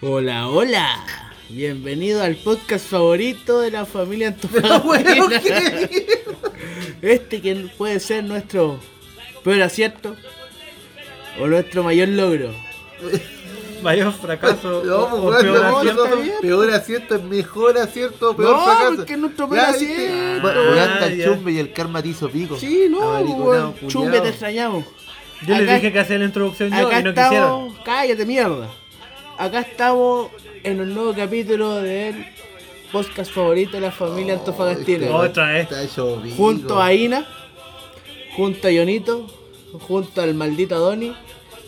[0.00, 1.04] Hola, hola.
[1.48, 4.34] Bienvenido al podcast favorito de la familia
[4.84, 5.28] bueno.
[5.28, 6.06] ¿qué?
[7.02, 8.78] Este que puede ser nuestro
[9.42, 10.16] peor acierto
[11.40, 12.50] o nuestro mayor logro.
[13.82, 14.82] Mayor fracaso.
[14.86, 16.08] No, o- pues, o peor no, acierto.
[16.08, 18.96] no, peor acierto es mejor acierto, peor No, fracaso.
[18.96, 20.48] porque es nuestro peor Ya, acierto.
[20.48, 21.24] Ah, ya.
[21.26, 22.56] chumbe y el karma te hizo pico.
[22.58, 23.74] Sí, no.
[23.88, 24.84] Chumbe, te extrañamos.
[25.46, 27.34] Yo les Acá- dije que hacía la introducción yo Acá y no quisieron.
[27.68, 27.74] estamos.
[27.84, 28.70] Cállate, mierda.
[29.38, 30.30] Acá estamos
[30.62, 32.26] en un nuevo capítulo del
[32.92, 35.06] podcast favorito de la familia Antofagastina.
[35.06, 35.68] Este Otra vez.
[36.36, 37.26] Junto a Ina,
[38.36, 39.26] junto a Ionito,
[39.88, 41.14] junto al maldito Doni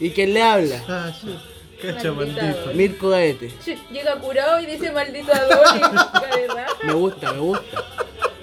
[0.00, 1.36] y quien le habla, Ah, sí.
[1.82, 2.64] Cacho Maldita maldito.
[2.66, 2.74] wea.
[2.74, 3.50] Mirko Gaete.
[3.92, 5.80] Llega curado y dice maldito Adoni.
[5.80, 6.66] ¿verdad?
[6.84, 7.84] Me gusta, me gusta.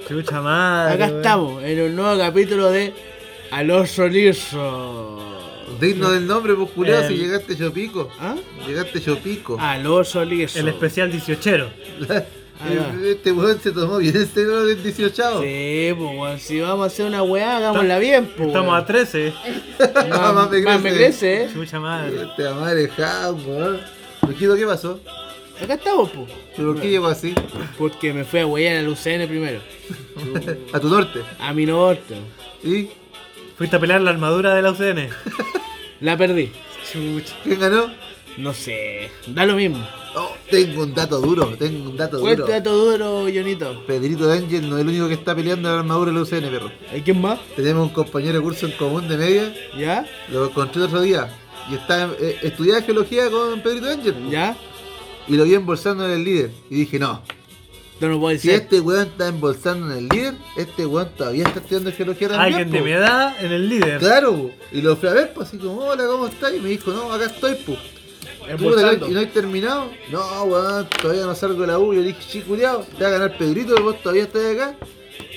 [0.07, 0.93] Chucha madre.
[0.93, 2.93] Acá estamos en un nuevo capítulo de
[3.51, 5.32] Al oso liso.
[5.83, 8.09] Digno del nombre, pues culiao, si llegaste yo pico.
[8.19, 8.35] ¿Ah?
[8.65, 9.57] Llegaste yo pico.
[9.59, 10.57] Al oso liso.
[10.59, 11.69] El especial 18.
[12.09, 12.23] Ah,
[13.03, 16.88] Este weón se tomó bien el cero del 18 Sí, pues weón, si vamos a
[16.88, 18.47] hacer una weá, hagámosla bien, pues.
[18.47, 19.33] Estamos a 13.
[20.09, 20.95] Más, Más me más me crece.
[20.95, 21.49] crece, eh.
[21.53, 22.23] Chucha madre.
[22.23, 23.81] Este amarejado, weón.
[24.27, 24.99] Luquito, ¿qué pasó?
[25.61, 26.31] Acá estamos, pues.
[26.55, 27.33] ¿Pero por qué llegó así?
[27.77, 29.59] Porque me fui a wear al UCN primero.
[30.73, 31.19] A tu norte.
[31.39, 32.15] A mi norte.
[32.63, 32.88] ¿Y
[33.58, 35.09] Fuiste a pelear la armadura de la UCN.
[36.03, 36.51] La perdí.
[36.91, 37.89] Quién ganó?
[38.35, 39.77] No sé, da lo mismo.
[40.17, 42.27] Oh, tengo un dato duro, tengo un dato duro.
[42.27, 43.85] Cuéntate dato duro, Jonito.
[43.87, 46.71] Pedrito D'Angel no es el único que está peleando la armadura de la UCN, perro.
[46.91, 47.39] ¿Hay quién más?
[47.55, 50.05] Tenemos un compañero de curso en común de media, ¿Ya?
[50.29, 51.39] lo encontré el otro día.
[51.71, 54.29] Y está, eh, estudiaba geología con Pedrito D'Angel.
[54.29, 54.57] ¿Ya?
[55.29, 56.51] Y lo vi embolsando en el líder.
[56.69, 57.21] Y dije, no,
[57.99, 58.61] No, no puede si ser.
[58.61, 62.53] este weón está embolsando en el líder, este weón todavía está estudiando geología también.
[62.53, 62.86] Alguien de po.
[62.86, 63.99] mi edad en el líder.
[63.99, 64.52] Claro, po.
[64.72, 66.53] y lo fui a ver, pues así como, hola, ¿cómo estás?
[66.53, 67.80] Y me dijo, no, acá estoy, pues.
[68.47, 69.08] Embolsando.
[69.08, 69.89] ¿Y no hay terminado?
[70.11, 71.94] No, weón, todavía no salgo de la U.
[71.94, 74.75] Yo le dije, sí, culiao, te va a ganar Pedrito, vos todavía estás acá.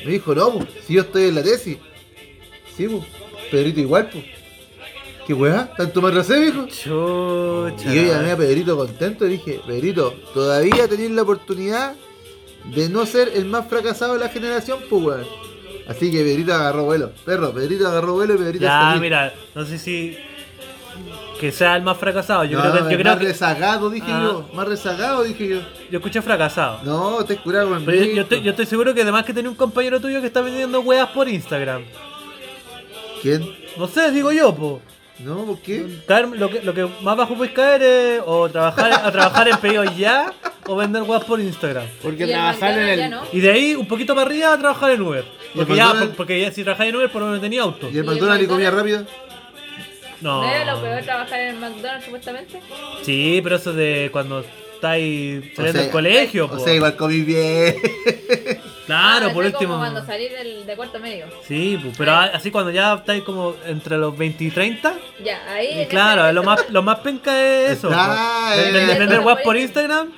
[0.04, 1.78] Me dijo, no, pues, si yo estoy en la tesis.
[2.76, 3.04] Sí, pues,
[3.50, 4.24] Pedrito igual, pues.
[5.26, 5.72] ¿Qué weá?
[5.76, 6.66] ¿Tanto me atrasé, mijo?
[6.66, 7.92] Chucha.
[7.92, 11.96] Y yo llamé a Pedrito contento y dije, Pedrito, todavía tenés la oportunidad
[12.74, 15.26] de no ser el más fracasado de la generación, pues weón.
[15.88, 17.12] Así que Pedrito agarró vuelo.
[17.24, 20.16] Perro, Pedrito agarró vuelo y Pedrito Ya, mira, no sé si.
[21.38, 22.44] Que sea el más fracasado.
[22.44, 22.80] Yo No, creo que.
[22.80, 24.20] Yo, es creo más que rezagado, dije Ah.
[24.22, 24.48] yo.
[24.54, 25.60] Más rezagado, dije yo.
[25.90, 26.80] yo escuché fracasado.
[26.82, 29.50] No, te curado con Pero yo, yo estoy, yo estoy seguro que además que tenía
[29.50, 31.82] un compañero tuyo que está vendiendo weas por Instagram.
[33.22, 33.46] ¿Quién?
[33.76, 34.80] No sé, digo yo, po.
[35.20, 35.86] No, ¿por qué?
[36.06, 39.56] Caer- lo, que, lo que más bajo puedes caer es o trabajar, a trabajar en
[39.58, 40.32] pedidos ya
[40.66, 41.86] o vender weas por Instagram.
[42.02, 42.98] Porque el trabajar en McDonald's el.
[42.98, 43.22] ya no.
[43.32, 45.24] Y de ahí un poquito para arriba a trabajar en Uber.
[45.54, 46.16] ¿Y el Porque ya, McDonald's?
[46.16, 47.86] porque ya si trabajas en Uber por lo menos tenía auto.
[47.86, 49.00] ¿Y el ¿Y el McDonald's y comida McDonald's?
[49.06, 49.16] rápida?
[50.20, 50.42] No.
[50.42, 52.60] ¿No era lo peor trabajar en el McDonald's supuestamente?
[53.02, 54.44] Sí, pero eso de cuando
[54.74, 56.58] estáis saliendo del colegio, O po.
[56.58, 57.76] sea, igual comí bien.
[58.86, 59.72] Claro, Ah, por último.
[59.74, 61.26] como cuando salí del, de cuarto medio.
[61.46, 65.82] Sí, pues, pero así cuando ya estáis como entre los 20 y 30, Ya, ahí.
[65.82, 67.90] y claro, lo más, lo más penca es eso.
[67.92, 68.96] Ah, eh.
[68.98, 70.08] Vender, web por Instagram.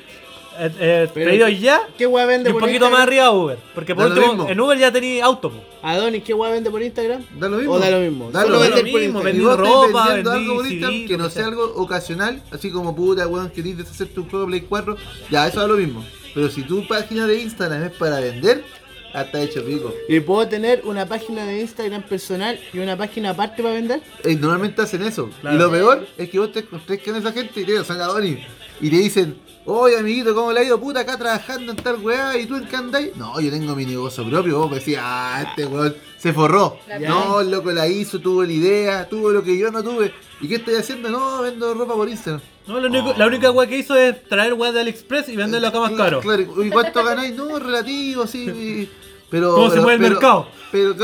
[0.61, 3.59] Eh, eh, ya, ¿Qué weá y vende un por poquito más arriba Uber.
[3.77, 5.62] Porque por Da último, en Uber ya tenéis auto, po.
[5.83, 7.25] Adonis, ¿qué weá vende por Instagram?
[7.39, 7.75] Da lo mismo.
[7.75, 8.31] O da lo mismo.
[8.33, 11.17] Da Solo lo vender mismo, por vendí Y ropa, vendiendo vendí algo por Instagram que
[11.17, 14.97] no sea algo ocasional, así como puta, weón, querés deshacerte un juego de Play 4,
[15.31, 16.05] ya, eso da lo mismo.
[16.34, 18.65] Pero si tu página de Instagram es para vender,
[19.12, 19.94] hasta hecho pico.
[20.09, 24.00] ¿Y puedo tener una página de Instagram personal y una página aparte para vender?
[24.25, 25.31] Eh, normalmente hacen eso.
[25.41, 25.56] Claro.
[25.56, 28.38] Y lo peor es que vos te encontrés con esa gente y te dicen,
[28.81, 29.37] y te dicen,
[29.71, 32.37] oye amiguito, ¿cómo le ha ido puta acá trabajando en tal weá?
[32.39, 33.17] ¿Y tú en qué andáis?
[33.17, 34.59] No, yo tengo mi negocio propio.
[34.59, 36.79] Vos me decís, ah, este weón se forró.
[36.89, 40.12] La No, el loco la hizo, tuvo la idea, tuvo lo que yo no tuve.
[40.41, 41.11] ¿Y qué estoy haciendo?
[41.11, 42.41] No, vendo ropa por Instagram.
[42.67, 45.69] No, lo único- la única web que hizo es traer web de AliExpress y venderlo
[45.69, 46.21] acá más caro.
[46.21, 47.35] Claro, ¿y cuánto ganáis?
[47.35, 48.45] No, relativo, sí.
[48.49, 48.91] y-
[49.31, 50.49] Pero, ¿Cómo se pero- mueve el mercado?
[50.73, 50.95] Pero,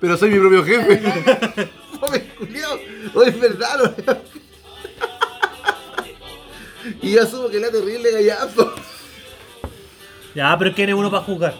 [0.00, 1.00] pero soy mi propio jefe.
[2.00, 2.78] Fome, culiao.
[3.14, 4.16] Oye, es verdad, lo-
[7.02, 8.72] Y yo asumo que la terrible gallazo.
[10.34, 11.54] Ya, pero ¿quién es uno para jugar?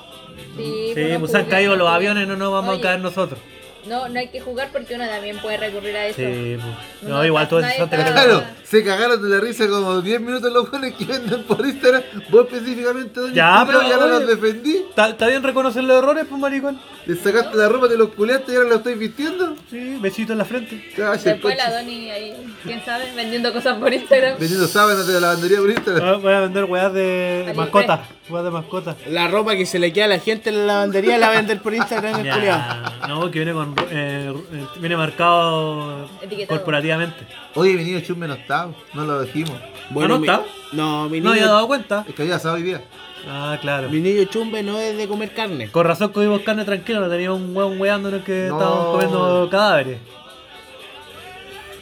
[0.57, 3.41] Sí, Sí, pues han juega, caído los aviones, no nos vamos Oye, a caer nosotros.
[3.87, 6.17] No, no hay que jugar porque uno también puede recurrir a eso.
[6.17, 7.03] Sí, pues.
[7.03, 10.53] No, No, igual todo eso está- Claro, se cagaron de la risa como 10 minutos
[10.53, 12.03] los jóvenes que venden por Instagram.
[12.31, 14.85] Vos específicamente, doña Ya, pero, ya no los defendí.
[14.97, 16.79] ¿Está, bien reconocer los errores, pues, maricón?
[17.07, 19.57] Le sacaste la ropa, te los culeaste y ahora lo estoy vistiendo.
[19.71, 20.93] Sí, besito en la frente.
[20.97, 21.71] Cállate, Después la.
[21.71, 22.35] Doni ahí,
[22.65, 24.39] quién sabe, vendiendo cosas por Instagram.
[24.39, 26.09] Vendiendo sábanas de la lavandería por Instagram.
[26.09, 28.18] Ah, Voy a vender weas de AliExpress.
[28.29, 28.97] De mascota.
[29.09, 31.75] La ropa que se le queda a la gente en la lavandería la vender por
[31.75, 36.59] Instagram el no, que viene con eh, eh, viene marcado Etiquetado.
[36.59, 37.27] corporativamente.
[37.55, 39.57] Oye, mi niño Chumbe no está, no lo dijimos.
[39.91, 40.43] ¿Ah, no mi- está?
[40.73, 42.05] No, mi No había niño, dado cuenta.
[42.09, 42.83] Es que había asado hoy día.
[43.31, 43.89] Ah, claro.
[43.91, 45.71] mi niño chumbe no es de comer carne.
[45.71, 48.55] Con razón comimos carne tranquilo, no teníamos un hueón weándonos que No.
[48.59, 49.99] estábamos comiendo cadáveres.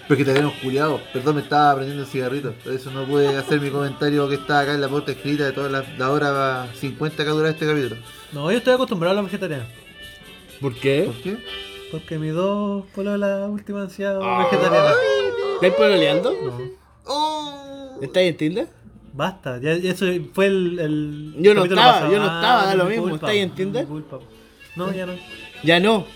[0.08, 1.00] Porque te habíamos culiado.
[1.12, 2.53] Perdón, me estaba prendiendo el cigarrito.
[2.62, 5.53] Por eso no pude hacer mi comentario que está acá en la puerta escrita de
[5.53, 7.97] toda la, la hora 50 que ha durado este capítulo.
[8.32, 9.67] No, yo estoy acostumbrado a los vegetarianos.
[10.61, 11.03] ¿Por qué?
[11.06, 11.38] ¿Por qué?
[11.91, 14.44] Porque mis dos la última han sido Ah.
[14.50, 14.94] vegetarianas.
[15.61, 16.32] ¿Estás pololeando?
[16.32, 16.61] No.
[17.05, 17.99] ¡Oh!
[18.03, 18.69] ¿Estás en Tinder?
[19.12, 20.05] Basta, ya ya eso
[20.35, 20.79] fue el.
[20.79, 22.12] el Yo no estaba, pasado.
[22.12, 23.87] yo no estaba, da lo mi mismo, culpa, ¿está ahí en Tinder?
[24.76, 25.12] No, ya no.
[25.62, 26.06] Ya no.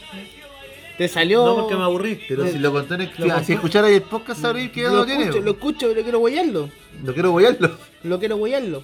[1.01, 1.47] Te salió.
[1.47, 2.21] No, porque me aburrí.
[2.29, 3.11] Pero si lo conté en el...
[3.17, 5.23] Lo Si escuchara el podcast sabréis que ya lo, lo tiene.
[5.25, 6.69] escucho, lo escucho, pero quiero huellarlo.
[7.03, 7.71] Lo quiero guayarlo.
[8.03, 8.83] Lo quiero huellarlo.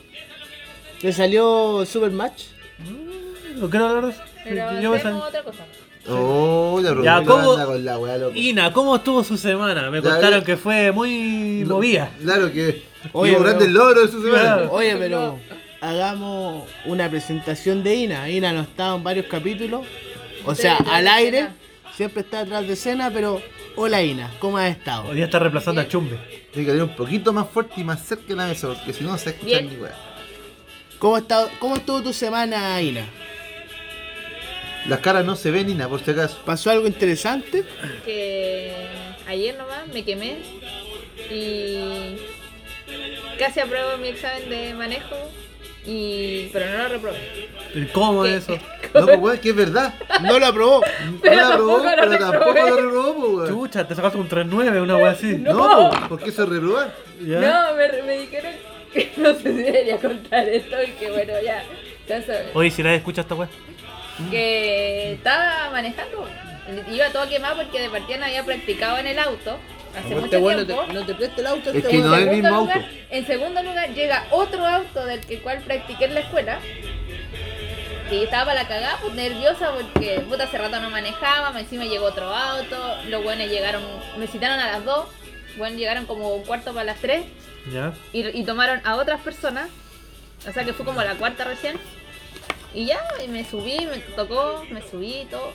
[0.98, 2.44] Te salió Supermatch.
[3.56, 4.22] Lo quiero hablar de eso.
[4.44, 5.66] Pero Yo me sal- otra cosa.
[6.08, 8.32] Oh, ya, Ya, ¿cómo- con la weá, loco.
[8.34, 9.90] Ina, ¿cómo estuvo su semana?
[9.90, 12.12] Me contaron que fue muy Lo- movida.
[12.22, 12.82] Claro que.
[13.12, 14.40] Oye, pero- grande el logro de su semana.
[14.42, 14.72] Claro.
[14.72, 15.38] Oye, pero
[15.82, 18.30] hagamos una presentación de Ina.
[18.30, 19.82] Ina no estaba en varios capítulos.
[20.46, 21.48] O sea, al aire.
[21.96, 23.40] Siempre está detrás de escena, pero.
[23.74, 25.08] Hola Ina, ¿cómo has estado?
[25.08, 26.18] Hoy día está reemplazando a Chumbe.
[26.52, 29.02] Tiene que ir un poquito más fuerte y más cerca de la mesa, porque si
[29.02, 29.94] no no se escucha ni weá.
[30.98, 31.18] ¿Cómo,
[31.58, 33.06] ¿Cómo estuvo tu semana, Ina?
[34.86, 36.40] Las caras no se ven ni nada, por si acaso.
[36.44, 37.64] ¿Pasó algo interesante?
[38.04, 38.72] Que
[39.26, 40.36] ayer nomás me quemé
[41.30, 42.16] y
[43.38, 45.16] casi apruebo mi examen de manejo,
[45.86, 47.88] y pero no lo reprobé.
[47.92, 48.36] ¿Cómo ¿Qué?
[48.36, 48.58] es eso?
[48.94, 49.94] No, pues weón, que es verdad.
[50.22, 50.80] No lo aprobó.
[51.22, 52.70] Pero no la aprobó, tampoco lo pero tampoco reprobé.
[52.70, 53.48] lo reprobó, pues, weón.
[53.48, 55.36] Chucha, te sacaste un 3-9, una wea así.
[55.38, 56.94] No, pues, ¿por qué eso es reprobar?
[57.20, 57.40] ¿Ya?
[57.40, 58.52] No, me, me dijeron
[58.92, 61.62] que no sé si debería contar esto y que bueno, ya,
[62.08, 62.46] ya sabes.
[62.54, 63.48] Oye, si nadie escucha esta wea.
[64.30, 66.26] Que estaba manejando,
[66.90, 69.58] iba todo quemado porque de partida no había practicado en el auto
[69.96, 70.84] hace mucho Este tiempo.
[70.86, 71.70] te, no te presta el auto.
[71.70, 72.88] Es este que no es el segundo mismo lugar- auto.
[73.10, 76.58] En segundo lugar llega otro auto del que cual practiqué en la escuela.
[78.10, 82.06] Y estaba para la cagada, pues nerviosa porque puta hace rato no manejaba, encima llegó
[82.06, 82.76] otro auto,
[83.08, 83.82] los buenos llegaron,
[84.16, 85.08] me citaron a las 2,
[85.58, 87.24] bueno, llegaron como un cuarto para las 3
[87.72, 87.92] ¿Ya?
[88.12, 89.68] y, y tomaron a otras personas,
[90.48, 91.78] o sea que fue como la cuarta recién.
[92.72, 95.52] Y ya, y me subí, me tocó, me subí y todo.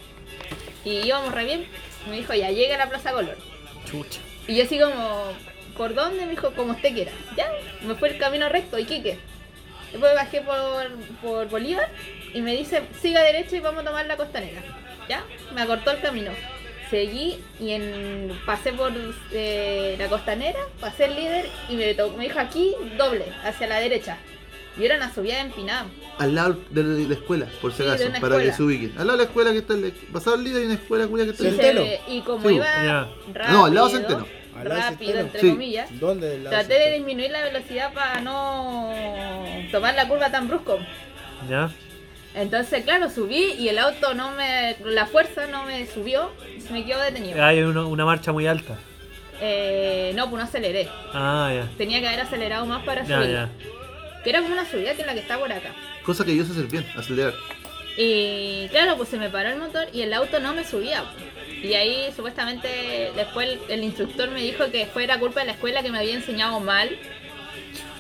[0.84, 1.68] Y íbamos re bien.
[2.10, 3.38] Me dijo, ya llega a la Plaza Color.
[3.86, 4.20] Chucha.
[4.48, 5.34] Y yo así como,
[5.78, 6.26] ¿por dónde?
[6.26, 7.12] Me dijo, como usted quiera.
[7.38, 7.52] Ya,
[7.84, 9.18] me fue el camino recto, Iquique.
[9.92, 10.92] Después bajé por,
[11.22, 11.90] por Bolívar
[12.34, 14.62] y me dice, siga derecha y vamos a tomar la costanera.
[15.10, 15.24] Ya,
[15.54, 16.32] me acortó el camino.
[16.90, 18.92] Seguí y en, pasé por
[19.32, 21.94] eh, la costanera, pasé el líder y me
[22.24, 24.18] dijo aquí, doble, hacia la derecha.
[24.80, 25.86] Y era una subida empinada.
[26.18, 28.92] Al lado de la, de la escuela, por si acaso, para que se ubiquen.
[28.98, 31.08] Al lado de la escuela que está en la, pasado el líder hay una escuela
[31.08, 31.82] culia que está la Centeno.
[32.08, 33.10] y como Sí, iba ya.
[33.34, 34.28] rápido, No, al lado Centeno.
[34.56, 35.20] Al lado de rápido, Centeno.
[35.22, 35.50] entre Sí.
[35.50, 36.30] comillas, ¿Dónde?
[36.30, 38.94] del lado Traté de disminuir la velocidad para no
[39.72, 40.80] tomar la curva tan brusco.
[41.50, 41.70] ¿Ya?
[42.34, 44.78] Entonces, claro, subí y el auto no me.
[44.86, 47.44] La fuerza no me subió y se me quedó detenido.
[47.44, 48.78] Hay una, una marcha muy alta.
[49.42, 50.88] Eh, no, pues no aceleré.
[51.14, 51.68] Ah, ya.
[51.78, 53.32] Tenía que haber acelerado más para Ya, subir.
[53.34, 53.50] ya.
[54.24, 55.74] Que era como una subida que es la que está por acá.
[56.04, 57.34] Cosa que yo sé hacer bien, acelerar.
[57.98, 61.04] Y claro, pues se me paró el motor y el auto no me subía.
[61.62, 65.84] Y ahí supuestamente después el, el instructor me dijo que fuera culpa de la escuela
[65.84, 66.90] que me había enseñado mal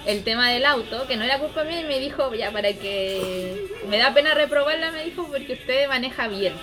[0.07, 3.67] el tema del auto, que no era culpa mía y me dijo, ya para que
[3.88, 6.53] me da pena reprobarla, me dijo, porque usted maneja bien.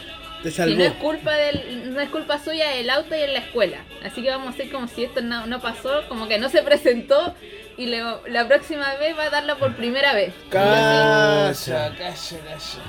[0.42, 0.82] Te Si no salvó.
[0.84, 3.78] es culpa del, no es culpa suya del auto y en la escuela.
[4.04, 6.62] Así que vamos a hacer como si esto no, no pasó, como que no se
[6.62, 7.34] presentó
[7.78, 10.34] y le- la próxima vez va a darla por primera vez.
[10.50, 11.52] Calla,
[11.96, 12.82] calla, calla.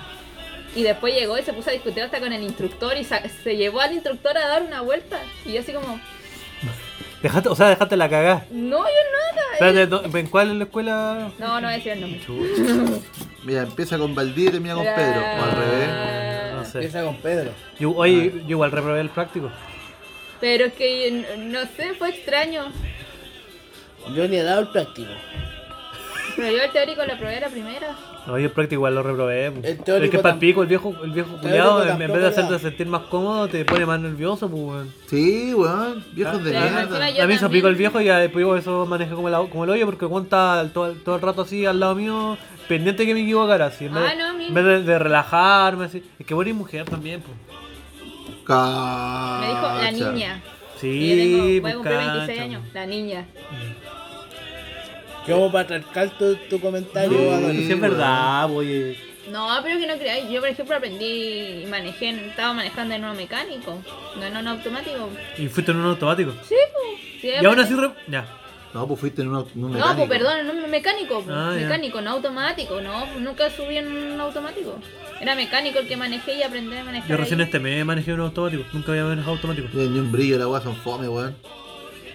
[0.75, 3.79] Y después llegó y se puso a discutir hasta con el instructor y se llevó
[3.81, 5.17] al instructor a dar una vuelta.
[5.45, 5.99] Y yo así como,
[7.23, 8.45] Dejaste, o sea, dejaste la cagada.
[8.51, 9.41] no, yo nada.
[9.53, 11.31] Espérate, ¿dó- ¿en cuál es la escuela?
[11.37, 12.21] No, no voy a decir el nombre.
[13.43, 15.19] Mira, empieza con Valdía y termina con Pedro.
[15.21, 15.89] O al revés.
[16.55, 16.77] no sé.
[16.77, 17.51] Empieza con Pedro.
[17.79, 19.51] Yo, oye, yo igual reprobé el práctico.
[20.39, 22.71] Pero es que no sé, fue extraño.
[24.15, 25.11] Yo ni he dado el práctico.
[26.35, 27.95] Pero yo el teórico lo probé la primera.
[28.25, 29.47] No, yo el práctico igual lo reprobé.
[29.47, 32.27] El teórico es que para el pico, el viejo, el viejo culiado, en, vez de
[32.27, 34.93] hacerte sentir más cómodo, te pone más nervioso, pues, weón.
[35.07, 36.03] Sí, weón.
[36.13, 37.23] Viejos de mierda.
[37.23, 39.63] a mí se pico el viejo y ya después yo eso manejé como, la- como
[39.63, 40.05] el hoyo porque
[40.61, 42.37] el- todo, todo el rato así al lado mío,
[42.67, 43.65] pendiente que me equivocara.
[43.67, 46.03] Así, en vez, Ah, no, en vez de, de relajarme, así.
[46.19, 47.35] Es que bueno y mujer también, pues.
[48.45, 49.39] Cacha.
[49.41, 50.41] Me dijo la niña.
[50.81, 52.61] Y yo Sí, tengo, voy a pues cumplir 26 cacha, años.
[52.73, 53.25] La niña.
[55.25, 57.17] Que vamos para atracar tu, tu comentario.
[57.17, 57.27] Sí.
[57.29, 57.51] Adolfo.
[57.61, 58.97] Si es verdad, oye.
[59.29, 60.29] No, pero que no creáis.
[60.29, 63.77] Yo, por ejemplo, aprendí y manejé, estaba manejando en uno mecánico,
[64.17, 65.09] no en uno automático.
[65.37, 66.31] Y fuiste en un automático.
[66.47, 67.21] Sí, pues.
[67.21, 67.75] Sí, Y aún así.
[67.75, 68.25] re- Ya.
[68.73, 69.97] No, pues fuiste en un, en un No, mecánico.
[70.07, 71.61] pues perdón, en un mecánico, pues, Ah, ya.
[71.61, 74.77] mecánico, no automático, no, pues, nunca subí en un automático.
[75.21, 77.09] Era mecánico el que manejé y aprendí a manejar.
[77.09, 77.45] Yo recién ahí.
[77.45, 78.63] este mes manejé un automático.
[78.71, 79.67] Nunca había manejado automático.
[79.73, 81.35] Ni un brillo, la weá son fome, weón.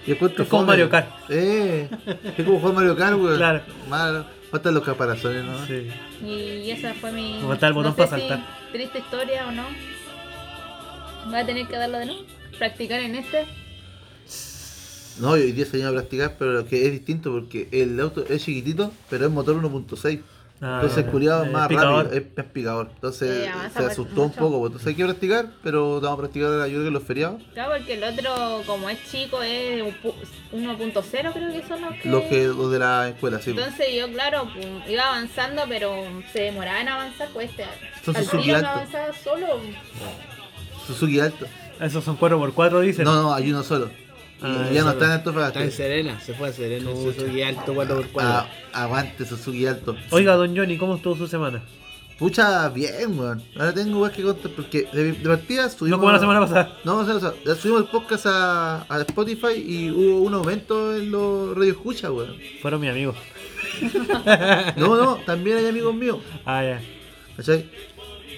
[0.07, 0.67] Es como fome.
[0.67, 1.09] Mario Kart.
[1.29, 1.89] Eh,
[2.37, 3.37] es como jugar Mario Kart, weón.
[3.37, 3.61] Claro.
[3.89, 4.25] Malo.
[4.51, 5.67] Faltan los caparazones, ¿no?
[5.67, 5.91] Sí.
[6.25, 7.41] Y esa fue mi.
[7.41, 8.59] Me faltaba el botón no sé para si saltar.
[8.73, 9.65] Triste historia o no.
[11.27, 12.21] Voy a tener que darlo de nuevo.
[12.59, 13.47] Practicar en este.
[15.19, 18.25] No, hoy día se iba a practicar, pero lo que es distinto porque el auto
[18.29, 20.21] es chiquitito, pero es motor 1.6.
[20.61, 22.05] Ah, Entonces el culiado es más picador.
[22.07, 22.91] rápido, es más picador.
[22.95, 23.91] Entonces Sí, se mucho.
[23.93, 24.59] asustó un poco.
[24.61, 27.43] pues, Entonces hay que practicar, pero vamos a practicar yo creo que en los feriados.
[27.53, 30.15] Claro, porque el otro, como es chico, es un pu-
[30.53, 32.09] 1.0 creo que son los que...
[32.09, 33.53] Los que los de la escuela, sí.
[33.53, 33.67] pues.
[33.67, 35.93] Entonces yo, claro, pues, iba avanzando, pero
[36.33, 37.65] se demoraba en avanzar, pues este...
[37.65, 38.69] Al tiro no alto.
[38.69, 39.47] avanzaba solo.
[40.87, 41.47] Suzuki alto.
[41.81, 43.05] Esos son 4x4, dicen.
[43.05, 43.91] No, no, hay uno solo.
[44.41, 45.71] Y Ah, ya no está en Está en Antofagasta.
[45.71, 46.91] Serena, se fue a Serena.
[46.91, 48.07] Suzuki alto 4x4.
[48.21, 49.97] Ah, aguante Suzuki alto.
[50.11, 51.63] Oiga, don Johnny, ¿cómo estuvo su semana?
[52.19, 53.43] Pucha, bien, weón.
[53.57, 55.99] Ahora tengo weas que contar porque de, de partida No subimos.
[55.99, 56.79] como la semana pasada.
[56.85, 60.35] No, o sea, o sea, ya subimos el podcast a, a Spotify y hubo un
[60.35, 62.37] aumento en los radio escucha, weón.
[62.63, 63.17] Fueron mis amigos.
[64.77, 66.81] No, no, también hay amigos míos, Ah, ya.
[67.37, 67.69] ¿cachai?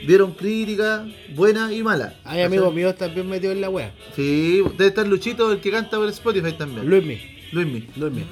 [0.07, 2.15] Dieron críticas buenas y malas.
[2.25, 3.93] Hay amigos míos también metidos en la wea.
[4.15, 6.89] Sí, debe estar Luchito, el que canta por Spotify también.
[6.89, 7.21] Luismi.
[7.53, 7.87] Luismi.
[7.97, 8.25] Luismi.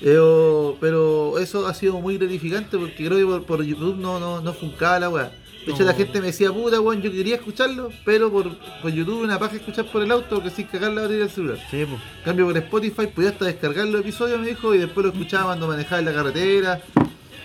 [0.00, 4.18] Eh, o- pero eso ha sido muy gratificante porque creo que por, por YouTube no,
[4.20, 5.32] no, no funcaba la weá.
[5.66, 5.86] De hecho, No.
[5.90, 9.56] la gente me decía, puta weón, yo quería escucharlo, pero por, por YouTube una paja
[9.56, 11.58] escuchar por el auto que sin cagar la batería del celular.
[11.70, 12.00] Sí, pues.
[12.18, 15.46] En cambio, por Spotify podía hasta descargar los episodios, me dijo, y después lo escuchaba
[15.46, 16.80] cuando manejaba en la carretera.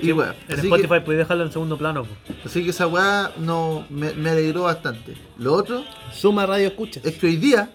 [0.09, 0.35] Y weá.
[0.47, 2.05] En Así, Spotify que, puedes dejarlo en segundo plano.
[2.05, 2.45] pues.
[2.45, 5.13] así que esa weá no, me, me alegró bastante.
[5.37, 5.83] Lo otro
[6.13, 6.99] Suma radio escucha.
[7.03, 7.69] es que hoy día,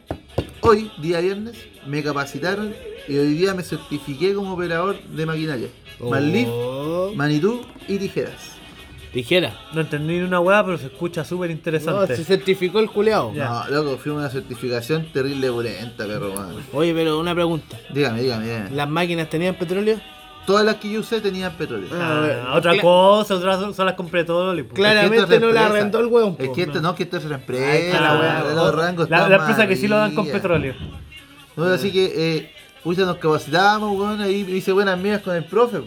[0.61, 1.57] hoy, día viernes,
[1.87, 2.75] me capacitaron
[3.09, 5.69] y hoy día me certifiqué como operador de maquinaria.
[6.01, 8.53] Manlif, Oh, Manitú y tijeras.
[9.13, 9.59] Tijera.
[9.75, 12.15] No entendí ni una weá, pero se escucha súper No, interesante.
[12.17, 13.33] se certificó el culeado.
[13.35, 13.65] Ya.
[13.69, 16.55] No, loco, fui a una certificación terrible bulenta, perro, man.
[16.73, 17.77] Oye, pero una pregunta.
[17.93, 18.71] Dígame, dígame, dígame.
[18.71, 20.01] ¿Las máquinas tenían petróleo?
[20.47, 21.89] Todas las que yo usé tenían petróleo.
[21.93, 24.57] Ah, Ah, otra cosa, otras son las compré todo.
[24.57, 24.75] y, pues.
[24.75, 26.37] Claramente Es que esto no la arrendó el hueón.
[26.39, 28.43] Es que esto no, que esto es empresa, weá.
[28.45, 30.75] weón, los rangos la, la empresa que sí lo dan con petróleo.
[31.57, 35.83] No, así que, eh, pucha, nos capacitábamos, weón, ahí hice buenas amigas con el profe.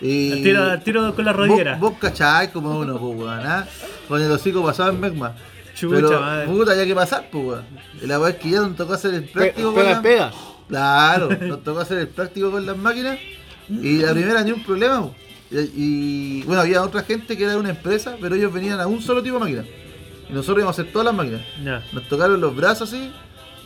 [0.00, 0.32] Y...
[0.32, 1.76] Al tiro, al tiro con la rodillera.
[1.76, 3.66] Vos, vos cachai como uno, pues, weón, ¿ah?
[4.08, 5.34] Con el hocico pasado en Megma.
[5.74, 6.46] Chucha, Pero, madre.
[6.46, 7.64] puta, había que pasar, pues, weón.
[8.02, 10.30] La weá es que ya nos tocó hacer el Pe- práctico con pega, las- pega.
[10.68, 13.18] Claro, nos tocó hacer el práctico con las máquinas.
[13.68, 15.10] Y la primera ni un problema,
[15.50, 18.86] y, y, bueno, había otra gente que era de una empresa, pero ellos venían a
[18.86, 19.64] un solo tipo de máquina.
[20.28, 21.42] Y nosotros íbamos a hacer todas las máquinas.
[21.92, 23.10] Nos tocaron los brazos así,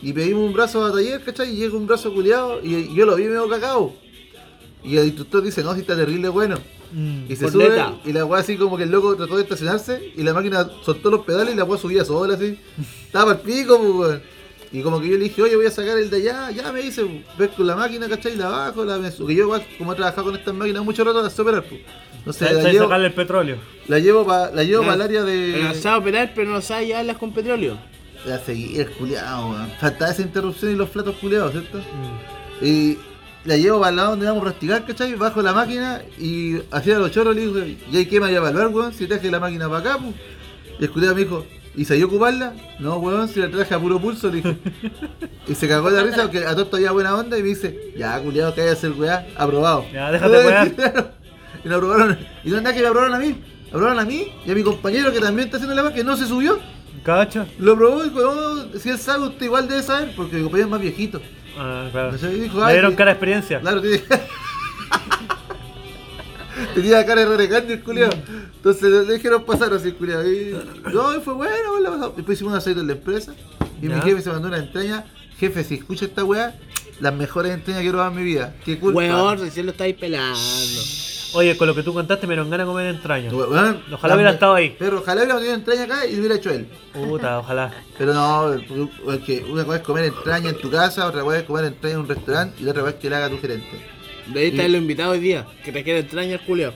[0.01, 1.51] y pedimos un brazo a taller, ¿cachai?
[1.51, 3.93] Y llega un brazo culiado, y, y yo lo vi medio cagado.
[4.83, 6.57] Y el instructor dice, no, si está terrible bueno.
[6.91, 7.31] Mm.
[7.31, 7.99] Y se sube, neta.
[8.05, 11.11] y la weá así como que el loco trató de estacionarse, y la máquina soltó
[11.11, 12.57] los pedales y la weá subía sola así.
[13.05, 14.21] Estaba al pico, pues, weón.
[14.71, 16.81] Y como que yo le dije, oye, voy a sacar el de allá, ya me
[16.81, 17.03] dice,
[17.37, 18.35] ves con la máquina, ¿cachai?
[18.35, 21.23] La bajo, la me Que yo igual, como he trabajado con estas máquinas mucho rato,
[21.23, 21.81] las sé operar, pues.
[22.19, 23.57] Entonces la Sabes llevo, sacarle el petróleo.
[23.87, 24.87] la llevo para la llevo Ya.
[24.89, 25.73] pa el área Pero de.
[25.81, 27.77] sabe operar, pero no sabe llevarlas con petróleo.
[28.25, 29.71] La seguir, culiado, weón.
[29.79, 31.77] Faltaba esa interrupción y los platos culiados, ¿cierto?
[31.79, 32.65] Mm.
[32.65, 32.97] Y
[33.45, 35.15] la llevo para el lado donde vamos a practicar, ¿cachai?
[35.15, 37.59] Bajo la máquina y hacía los chorros le digo,
[37.91, 38.93] ¿y ahí qué me vaya a evaluar, weón?
[38.93, 40.13] Si traje la máquina para acá, pues.
[40.79, 41.45] Y el culiado me dijo,
[41.75, 42.53] ¿y sabía ocuparla?
[42.79, 44.57] No, weón, si la traje a puro pulso, le dije.
[45.47, 47.93] y se cagó de la risa porque a todo todavía buena onda y me dice,
[47.97, 49.85] ya, culiado, que hay que hacer weá, aprobado.
[49.93, 50.73] Ya, déjate.
[51.61, 51.65] Claro.
[51.65, 52.17] Y lo aprobaron.
[52.45, 53.35] Y no nada que me aprobaron a mí.
[53.67, 56.15] Aprobaron a mí y a mi compañero que también está haciendo la máquina, que no
[56.15, 56.57] se subió.
[57.03, 57.45] ¿Cacho?
[57.59, 60.67] Lo probó y dijo, no, si él sabe, usted igual debe saber, porque mi compañero
[60.67, 61.21] es más viejito.
[61.57, 62.11] Ah, claro.
[62.21, 63.59] Le "Ay, dieron cara de experiencia.
[63.59, 64.01] Claro, tiene.
[66.73, 68.11] Tenía cara de renegante el culiao.
[68.55, 69.89] Entonces le dijeron pasar así.
[69.89, 72.13] Y no, y fue bueno, bueno.
[72.15, 73.33] Después hicimos un aceite en la empresa.
[73.81, 75.05] Y mi jefe se mandó una entraña.
[75.39, 76.53] Jefe, si escucha esta weá,
[76.99, 78.55] las mejores entrañas que he probado en mi vida.
[78.65, 78.97] Qué culpa.
[78.97, 80.39] Weón, recién lo estáis pelando.
[81.33, 83.31] Oye, con lo que tú contaste me dieron ganas de comer entrañas.
[83.31, 84.75] Weón, Ojalá hubiera estado ahí.
[84.79, 86.67] Pero ojalá hubiera tenido entraña acá y lo hubiera hecho él.
[86.91, 87.71] Puta, ojalá.
[87.97, 88.55] Pero no,
[89.05, 92.01] porque una cosa es comer entraña en tu casa, otra cosa es comer entraña en
[92.01, 93.98] un restaurante y la otra cosa es que la haga tu gerente.
[94.33, 95.45] De ahí está lo invitado hoy día.
[95.63, 96.73] Que te quiere extraña el culeado.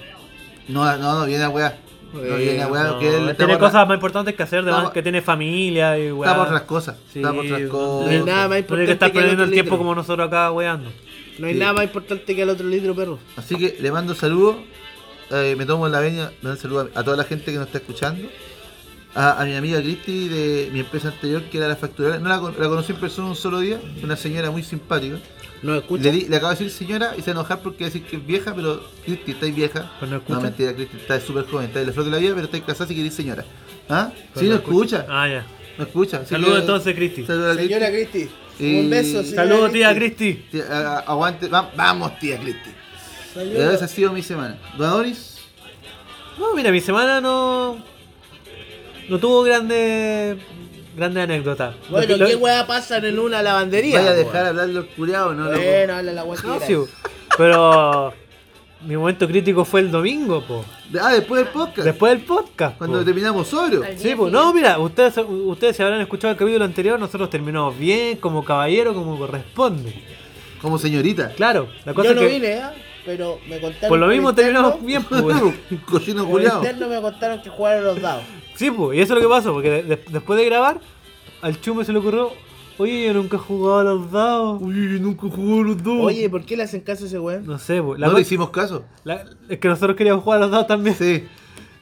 [0.67, 1.77] No, no, no viene a weá.
[2.13, 5.01] No Eh, viene a weá, No, tiene está cosas más importantes que hacer, además que
[5.01, 6.29] tiene familia y weá.
[6.31, 6.97] Está por otras cosas.
[7.11, 8.05] Sí, Está por otras no cosas.
[8.05, 9.77] No hay nada más No que importante estar que el perdiendo el otro tiempo litro.
[9.79, 10.91] como nosotros acá weando.
[11.39, 11.59] No hay Sí.
[11.59, 13.19] nada más importante que el otro litro, perro.
[13.35, 14.55] Así que le mando saludos.
[15.31, 17.65] eh, me tomo la veña, me dan saludos a, a toda la gente que nos
[17.65, 18.27] está escuchando.
[19.15, 22.19] A, a mi amiga Cristi de mi empresa anterior, que era la facturera.
[22.19, 23.79] No la, la conocí en persona un solo día.
[24.03, 25.17] Una señora muy simpática.
[25.63, 26.03] ¿No escucha?
[26.03, 27.91] Le, di- le acabo de decir señora y se va a enojar porque va a
[27.91, 29.91] decir que es vieja, pero Cristi, estáis vieja.
[29.99, 30.35] Pues no escucha.
[30.35, 32.63] No, mentira, Cristi, estás súper joven, estás en la flor de la vida, pero estáis
[32.63, 33.45] casada si queréis señora.
[33.89, 34.11] ¿Ah?
[34.33, 35.05] Pues Sí, no escucha.
[35.09, 35.45] Ah, ya.
[35.77, 36.17] No escucha.
[36.17, 37.25] así Saludos que- entonces, Cristi.
[37.25, 37.73] Saludos a Cristi.
[37.73, 38.29] Señora Cristi,
[38.59, 39.23] Y- un beso.
[39.23, 40.33] señora Saludos, tía Cristi.
[40.51, 42.69] Tía, a- a- aguante, va- vamos, tía Cristi.
[43.33, 43.73] Saludos.
[43.73, 44.57] Esa ha sido mi semana.
[44.77, 45.29] Don Adonis,
[46.37, 47.77] No, mira, mi semana no.
[49.07, 50.37] No tuvo grandes.
[50.95, 51.75] Grandes anécdotas.
[51.89, 53.99] Bueno, Lo ¿qué weá pasan en una lavandería?
[53.99, 55.45] vaya a dejar hablar los curiados, ¿no?
[55.49, 56.75] Bueno, habla la No, sí,
[57.37, 58.13] pero.
[58.85, 60.65] Mi momento crítico fue el domingo, po.
[61.01, 61.85] Ah, después del podcast.
[61.85, 62.77] Después del podcast.
[62.77, 63.05] Cuando po.
[63.05, 63.81] terminamos solo.
[63.81, 67.77] Al Sí, pues no, mira, ustedes, ustedes se habrán escuchado el capítulo anterior, nosotros terminamos
[67.79, 70.03] bien, como caballero, como corresponde.
[70.61, 71.29] Como señorita.
[71.29, 72.61] Claro, la cosa Yo no que vine, ¿eh?
[73.05, 73.87] pero me contaron.
[73.89, 74.35] por lo mismo interno-
[74.73, 75.23] terminamos bien, pues.
[75.89, 78.23] Cochino Por me contaron que jugaron los dados.
[78.55, 80.79] Sí, pues, y eso es lo que pasó, porque de- de- después de grabar,
[81.41, 82.31] al chume se le ocurrió,
[82.77, 84.61] oye, yo nunca he jugado a los dados.
[84.61, 85.99] Uy, nunca jugó los dos.
[86.01, 87.45] Oye, ¿por qué le hacen caso a ese weón?
[87.45, 87.99] No sé, pues.
[87.99, 88.83] La no co- le hicimos caso.
[89.03, 90.95] la- es que nosotros queríamos jugar a los dados también.
[90.95, 91.25] Sí.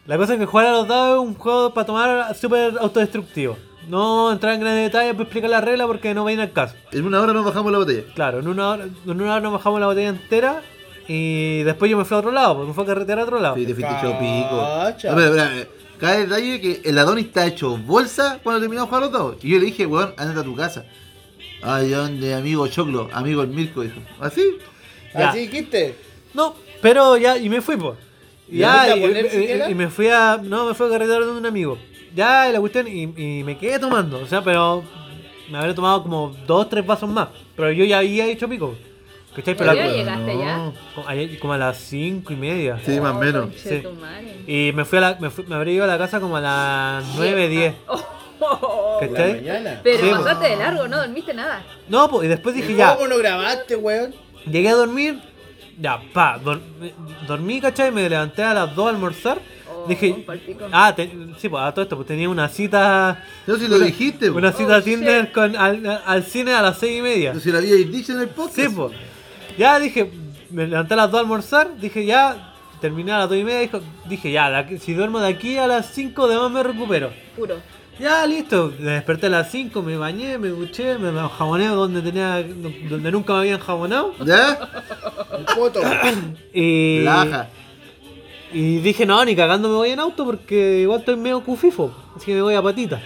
[0.08, 3.56] La cosa es que jugar a los dados es un juego para tomar súper autodestructivo.
[3.88, 6.76] No entrar en grandes detalles para explicar la regla porque no viene al caso.
[6.92, 8.04] En una hora nos bajamos la botella.
[8.16, 10.62] Claro, en una hora, en una hora nos bajamos la botella entera
[11.08, 13.40] y después yo me fui a otro lado, porque me fui a carretear a otro
[13.40, 13.56] lado.
[13.56, 14.68] Sí, te fuiste hecho pico.
[14.84, 15.10] Cacha.
[15.10, 15.81] No, pero, espera, espera.
[16.02, 19.44] Cada detalle que el Adonis está hecho bolsa cuando terminamos de jugar los dos.
[19.44, 20.86] Y yo le dije, weón, andate a tu casa.
[21.62, 23.08] Ay, ¿dónde, amigo Choclo?
[23.14, 24.00] Amigo el Mirko, dijo.
[24.20, 24.42] ¿Así?
[25.14, 25.30] Ya.
[25.30, 25.96] ¿Así dijiste?
[26.34, 27.98] No, pero ya, y me fui, pues.
[28.50, 30.38] ¿Y Ya, y, poner y- me fui a.
[30.44, 31.78] No, me fui a carretear de un amigo.
[32.16, 34.20] Ya, y la cuestión, y, y me quedé tomando.
[34.20, 34.84] O sea, pero
[35.52, 37.30] me habré tomado como dos, tres vasos más.
[37.56, 38.76] Pero yo ya había hecho pico.
[39.36, 39.56] ¿Cachai?
[39.56, 40.72] Pero ¿Ya la- llegaste ya?
[41.40, 42.80] como, a las cinco y media.
[42.86, 43.46] Sí, más o menos.
[43.50, 44.36] Conchetumare.
[44.46, 46.42] Y me fui a la, me, fui- me habré ido a la casa como a
[46.42, 47.74] las nueve, diez.
[48.44, 49.80] Oh, ¿La ¿Cachai?
[49.84, 51.62] Pero Sí, pasaste de largo, no dormiste nada.
[51.88, 52.96] No, pues, y después dije ya.
[52.96, 54.16] ¿Cómo no grabaste, weón?
[54.50, 55.22] Llegué a dormir,
[55.80, 56.60] ya, pa, dor-
[57.28, 57.92] dormí, ¿cachai?
[57.92, 59.38] Me levanté a las 2 a almorzar.
[59.72, 60.26] Oh, dije,
[60.72, 64.32] ah, te- sí, pues a todo esto, pues tenía una cita, No, si lo dijiste,
[64.32, 65.34] una cita Oh, Tinder shit.
[65.34, 67.34] con, al, al cine a las 6 y media.
[67.36, 68.56] No, si lo había dicho en el podcast.
[68.56, 68.92] Sí, pues.
[69.62, 70.12] Ya dije,
[70.50, 73.60] me levanté a las 2 a almorzar, dije ya, terminé a las 2 y media,
[73.62, 77.12] dijo- dije ya, si duermo de aquí a las 5 de más me recupero.
[77.38, 77.58] Puro.
[78.00, 82.42] Ya, listo, me desperté a las 5, me bañé, me duché, me jaboné donde tenía,
[82.90, 84.16] donde nunca me habían jabonado.
[84.26, 84.58] ¿Ya?
[85.38, 85.80] El poto.
[86.54, 87.48] Y, Laja.
[88.52, 92.26] y dije, no, ni cagando me voy en auto porque igual estoy medio cufifo, así
[92.26, 93.00] que me voy a patita.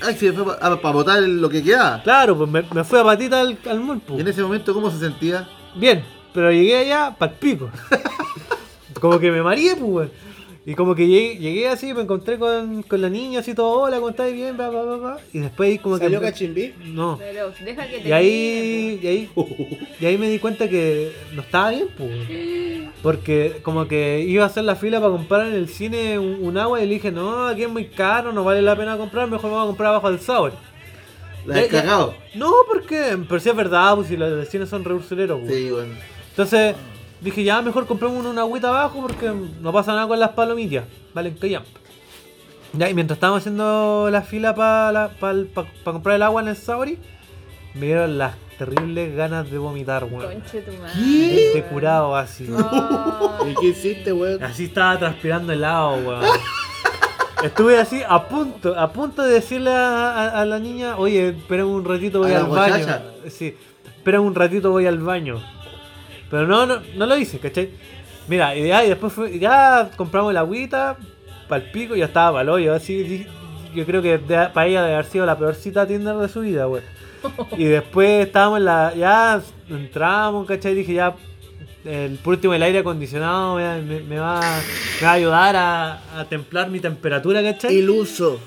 [0.00, 2.02] Ay, se fue para botar lo que quedaba.
[2.02, 4.18] Claro, pues me, me fui a patita al, al mall, pues.
[4.18, 5.48] Y en ese momento, ¿cómo se sentía?
[5.74, 7.70] Bien, pero llegué allá pa'l pico.
[9.00, 10.28] como que me mareé, pues, weón.
[10.68, 13.96] Y como que llegué, llegué así, me encontré con, con la niña, así todo, hola,
[13.96, 14.30] ¿cómo estás?
[14.30, 15.18] Bien, bla, bla, bla, bla.
[15.32, 16.26] Y después como ¿Salió que...
[16.26, 16.74] cachimbí?
[16.84, 17.16] No.
[17.18, 19.30] Pero deja que te Y ahí, y ahí,
[19.98, 22.10] y ahí me di cuenta que no estaba bien, pues.
[23.02, 26.58] Porque como que iba a hacer la fila para comprar en el cine un, un
[26.58, 29.50] agua y le dije, no, aquí es muy caro, no vale la pena comprar, mejor
[29.50, 30.52] vamos a comprar abajo del sabor.
[31.54, 32.14] La has cagado.
[32.34, 35.54] No, porque, pero si es verdad, pues si los del cine son reursuleros, pues.
[35.54, 35.94] Sí, bueno.
[36.30, 36.76] Entonces
[37.20, 40.84] dije, ya mejor compremos una agüita abajo porque no pasa nada con las palomitas,
[41.14, 41.66] valen callamp.
[42.74, 45.10] Ya, y mientras estábamos haciendo la fila para
[45.84, 46.98] comprar el agua en el Sabori,
[47.74, 50.32] me dieron las terribles ganas de vomitar, weón.
[50.32, 51.00] Conche tu madre.
[51.00, 52.44] De, de curado así.
[53.50, 54.42] ¿Y qué hiciste, weón?
[54.42, 56.24] Así estaba transpirando helado, weón.
[57.42, 61.64] Estuve así a punto, a punto de decirle a, a- a la niña, oye, espera
[61.64, 62.74] un ratito voy ¿A la al baño.
[62.74, 63.02] muchacha?
[63.30, 65.40] Sí, espera un ratito voy al baño.
[66.30, 67.70] Pero no, no, no lo hice, ¿cachai?
[68.26, 70.96] Mira, y ya, y después fue- ya compramos la agüita,
[71.48, 73.26] pa'l pico, y ya estaba pa'l hoyo, así,
[73.74, 76.40] yo creo que de- para ella debe haber sido la peor cita Tinder de su
[76.40, 76.84] vida, weón.
[77.56, 80.74] Y después estábamos en la, ya entramos, ¿cachai?
[80.74, 81.14] Dije ya,
[81.84, 86.20] el, por último el aire acondicionado me, me- me va, me va a ayudar a,
[86.20, 87.74] a templar mi temperatura, ¿cachai?
[87.76, 88.40] Iluso.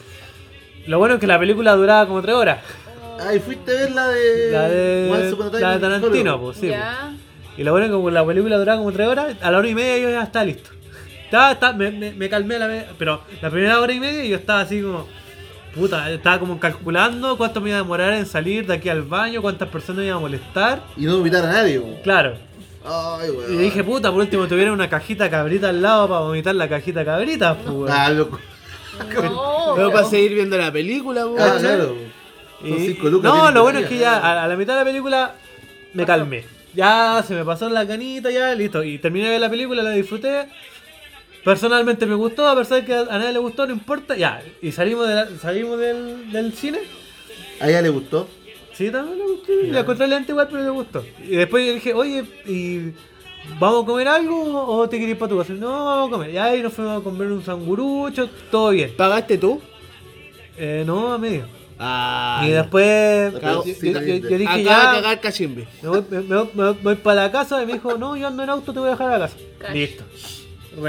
[0.88, 2.60] Lo bueno es que la película duraba como tres horas.
[3.20, 4.52] Ay, fuiste a ver la de.
[4.52, 5.10] La de,
[5.60, 6.68] la de in Tarantino, pues sí.
[6.68, 6.80] pues.
[7.58, 9.68] Y lo bueno es que como la película duraba como tres horas, a la hora
[9.68, 10.70] y media yo ya estaba listo.
[11.26, 14.24] Estaba, estaba- me, me- me calmé a la vez, pero la primera hora y media
[14.26, 15.08] yo estaba así como.
[15.76, 19.42] Puta, estaba como calculando cuánto me iba a demorar en salir de aquí al baño,
[19.42, 20.84] cuántas personas me iba a molestar.
[20.98, 21.96] Y no invitar a nadie, weón.
[22.04, 22.34] Claro.
[22.84, 23.54] Ay, weón.
[23.54, 27.06] Y dije, puta, por último tuviera una cajita cabrita al lado para vomitar la cajita
[27.06, 27.92] cabrita, pues, weón.
[27.92, 28.40] Ah, loco.
[29.24, 29.74] No.
[29.76, 31.40] Pero para seguir viendo la película, weón.
[31.40, 31.96] Ah, claro.
[32.60, 34.74] Son Y- cinco lucas, no, tienen lo bueno es que ya a, a la mitad
[34.74, 35.36] de la película
[35.94, 36.46] me calmé.
[36.74, 38.84] Ya, se me pasó la canita, ya, listo.
[38.84, 40.48] Y terminé de ver la película, la disfruté.
[41.44, 44.16] Personalmente me gustó, a pesar de que a nadie le gustó, no importa.
[44.16, 46.80] Ya, y salimos, de la- salimos del, del cine.
[47.60, 48.28] ¿A ella le gustó?
[48.82, 49.52] Sí, también le gustó.
[49.72, 51.06] La encontré lenta igual, pero le gustó.
[51.24, 52.92] Y después yo dije, oye, ¿y
[53.60, 55.54] vamos a comer algo o te quieres ir para tu casa?
[55.54, 56.56] No, vamos a comer.
[56.58, 58.94] Y nos fuimos a comer un sangurucho, todo bien.
[58.98, 59.62] ¿Pagaste tú?
[60.58, 61.46] Eh, no, a medio.
[61.84, 64.22] Ah, y después, yo, sí, yo- también.
[64.22, 65.68] yo- yo dije, Acaba de ya, cagar Cachimbe.
[65.82, 68.44] me voy, me- me- me voy para la casa y me dijo, no, yo ando
[68.44, 69.38] en auto, te voy a dejar a la casa.
[69.58, 69.74] Cash.
[69.74, 70.04] Listo.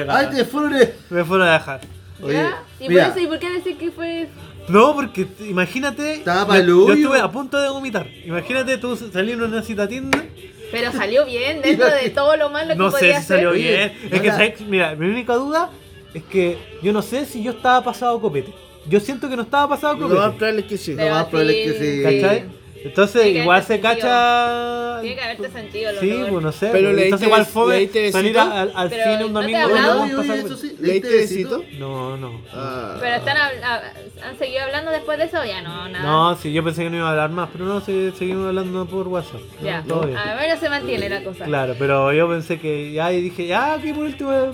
[0.09, 0.91] ¡Ay, te funes!
[1.09, 1.81] Me fueron a dejar.
[2.23, 2.45] Oye.
[2.79, 3.09] ¿Y mira.
[3.09, 3.21] por eso?
[3.25, 4.29] ¿Y por qué decir que fue.?
[4.69, 6.15] No, porque imagínate.
[6.15, 8.07] Estaba yo- yo, estuve a punto de vomitar.
[8.25, 10.29] Imagínate tú salir en una cita Tinder.
[10.71, 13.61] Pero salió bien dentro de todo lo malo que No sé podía si salió hacer.
[13.63, 13.93] Bien.
[14.11, 14.61] Es que, ¿sabes?
[14.63, 15.71] mira, mi única duda
[16.15, 18.53] es que yo no sé si yo estaba pasado copete.
[18.89, 20.37] Yo siento que no estaba pasado Lo más copete.
[20.39, 20.95] probable es que sí.
[20.97, 22.03] Pero más probable es que sí.
[22.21, 22.45] ¿Cachai?
[22.85, 23.95] Entonces, Tiene que igual se sentido.
[23.95, 24.99] cacha.
[25.03, 26.69] Tiene que haberte sentido lo Sí, pues no sé.
[26.73, 29.47] Pero pues, le Entonces, igual fue salir a- al, al Pero, cine un ¿no te
[29.47, 29.59] domingo.
[29.65, 30.03] hablado?
[30.03, 30.77] Oye, oye, pasaje- eso sí.
[30.81, 31.65] ¿Le diste besito?
[31.79, 32.41] No, no.
[32.53, 32.97] Ah.
[33.01, 36.05] Pero están han seguido hablando después de eso, ya no, nada.
[36.05, 38.87] No, sí, yo pensé que no iba a hablar más, pero no, sí, seguimos hablando
[38.87, 39.41] por WhatsApp.
[39.61, 40.17] No, ya, todo bien.
[40.19, 41.45] a ver, se mantiene la cosa.
[41.45, 44.33] Claro, pero yo pensé que ya y dije, ya, que por último.
[44.33, 44.51] eh,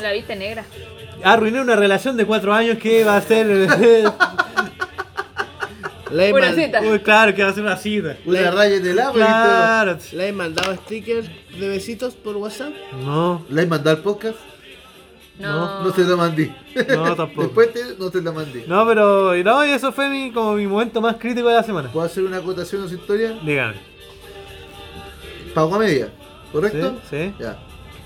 [0.00, 0.64] La viste negra.
[1.22, 3.46] Arruiné una relación de cuatro años que iba a ser.
[6.14, 6.80] Le he, Una cita.
[6.80, 8.16] Uy, claro, que va a ser una cita.
[8.24, 9.98] Una raya en el agua, Claro.
[10.12, 12.72] le he mandado stickers de besitos por WhatsApp.
[13.02, 13.44] No.
[13.50, 14.38] ¿La he mandado al podcast?
[15.38, 15.82] No.
[15.82, 16.54] No se la mandé.
[16.88, 17.42] no tampoco.
[17.42, 18.64] Después te- no te la mandé.
[18.68, 21.90] No, pero no, y eso fue mi, como mi momento más crítico de la semana.
[21.90, 23.36] ¿Puedo hacer una acotación a su historia?
[23.44, 23.74] Dígame.
[25.52, 26.08] Pago a media,
[26.52, 26.96] ¿correcto?
[27.10, 27.34] Sí, sí.
[27.40, 27.58] Ya.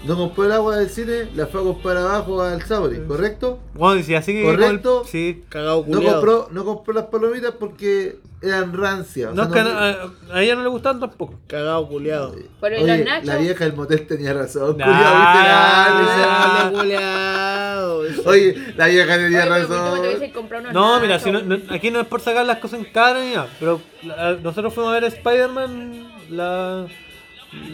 [0.04, 3.58] No compró el agua del cine, la fue a comprar abajo al Sabri, ¿correcto?
[3.74, 4.44] Bueno, si así que.
[4.44, 5.02] Correcto.
[5.04, 5.42] Sí.
[5.48, 6.16] Cagado No culiado.
[6.20, 9.32] compró, no compró las palomitas porque eran rancias.
[9.32, 11.34] o No, es que a, a- a ella no le gustaban tampoco.
[11.48, 12.32] Cagado culiado.
[12.60, 13.26] Pero ¿y Oye, los nachos?
[13.26, 14.76] la vieja del motel tenía razón.
[14.80, 16.22] Ah, culiao, ¿viste?
[16.24, 18.30] ah, Miserable culiao.
[18.30, 20.02] Oye, la vieja tenía Oye, pero por último razón.
[20.02, 21.24] te hubiese comprado unos No, mira, nachos.
[21.24, 23.80] si no, no- aquí no es por sacar las cosas en cara ni nada, pero
[24.04, 26.86] la- nosotros fuimos a ver Spider-Man la,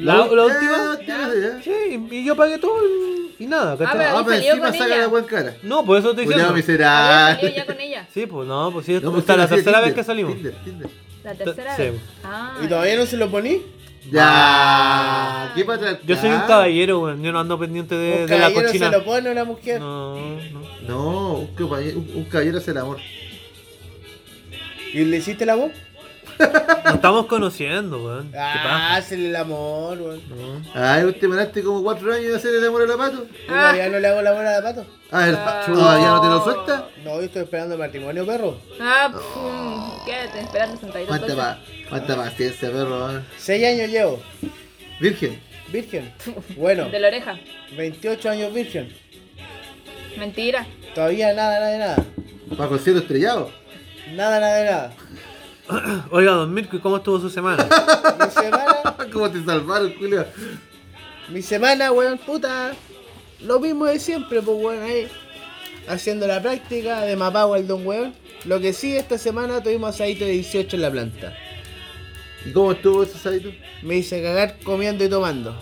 [0.01, 0.99] la, la Eh, última.
[1.07, 1.63] ya, ya.
[1.63, 3.99] Sí, y yo pagué todo y, y nada, ¿cachai?
[3.99, 4.99] pero- Ah, ¿Y pero salió encima con saca ella?
[5.03, 5.57] la buen cara.
[5.63, 6.85] No, por eso estoy Culiao diciendo.
[6.89, 7.41] ¿Había miserable.
[7.41, 8.09] salido ya con ella?
[8.15, 10.35] Sí, pues no, pues sí, No, pues la tercera vez que salimos.
[10.35, 10.89] Tinder, Tinder.
[11.25, 11.83] La tercera Sí.
[11.83, 11.95] vez.
[12.23, 13.63] Ah, ¿Y todavía no se lo poní?
[14.13, 15.53] Ya.
[15.57, 15.99] ¿Qué pasa?
[16.05, 18.91] Yo soy un caballero, weón, yo no ando pendiente de, ¿Un de la caballero cochina.
[18.91, 19.81] se lo pone a una mujer?
[19.81, 20.61] No, no.
[20.87, 22.99] No, un caballero, un, un caballero es el amor.
[24.93, 25.73] ¿Y le hiciste la voz?
[26.85, 28.31] Nos estamos conociendo, weón.
[28.33, 30.23] ¿Qué Ah, hazle el amor, weón.
[30.29, 30.63] No.
[30.75, 33.27] Ay, usted me daste como cuatro años de hacer el amor a la pato.
[33.27, 34.87] Yo todavía no le hago la buena a la pato.
[35.11, 35.63] Ah, el Ah.
[35.67, 36.89] todavía no te lo suelta.
[37.05, 38.57] No, yo estoy esperando el matrimonio, perro.
[38.81, 41.09] ah pum, quédate esperando sentadito.
[41.09, 43.19] Cuánta, pa cuánta paciencia, perro.
[43.19, 43.23] eh.
[43.39, 44.21] Seis años llevo.
[45.01, 45.41] Virgen.
[45.73, 46.13] Virgen.
[46.57, 47.39] Bueno, De la oreja.
[47.77, 48.95] 28 años virgen.
[50.19, 50.67] Mentira.
[50.95, 51.97] Todavía nada, nada de nada.
[52.57, 53.51] Bajo el cielo estrellado.
[54.15, 54.93] Nada, nada de nada.
[56.11, 57.65] Oiga, don Mirko, ¿y cómo estuvo su semana?
[58.21, 60.27] Mi semana, ¿Cómo te salvaron, Julio?
[61.31, 62.73] mi semana, weón, puta.
[63.41, 65.09] Lo mismo de siempre, pues, weón, ahí.
[65.89, 68.15] Haciendo la práctica de mapagua el don weón.
[68.45, 71.33] Lo que sí, esta semana tuvimos asadito de 18 en la planta.
[72.45, 73.49] ¿Y cómo estuvo ese salito?
[73.83, 75.57] Me hice cagar comiendo y tomando.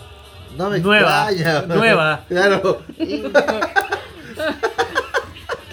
[0.57, 1.61] No me Nueva, extraña.
[1.65, 2.25] nueva.
[2.27, 2.81] Claro.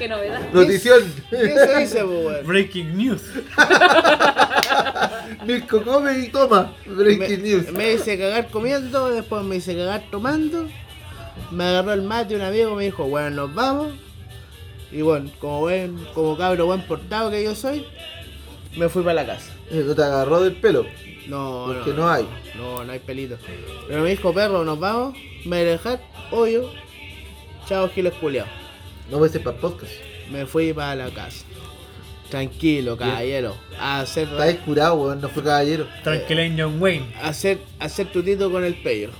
[0.00, 0.40] Qué novedad.
[0.50, 1.02] Notición.
[1.28, 2.46] ¿Qué se dice, pues, weón?
[2.46, 3.22] Breaking news.
[5.46, 6.72] Mirko come y toma.
[6.86, 7.70] Breaking me, news.
[7.70, 10.66] me hice cagar comiendo, después me hice cagar tomando.
[11.50, 13.92] Me agarró el mate un amigo, me dijo, bueno, nos vamos.
[14.90, 17.84] Y bueno, como buen, como cabro buen portado que yo soy,
[18.78, 19.52] me fui para la casa.
[19.70, 20.86] Eh, No te agarró del pelo.
[21.28, 22.26] No, Porque no hay.
[22.56, 23.36] No, no hay pelito.
[23.86, 25.14] Pero me dijo, perro, nos vamos.
[25.44, 26.70] Me dejar, obvio.
[27.68, 28.46] Chao, giles culiao.
[29.10, 29.92] No voy a ser para podcast.
[30.30, 31.44] Me fui para la casa.
[32.28, 33.56] Tranquilo, caballero.
[33.78, 35.20] A hacer, Está descurado, weón.
[35.20, 35.88] No fue caballero.
[36.04, 37.06] Tranquilo, John Wayne.
[37.20, 39.10] a hacer, a hacer tutito con el pello.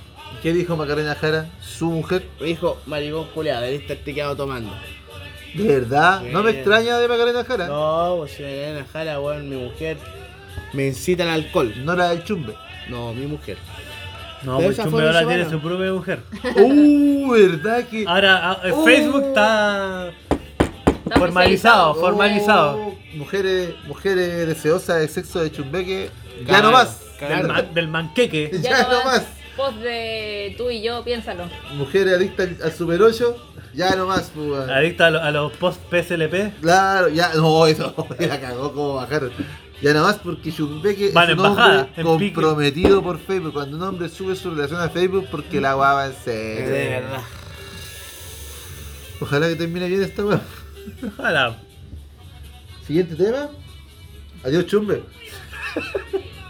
[0.42, 1.50] ¿Qué dijo Macarena Jara?
[1.60, 2.24] Su mujer.
[2.40, 4.72] Me dijo, maricón culiao, debiste estar te quedado tomando.
[5.54, 6.22] ¿De verdad?
[6.22, 6.56] No me Bien.
[6.60, 7.66] extraña de Macarena Jara.
[7.66, 9.96] No, pues si me quedan a jala, weón, mi mujer.
[10.72, 11.74] Me incitan al alcohol.
[11.84, 12.54] No la del chumbe.
[12.88, 13.56] No, mi mujer.
[14.42, 16.20] No, pues Chumbe ahora tiene su propia mujer.
[16.56, 18.04] Uh, ¿verdad que?
[18.06, 18.84] Ahora ah, eh, Oh.
[18.84, 20.10] Facebook está
[21.04, 22.76] Está formalizado, formalizado.
[22.78, 26.10] Oh, mujeres, mujeres deseosas de sexo de chumbeque.
[26.46, 27.00] Ya no más.
[27.20, 27.48] Del, Claro.
[27.48, 28.50] ma- del manqueque.
[28.62, 29.26] Ya, Ya no más.
[29.56, 31.44] Post de tú y yo, piénsalo.
[31.74, 33.46] Mujeres adictas al, Super 8.
[33.74, 34.68] Ya no más, pues.
[34.68, 36.60] Adicta a, lo- a los post PSLP.
[36.60, 37.32] Claro, ya.
[37.34, 37.94] No, eso.
[38.18, 39.32] La cagó como bajaron.
[39.82, 42.34] Ya nada más porque Chumbeque Va en es un embajada, hombre en pique.
[42.34, 43.52] comprometido por Facebook.
[43.54, 46.66] Cuando un hombre sube su relación a Facebook porque la guava en serio.
[46.70, 47.22] De verdad.
[49.20, 50.40] Ojalá que termine bien esta weá.
[51.18, 51.56] Ojalá.
[52.86, 53.48] Siguiente tema.
[54.44, 55.02] Adiós, Chumbe.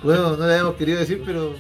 [0.03, 1.55] bueno, no le habíamos querido decir, pero.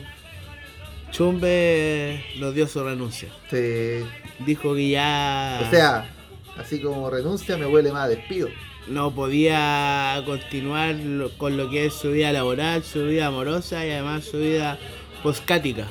[1.13, 3.29] Chumbe nos dio su renuncia.
[3.45, 4.05] este,
[4.47, 6.09] Dijo que ya O sea,
[6.57, 8.49] así como renuncia, me huele más a despido.
[8.89, 10.97] No podía continuar
[11.37, 14.79] con lo que es su vida laboral, su vida amorosa y además su vida
[15.23, 15.87] poscática.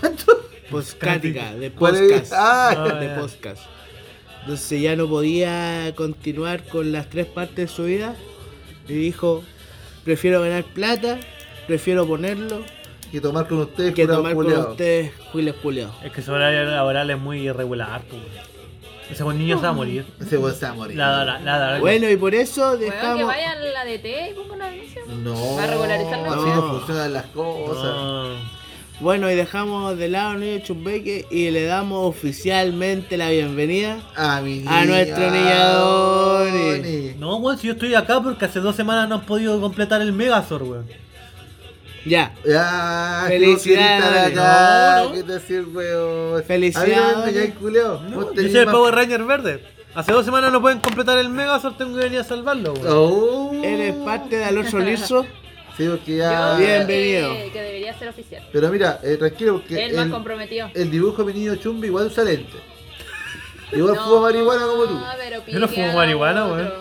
[0.00, 0.40] ¿Cuánto?
[0.70, 2.32] Poscática, de podcast.
[2.34, 3.62] Ah, de podcast.
[4.40, 8.16] Entonces ya no podía continuar con las tres partes de su vida.
[8.88, 9.44] Y dijo,
[10.04, 11.18] prefiero ganar plata,
[11.66, 12.64] prefiero ponerlo,
[13.12, 15.12] que tomar con ustedes que tomar con ustedes
[15.62, 15.94] Culeado.
[16.02, 18.22] Es que su horario laboral es muy irregular, pues.
[19.12, 20.06] Ese buen niño se va a morir.
[20.20, 20.96] Ese weón se va a morir.
[20.96, 23.26] La, la, Bueno, y por eso que dejamos...
[23.26, 25.02] vayan a la DT y pongan una denuncia.
[25.22, 26.54] No, Va a regularizar la así vida.
[26.56, 27.84] no funcionan las cosas.
[27.84, 28.62] No.
[29.00, 33.98] Bueno, y dejamos de lado a Niño Chumbeque y le damos oficialmente la bienvenida.
[34.16, 37.14] A mi A nuestro niña Doni.
[37.18, 40.12] No, weón, si yo estoy acá porque hace dos semanas no han podido completar el
[40.12, 41.01] Megazord, weón.
[42.04, 42.34] Ya.
[42.44, 44.34] Ya, Felicidades.
[44.34, 45.12] No, no.
[45.12, 46.42] ¿Qué te decir, weón?
[46.44, 47.54] Felicidades.
[47.60, 48.00] No.
[48.00, 49.64] No, yo soy el Power Ranger verde.
[49.94, 52.86] Hace dos semanas no pueden completar el Megazord, tengo que venir a salvarlo, weón.
[52.88, 53.60] Oh.
[53.62, 55.26] Eres parte de Alonso Lizo.
[55.76, 56.56] Sí, porque ya.
[56.56, 57.32] Bienvenido.
[57.32, 58.42] Que, que debería ser oficial.
[58.52, 60.70] Pero mira, eh, tranquilo, porque Él más el, comprometido.
[60.74, 62.58] el dibujo de mi niño Chumbi igual usa lente.
[63.72, 65.00] Igual No, fuma marihuana como tú.
[65.18, 66.72] pero Yo no fumo marihuana, weón.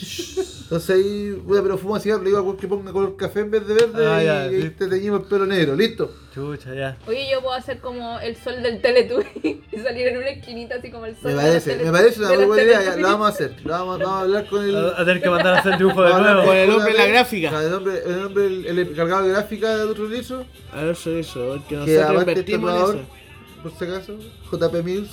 [0.00, 3.66] Entonces ahí, bueno, pero fuma cigarro, le digo a que ponga color café en vez
[3.66, 6.14] de verde Ah, y, ya, y te teñimos el pelo negro, listo.
[6.32, 6.96] Chucha, ya.
[7.08, 10.90] Oye, yo puedo hacer como el sol del Teletubby y salir en una esquinita así
[10.90, 13.26] como el sol Me de parece, me parece una muy buena idea, ya, lo vamos
[13.26, 13.56] a hacer.
[13.64, 14.76] Lo vamos, vamos a hablar con el.
[14.76, 16.44] A, a tener que mandar a hacer el dibujo de a nuevo.
[16.44, 17.50] Con el hombre de la gráfica.
[17.50, 20.44] con El hombre, el, hombre, el, el encargado de gráfica de otro liso.
[20.72, 23.62] Alonso Lizo, porque Que nosotros aparte invertimos en tatuador, eso.
[23.62, 24.18] por si acaso,
[24.52, 25.10] JP Mills,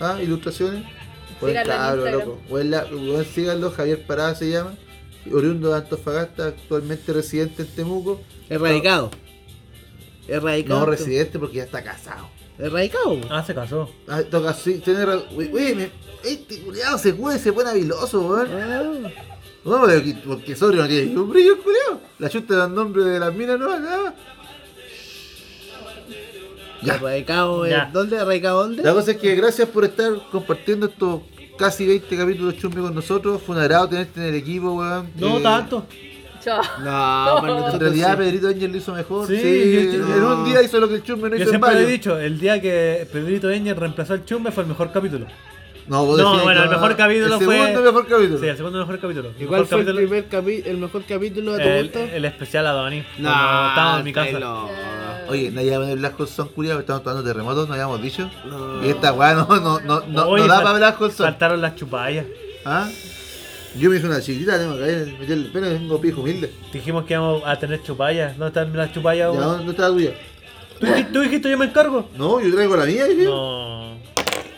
[0.00, 0.84] ah, ilustraciones.
[1.40, 2.38] Buen cabro, loco.
[2.48, 4.74] Buen, la- buen síganlo, Javier Parada se llama.
[5.32, 8.20] Oriundo de Antofagasta, actualmente residente en Temuco.
[8.50, 9.10] Erradicado.
[10.28, 10.80] Erradicado.
[10.80, 12.28] No residente porque ya está casado.
[12.58, 13.20] Erradicado.
[13.30, 13.90] Ah, se casó.
[14.08, 15.90] Ah, toca sí, tiene
[16.22, 18.48] este culiado se cuide, se pone habiloso, weón.
[18.52, 18.82] Ah,
[19.64, 22.00] No, porque, porque sobrio no tiene ningún brillo, culiado.
[22.18, 24.14] La chuta da nombre de las minas, no, nada.
[26.84, 26.94] Ya.
[26.96, 27.66] Erradicado.
[27.66, 27.84] Ya.
[27.84, 28.16] eh, ¿Dónde?
[28.16, 28.82] ¿Erradicado dónde?
[28.82, 31.20] La cosa es que gracias por estar compartiendo estos
[31.58, 33.40] casi 20 capítulos chumbi con nosotros.
[33.42, 35.08] Fue un agrado tenerte en el equipo, weón.
[35.16, 35.86] No Eh, tanto.
[36.42, 36.60] Chao.
[36.80, 38.16] No, para En realidad sí.
[38.18, 39.26] Pedrito Ángel lo hizo mejor.
[39.28, 40.36] Sí, Sí, yo- en no.
[40.40, 42.18] un día hizo lo que el chumbe no Yo hizo en siempre le he dicho,
[42.18, 45.26] el día que Pedrito Eñer reemplazó al Chumbe fue el mejor capítulo.
[45.86, 48.38] No, vos No, bueno, el mejor capítulo el fue- segundo mejor capítulo.
[48.40, 49.30] Sí, el segundo mejor capítulo.
[49.38, 52.24] ¿Y El cuál fue el, capítulo- primer capi- el mejor capítulo de tu el, el
[52.26, 53.04] especial Adonis.
[53.18, 54.38] No, cuando estábamos en mi casa.
[54.38, 54.68] no.
[55.28, 58.30] Oye, nadie va a poner Black Hole Sun, culiado, estamos tomando terremotos, no habíamos dicho.
[58.48, 58.84] No.
[58.84, 61.12] Y esta weá no, no, no, no, Oye, no da para Black Hole.
[61.12, 62.26] Saltaron las chupallas.
[62.64, 62.88] ¿Ah?
[63.76, 66.52] Yo me hice una chiquitita, tengo que caer, meter el pelo, tengo pijo humilde.
[66.72, 68.36] Dijimos que íbamos a tener chupallas.
[68.38, 69.32] ¿Dónde están las chupallas?
[69.32, 69.56] Ya, weón?
[69.58, 70.10] ¿dónde está la tuya?
[70.78, 72.08] ¿Tú, dijiste- tú dijiste yo me encargo?
[72.16, 73.24] No, yo traigo la mía, dije.
[73.24, 73.94] No.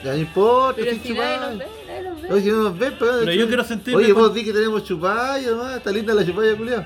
[0.05, 2.29] Ya no importa, Pero estoy si nadie nos ve, nadie nos ve.
[2.33, 4.53] Oye, si no nos ven, pero, Pero yo quiero sentirme Oye, con- vos di que
[4.53, 5.77] tenemos chupalla, nomás.
[5.79, 6.85] Está linda la chupalla, culiado.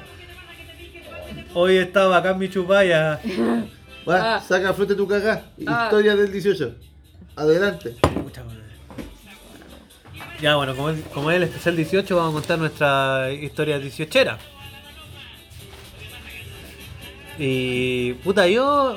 [1.55, 3.21] Hoy estaba acá en mi chupalla.
[4.09, 4.41] Va, Ah.
[4.41, 5.45] saca a flote tu cagá.
[5.67, 5.85] Ah.
[5.85, 6.75] Historia del 18.
[7.37, 7.97] Adelante.
[10.41, 14.39] Ya, bueno, como es, como es el especial 18, vamos a contar nuestra historia 18era.
[17.39, 18.15] Y.
[18.25, 18.97] Puta, yo.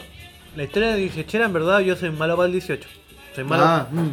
[0.55, 2.87] La historia de 18 en verdad, yo soy malo para el 18.
[3.35, 3.63] Soy malo.
[3.65, 4.09] Ah, mm.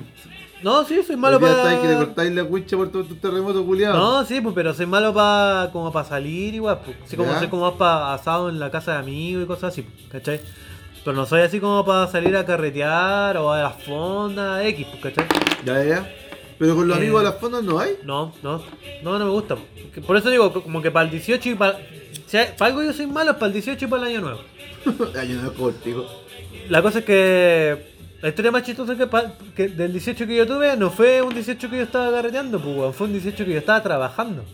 [0.63, 1.53] No, sí, soy malo para.
[1.53, 3.97] estáis que le cortáis la wincha por todo tu terremoto, culiado.
[3.97, 6.97] No, sí, pues, pero soy malo para como para salir igual, pues.
[7.05, 9.83] Así como soy como más para asado en la casa de amigos y cosas así,
[9.83, 10.41] pues, ¿cachai?
[11.05, 15.15] Pero no soy así como para salir a carretear o a las fondas X, pues,
[15.15, 15.29] ¿cachai?
[15.65, 16.15] Ya, ya.
[16.59, 17.01] Pero con los Eh.
[17.01, 17.93] amigos de las fondas no hay.
[18.05, 18.63] No, no,
[19.03, 19.57] no, no me gusta.
[19.95, 20.05] pues.
[20.05, 21.79] Por eso digo, como que para el 18 y para...
[22.27, 24.21] Si hay- para algo yo soy malo, es para el 18 y para el año
[24.21, 24.41] nuevo.
[25.19, 26.05] Año no cortico.
[26.69, 27.90] La cosa es que
[28.23, 29.09] la historia más chistosa que,
[29.55, 32.95] que del 18 que yo tuve no fue un 18 que yo estaba carreteando, pues,
[32.95, 34.45] fue un 18 que yo estaba trabajando.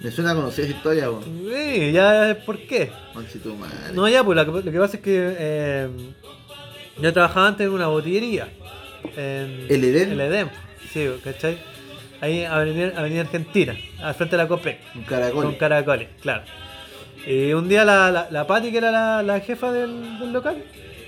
[0.00, 1.24] Me suena a conocer esa historia, weón.
[1.24, 2.92] Sí, ya por qué.
[3.12, 3.74] Conchito madre.
[3.94, 5.88] No, ya, pues lo que, lo que pasa es que eh,
[7.02, 8.48] yo trabajaba antes en una botillería.
[9.16, 10.12] En ¿El Edén?
[10.12, 10.50] El Edén,
[10.92, 11.58] sí, ¿cachai?
[12.20, 14.78] Ahí, Avenida, Avenida Argentina, al frente de la COPEC.
[14.94, 15.44] Un caracol.
[15.44, 16.44] Con caracoles, claro.
[17.26, 20.62] Y un día la, la, la Pati, que era la, la jefa del, del local,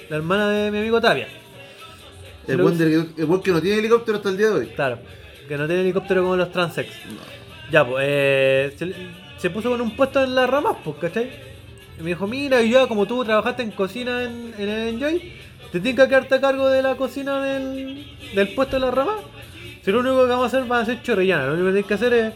[0.08, 1.28] la hermana de mi amigo Tapia,
[2.48, 4.66] el buen del- el buen que no tiene helicóptero hasta el día de hoy.
[4.68, 4.98] claro,
[5.48, 6.88] que no tiene helicóptero como los Transex.
[7.70, 8.92] Ya, pues, eh, se,
[9.38, 11.30] se puso con un puesto en las ramas, pues, ¿cachai?
[11.98, 15.32] Y me dijo, mira, y ya como tú trabajaste en cocina en, en el Enjoy,
[15.70, 19.16] te tienes que quedarte a cargo de la cocina del, del puesto de las ramas.
[19.84, 21.86] Si lo único que vamos a hacer va a ser chorrillana, lo único que tienes
[21.86, 22.34] que hacer es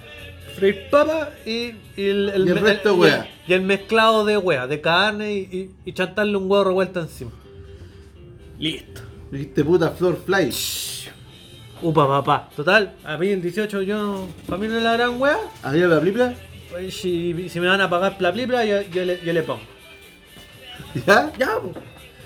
[0.57, 3.29] freír papa y, y el, Y el me- resto de y hueá.
[3.49, 7.33] y el mezclado de hueá, de carne y, y, y chantarle un huevo revuelto encima.
[8.59, 9.01] Listo.
[9.35, 10.55] Dijiste puta Flor Fly.
[11.83, 12.49] Upa, papá.
[12.55, 15.37] Total, a mí el 18 yo, para mí no es la gran hueá.
[15.65, 16.35] ¿Había la plipla?
[16.71, 19.61] Pues si, si me van a pagar la plipla, yo, yo, le, yo le pongo.
[21.07, 21.33] ¿Ya?
[21.37, 21.77] Ya, pues.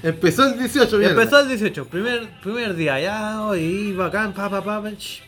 [0.03, 1.15] Empezó el 18, mierda.
[1.15, 5.23] Empezó el 18, primer, primer día, ya, hoy bacán, pa, pa, pa, pa, ch.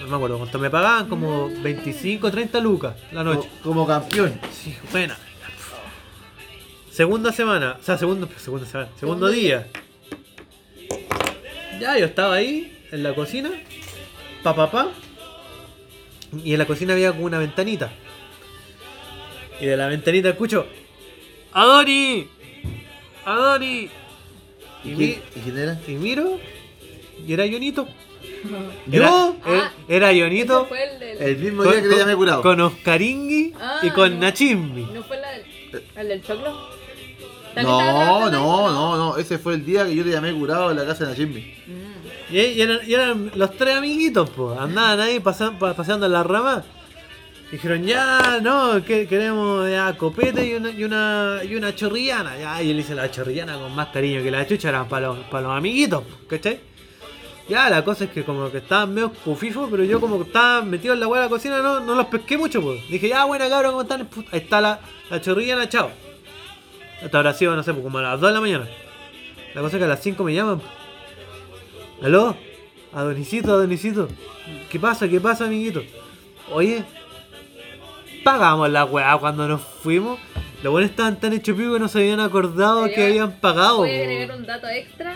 [0.00, 3.48] No me acuerdo cuánto me pagaban, como 25, 30 lucas la noche.
[3.62, 4.34] Co- Como campeón.
[4.52, 5.16] Sí, buena.
[6.90, 9.68] Segunda semana, o sea, segundo, segunda semana, Segundo día.
[11.80, 13.50] Ya, yo estaba ahí, en la cocina,
[14.42, 14.88] pa, pa, pa.
[16.44, 17.92] Y en la cocina había como una ventanita.
[19.60, 20.66] Y de la ventanita escucho,
[21.52, 22.28] ¡Adoni!
[23.24, 23.88] ¡Adoni!
[24.84, 25.80] Y, ¿Y mi- quién, ¿y quién era?
[25.86, 26.38] y miro,
[27.26, 27.88] y era Jonito.
[28.86, 29.02] ¿Yo?
[29.02, 29.72] Era, Ah.
[29.88, 31.22] era Ese Jonito fue el del.
[31.22, 32.42] El mismo día que le llamé curado.
[32.42, 34.20] con Oscaringui Ah, y con no.
[34.20, 34.82] Nachimbi.
[34.92, 35.44] ¿No fue la del,
[35.96, 36.68] el del choclo?
[37.56, 39.16] ¿También estaba No, no, no, no.
[39.16, 41.54] Ese fue el día que yo te llamé curado en la casa de Nachimbi.
[41.66, 42.34] Mm.
[42.34, 44.58] Y, y eran, y eran los tres amiguitos, pues.
[44.58, 46.62] Andaban ahí pasan- pa- paseando en la rama.
[47.50, 52.36] Dijeron, ya, no, que queremos ya copete y una, y una, y una chorrillana.
[52.36, 55.18] Ya, y él hice la chorrillana con más cariño que la chucha, eran para los,
[55.26, 56.58] pa' los amiguitos, ¿cachai?
[57.48, 60.62] Ya, la cosa es que como que estaban medio cufifos, pero yo como que estaba
[60.62, 62.80] metido en la hueá de la cocina, no, no los pesqué mucho, pues.
[62.90, 64.08] Dije, ya, buena cabrón, ¿cómo están?
[64.32, 65.88] Ahí está la, la chorrillana, chao.
[67.02, 68.66] Hasta ahora sido, no sé, como a las 2 de la mañana.
[69.54, 70.60] La cosa es que a las 5 me llaman.
[72.02, 72.36] ¿Aló?
[72.92, 74.08] Adonisito, Adonisito.
[74.70, 75.08] ¿Qué pasa?
[75.08, 75.82] ¿Qué pasa, amiguito?
[76.52, 76.84] Oye,
[78.24, 80.18] pagamos la weá cuando nos fuimos.
[80.62, 83.78] Los buenos estaban tan hechos pico que no se habían acordado que habían pagado.
[83.78, 85.14] Voy a agregar un dato extra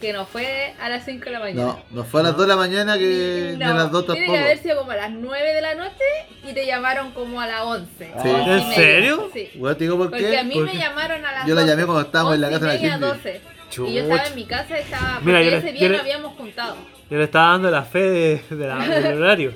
[0.00, 1.62] que no fue a las 5 de la mañana.
[1.62, 4.20] No, no fue a las 2 de la mañana que ni a las 2 tiene
[4.20, 4.32] tampoco.
[4.32, 6.04] que haber sido como a las 9 de la noche
[6.48, 7.86] y te llamaron como a las 11.
[8.22, 8.28] Sí.
[8.28, 9.30] ¿En serio?
[9.34, 9.50] Sí.
[9.56, 10.38] Weón, te digo por Porque qué.
[10.38, 10.78] a mí ¿Por me qué?
[10.78, 12.98] llamaron a las Yo la 12, llamé cuando estábamos en la 11 casa de Jimmy.
[13.00, 13.40] 12.
[13.70, 13.88] Chuch.
[13.88, 15.10] Y yo estaba en mi casa y estaba.
[15.14, 16.76] Porque Mira, yo le- ese yo día no habíamos juntado.
[17.10, 19.54] Yo le estaba dando la fe de, de la- del horario.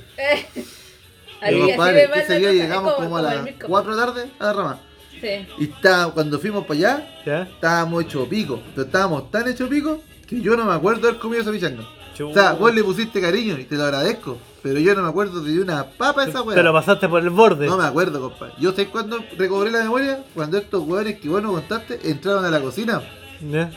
[1.40, 3.66] Así, Y, así compadre, ese día llegamos es como a las Mirko.
[3.66, 4.80] 4 de la tarde a la rama.
[5.20, 5.46] Sí.
[5.58, 7.42] Y está, cuando fuimos para allá, ¿Ya?
[7.42, 8.60] estábamos hechos pico.
[8.74, 11.84] Pero estábamos tan hechos pico que yo no me acuerdo de haber comido esa pichanga.
[12.22, 14.38] O sea, vos le pusiste cariño y te lo agradezco.
[14.62, 16.72] Pero yo no me acuerdo de una papa esa Te lo weá.
[16.72, 17.66] pasaste por el borde.
[17.66, 18.54] No me acuerdo, compadre.
[18.58, 22.50] Yo sé cuando recobré la memoria, cuando estos weones que vos no contaste entraron a
[22.50, 23.02] la cocina.
[23.50, 23.70] ¿Ya?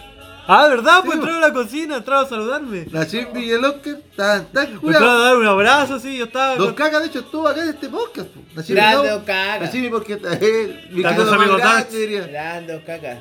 [0.50, 1.00] Ah, ¿verdad?
[1.02, 2.86] Sí, Pues entraron a la cocina, entraron a saludarme.
[2.92, 6.26] La Chimbi y el Oscar estaban tan Me entraron a dar un abrazo, sí, yo
[6.26, 6.56] estaba.
[6.56, 8.30] Don con- Caca, de hecho, estuvo acá en este podcast.
[8.30, 8.40] po.
[8.56, 9.22] La Chimbi Grande no.
[9.60, 12.28] La Chimbi porque eh, mi querido amigo grande, diría.
[12.28, 13.20] Grande Ocaca.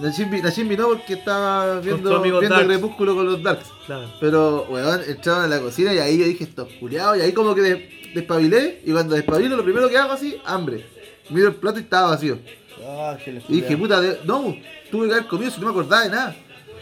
[0.00, 0.10] La
[0.52, 2.64] Chimbi no porque estaba viendo, viendo.
[2.64, 3.66] Crepúsculo con los Darks.
[3.86, 4.10] Claro.
[4.20, 7.18] Pero, weón, entraron a la cocina y ahí yo dije, estos culiados.
[7.18, 8.80] Y ahí como que des- despabilé.
[8.84, 10.86] Y cuando despabilo, lo primero que hago así, hambre.
[11.28, 12.38] Miro el plato y estaba vacío.
[12.86, 14.56] Ah, que Y dije, puta, de- no,
[14.90, 16.36] tuve que haber comido si no me acordaba de nada.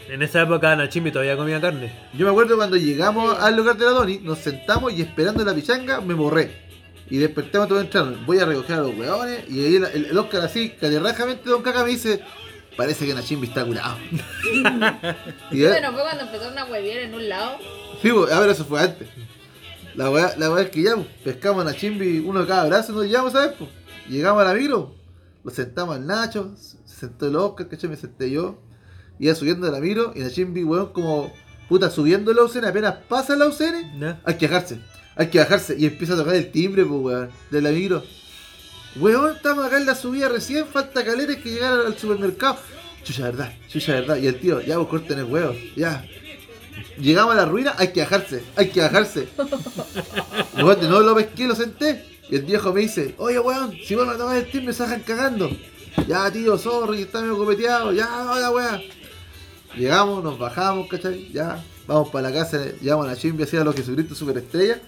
[0.09, 1.93] En esa época Nachimbi todavía comía carne.
[2.15, 5.53] Yo me acuerdo cuando llegamos al lugar de la Doni, nos sentamos y esperando la
[5.55, 6.51] pichanga me borré.
[7.11, 8.25] Y despertamos todos entraron.
[8.25, 9.41] Voy a recoger a los hueones.
[9.51, 12.21] Y ahí el, el- el Oscar así, calerrajamente Don Caca me dice,
[12.79, 13.97] parece que Nachimbi está curado.
[15.51, 17.59] y fue cuando empezaron a hueviar en un lado.
[18.01, 19.09] Sí, pues, a ver, eso fue antes.
[19.97, 22.93] La weá, la weá es que ya pues, pescamos a Nachimbi uno de cada brazo
[22.93, 23.57] nos llevamos, ¿sabes?
[23.59, 23.69] Pues.
[24.09, 24.95] Llegamos a la micro,
[25.43, 27.91] lo sentamos al Nacho, se sentó el Oscar, ¿cachai?
[27.91, 28.61] Me senté yo,
[29.19, 31.33] iba subiendo de la micro y Nachimbi, weón, como
[31.69, 34.21] puta, subiendo la UCN, apenas pasa la UCN, ¿Ya?
[34.25, 34.79] hay que bajarse,
[35.17, 38.05] hay que bajarse y empieza a tocar el timbre, pues, weón, de la micro.
[38.99, 42.59] Weón, estamos acá en la subida recién, falta caleres que llegar al supermercado.
[43.05, 44.17] Chucha, verdad, chucha, verdad.
[44.17, 46.05] Y el tío, ya vos corten el huevo, ya.
[46.99, 49.29] Llegamos a la ruina, hay que bajarse, hay que bajarse.
[50.57, 52.05] Weón, de nuevo lo pesqué, lo senté.
[52.29, 55.01] Y el viejo me dice, oye weón, si vos no tomas el timbre se bajan
[55.01, 55.51] cagando.
[56.07, 58.83] Ya tío, sorry, está medio copeteado, ya, hola weón.
[59.77, 61.31] Llegamos, nos bajamos, ¿cachai?
[61.33, 64.81] Ya, vamos para la casa, llevamos a la chimbi así a los Jesucristo Superestrella.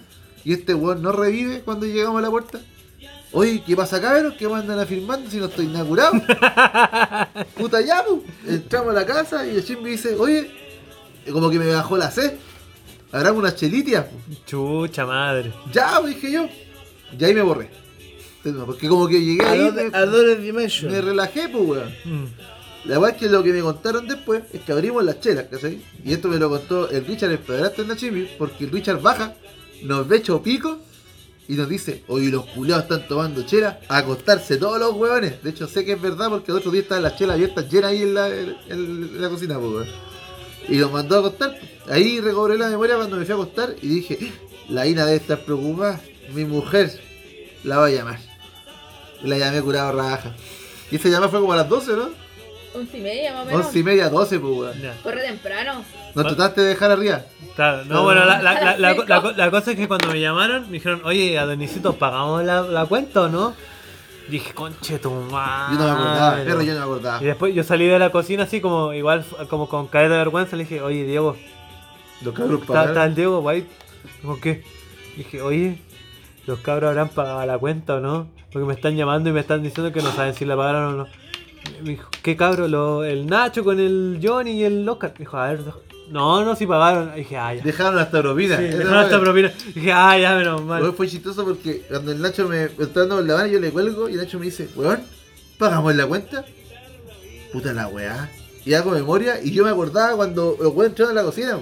[0.44, 2.61] Y este weón no revive cuando llegamos a la puerta.
[3.33, 4.35] Oye, ¿qué pasa cabros?
[4.35, 6.12] ¿Qué mandan a firmando si no estoy nada curado?
[7.56, 8.22] Puta ya, pues.
[8.56, 10.50] Entramos a la casa y el chimbi dice, oye,
[11.31, 12.35] como que me bajó la sed.
[13.12, 14.06] Agarramos unas chelitias.
[14.06, 14.44] pues.
[14.46, 15.52] Chucha madre.
[15.72, 16.48] Ya, pues, dije yo.
[17.18, 17.70] Y ahí me borré.
[18.66, 20.90] Porque como que llegué ¿A ahí, dónde, me, a Dimension?
[20.90, 21.94] me relajé, pues, weón.
[22.04, 22.24] Mm.
[22.87, 25.83] La verdad es que lo que me contaron después es que abrimos las chelas, ¿cachai?
[26.04, 29.02] Y esto me lo contó el Richard, el padrastro en la chimbi, porque el Richard
[29.02, 29.35] baja,
[29.83, 30.78] nos ve hecho pico
[31.53, 35.42] y nos dice, oye, los culiados están tomando chela, a acostarse todos los huevones.
[35.42, 37.90] De hecho, sé que es verdad porque el otro día estaban las chelas abiertas llenas
[37.90, 39.59] ahí en la, en- la cocina.
[40.69, 41.59] Y nos mandó a acostar.
[41.88, 44.33] Ahí recobré la memoria cuando me fui a acostar y dije,
[44.69, 46.01] la Ina debe estar preocupada,
[46.33, 47.01] mi mujer
[47.65, 48.21] la va a llamar.
[49.25, 50.35] Y la llamé curado raja.
[50.90, 52.11] Y esa llamada fue como a las 12, ¿no?
[52.75, 53.66] Once y media más o menos.
[53.66, 54.81] Once y media, 12, pues, weón.
[54.81, 54.96] Ya.
[55.02, 55.85] Corre temprano.
[56.14, 57.23] ¿Nos trataste de dejar arriba?
[57.56, 60.66] Claro, no, bueno, la, la, la, la, la- la cosa es que cuando me llamaron,
[60.66, 63.54] me dijeron, oye, Adonisito, ¿pagamos la, la cuenta o no?
[64.29, 65.77] Dije, conche tu madre.
[65.77, 67.18] Yo no me acordaba, perro, yo no me Y acordaba.
[67.18, 70.62] después yo salí de la cocina así como, igual, como con caer de vergüenza, le
[70.62, 71.37] dije, oye, Diego,
[72.23, 73.08] Los cabros ¿está, está pagaron.
[73.08, 73.66] el Diego, guay?
[74.25, 74.62] ¿Con qué?
[75.16, 75.79] Dije, oye,
[76.46, 78.29] los cabros habrán pagado la cuenta o no?
[78.52, 80.96] Porque me están llamando y me están diciendo que no saben si la pagaron o
[80.98, 81.06] no.
[81.83, 82.69] Me dijo, ¿qué cabro?
[82.69, 85.15] Lo- el Nacho con el Johnny y el Oscar.
[85.19, 85.61] Dijo, a ver,
[86.11, 87.15] no, no, si pagaron.
[87.15, 87.63] Dije, ah, ya.
[87.63, 88.56] Dejaron hasta propina.
[88.56, 89.52] Sí, dejaron hasta propina.
[89.75, 90.83] Dije, ah, ya, menos mal.
[90.83, 93.71] Weón, fue chistoso porque cuando el Nacho me me está dando la mano, yo le
[93.71, 95.00] cuelgo y el Nacho me dice, weón,
[95.58, 96.44] ¿pagamos la cuenta?
[97.52, 98.31] Puta la weá.
[98.65, 101.58] Y hago memoria y yo me acordaba cuando los weones entraron a la cocina.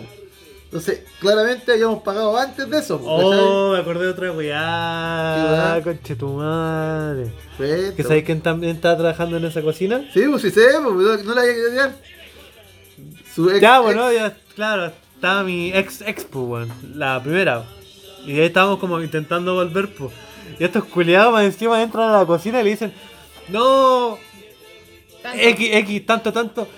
[0.68, 2.98] Entonces, claramente habíamos pagado antes de eso.
[3.00, 5.80] po, Oh, me acordé de otra ¿Qué weá.
[5.82, 7.32] Conche tu madre.
[7.56, 10.04] ¿Que sabes quién también está trabajando en esa cocina?
[10.12, 11.96] Sí, pues sí sé, pues, no, no la había querido tirar.
[13.34, 17.64] Su ex- Ya, ex- bueno, ya, claro, estaba mi ex expo, weón, la primera.
[18.26, 20.12] Y ahí estábamos como intentando volver, pues.
[20.58, 22.92] Y estos culiados más encima entran a la cocina y le dicen,
[23.48, 24.18] no.
[25.34, 26.68] X, X, tanto, tanto.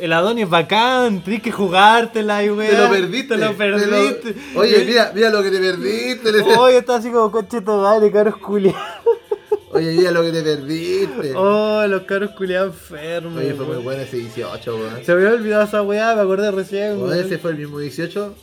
[0.00, 2.70] El Adonis es bacán, tienes que jugártela y weón.
[2.70, 3.34] Te lo perdiste.
[3.34, 4.34] Te lo te perdiste.
[4.54, 6.30] lo- Oye, mira, mira lo que te perdiste.
[6.58, 8.80] Oye, está así como coche tu madre, caros culiados.
[9.72, 11.32] Oye, mira lo que te perdiste.
[11.36, 13.36] Oh, los caros culiados enfermos.
[13.38, 15.04] Oye, fue muy bueno ese 18, weón.
[15.04, 17.00] Se me había olvidado esa weá, me acordé recién.
[17.02, 17.18] Weón.
[17.18, 18.34] ese fue el mismo 18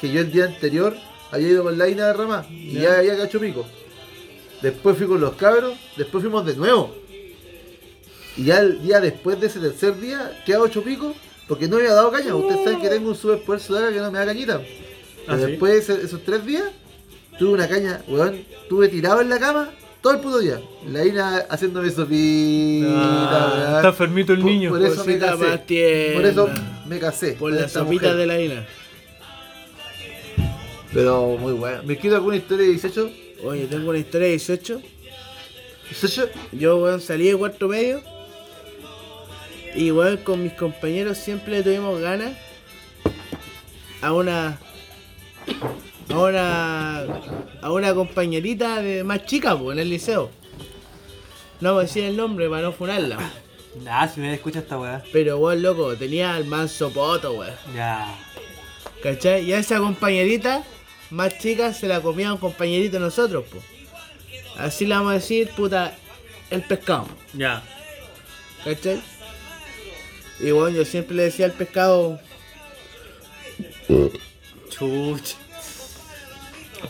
[0.00, 0.94] que yo el día anterior
[1.30, 2.80] había ido con la Ina de Rama y Ya.
[2.82, 3.64] ya había cacho pico.
[4.60, 6.94] Después fui con los cabros, después fuimos de nuevo.
[8.36, 11.14] Y ya el día después de ese tercer día, queda ocho picos,
[11.48, 12.34] porque no me había dado caña.
[12.34, 14.60] Ustedes saben que tengo un superpoder sudaca que no me da cañita.
[15.26, 15.50] Pero ¿Ah, sí?
[15.50, 16.64] después de esos tres días,
[17.38, 19.70] tuve una caña, weón, estuve tirado en la cama
[20.00, 20.60] todo el puto día.
[20.90, 23.76] La Ina haciéndome sopita, Ah, weón.
[23.76, 24.70] está enfermito el Por- niño.
[24.70, 26.12] Por, eso me casé.
[26.14, 26.48] Por eso
[26.86, 27.32] me casé.
[27.34, 28.16] Por la sopita mujer.
[28.16, 28.66] de la isla.
[30.92, 31.82] Pero muy bueno.
[31.84, 33.10] ¿Me quito alguna historia de 18?
[33.44, 34.80] Oye, tengo una historia de 18.
[35.90, 36.28] 18.
[36.52, 38.02] Yo, weón, salí de cuarto medio.
[39.74, 42.32] Y, weón, con mis compañeros siempre tuvimos ganas
[44.00, 44.58] a una.
[46.10, 47.00] a una.
[47.62, 50.30] a una compañerita de más chica, pues, en el liceo.
[51.60, 53.18] No vamos a decir el nombre para no funarla.
[53.88, 55.02] Ah, si me escucha esta weá.
[55.12, 57.54] Pero, weón, loco, tenía el manso poto, weón.
[57.74, 58.18] Ya.
[59.02, 59.44] ¿Cachai?
[59.44, 60.62] Y a esa compañerita
[61.10, 63.64] más chica se la comía un compañerito de nosotros, pues.
[64.58, 65.94] Así le vamos a decir, puta,
[66.50, 67.08] el pescado.
[67.32, 67.62] Ya.
[68.64, 69.02] ¿Cachai?
[70.42, 72.18] Y bueno, yo siempre le decía al pescado,
[74.68, 75.36] Chucha.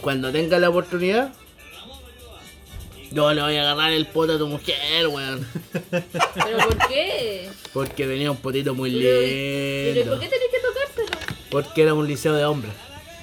[0.00, 1.32] cuando tenga la oportunidad,
[3.10, 5.46] yo le voy a agarrar el poto a tu mujer, weón.
[5.90, 7.50] ¿Pero por qué?
[7.74, 10.10] Porque tenía un potito muy Pero, pero lindo.
[10.12, 11.18] ¿por qué tenés que tocárselo?
[11.50, 12.72] Porque era un liceo de hombres.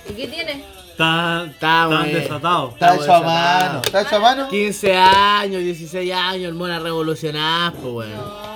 [0.07, 0.63] ¿Y qué tiene?
[0.91, 2.13] Está, Está, wey.
[2.13, 2.71] desatado.
[2.73, 3.81] Está hecho a mano.
[3.83, 4.49] Está hecho a mano.
[4.49, 8.11] 15 años, 16 años, el mono revolucionar, pues weón.
[8.15, 8.48] No,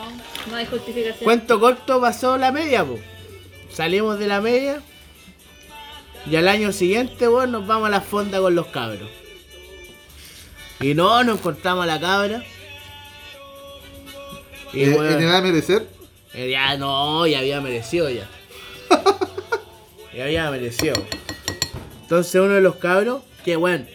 [0.53, 1.23] no hay justificación.
[1.23, 3.01] Cuento corto, pasó la media, pues.
[3.71, 4.81] Salimos de la media.
[6.29, 9.09] Y al año siguiente, weón, nos vamos a la fonda con los cabros.
[10.79, 12.43] Y no, nos encontramos a la cabra.
[14.73, 15.87] Y Eh, ¿En edad de merecer?
[16.33, 18.27] eh, ya no, ya había merecido ya.
[20.15, 20.95] ya había merecido.
[22.01, 23.85] Entonces uno de los cabros, que bueno,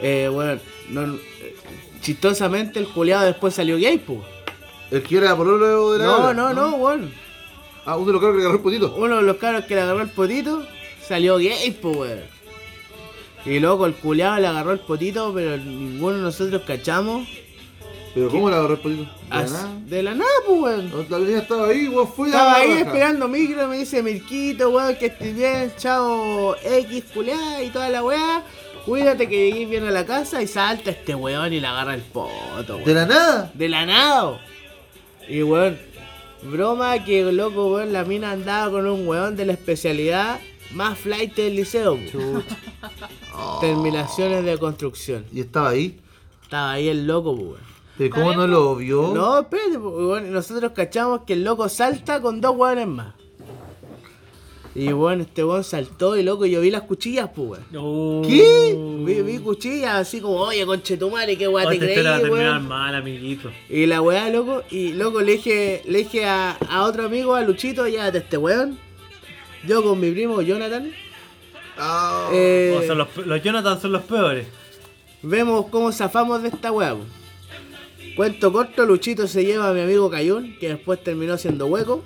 [0.00, 1.56] eh, bueno, no- eh,
[2.00, 4.20] chistosamente el culiado después salió gay, pues.
[4.94, 7.12] El que era pololo de la No, no, no, weón.
[7.84, 8.94] Ah, uno de los cabros que le agarró el potito.
[8.96, 10.62] Uno de los cabros que le agarró el potito
[11.06, 12.20] salió gay, pues, weón.
[13.44, 17.28] Y luego el culiado le agarró el potito, pero ninguno de nosotros cachamos.
[18.14, 19.02] Pero ¿cómo le agarró el potito?
[19.02, 19.68] De la As- nada.
[19.86, 21.06] De la nada, pues, weón.
[21.10, 24.94] La niña estaba ahí, weón, fui a Estaba ahí esperando micro, me dice Mirquito, weón,
[24.94, 28.44] que estés bien, chao X, culiada y toda la weá.
[28.86, 32.02] Cuídate que llegues bien a la casa y salta este weón y le agarra el
[32.02, 32.84] poto, weón.
[32.84, 33.50] De la nada.
[33.54, 34.40] De la nada.
[35.28, 35.78] Y weón,
[36.42, 40.40] broma que loco, weón, la mina andaba con un weón de la especialidad
[40.72, 41.96] más flight del liceo.
[42.12, 42.42] po.
[43.60, 45.24] Terminaciones de construcción.
[45.32, 45.98] Y estaba ahí.
[46.42, 47.74] Estaba ahí el loco, po, weón.
[47.96, 49.12] ¿Pero cómo no lo vio?
[49.14, 53.14] No, espérate, po, weón, nosotros cachamos que el loco salta con dos weones más.
[54.76, 57.64] Y bueno, este weón saltó y loco, yo vi las cuchillas, pues weón.
[57.76, 58.22] Oh.
[58.26, 58.76] ¿Qué?
[59.04, 62.30] Vi, vi cuchillas así como, oye, conche tu madre, qué weá Oh, te esta creí,
[62.30, 62.66] weón.
[62.66, 63.50] mal, amiguito.
[63.68, 67.42] Y la weá, loco, y loco le dije, le dije a, a otro amigo, a
[67.42, 68.76] Luchito, ya de este weón.
[69.66, 70.90] Yo con mi primo Jonathan,
[71.76, 74.46] Ah, eh, O sea, los, los Jonathan son los peores.
[75.22, 76.96] vemos cómo zafamos de esta weá.
[78.16, 82.04] Cuento corto, Luchito se lleva a mi amigo Cayún, que después terminó siendo hueco.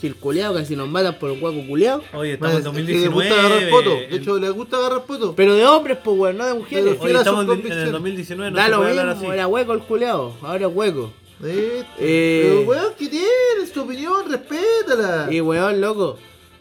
[0.00, 2.02] Gil culiao, casi nos matan por un hueco culiao.
[2.14, 3.70] Oye, estamos en es que le gusta agarrar 2019.
[3.70, 4.10] fotos.
[4.10, 5.34] De hecho, le gusta agarrar fotos.
[5.36, 6.84] Pero de hombres, pues weón, no de mujeres.
[6.84, 7.92] Pero- Oye, estamos en, el convicciones.
[7.92, 9.34] 2019, no da se lo puede hablar mismo, así.
[9.34, 11.12] era hueco el culiao, ahora es hueco.
[11.44, 12.42] Eh, Eh.
[12.48, 13.72] Pero, weón, ¿qué tienes?
[13.72, 15.28] Tu opinión, respétala.
[15.32, 16.18] Y weón, loco,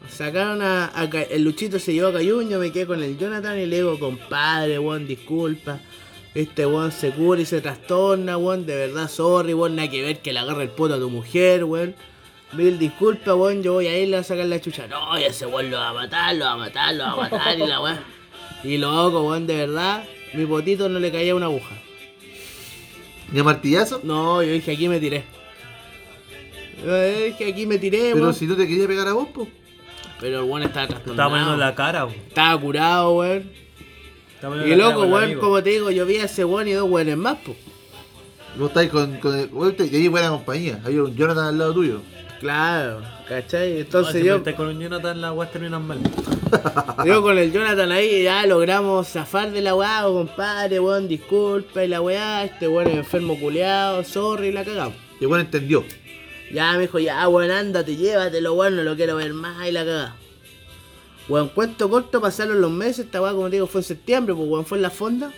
[0.10, 0.92] sacaron a,
[1.30, 4.00] el Luchito se llevó a Cayún, yo me quedé con el Jonathan y le digo,
[4.00, 5.80] compadre, weón, disculpa.
[6.36, 10.20] Este weón se cura y se trastorna, weón, de verdad, sorry, weón, nada que ver
[10.20, 11.96] que le agarre el poto a tu mujer, weón.
[12.54, 14.88] Mil disculpas, weón, yo voy a irle a sacar la chucha.
[14.88, 17.16] No, y ese weón lo va a matar, lo va a matar, lo va a
[17.30, 18.00] matar y la weón.
[18.64, 21.76] Y loco, weón, de verdad, mi potito no le caía una aguja.
[23.32, 24.02] ¿Ni a martillazo?
[24.04, 25.24] No, yo dije, aquí me tiré.
[26.84, 28.34] Yo dije, aquí me tiré, Pero weón.
[28.34, 29.48] si no te quería pegar a vos, po.
[30.20, 31.14] Pero el weón estaba Te trastornado.
[31.14, 32.18] estaba poniendo la cara, weón.
[32.28, 33.52] Estaba curado, weón.
[34.34, 37.16] Estaba Y loco, weón, como te digo, yo vi a ese weón y dos weones
[37.18, 37.56] más, po.
[38.58, 39.50] Vos estáis con, con el.
[39.52, 40.80] weón, te- y ahí buena compañía.
[40.84, 42.02] Hay un Jonathan al lado tuyo.
[42.40, 43.74] Claro, ¿cachai?
[43.74, 46.00] No, Entonces si yo, con un Jonathan, las weas terminan mal.
[47.06, 51.84] yo con el Jonathan ahí ya logramos zafar de la weá, oh, compadre, weón, disculpa
[51.84, 54.96] y la weá, este weón es enfermo culeado, sorry, la cagamos.
[55.20, 55.84] Y bueno, entendió.
[56.54, 59.84] Ya me dijo, ya weón, ándate, llévatelo, weón, no lo quiero ver más y la
[59.84, 60.16] cagamos.
[61.28, 64.48] Weón, cuento corto, pasaron los meses, esta weá, como te digo, fue en septiembre, pues
[64.48, 65.34] weón, fue en la fonda.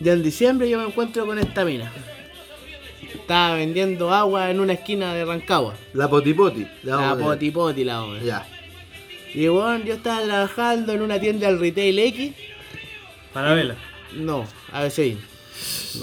[0.00, 1.92] Ya en diciembre yo me encuentro con esta mina.
[3.24, 5.74] Estaba vendiendo agua en una esquina de Rancagua.
[5.94, 6.66] La potipoti.
[6.82, 7.26] La vamos a poner.
[7.28, 8.22] poti poti la weá.
[8.22, 8.46] Ya.
[9.32, 12.32] Y bueno, yo estaba trabajando en una tienda del retail X.
[13.32, 13.76] Para vela.
[14.12, 15.16] No, a ver si.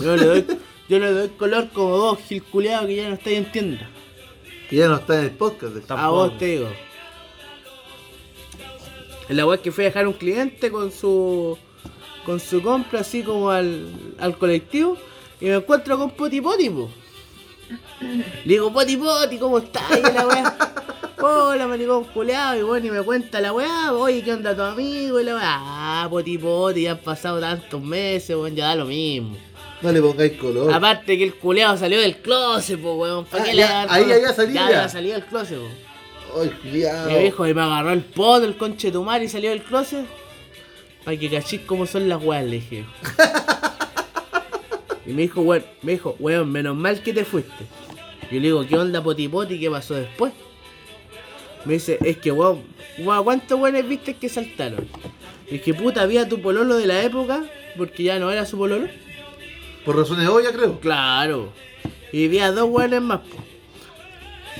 [0.01, 0.45] Yo le doy,
[0.89, 3.87] yo le doy color como dos, Gil culiao, que ya no estáis en tienda.
[4.67, 5.73] Que ya no está en el podcast.
[5.75, 6.11] de- A Tampoco.
[6.15, 6.69] vos te digo.
[9.29, 11.55] En la web que fui a dejar un cliente con su
[12.25, 13.87] con su compra así como al,
[14.19, 14.97] al colectivo
[15.39, 16.89] y me encuentro con Poti Poti, po.
[18.45, 19.83] Le digo, Poti Poti, ¿cómo estás?
[19.97, 20.57] Y la weá,
[21.21, 25.19] hola maricón culeado, y bueno, y me cuenta la weá, oye, ¿qué onda tu amigo?
[25.19, 28.85] Y la weá, ah, Poti Poti, ya han pasado tantos meses, weón, ya da lo
[28.85, 29.37] mismo.
[29.81, 30.71] No le pongáis color.
[30.71, 33.25] Aparte que el culeado salió del closet, po, weón.
[33.25, 34.77] ¿Para Ah, qué ya, le dar ahí había salido Ya ya.
[34.77, 36.39] había salido del closet, po.
[36.41, 37.07] Ay, culiao.
[37.07, 39.63] Me dijo y me agarró el poto, el conche de tu madre y salió del
[39.63, 40.05] closet.
[41.03, 42.85] Para que cachis cómo son las weas, le dije.
[45.07, 47.65] y me dijo, weón, me dijo, weón, menos mal que te fuiste.
[48.31, 49.59] Yo le digo, ¿qué onda poti poti?
[49.59, 50.31] ¿Qué pasó después?
[51.65, 52.63] Me dice, es que weón,
[52.99, 54.87] weón, ¿cuántos weones viste que saltaron?
[55.49, 57.43] Y es que puta, había tu pololo de la época,
[57.77, 58.87] porque ya no era su pololo.
[59.85, 60.79] Por razones obvias, creo.
[60.79, 61.51] Claro.
[62.13, 63.37] Y había dos weones más, po.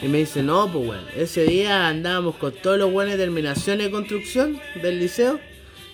[0.02, 1.06] Y me dice, no, pues weón.
[1.16, 5.40] Ese día andábamos con todos los weones de terminación de construcción del liceo.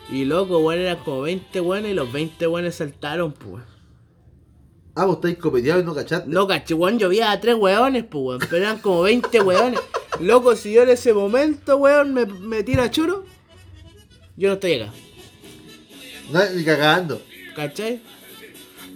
[0.10, 3.77] Y loco, weón, eran como 20 weones y los 20 weones saltaron, pues weón.
[5.00, 6.28] Ah, vos estáis copeteados y no cachaste.
[6.28, 8.40] No, caché, weón, yo vi a tres weones, pues weón.
[8.50, 9.80] Pero eran como 20 weones.
[10.20, 13.24] Loco, si yo en ese momento, weón, me, me tira churo,
[14.36, 14.92] yo no estoy acá.
[16.32, 17.22] No, ni cagando.
[17.56, 18.02] ¿Cachai?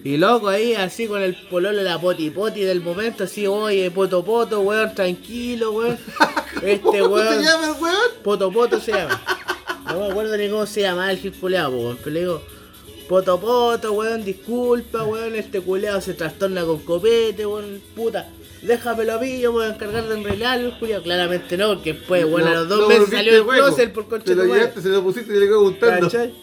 [0.04, 3.92] Y loco ahí, así con el pololo de la poti poti del momento, así, oye,
[3.92, 6.00] poto poto, weón, tranquilo, weón.
[6.64, 8.12] Este ¿Cómo se weón, llama el weón?
[8.24, 9.22] poto poto se llama.
[9.86, 11.98] No me acuerdo ni cómo se llama el gil culeado, weón.
[12.04, 12.42] Pero le digo,
[13.12, 18.30] poto poto, weón, disculpa, weón, este culeado se trastorna con copete, weón, puta.
[18.62, 21.04] Déjamelo a mí, yo voy a encargar de enredarlo, el culiao.
[21.04, 24.36] Claramente no, porque después, bueno, a los dos meses salió el closet por concha Te
[24.36, 26.06] lo llevaste, se lo pusiste y le quedó gustando.
[26.08, 26.34] ¿Cachai?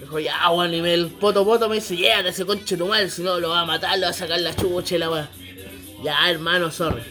[0.00, 3.10] Dijo, ya, weón, y me- el poto poto me dice, llévate ese conche tu madre,
[3.10, 5.28] si no lo va a matar, lo va a sacar la chucha la weá.
[6.04, 7.02] Ya, hermano, sorry.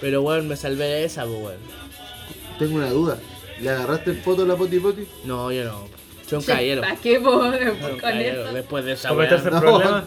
[0.00, 1.58] Pero weón, me salvé de esa, pues weón.
[2.58, 3.18] Tengo una duda.
[3.60, 5.06] ¿Le agarraste el foto a la potipoti?
[5.24, 5.95] No, yo no.
[6.28, 6.80] Soy un caballero.
[6.82, 8.52] ¿Para qué con eso?
[8.52, 9.30] Después de esa weá.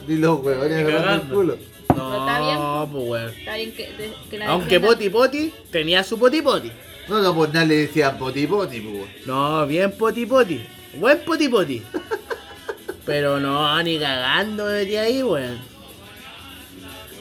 [0.08, 1.58] No, weón, el culo.
[1.88, 2.56] Pero está bien.
[2.56, 3.30] No, pues weón.
[3.40, 6.72] Está bien que, de- que la Aunque poti poti tenía su poti poti.
[7.08, 8.94] No, no, pues nada le decían potipoti, pues.
[8.96, 9.10] weón.
[9.26, 10.62] No, bien poti poti.
[10.96, 11.82] Buen poti poti.
[13.06, 15.58] Pero no, ni cagando de ahí, weón.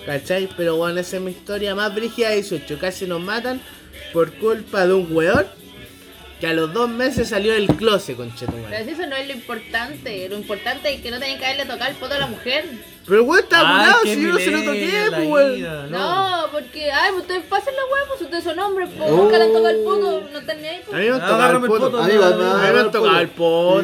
[0.04, 0.48] ¿Cachai?
[0.56, 2.78] Pero bueno, esa es mi historia más brígida de 18.
[2.78, 3.60] Casi nos matan
[4.12, 5.46] por culpa de un weón
[6.40, 8.84] que a los dos meses salió del closet, Pero conchetumare.
[8.84, 10.28] si eso no es lo importante.
[10.28, 12.64] Lo importante es que no tenía que haberle tocado el poto a la mujer.
[13.06, 15.90] Pero el weón estaba curado, si yo no se lo toqué, pues weón.
[15.90, 19.44] No, porque, ay, pues ustedes pasen la hueá, pues ustedes son hombres, pues nunca le
[19.44, 20.76] han tocado el poto, no están ni ahí.
[20.76, 21.00] A Pues.
[21.00, 21.98] mí me han tocado el poto.
[21.98, 22.24] A mí me
[22.80, 23.82] han tocado el poto.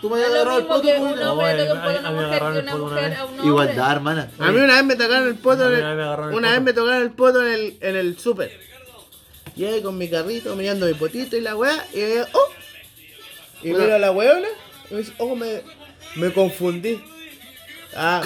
[0.00, 1.32] Tú me a lo agarrar el poto, que un no.
[1.32, 3.46] hombre le toque el a poto a una a mujer una mujer a un hombre.
[3.46, 4.28] Igualdad, hermana.
[4.38, 7.44] A mí una vez me tocaron el poto, A una vez me tocaron el poto
[7.46, 8.69] en el, en el súper.
[9.56, 12.48] Y ahí con mi carrito mirando mi potito y la weá, y yo, oh.
[13.62, 14.48] Y miro a la weona,
[14.90, 15.62] y me dice, oh, me,
[16.16, 17.00] me confundí.
[17.94, 18.22] Ah,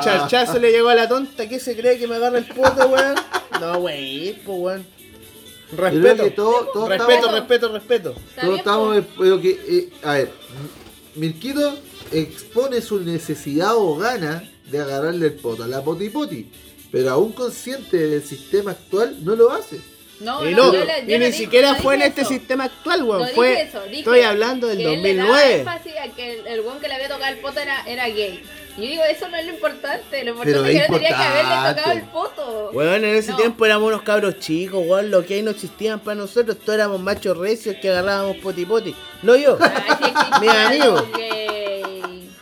[0.04, 3.16] charchazo le llegó a la tonta, ¿qué se cree que me agarra el poto, weón?
[3.60, 4.86] No, wey, pues weón.
[5.72, 8.14] Respeto, todo- respeto, estamos- respeto, respeto.
[8.30, 10.30] Está Todos estamos, pero que, eh, a ver,
[11.14, 11.78] Mirquito
[12.12, 16.50] expone su necesidad o gana de agarrarle el poto a la poti poti,
[16.90, 19.80] pero aún consciente del sistema actual no lo hace.
[20.20, 22.02] No, Y no, no, yo le- y yo no ni dije- siquiera no fue en
[22.02, 22.30] este eso.
[22.30, 23.28] sistema actual, No weón.
[23.34, 25.60] Fue, eso, estoy hablando del que él le daba 2009.
[25.60, 28.42] énfasis a que el, el weón que le había tocado el poto era, era gay.
[28.76, 30.24] Y yo digo, eso no es lo importante.
[30.24, 31.80] Lo importante es es que no tenía que haberle importante.
[31.80, 32.70] tocado el poto.
[32.72, 33.36] Weón, en ese No.
[33.38, 35.10] tiempo éramos unos cabros chicos, weón.
[35.10, 36.58] Los que ahí no existían para nosotros.
[36.58, 38.94] Todos éramos machos recios que agarrábamos poti poti.
[39.22, 39.58] No yo.
[39.60, 41.08] Ay, sí existía Mi amigo.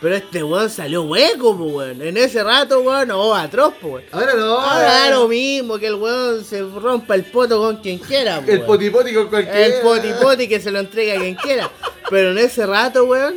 [0.01, 2.01] Pero este weón salió hueco, weón.
[2.03, 4.05] En ese rato, weón, no, atroz, pues, weón.
[4.13, 4.59] Ahora no.
[4.61, 8.67] Ahora lo mismo que el weón se rompa el poto con quien quiera, el weón.
[8.67, 9.67] poti poti con cualquiera.
[9.67, 11.71] El poti poti que se lo entrega a quien quiera.
[12.11, 13.37] Pero en ese rato, weón,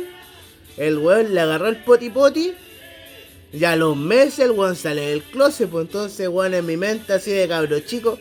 [0.76, 2.54] el weón le agarró el poti poti.
[3.52, 7.12] Y a los meses el weón sale del closet, pues entonces, weón, en mi mente
[7.12, 8.18] así de cabro chico.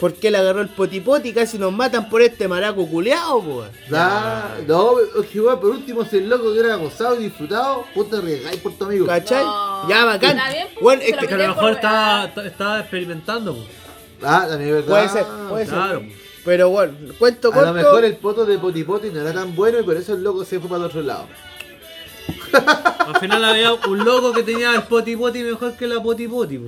[0.00, 1.32] ¿Por qué le agarró el poti poti?
[1.34, 3.90] Casi nos matan por este maraco culeado, pues.
[3.90, 7.84] Da- no, es que igual, por último, si el loco que era gozado y disfrutado,
[7.94, 9.06] ponte a arriesgar por tu amigo.
[9.06, 9.44] ¿Cachai?
[9.44, 9.88] No.
[9.90, 10.38] Ya, bacán.
[10.38, 13.54] Está bien, pues, Weón, se es que Que a lo mejor estaba, experimentando.
[13.54, 13.60] po.
[14.22, 14.88] Ah, también es verdad.
[14.88, 16.00] puede ser, puede Claro.
[16.00, 16.08] ser.
[16.46, 17.66] Pero bueno, cuento A corto.
[17.68, 20.22] lo mejor el poto de poti poti no era tan bueno y por eso el
[20.22, 21.26] loco se fue para el otro lado.
[22.52, 26.56] Al final había un loco que tenía el poti poti mejor que la poti poti.
[26.58, 26.64] po,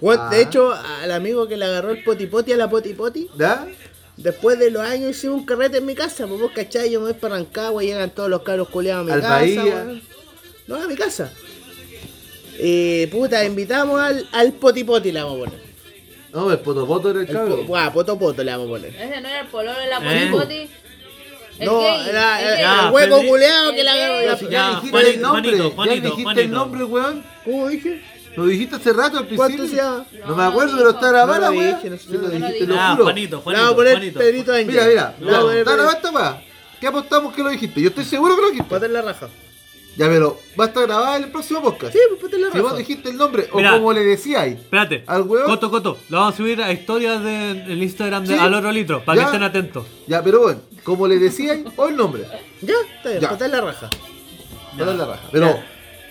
[0.00, 0.30] Weón, Ah.
[0.30, 3.28] De hecho, al amigo que le agarró el poti poti a la poti poti.
[3.36, 3.66] ¿Ya?
[4.16, 7.06] Después de los años hicimos un carrete en mi casa, pues vos cachai, yo me
[7.12, 9.62] voy para Rancagua, llegan todos los cabros culiados a mi Al casa, Bahía.
[9.64, 10.02] weón.
[10.66, 11.32] No, a mi casa.
[12.60, 15.68] Y puta, invitamos al, al poti poti le vamos a poner.
[16.32, 17.64] No, el poto poto era el El po, cabro.
[17.64, 18.94] buah, poto poto le vamos a poner.
[18.94, 20.28] Ese no era el pololo de la ¿Eh?
[20.30, 20.70] poti poti.
[21.60, 25.50] El No, gay, era, el hueco culeado que la la- Ya, ya dijiste el nombre,
[25.50, 26.40] Juanito, ya Juanito, dijiste Juanito.
[26.42, 27.24] el nombre, weón.
[27.44, 28.02] ¿Cómo dije?
[28.38, 29.36] Lo dijiste hace rato al principio.
[29.56, 30.06] ¿Cuánto se llama?
[30.26, 31.74] No me acuerdo, pero está grabada, No lo weón.
[31.76, 33.04] dije, no sé, lo dijiste, Ah, juro.
[33.04, 33.66] Juanito, Le Juanito.
[33.66, 34.18] a poner Juanito.
[34.20, 34.52] Pedrito.
[34.52, 36.42] Mira, mira, Le vamos a poner está Pedrito- esta weá.
[36.80, 37.80] ¿Qué apostamos que lo dijiste?
[37.82, 38.68] Yo estoy seguro que lo dijiste.
[38.68, 39.28] Ponte en la raja.
[39.96, 41.92] Ya, pero va a estar grabada en el próximo podcast.
[41.92, 43.74] Sí, pues ponte en la Si vos dijiste el nombre, Mira.
[43.74, 44.54] o como le decíais.
[44.60, 45.02] Espérate.
[45.08, 45.46] ¿Al huevo?
[45.46, 45.98] Coto, coto.
[46.08, 48.40] Lo vamos a subir a historias del Instagram de Sí.
[48.40, 49.04] Al Oro Litro.
[49.04, 49.22] Para Ya.
[49.24, 49.84] que estén atentos.
[50.06, 52.22] Ya, pero bueno, como le decíais, o el nombre.
[52.62, 53.28] Ya, está bien, Ya.
[53.30, 53.90] ponte en la raja.
[54.78, 55.22] Para la raja.
[55.32, 55.58] Pero,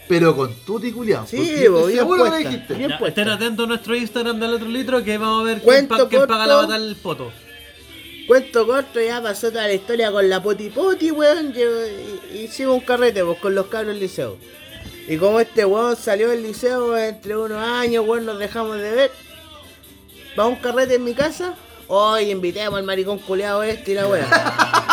[0.08, 1.26] pero con tuti culiao.
[1.28, 1.38] Sí,
[1.68, 2.50] bo, estoy bien seguro que lo puesta.
[2.50, 2.74] dijiste.
[2.76, 3.22] Bien Ya, puesta.
[3.22, 6.28] estén atentos a nuestro Instagram del Otro Litro que vamos a ver quién, pa- quién
[6.28, 7.32] paga la batalla del poto.
[8.28, 11.54] Cuento corto, ya pasó toda la historia con la poti poti, weón.
[12.34, 14.38] Hicimos un carrete pues, con los cabros del liceo.
[15.08, 19.12] Y como este weón salió del liceo entre unos años, weón, nos dejamos de ver.
[20.38, 21.56] Va a un carrete en mi casa.
[21.88, 24.28] Hoy invitemos al maricón culeado este y la weá.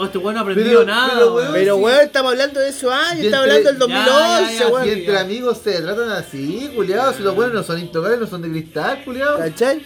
[0.00, 1.10] Oh, este weón no ha aprendido Pero- nada.
[1.14, 1.52] pero, weón.
[1.52, 1.80] Pero sí.
[1.82, 4.86] weón, estamos hablando de esos años, estamos hablando del Ya, ya, 2011, ya, weón.
[4.86, 7.12] Y entre amigos se tratan así, culiao.
[7.14, 9.38] Si los buenos no son intocables, no son de cristal, culiao.
[9.38, 9.82] ¿Cachai?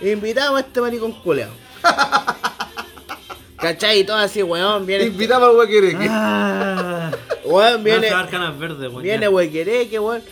[0.00, 1.52] Invitamos a este maricón culeado.
[3.58, 4.00] ¿Cachai?
[4.00, 5.04] Y todo así, weón, viene.
[5.04, 6.06] este- Invitamos al huequereque.
[6.10, 7.10] Ah,
[7.44, 8.10] Weón, viene.
[8.58, 9.02] verdes, weón.
[9.02, 10.22] Viene huequereque, weón.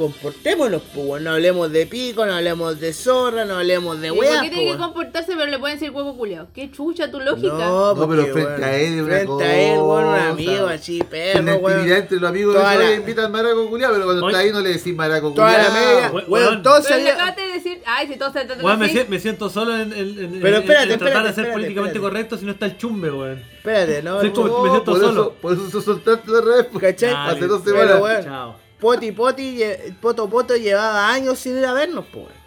[0.00, 1.24] Comportémonos, pues, weón.
[1.24, 4.72] No hablemos de pico, no hablemos de zorra, no hablemos de ¿Y ¿Por qué tiene
[4.72, 6.46] que comportarse pero le pueden decir huevo culiao?
[6.54, 7.48] ¿Qué chucha tu lógica?
[7.52, 10.66] No, No, pero porque, frente weón, a él una Frente a él, weón, un amigo
[10.68, 11.72] así, En perro, la weón.
[11.76, 14.32] actividad entre los amigos de Toda la- le invitan maraco culiao, pero cuando Oye.
[14.32, 15.72] está ahí no le decís maraco Toda la culiao.
[15.74, 16.62] media, we- weón, weón.
[16.62, 17.14] todos Pero le sabían.
[17.16, 18.94] acabaste de decir, ay, si todos se tratan Weón, me, así.
[18.94, 21.52] sien- me siento solo en, en- en- Pero en- espérate, en tratar de ser espérate,
[21.52, 22.00] políticamente espérate.
[22.00, 23.42] correcto si no está el chumbe, weón.
[23.58, 24.16] Espérate, no, no,
[24.62, 25.10] me siento por solo.
[25.10, 26.40] Eso, por eso se soltaste la
[26.72, 26.80] pues.
[26.80, 27.12] ¿Cachai?
[27.14, 28.00] Hace dos semanas.
[28.00, 28.69] weón, Chao.
[28.80, 29.60] Poti Poti,
[30.00, 32.40] Poto Poto llevaba años sin ir a vernos, pues, weón.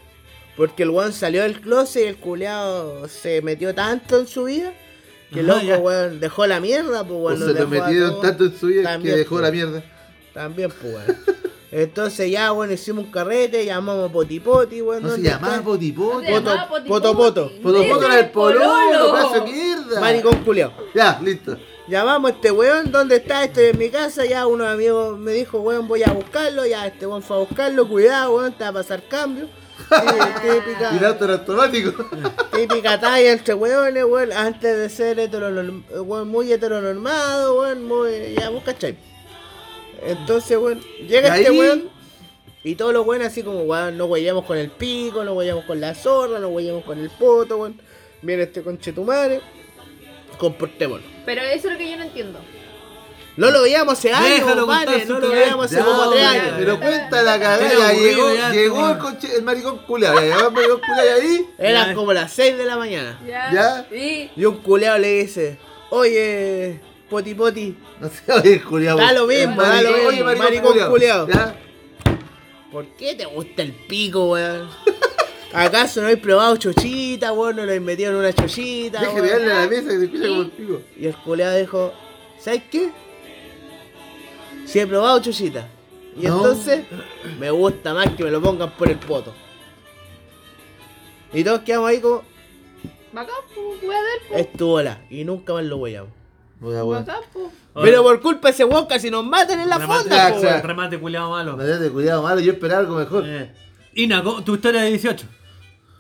[0.55, 4.73] Porque el weón salió del closet y el culeado se metió tanto en su vida
[5.31, 8.57] que Ajá, loco, weón, dejó la mierda, pues, O se nos lo metieron tanto en
[8.57, 9.41] su vida También, que dejó pues.
[9.43, 9.83] la mierda.
[10.33, 11.17] También, pues, weón.
[11.71, 15.01] Entonces ya, bueno, hicimos un carrete, llamamos a Poti Poti, weón.
[15.01, 17.81] No se ¿dónde llamaba llamaba Poto, poti poto, poto.
[17.81, 19.99] Era el pololo, pedazo de mierda.
[19.99, 20.71] Maricón culiao.
[20.93, 21.57] Ya, listo.
[21.87, 23.43] Llamamos a este weón, ¿dónde está?
[23.43, 27.05] Estoy en mi casa, ya unos amigos me dijo, weón, voy a buscarlo, ya este
[27.05, 29.47] weón fue a buscarlo, cuidado, weón, te va a pasar cambio.
[29.89, 30.95] Típica.
[30.95, 31.91] Era automático.
[32.55, 38.33] Típica talla entre weones, weón, antes de ser heteronorm weón, muy heteronormado, weón, muy.
[38.39, 38.95] Ya, vos cachai.
[40.05, 41.89] Entonces, weón, llega este ahí- weón
[42.63, 45.81] y todos los weones así como, weón, no huellamos con el pico, no huellamos con
[45.81, 47.81] la zorra, no huellamos con el poto, weón.
[48.21, 49.41] Viene este conchetumare,
[50.37, 51.05] comportémonos.
[51.25, 52.39] Pero eso es lo que yo no entiendo.
[53.35, 56.21] No lo veíamos hace años, Déjalo vale, contar no lo veíamos hace Ya, como tres
[56.21, 56.53] ya, años.
[56.59, 58.91] Pero cuenta la cagada, llegó, ya, llegó toma.
[58.91, 61.45] el, conche- el maricón culiado, ya llegó el maricón culiado y ahí.
[61.57, 63.19] Eran como las 6 de la mañana.
[63.27, 63.51] Ya.
[63.51, 63.87] ¿Ya?
[63.91, 64.29] Sí.
[64.35, 65.57] Y un culeado le dice,
[65.89, 66.79] oye,
[67.09, 68.97] poti poti, No sé, oye, el culiado.
[68.99, 71.27] Da lo mismo, da lo mismo, oye, maricón culiao.
[71.27, 71.55] Ya.
[72.71, 74.69] ¿por qué te gusta el pico, weón?
[75.53, 77.55] ¿Acaso no habéis probado chochita, weón?
[77.55, 80.03] ¿No lo habéis metido en una chochita, Deje de darle a la mesa que se
[80.05, 80.81] escucha como el pico.
[80.97, 81.93] Y el culeado dijo,
[82.39, 82.89] ¿sabes qué?
[84.65, 85.67] Si he probado chochita.
[86.19, 86.37] Y No.
[86.37, 86.85] entonces,
[87.39, 89.33] me gusta más que me lo pongan por el poto.
[91.33, 92.23] Y todos quedamos ahí como,
[93.11, 94.41] Bacán, pues, voy a ver, pues.
[94.41, 95.01] estuvo la.
[95.09, 96.11] Y nunca más lo weyamos.
[96.59, 97.05] Voy a weón.
[97.05, 97.45] Bacán, pues.
[97.81, 100.99] Pero por culpa de ese weón casi nos matan en la Remate, fonda, po, remate
[100.99, 101.57] culiado malo.
[101.57, 103.23] Me de cuidado malo, yo esperaba algo mejor.
[103.27, 103.51] Eh.
[103.95, 105.25] Ina, ¿cómo- tu historia de 18.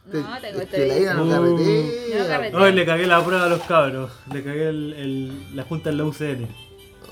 [0.05, 1.29] No, tengo es este que la ira no Uh.
[1.29, 2.19] carretea.
[2.19, 2.59] No carretea.
[2.59, 4.11] Hoy le cagué la prueba a los cabros.
[4.33, 6.47] Le cagué el, el- la junta en la UCN.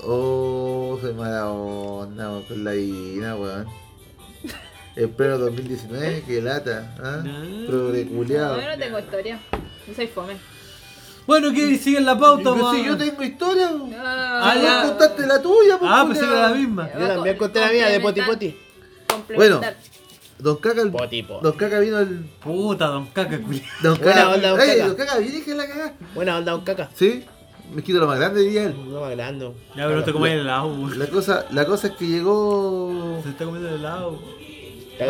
[0.04, 3.66] Oh, soy mala onda weón, con la ira, weón.
[5.16, 7.22] Pleno 2019, que lata, ¿ah?
[7.24, 7.66] No.
[7.66, 9.40] Progre No, yo no tengo historia.
[9.88, 10.34] No soy fome.
[11.26, 12.76] Bueno, ¿qué sigue en la pauta, Pero weón?
[12.76, 13.94] si yo tengo historia, weón.
[13.96, 14.82] Ah, Vos ya.
[14.88, 16.90] contaste la tuya, pues, Ah, pensé que era la misma.
[16.98, 18.56] Yo también conté la mía de poti poti.
[19.08, 19.76] Complementar.
[20.42, 21.38] Don Caca, el- Poti, po.
[21.42, 22.24] Don Caca vino el.
[22.42, 23.66] Puta, don caca, culiado.
[23.82, 24.86] Don Buena Caca, onda, Don Ey, Caca.
[24.88, 25.94] Don Caca, viene que la cagá.
[26.14, 26.90] Buena onda, un caca.
[26.94, 27.24] Sí,
[27.72, 28.74] me quito lo más grande, diría él.
[28.90, 29.52] No más grande.
[29.76, 30.88] Ya, pero te comes el helado.
[30.96, 33.20] La cosa, la cosa es que llegó.
[33.22, 34.18] Se está comiendo el helado.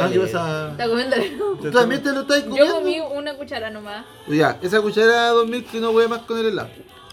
[0.01, 0.71] Ah, ¿qué pasa?
[0.71, 1.17] Está comiendo.
[1.61, 2.75] ¿Tú también te lo estás Yo comiendo?
[2.77, 4.05] comí una cuchara nomás.
[4.29, 6.69] Ya, esa cuchara 2000 que no voy más con el helado.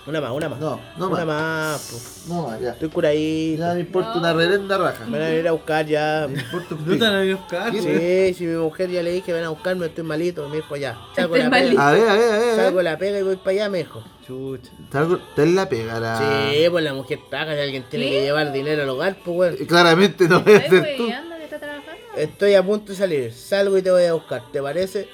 [0.07, 0.59] Una más, una más.
[0.59, 1.27] No, no una más.
[1.27, 2.33] más, po.
[2.33, 2.71] No, ya.
[2.71, 3.59] Estoy curadito.
[3.61, 4.19] Ya me importa No.
[4.19, 5.05] una reverenda raja.
[5.05, 6.25] Me van a ir a buscar ya.
[6.29, 7.81] Me importa un No te van a buscar, ¿Qué?
[7.81, 7.99] weón.
[7.99, 10.47] Sí, si mi mujer ya le dije que ven a buscarme, estoy malito.
[10.49, 10.97] Me dijo ya.
[11.15, 11.63] Salgo Estoy la pega.
[11.63, 11.81] malito.
[11.81, 12.49] A ver, a ver, a ver.
[12.51, 12.85] a Salgo ver.
[12.85, 14.03] la pega y voy para allá, me dijo.
[14.25, 14.71] Chucha.
[14.91, 16.17] Salgo, ten la pega, la...
[16.51, 18.11] Sí, pues la mujer paga si alguien tiene ¿Sí?
[18.11, 19.55] que llevar dinero al hogar, pues weón.
[19.59, 21.07] Eh, Claramente no voy a ser tú.
[21.07, 21.91] está trabajando.
[22.15, 23.33] Estoy a punto de salir.
[23.33, 24.43] Salgo y te voy a buscar.
[24.51, 25.07] ¿Te parece?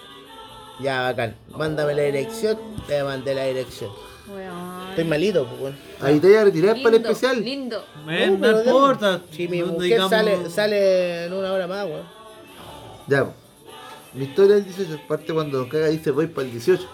[0.80, 1.36] Ya, bacán.
[1.58, 2.58] Mándame la dirección.
[2.88, 3.90] Te mandé la dirección.
[4.28, 4.75] Weón.
[4.96, 5.76] Estoy malito, pues weón.
[6.00, 7.41] Ahí te voy a retirar para el especial.
[7.43, 7.84] Lindo.
[8.06, 9.22] No, importa.
[9.32, 12.04] Si mi No mujer digamos- sale, sale en una hora más, weón.
[13.08, 13.30] Ya,
[14.14, 16.88] mi historia del 18 parte cuando Don Caga dice voy para el 18.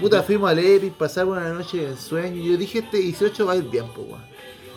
[0.00, 2.36] Puta, fuimos al Epic, pasamos una noche en sueño.
[2.42, 4.24] Y yo dije, este 18 va a ir bien, pues, weón.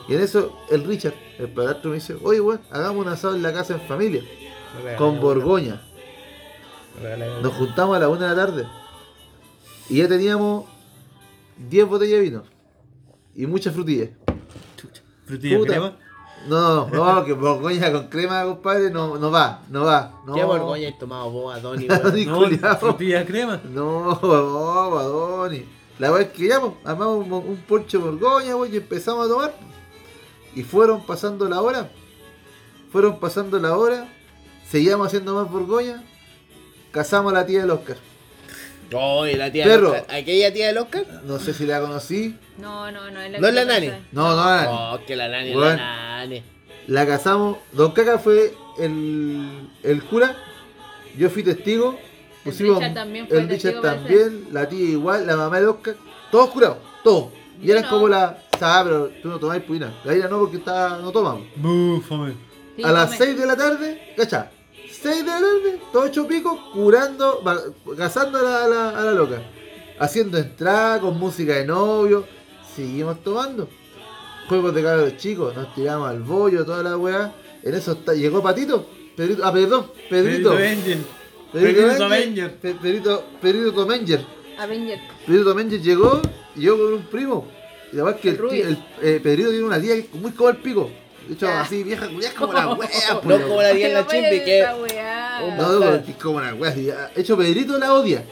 [0.07, 3.41] Y en eso, el Richard, el padrastro, me dice, oye, weón, hagamos un asado en
[3.41, 4.21] la casa en familia,
[4.97, 5.81] con Borgoña.
[7.41, 8.67] Nos juntamos a la una de la tarde.
[9.89, 10.65] Y ya teníamos
[11.69, 12.43] 10 botellas de vino.
[13.35, 14.09] Y muchas frutillas.
[15.25, 15.71] Frutilla Puta.
[15.71, 15.97] crema.
[16.47, 20.21] No, no, que Borgoña con crema, compadre, no, no va, no va.
[20.25, 20.33] No.
[20.33, 22.25] ¿Qué borgoña has tomado vos, Adoni, Adoni.
[22.27, 22.41] weón?
[22.41, 22.77] No, culiao.
[22.77, 23.61] frutilla crema.
[23.71, 25.65] No, no, Badoni.
[25.99, 29.29] La es que ya, pues, armamos un, un ponche de Borgoña, pues, y empezamos a
[29.29, 29.53] tomar.
[30.55, 31.89] Y fueron pasando la hora.
[32.91, 34.07] Fueron pasando la hora.
[34.67, 36.03] Seguíamos haciendo más Borgoña.
[36.91, 37.97] Casamos a la tía del Oscar.
[38.95, 39.91] Oh, y la tía Perro.
[39.91, 40.15] del Oscar.
[40.17, 41.05] ¿Aquella tía del Oscar?
[41.25, 42.37] No sé si la conocí.
[42.57, 43.19] No, no, no.
[43.39, 43.87] ¿No es la nani?
[44.11, 45.77] No, no, la- Oh, que la nani, Weón.
[45.77, 46.43] la nani.
[46.87, 47.57] la casamos.
[47.71, 50.35] Don Caca fue el, el cura.
[51.17, 51.97] Yo fui testigo.
[52.45, 54.19] El Pusimos Richard también fue el testigo, Richard parece.
[54.25, 55.95] también, la tía igual, la mamá del Oscar.
[56.31, 57.27] Todos curados, todos.
[57.61, 57.89] Y Yo eran no.
[57.89, 58.37] como la.
[58.59, 59.93] Sabes, pero tú no tomás puina.
[60.03, 61.43] La ira no porque está, no tomamos.
[62.75, 63.17] Sí, a las come.
[63.17, 64.51] 6 de la tarde, cacha,
[65.03, 67.41] 6 de la tarde, todo hecho pico, curando,
[67.97, 69.41] cazando a la, a la- a la loca.
[69.99, 72.25] Haciendo entrada con música de novio.
[72.75, 73.67] Seguimos tomando.
[74.49, 77.33] Juegos de cabros chicos, nos tiramos al bollo, toda la weá.
[77.61, 78.87] En eso está- llegó Patito.
[79.15, 80.55] Pedrito, ah, perdón, Pedrito.
[80.55, 81.03] Pedrito.
[81.51, 82.01] Pedrito Pedrito Menger.
[82.03, 82.55] Avenger.
[82.59, 84.25] Pe- Pedrito, Pedrito Tomenger.
[84.57, 84.99] Avenger.
[85.27, 86.21] Pedrito Menger llegó
[86.55, 87.47] y yo con un primo.
[87.91, 90.49] Y además que el, El el eh, Pedrito tiene una tía que es muy como
[90.49, 90.89] el pico.
[91.27, 91.61] De hecho, Ya.
[91.61, 92.89] así vieja, es como la wea.
[93.23, 94.65] No como la tía en la vaya que.
[95.57, 96.71] No, no, es como una wea.
[96.71, 98.23] De hecho, Pedrito la odia.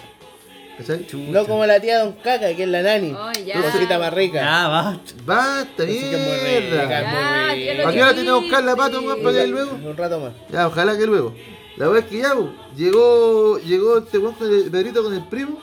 [1.14, 3.14] No como la tía Don Caca, que es la nani.
[3.14, 3.56] Oh, ya.
[3.56, 4.42] Tu cosita más rica.
[4.42, 5.14] Ya, basta.
[5.26, 6.10] Basta, mierda.
[6.12, 7.84] Ya, muy ¿qué es rica.
[7.84, 9.72] lo ¿A qué hora tiene que buscar la pata, weón, para que luego?
[9.74, 10.34] Un rato más.
[10.52, 11.36] Ya, ojalá que luego.
[11.78, 12.34] La wea es que ya,
[12.76, 15.60] llegó, llegó este weón con el Pedrito con el primo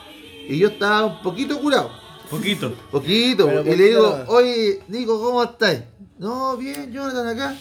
[0.47, 1.91] y yo estaba un poquito curado.
[2.29, 2.73] Poquito.
[2.91, 5.81] Poquito, Pero y poquito le digo, oye, Nico, ¿cómo estás?
[6.19, 7.55] No, bien, Jonathan acá.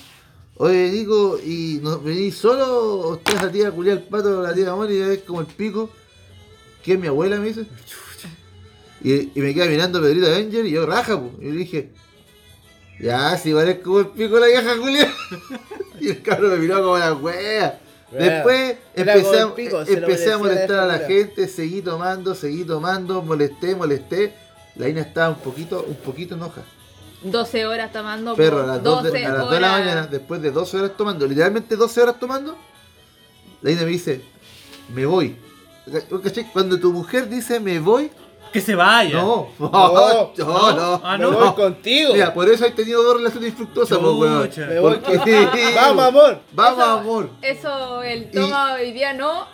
[0.56, 4.74] Oye, Nico, ¿y no, venís solo o estás la tía culiar el pato la tía
[4.74, 5.88] Moni y ves como el pico?
[6.82, 7.38] ¿Qué es mi abuela?
[7.38, 7.66] Me dice.
[9.00, 11.32] Y, y me queda mirando Pedrito Avenger y yo raja, pues.
[11.40, 11.92] Y le dije,
[12.98, 15.14] ya, si parezco como el pico la vieja Julia.
[16.00, 17.80] y el cabrón me miró como la wea.
[18.10, 24.34] Después empecé, a, pico, empecé molestar a la gente, seguí tomando, seguí tomando, molesté, molesté.
[24.74, 26.64] La Ina estaba un poquito, un poquito enoja.
[27.22, 28.34] 12 horas tomando.
[28.36, 30.76] Pero po, a las 2 de, a las 2 de la mañana, después de 12
[30.78, 32.56] horas tomando, literalmente 12 horas tomando,
[33.62, 34.22] la Ina me dice,
[34.94, 35.36] me voy.
[36.52, 38.10] Cuando tu mujer dice me voy,
[38.52, 39.20] Que se vaya.
[39.22, 41.00] no, no, No, no, no.
[41.02, 41.32] Ah, Me no.
[41.32, 42.12] voy contigo.
[42.12, 44.50] Mira, por eso he tenido dos relaciones infructuosas, pues, weón.
[44.68, 45.00] Me voy.
[45.74, 46.40] Vamos, amor.
[46.52, 47.30] Vamos, Eso- amor.
[47.42, 49.46] Eso, el toma hoy día no.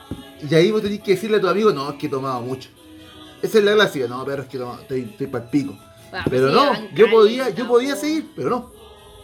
[0.49, 2.69] Y ahí vos tenés que decirle a tu amigo, no, es que he tomado mucho.
[3.41, 5.77] Esa es la clásica, no, pero es que tomado, estoy, estoy pa'l pico.
[6.21, 8.01] Ah, Pero sí, no, yo podía, yo podía po.
[8.01, 8.71] seguir, pero no.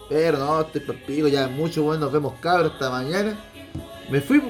[0.09, 3.38] Pero no, estoy pa'l pico, ya es mucho, bueno, nos vemos cabros hasta mañana.
[4.11, 4.43] Me fui,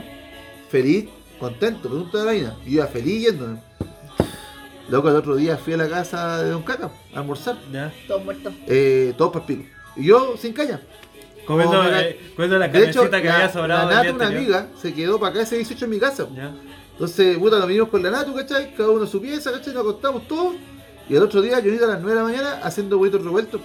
[0.70, 1.06] feliz,
[1.38, 2.56] contento, pregunta de la vaina.
[2.64, 3.58] Yo iba feliz yéndome.
[4.88, 7.58] Luego el otro día fui a la casa de Don Caca a almorzar.
[7.70, 7.92] Ya.
[8.08, 8.52] Todos muertos.
[8.66, 9.64] Eh, todos pa'l pico.
[9.96, 10.80] Y yo sin caña.
[11.46, 13.88] Comiendo, la- eh, la De hecho, que la, había sobrado.
[13.90, 14.56] la del día Natu, una anterior.
[14.56, 16.26] amiga, se quedó para acá ese 18 en mi casa.
[16.34, 16.52] Ya.
[16.92, 18.74] Entonces, puta, nos vinimos con la Natu, ¿cachai?
[18.74, 19.72] Cada uno su pieza, ¿cachai?
[19.74, 20.54] Nos acostamos todos.
[21.10, 23.60] Y el otro día, yo iba a las 9 de la mañana haciendo huevitos revueltos.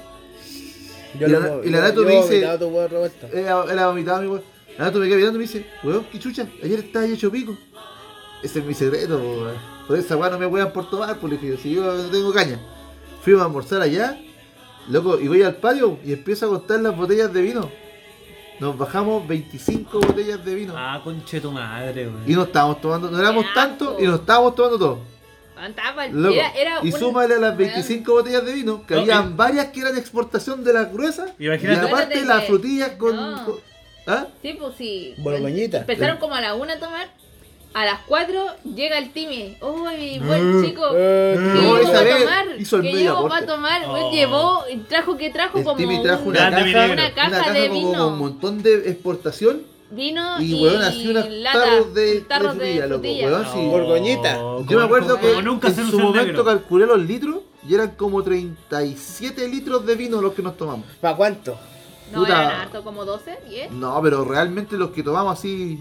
[1.20, 3.28] Yo Y la- lo- y la yo- Nato yo me dice- huevo revuelto.
[3.28, 4.42] Era, era vomitado mi weón.
[4.78, 7.56] La Natu me queda mirando y me dice, weón, qué chucha, ayer estaba hecho pico.
[8.44, 9.56] Ese es mi secreto, po, weón.
[9.88, 12.60] Por esa weón no me wean por tomar, por dije si yo no tengo caña.
[13.22, 14.20] Fuimos a almorzar allá,
[14.90, 17.70] loco, y voy al patio y empiezo a contar las botellas de vino.
[18.60, 20.74] Nos bajamos 25 botellas de vino.
[20.76, 22.36] Ah, conche tu madre, Y güey.
[22.36, 25.00] no estábamos tomando, no éramos tantos y nos estábamos tomando todo.
[25.58, 26.34] Andaba, Loco.
[26.36, 29.02] era, era y un- súmale a las weón, 25 botellas de vino, que Ok.
[29.02, 31.32] habían varias que eran exportación de las gruesas.
[31.40, 33.46] Y aparte las frutillas con, no.
[33.46, 33.60] con-
[34.08, 34.28] ¿Ah?
[34.42, 35.16] Sí, pues sí.
[35.18, 35.80] Borgoñita.
[35.80, 37.08] Empezaron como a la una a tomar.
[37.74, 39.58] A las 4 llega el Timmy.
[39.62, 40.66] ¡Uy, buen Mm.
[40.66, 40.82] chico!
[40.96, 42.46] Eh, ¿Qué No, llevó para tomar?
[42.58, 43.82] hizo el ¿Qué llevó para tomar?
[43.82, 44.12] Weón, Oh.
[44.12, 46.94] llevó, trajo que trajo El como Timmy trajo un- una Grande caja, vinegro.
[46.94, 48.04] Una caja una caja de como vino.
[48.04, 52.58] con un montón de exportación vino y y, weón así unos lata, tarros de, tarros
[52.58, 53.28] de de loco, frutilla.
[53.28, 53.66] weón, sí.
[53.68, 54.34] Borgoñita.
[54.36, 56.46] Yo como- me acuerdo como- que como nunca en su momento negro.
[56.46, 57.36] calculé los litros
[57.68, 60.86] y eran como 37 litros de vino los que nos tomamos.
[61.02, 61.58] ¿Para cuánto?
[62.12, 62.44] No, puta.
[62.44, 63.72] eran harto, como 12, 10.
[63.72, 65.80] No, pero realmente los que tomamos así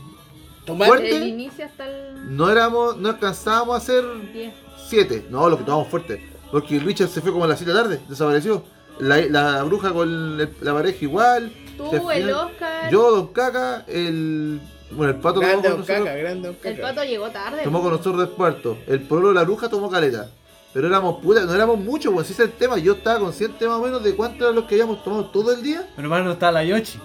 [0.64, 0.86] ¿Tomate?
[0.88, 1.04] Fuerte.
[1.10, 4.02] Desde el inicio hasta el no éramos, no alcanzábamos a hacer
[4.32, 4.54] 10.
[4.88, 5.26] 7.
[5.28, 6.26] No, los que tomamos fuerte.
[6.50, 8.64] Porque Richard se fue como a las 7 de la tarde, desapareció.
[8.98, 11.52] La, la bruja con el- la pareja igual.
[11.76, 12.90] Tú, el Oscar.
[12.90, 14.60] Yo, Don Caca, el.
[14.90, 16.04] Bueno, el pato tomó Grande con o nosotros.
[16.04, 16.82] caca, grande El caca.
[16.82, 17.62] pato llegó tarde.
[17.64, 18.78] Tomó con nosotros de cuarto.
[18.86, 20.28] El pololo de la bruja tomó caleta.
[20.72, 22.78] Pero éramos putas, no éramos muchos, pues ese es el tema.
[22.78, 25.62] Yo estaba consciente más o menos de cuántos eran los que habíamos tomado todo el
[25.62, 25.86] día.
[25.96, 26.98] Pero hermano, está la Yoshi.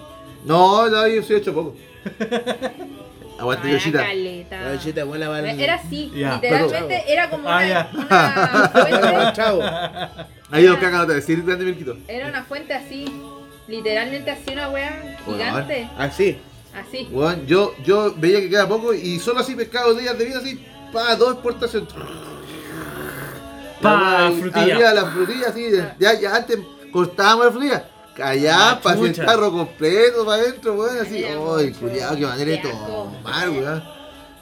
[0.44, 1.74] No, no, yo sí he hecho poco.
[3.38, 3.98] Aguante, Ay, Yoshita.
[4.04, 4.60] caleta.
[4.60, 6.34] La chita buena para Era así, Ya.
[6.34, 7.90] literalmente era como Ah, una, ya.
[7.94, 10.26] una fuente.
[10.50, 11.96] Ahí Don Caca no te decir grande milquito.
[12.08, 13.06] era una fuente así,
[13.70, 16.38] literalmente así una wea gigante, Así.
[16.74, 17.08] así.
[17.10, 20.64] Weón, yo, yo veía que quedaba poco y solo así pescado días de vida así,
[20.92, 21.88] pa, dos exportaciones.
[23.80, 24.74] Pa, La weá, frutilla.
[24.74, 26.58] Había las frutillas así, ya, ya antes
[26.92, 27.84] cortábamos la frutilla.
[28.22, 31.24] Allá, Ah, para el carro completo, para adentro, weón, así.
[31.24, 33.82] Ay, culiado, qué manera de tomar, weón.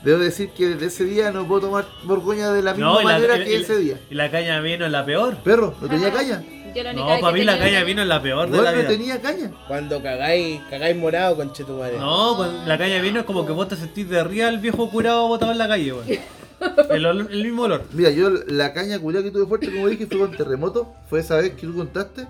[0.03, 3.05] Debo decir que desde ese día no puedo tomar borgoña de la misma No, y
[3.05, 4.01] la, manera que ese día.
[4.09, 5.37] y la caña de vino es la peor.
[5.39, 6.43] Perro, no tenía caña.
[6.75, 8.51] Yo la única No, vez para que mí la caña de vino es la peor
[8.51, 8.89] de la no vida.
[8.89, 9.51] tenía caña.
[9.67, 11.99] Cuando cagáis, cagáis morado con chetumare.
[11.99, 14.59] No, con la caña de vino es como que vos te sentís de arriba el
[14.59, 16.07] viejo curado botado en la calle, weón.
[16.91, 17.85] El, el mismo olor.
[17.93, 20.93] Mira, yo la caña culiada que tuve fuerte, como dije, fue con terremoto.
[21.09, 22.27] Fue esa vez que tú contaste.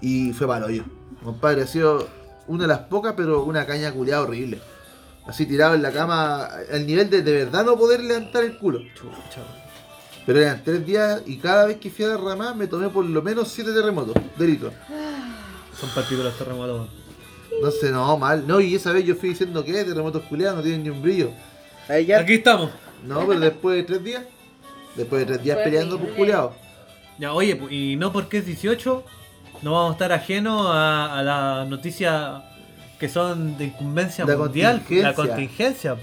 [0.00, 0.82] Y fue para hoyo.
[1.22, 2.08] Compadre, ha sido
[2.48, 4.58] una de las pocas, pero una caña culiada horrible.
[5.24, 8.80] Así tirado en la cama, al nivel de de verdad no poder levantar el culo.
[8.96, 9.69] Chucha, weón.
[10.26, 13.04] Pero eran tres días y cada vez que fui a la ramada me tomé por
[13.04, 14.72] lo menos siete terremotos de litro.
[15.78, 16.88] Son partidos los terremotos.
[17.62, 18.46] No sé, no, mal.
[18.46, 21.30] No, y esa vez yo fui diciendo que terremotos culiados no tienen ni un brillo.
[21.88, 22.20] Ahí ya.
[22.20, 22.70] Aquí estamos.
[23.04, 24.24] No, pero después de tres días,
[24.94, 26.16] después de tres días Fue peleando por horrible.
[26.18, 26.52] culiados.
[27.18, 29.04] Ya, oye, y no porque es 18,
[29.62, 32.42] no vamos a estar ajenos a, a las noticias
[32.98, 35.96] que son de incumbencia La mundial, la contingencia.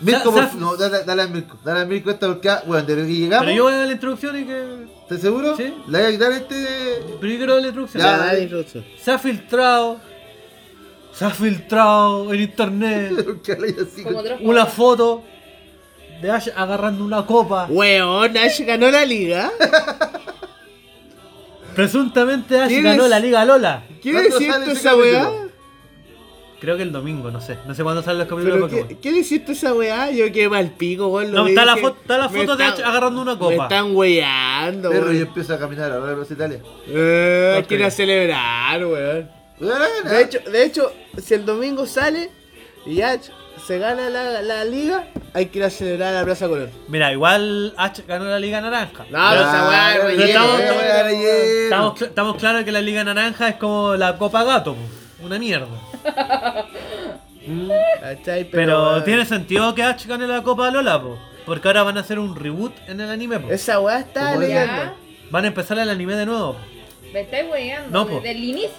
[0.00, 3.06] Mirko, por- no, dale, dale a Mirko, dale a Mirko esta porque, ah, bueno, desde
[3.06, 4.86] que llegamos, Pero yo voy a dar la introducción y que.
[5.02, 5.56] ¿estás seguro?
[5.56, 5.74] Sí.
[5.88, 7.02] ¿Le voy a quitar este...?
[7.20, 8.02] Pero yo quiero dar la introducción.
[8.02, 8.66] Ya, Ya, dale.
[9.02, 9.98] Se ha filtrado.
[11.12, 14.02] Se ha filtrado en internet ¿Qué habláis así?
[14.04, 15.22] Como con- otros una foto
[16.22, 17.66] de Ash agarrando una copa.
[17.68, 19.50] Weón, Ash ganó la liga.
[21.74, 23.10] Presuntamente Ash ¿Quién ganó es?
[23.10, 23.84] la Liga Lola.
[24.02, 25.30] ¿Quiere ¿Cuándo decir sale esto ese esa weá?
[26.60, 27.56] Creo que el domingo, no sé.
[27.66, 28.88] No sé cuándo salen los capítulos ¿Pero de Pokémon.
[28.88, 30.10] qué, ¿Quién hiciste esa weá?
[30.10, 31.32] Yo quedé mal pico, weón.
[31.32, 33.32] lo No, está la, dije, foto, está la me foto de están- Ash agarrando una
[33.32, 33.62] Me copa.
[33.62, 35.26] están weyando, Perro y weón.
[35.28, 36.60] empieza a caminar a ver los Italia.
[36.86, 39.30] Eh, hay que ir a celebrar, weón.
[39.58, 40.92] De hecho, de hecho,
[41.22, 42.30] si el domingo sale
[42.86, 43.28] y Ash
[43.66, 46.70] se gana la, la liga, hay que ir a celebrar a la Plaza Colón.
[46.88, 49.04] Mira, igual Ash ganó la Liga Naranja.
[49.10, 51.64] No, pero esa weá pero relleno, estamos- weón.
[51.64, 54.76] Estamos, estamos claros que la Liga Naranja es como la Copa Gato,
[55.22, 55.66] una mierda.
[58.00, 58.44] ¿Cachai?
[58.50, 61.18] Pero tiene sentido que Ash gane la Copa Lola, po.
[61.46, 63.50] Porque ahora van a hacer un reboot en el anime, po.
[63.50, 64.34] Esa weá está.
[65.30, 66.54] Van a empezar el anime de nuevo.
[66.54, 66.58] po.
[67.12, 67.90] Me estáis weyando.
[67.90, 68.16] No, po.
[68.16, 68.70] Desde el inicio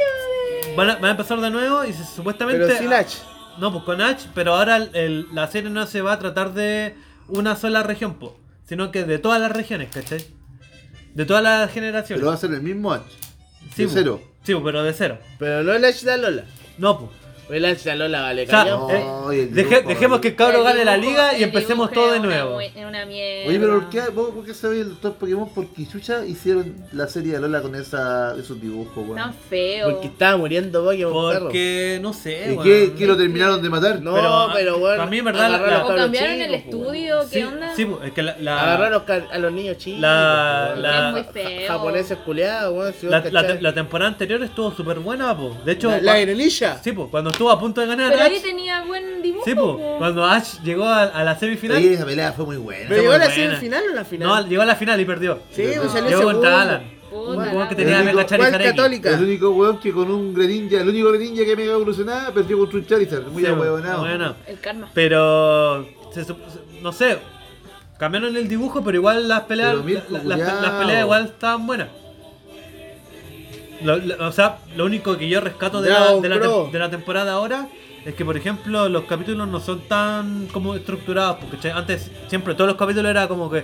[0.66, 0.76] de.
[0.76, 2.66] Van a, van a empezar de nuevo y se- supuestamente.
[2.66, 3.16] Pero sin Ash.
[3.58, 6.54] No, pues con Ash, pero ahora el- el- la serie no se va a tratar
[6.54, 6.96] de
[7.28, 10.26] una sola región, po, sino que de todas las regiones, ¿cachai?
[11.14, 12.22] De todas las generaciones.
[12.22, 13.04] Pero va a ser el mismo H.
[13.76, 14.22] Sí, de cero.
[14.44, 15.18] Sí, pero de cero.
[15.38, 16.44] Pero no el Ash de Lola.
[16.78, 17.21] No, pues.
[17.60, 18.88] De Lola vale O sea, callao.
[18.92, 21.36] No, y el Deje- dibujo, dejemos que el cabro El gane la dibujo- liga y
[21.38, 22.56] el empecemos dibujo todo de una nuevo.
[22.62, 23.50] mue- Una mierda.
[23.50, 25.50] Oye, pero ¿por qué, vos, por qué sabéis el top Pokémon?
[25.54, 29.16] Porque Chucha hicieron la serie de Lola con esa, esos dibujos, weón.
[29.16, 29.92] Tan feo.
[29.92, 31.44] Porque estaba muriendo Pokémon perro.
[31.46, 32.64] Porque, no sé, ¿Y weón.
[32.64, 34.02] qué, qué lo terminaron de matar?
[34.02, 34.98] No, Pero, pero, bueno.
[34.98, 37.40] para mí, en verdad, agarrar la- a los O cabros cambiaron chicos, el estudio, ¿qué
[37.40, 37.76] Sí, onda?
[37.76, 38.46] sí, po, es que la, weón.
[38.46, 40.00] la, Agarrar a los, ca- a los niños chicos.
[40.02, 41.68] La- po, la- es muy ja- feo.
[41.68, 42.94] Japoneses culiados, weón.
[43.00, 43.62] si vos la, la- cachai.
[43.62, 45.58] la temporada anterior estuvo súper buena, po.
[45.66, 48.32] De hecho, La, cua- la sí, po, cuando estuvo a punto de ganar Pero Ash,
[48.32, 49.44] ahí tenía buen dibujo.
[49.46, 49.96] sí, po, po.
[49.98, 52.86] cuando Ash llegó a, a la semifinal, Oye, esa pelea fue muy buena.
[52.88, 53.44] ¿Pero Está llegó a la buena.
[53.56, 54.28] semifinal o la final?
[54.28, 55.40] no, llegó a la final y perdió.
[55.52, 56.40] Sí, pues salió Llegó segundo.
[56.42, 56.84] contra Alan.
[57.10, 59.14] Puta Un weón que tenía El Mega único- Charizard.
[59.16, 62.78] El único weón que con un Greninja, el único Greninja que mega evolucionada, perdió contra
[62.80, 63.28] un Charizard.
[63.28, 64.00] Muy Sí, ahueonado.
[64.02, 64.36] bueno.
[64.46, 64.90] El karma.
[64.94, 66.26] Pero, se
[66.82, 67.18] no sé,
[67.98, 70.62] cambiaron el dibujo, pero igual las peleas, Pero Mirko, la- la- las, culiao.
[70.62, 71.88] las peleas igual estaban buenas.
[73.84, 76.36] Lo- lo- o sea, lo único que yo rescato de la, de, la
[76.72, 77.68] de la temporada ahora
[78.06, 82.54] es que, por ejemplo, los capítulos no son tan como estructurados, porque che, antes siempre
[82.56, 83.64] todos los capítulos era como que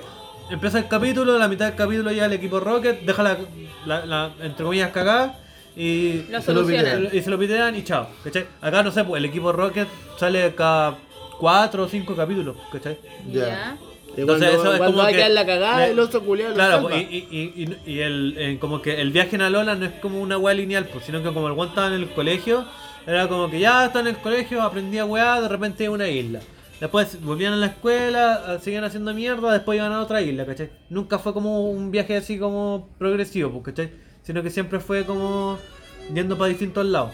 [0.49, 3.37] empieza el capítulo, la mitad del capítulo ya el equipo Rocket, deja la,
[3.85, 5.39] la- la, entre comillas cagada
[5.75, 7.09] y Lo se lo pitean.
[7.11, 8.45] y se lo pitean y chao, ¿cachai?
[8.61, 9.87] Acá no sé, pues el equipo Rocket
[10.19, 10.95] sale cada
[11.39, 12.97] 4 o 5 capítulos, ¿cachai?
[13.31, 13.47] Ya.
[13.47, 13.77] Ya.
[14.17, 16.89] Entonces, cuando, eso es cuando como que- quedar la cagada, le- el oso culiado Claro,
[16.95, 20.19] y, y, y, y el, eh, como que el viaje en Alola no es como
[20.19, 22.65] una weá lineal, pues, sino que como el weón estaba en el colegio,
[23.05, 26.07] era como que ya está en el colegio, aprendía weá, de repente iba a una
[26.09, 26.39] isla.
[26.79, 30.69] Después volvían a la escuela, ah, seguían haciendo mierda, después iban a otra isla, ¿cachai?
[30.89, 33.91] Nunca fue como un viaje así como progresivo, pues, ¿cachai?
[34.23, 35.57] Sino que siempre fue como
[36.13, 37.11] yendo para distintos lados.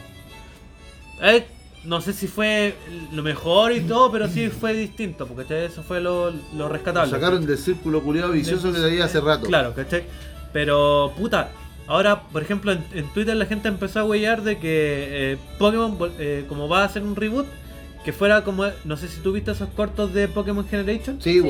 [1.21, 1.45] Eh,
[1.85, 2.75] no sé si fue
[3.11, 5.65] lo mejor y todo, pero sí fue distinto, porque ¿cachai?
[5.65, 7.11] eso fue lo, lo Lo rescatable.
[7.11, 9.45] sacaron del círculo culiado vicioso que traía hace rato.
[9.47, 10.03] Claro, ¿cachai?
[10.53, 11.49] Pero, puta,
[11.87, 15.97] ahora, por ejemplo, en, en Twitter la gente empezó a huellar de que eh, Pokémon,
[16.19, 17.47] eh, como va a hacer un reboot,
[18.05, 21.43] que fuera como, no sé si tú viste esos cortos de Pokémon Generation, Sí, yo
[21.43, 21.49] vi.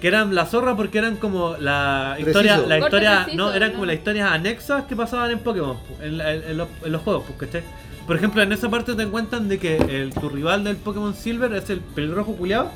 [0.00, 2.30] que eran la zorra porque eran como la Preciso.
[2.30, 3.74] historia, la historia, no, eran ¿no?
[3.74, 7.02] como las historias anexas que pasaban en Pokémon, pu, en, en- en los, en los
[7.02, 7.62] juegos, pues, ¿cachai?
[8.08, 11.52] Por ejemplo, en esa parte te encuentran de que el, tu rival del Pokémon Silver
[11.52, 12.72] es el pelirrojo culiao.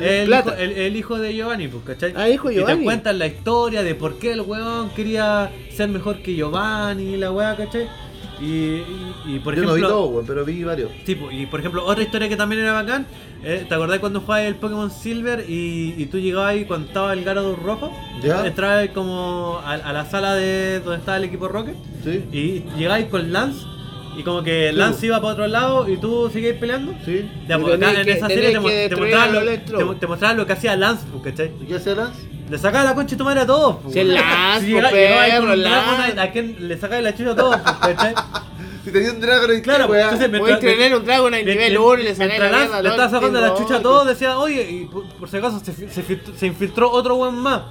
[0.00, 2.12] El, hijo, el, el hijo de Giovanni, pues, ¿cachai?
[2.16, 2.84] Ah, hijo de Y te Giovanni.
[2.84, 7.30] cuentan la historia de por qué el weón quería ser mejor que Giovanni y la
[7.30, 7.88] weá, ¿cachai?
[8.40, 9.74] Y, y, y, por Yo no ejemplo.
[9.74, 10.90] vi todo, weón, pero vi varios.
[11.04, 13.06] Tipo, y por ejemplo, otra historia que también era bacán,
[13.44, 17.12] eh, ¿te acordás cuando jugabas el Pokémon Silver y, y tú llegabas ahí cuando estaba
[17.12, 17.92] el Gyarados rojo?
[18.22, 18.44] Ya.
[18.46, 22.24] Entrabas como a, a la sala de donde estaba el equipo Rocket Sí.
[22.32, 23.64] y llegabas con Lance
[24.16, 25.06] y como que Sí, Lance po.
[25.06, 26.92] iba para otro lado y tú seguías peleando.
[27.04, 27.28] Sí.
[27.48, 29.58] Ya, pues, acá en que- esa serie te, te mostraban lo, te
[30.00, 31.52] te mostraban lo que hacía Lance, pues, ¿cachai?
[31.60, 32.20] ¿Y qué hace Lance?
[32.50, 33.76] Le sacaba la concha y tu madre a todos.
[33.82, 34.20] pues, Si es weón.
[34.20, 36.20] Lance, Si perro, Dragonite, Lance.
[36.20, 37.56] ¿A quién le sacaba la chucha a todos?
[37.56, 38.14] pues, ¿cachai?
[38.84, 40.10] Si tenía un dragón y Claro, weá.
[40.10, 42.82] entonces Podéis tener un Dragon en nivel 1 y le sacáis la mientras Lance mierda.
[42.82, 45.60] le estaba el sacando la chucha a todos, decía, oye, y por, por si acaso
[45.64, 47.62] se, fi- se, filtró, se infiltró otro buen más.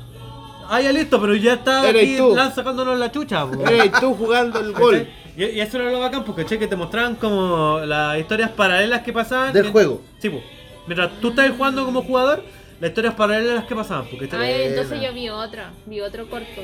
[0.69, 2.33] Ah, ya listo, pero ya está Eres aquí.
[2.33, 3.45] Lance sacándonos la chucha.
[3.69, 5.05] Ey, tú jugando el gol.
[5.41, 9.01] Y, y eso era lo bacán, porque che, que te mostraban como las historias paralelas
[9.01, 9.51] que pasaban.
[9.51, 10.01] Del juego.
[10.19, 10.43] Sí, pues.
[10.85, 12.43] Mientras tú estabas jugando como jugador,
[12.79, 14.05] las historias paralelas que pasaban.
[14.05, 16.61] Porque che, entonces yo vi otra, vi otro corto.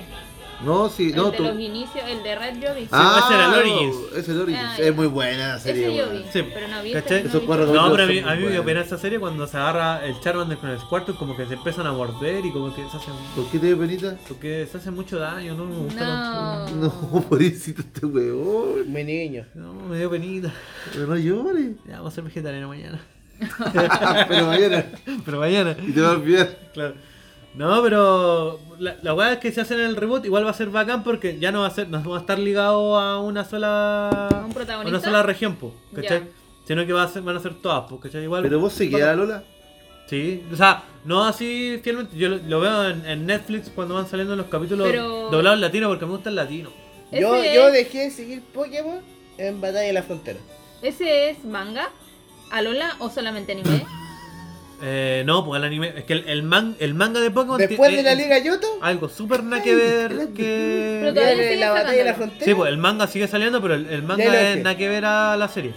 [0.63, 1.43] No, sí, no, el de tú.
[1.43, 2.87] los inicios, el de Red yo vi.
[2.91, 3.95] Ah, ese era el no, Origins.
[4.11, 4.63] Ese es el Origins.
[4.65, 6.17] Ah, es muy buena la serie, Ese yo weón.
[6.23, 7.23] vi, Sí, pero no vi ese.
[7.23, 8.51] No, Son pero a mí, a mí me buenas.
[8.51, 11.53] dio pena esa serie cuando se agarra el Charmander con el Squirtle, como que se
[11.53, 13.13] empiezan a morder y como que se hacen.
[13.35, 14.17] ¿Por qué te dio penita?
[14.27, 16.65] Porque se hace mucho daño, no me gusta.
[16.71, 16.87] No.
[16.87, 16.89] No,
[17.29, 18.91] pobrecito este weón.
[18.91, 19.45] Mi niño.
[19.53, 20.51] No, me dio penita.
[20.91, 21.75] Pero no llores.
[21.87, 22.99] Ya, vamos a ser vegetariano mañana.
[24.27, 24.85] Pero mañana.
[25.25, 25.75] Pero mañana.
[25.87, 26.57] Y te va a olvidar.
[26.73, 26.95] Claro.
[27.53, 30.53] No, pero la, la weá es que se hace en el reboot igual va a
[30.53, 33.43] ser bacán porque ya no va a ser, no va a estar ligado a una
[33.45, 34.95] sola ¿A un protagonista?
[34.95, 36.19] a una sola región, po, ¿cachai?
[36.21, 36.27] Ya.
[36.67, 38.23] sino que va a ser- van a ser todas, pues, ¿cachai?
[38.23, 38.43] Igual.
[38.43, 39.43] Pero vos seguías a Lola.
[40.07, 42.15] Sí, o sea, no así fielmente.
[42.17, 45.61] Yo lo, lo veo en, en Netflix cuando van saliendo los capítulos Pero- doblados en
[45.61, 46.69] latino porque me gusta el latino.
[47.11, 48.99] Yo, yo dejé de seguir Pokémon
[49.37, 50.39] en Batalla de la Frontera.
[50.81, 51.89] ¿Ese es manga?
[52.51, 53.85] ¿Alola o solamente anime?
[54.81, 55.93] Eh, no, pues el anime.
[55.97, 57.57] Es que el, el, man- el manga de Pokémon.
[57.57, 60.99] Después de la Liga Yoto, Algo súper nada que ver que.
[61.01, 62.13] Pero todavía sigue la Batalla de la.
[62.13, 62.45] Frontera.
[62.45, 65.35] Sí, pues el manga sigue saliendo, pero el, el manga es nada que ver a
[65.35, 65.73] la serie.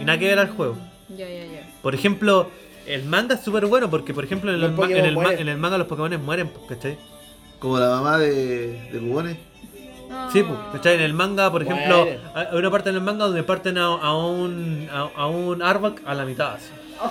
[0.00, 0.76] Y nada que ver al juego.
[1.08, 1.68] Ya, ya, ya.
[1.82, 2.50] Por ejemplo,
[2.86, 5.22] el manga es súper bueno porque, por ejemplo, en, Los el, ma- en, el ma-
[5.22, 5.40] mueren.
[5.40, 6.98] en el manga los Pokémon mueren, pues, ¿cachai?
[7.58, 9.38] Como la mamá de, de Cubones.
[10.32, 10.94] Sí, pues, ¿cachai?
[10.94, 14.16] En el manga, por ejemplo, hay una parte en el manga donde parten a, a
[14.16, 16.54] un a, a un Arbok a la mitad.
[16.54, 16.66] así,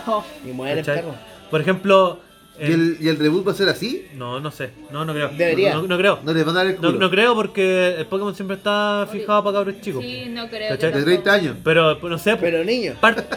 [0.08, 1.02] Oh, Y muere el ¿cachai?
[1.04, 1.16] perro.
[1.52, 2.20] Por ejemplo,
[2.60, 4.08] ¿Y el, ¿Y el reboot va a ser así?
[4.16, 5.30] no, no sé, no, no creo.
[5.30, 5.74] Debería.
[5.74, 6.20] No, no creo.
[6.24, 7.00] No les van a dar el No, culo.
[7.00, 10.02] no creo porque el Pokémon siempre está fijado para cabros chicos.
[10.04, 10.70] sí, no creo.
[10.70, 10.94] ¿Cachai?
[10.94, 11.30] De 30 tampoco.
[11.32, 11.58] años.
[11.64, 13.28] Pero, pues, no sé, pues, Pero niño, Par-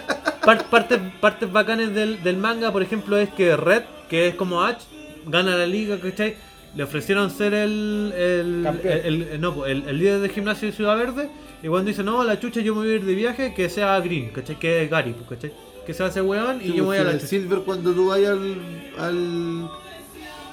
[0.45, 4.63] par- partes, partes bacanes del, del manga, por ejemplo, es que Red, que es como
[4.63, 4.83] Ash,
[5.27, 6.37] gana la liga, ¿cachai?
[6.77, 10.73] Le ofrecieron ser el, el, el, el- no, pues, el- el líder del gimnasio de
[10.77, 11.29] Ciudad Verde.
[11.61, 13.99] Y cuando dice, no, la chucha, yo me voy a ir de viaje, que sea
[13.99, 14.57] Green, ¿cachai?
[14.61, 15.53] Que es Gary, pues, ¿cachai?
[15.89, 17.27] Que sea ese weón y Sí, yo voy a la chucha.
[17.29, 18.61] Silver cuando tú vayas al,
[18.99, 19.71] al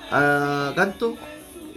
[0.09, 1.17] a Canto,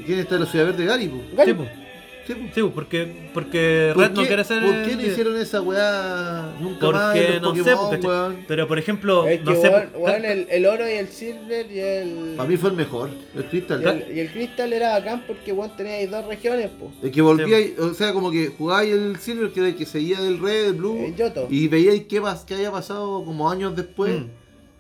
[0.07, 0.85] ¿quién está en la ciudad verde?
[0.85, 1.51] Gary, Gary.
[1.51, 1.88] Sí, pues.
[2.35, 5.61] Sí, pues, porque, porque ¿Por Red no qué- quiere ser ¿Por qué no hicieron esa
[5.63, 8.45] weá nunca más Porque en no sé, Pokémon, pues, weón?
[8.47, 9.69] Pero por ejemplo, es que no sé.
[9.69, 12.77] weón, pues, weón, el, el oro y el silver y el, Para mí fue el
[12.77, 13.83] mejor, el Crystal.
[13.83, 16.91] y el, y el cristal era bacán porque weón tenía ahí dos regiones, po.
[17.03, 19.87] El que volvía, y- o sea, como que jugáis el Silver, que era el que
[19.87, 21.47] seguía del Red, del Blue, El Yoto.
[21.51, 24.27] y veíais qué, qué había pasado como años después Mm.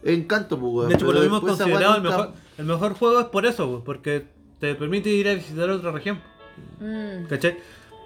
[0.04, 0.88] en Canto, pues, weón.
[0.88, 3.68] De hecho, por lo mismo es considerado el mejor, el mejor juego es por eso,
[3.70, 4.24] pues, porque
[4.60, 6.20] te permite ir a visitar otra región,
[6.80, 7.26] Mm.
[7.28, 7.56] ¿cachai?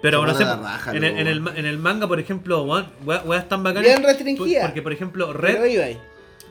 [0.01, 1.21] Pero Esa no sé, weá da raja, en, el, loco.
[1.21, 2.63] en, el, ma- en el manga, por ejemplo,
[3.05, 3.83] weas tan bacanas.
[3.83, 4.59] Bien restringida.
[4.61, 5.95] por- Porque, por ejemplo, Red.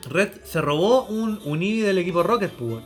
[0.09, 2.77] Red se robó un, un Eevee del equipo Rocket, pues,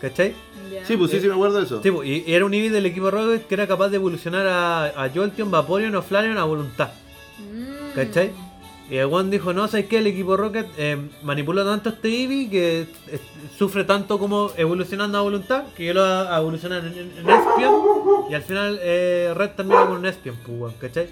[0.00, 0.34] ¿cachai?
[0.72, 0.84] Ya.
[0.86, 1.80] Sí, pues sí, sí me acuerdo de eso.
[1.82, 4.46] Sí, pues, y, y era un Eevee del equipo Rocket que era capaz de evolucionar
[4.46, 6.90] a, a Jolteon, Vaporeon o Flareon a voluntad.
[7.38, 7.94] Mm.
[7.94, 8.32] ¿Cachai?
[8.88, 9.98] Y el one dijo, no, ¿sabes qué?
[9.98, 13.18] El equipo Rocket eh, manipuló tanto a este Eevee que eh,
[13.58, 17.28] sufre tanto como evolucionando a voluntad que yo lo voy a evolucionar en, en, en
[17.30, 17.74] Espion
[18.30, 21.08] y al final eh, Red termina con un Espion, pues, weón, ¿cachai?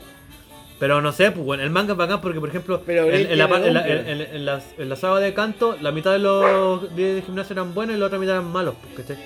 [0.79, 3.45] Pero no sé, pues, bueno, el manga es bacán porque, por ejemplo, Pero en, la,
[3.47, 3.77] en,
[4.21, 8.07] en- en saga de canto, la mitad de los de gimnasio eran buenos y la
[8.07, 9.25] otra mitad eran malos, pues, ¿cachai?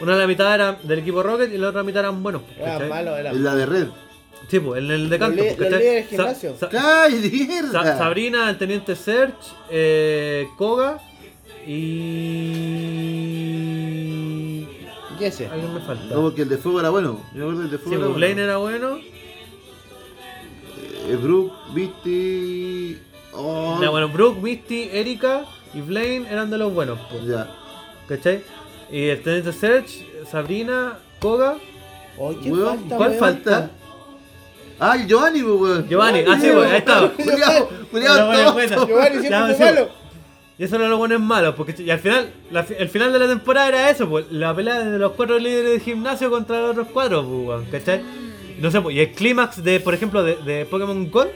[0.00, 2.58] Una de la mitad era del equipo Rocket y la otra mitad eran buenos, pues,
[2.60, 2.88] Era ¿cachai?
[2.88, 3.86] malo, era la de Red.
[4.50, 5.80] Sí, pues, en el de canto, li- pues, los ¿cachai?
[5.80, 6.56] líderes de Sa- gimnasio.
[6.58, 7.70] sa- ¡Cállate, mierda!
[7.84, 9.34] Sa- Sabrina, el teniente Serge,
[9.70, 10.98] eh, Koga
[13.30, 14.66] y.
[15.20, 15.46] ¿Y ese?
[15.48, 16.14] Alguien me falta.
[16.14, 17.20] No, porque el de fuego era bueno.
[17.34, 18.44] Yo recuerdo el de Sí, fuego pues, era Blaine bueno.
[18.44, 18.98] era bueno.
[21.08, 22.98] Eh, Brook, Misty...
[23.32, 25.44] Oh, Ya, bueno, Brooke, Misty, Erika
[25.74, 27.48] y Blaine eran de los buenos, pues, Ya.
[28.08, 28.42] ¿cachai?
[28.90, 31.56] Y el teniente Serge, Sabrina, Koga.
[32.18, 33.70] Oye, ¿qué Weón, falta, ¿Cuál falta?
[34.80, 35.88] Ah, el Giovanni, pues, weón.
[35.88, 37.12] Giovanni, ah, sí, pues, ahí bueno.
[38.86, 39.88] Giovanni siempre fue malo.
[40.58, 43.18] Y eso era lo bueno es malo, porque y al final, la el final de
[43.18, 46.70] la temporada era eso, pues, la pelea de los cuatro líderes de gimnasio contra los
[46.72, 48.02] otros cuatro, pues, weón, ¿cachai?
[48.58, 51.30] No sé, pues, y el clímax de, por ejemplo, de, de Pokémon Gold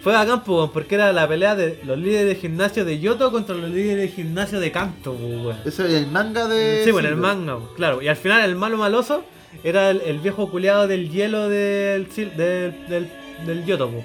[0.00, 3.30] fue bacán, pues, weón, porque era la pelea de los líderes de gimnasio de Yoto
[3.30, 5.58] contra los líderes de gimnasio de Kanto, pues, weón.
[5.64, 6.82] Ese es el manga de.
[6.84, 7.36] Sí, bueno, el Silver.
[7.36, 8.02] manga, pues, claro.
[8.02, 9.24] Y al final el malo maloso
[9.64, 13.08] era el, el viejo culiado del hielo del, sil- del, del,
[13.46, 14.04] del pues.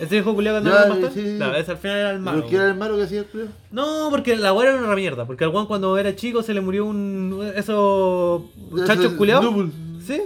[0.00, 1.10] Ese viejo culiado que Ya, andaba matando.
[1.14, 1.36] sí, sí.
[1.36, 2.38] Claro, ese al final era el malo.
[2.38, 3.48] ¿Pero quién era el malo que hacía el culiao?
[3.70, 5.24] No, porque la weá era una mierda.
[5.24, 7.52] Porque al weón cuando era chico se le murió un.
[7.54, 8.42] esos.
[8.70, 9.54] muchachos Ese- culiados.
[10.04, 10.20] ¿Sí?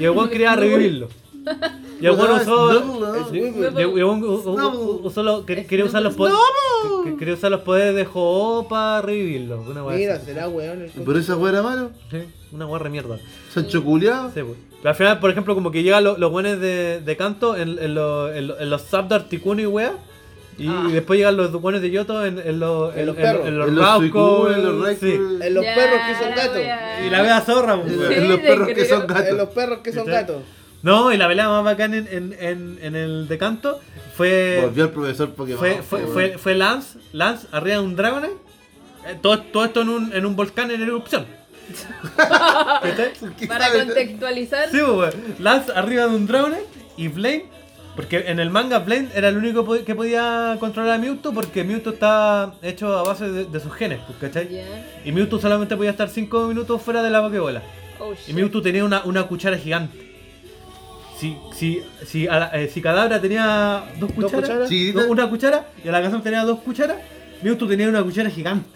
[0.00, 1.08] Y el weón quería revivirlo.
[2.00, 2.72] Y el weón es usó.
[2.72, 3.16] ¿no?
[3.32, 3.74] y- el
[5.66, 6.38] quería usar los poderes.
[7.18, 9.62] Quería usar los poderes de Ho para revivirlo.
[9.62, 11.90] Una weá Mira, será weón ¿Pero esa weá era malo?
[12.10, 12.18] Sí,
[12.52, 13.18] una weá de mierda.
[13.52, 14.30] ¿Sancho culiao?
[14.34, 14.58] Sí, pues.
[14.78, 18.48] Pero al final, por ejemplo, como que llegan los, buenos de, canto en, los- en,
[18.48, 19.92] los- en los subs de Articuno y wea.
[20.58, 20.88] Y Ah.
[20.90, 23.46] después llegan los buenos de Yoto en, en los, En los en- perros.
[23.46, 25.12] en los En los Rauco, Suicune, en los sí.
[25.12, 26.62] En los perros que son gatos.
[27.06, 28.12] Y la vea zorra, pues, en weón.
[28.12, 29.18] en los perros que son creo.
[29.18, 29.54] En los gatos.
[29.54, 30.36] perros que son gatos.
[30.86, 33.80] No, y la pelea más bacán en, en, en, en el de canto
[34.16, 34.60] fue.
[34.62, 35.58] Volvió el profesor Pokémon.
[35.58, 36.12] Fue, fue, weón.
[36.14, 38.34] fue, fue Lance, Lance arriba de un Dragonite.
[39.08, 41.26] eh, todo, todo esto en un, en un volcán en erupción.
[42.16, 43.12] ¿Cachai?
[43.38, 44.70] ¿Qué Para contextualizar.
[44.70, 45.14] Sí, pues.
[45.40, 47.56] Lance arriba de un Dragonite y Blaine.
[47.96, 51.94] Porque en el manga Blaine era el único que podía controlar a Mewtwo porque Mewtwo
[51.94, 54.50] está hecho a base de, de sus genes, pues, ¿cachai?
[54.50, 55.00] Ya.
[55.02, 57.62] Y Mewtwo solamente podía estar 5 minutos fuera de la Pokébola.
[57.98, 58.34] Oh, Y.
[58.34, 60.05] Mewtwo tenía una, una cuchara gigante.
[61.18, 64.68] Si, si, si, a la- eh, si Cadabra tenía dos ¿Dos cucharas, cucharas?
[64.68, 65.02] Chiquitita.
[65.04, 66.96] no, una cuchara, y a la Kazam tenía dos cucharas,
[67.42, 68.68] Mewtwo tenía una cuchara gigante.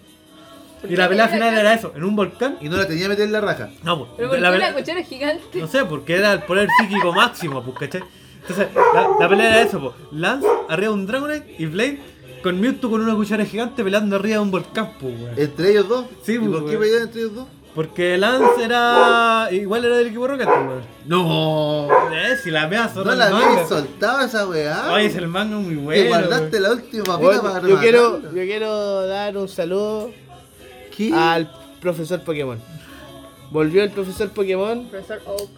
[0.80, 2.56] ¿Por Y la pelea final era eso, en un volcán.
[2.60, 3.68] Y no la tenía metida en la raja.
[3.82, 5.60] No, pues, Pero ¿por la qué pelea- la cuchara es gigante?
[5.60, 8.02] No sé, porque era el poder psíquico máximo, pues, ¿cachai?
[8.40, 9.92] Entonces, la, la pelea era eso, pues.
[10.12, 11.98] Lance arriba de un Dragonite y Blade
[12.42, 15.34] con Mewtwo con una cuchara gigante peleando arriba de un volcán, pues, weón.
[15.38, 16.06] ¿Entre ellos dos?
[16.22, 16.80] Sí, ¿Y pues, por qué weón.
[16.80, 17.46] peleaban entre ellos dos?
[17.74, 19.48] Porque Lance era.
[19.52, 20.82] igual era del equipo Rocket, weón.
[21.06, 21.88] No.
[22.12, 24.92] Eh, si la mea No la habías soltado esa weá.
[24.92, 26.08] Oye, es el manga muy Te bueno.
[26.08, 26.62] guardaste weón.
[26.62, 30.10] la última pita para yo, quiero, yo quiero dar un saludo
[30.96, 31.12] ¿Qué?
[31.14, 32.58] al profesor Pokémon.
[33.52, 35.48] Volvió el profesor Pokémon Profesor Oak.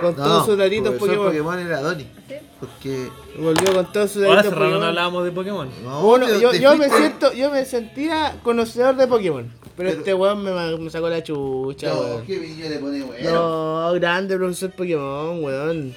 [0.00, 1.26] con No, todos sus datitos profesor Pokémon.
[1.26, 2.06] Pokémon era Donnie.
[2.28, 2.34] ¿sí?
[2.60, 3.08] Porque.
[3.38, 4.88] Volvió con todos sus Ahora datitos hace rato no Pokémon.
[4.88, 5.68] hablábamos de Pokémon.
[5.84, 9.52] No, Bueno, te- yo, te yo me siento, yo me sentía conocedor de Pokémon.
[9.76, 12.26] Pero, Pero- este weón me, me sacó la chucha, No, weón.
[12.26, 12.38] qué
[12.68, 13.30] le pone bueno.
[13.30, 15.94] No, grande profesor Pokémon, weón.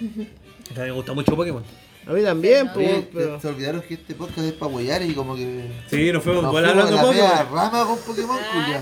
[0.76, 1.64] A mí me gusta mucho Pokémon.
[2.08, 3.40] A mí también, Sí, pues, pero...
[3.40, 5.68] se olvidaron que este podcast es para huellar y como que.
[5.92, 7.30] Sí, nos fuimos Nos fuimos hablando a la Pokémon.
[7.54, 8.82] rama con Pokémon, Ah,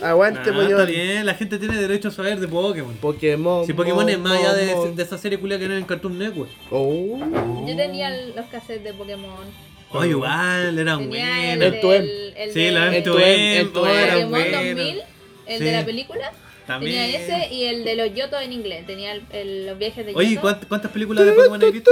[0.00, 0.04] de...
[0.06, 0.86] Aguante Ah, está Pokémon.
[0.86, 2.94] bien, la gente tiene derecho a saber de Pokémon.
[2.96, 3.64] Pokémon.
[3.64, 6.18] Si Pokémon es más allá de, de esa serie culia que era en el Cartoon
[6.18, 6.50] Network.
[6.72, 7.16] Oh.
[7.66, 9.30] Yo tenía los cassettes de Pokémon.
[9.94, 11.64] Oye, igual, eran buenos.
[11.64, 12.04] El Tuem.
[12.52, 13.90] Sí, la el M2M, Tuem, el oh, Tuem.
[13.92, 14.52] eran Pokémon buenos.
[14.64, 15.02] 2000,
[15.46, 15.64] el Sí.
[15.64, 16.32] de la película.
[16.66, 17.12] También.
[17.12, 18.86] Tenía ese y el de los Yoto en inglés.
[18.86, 20.40] Tenía el- el- los viajes de Oye, Yoto.
[20.40, 21.90] ¿cuántas, cuántas películas de Pokémon has visto?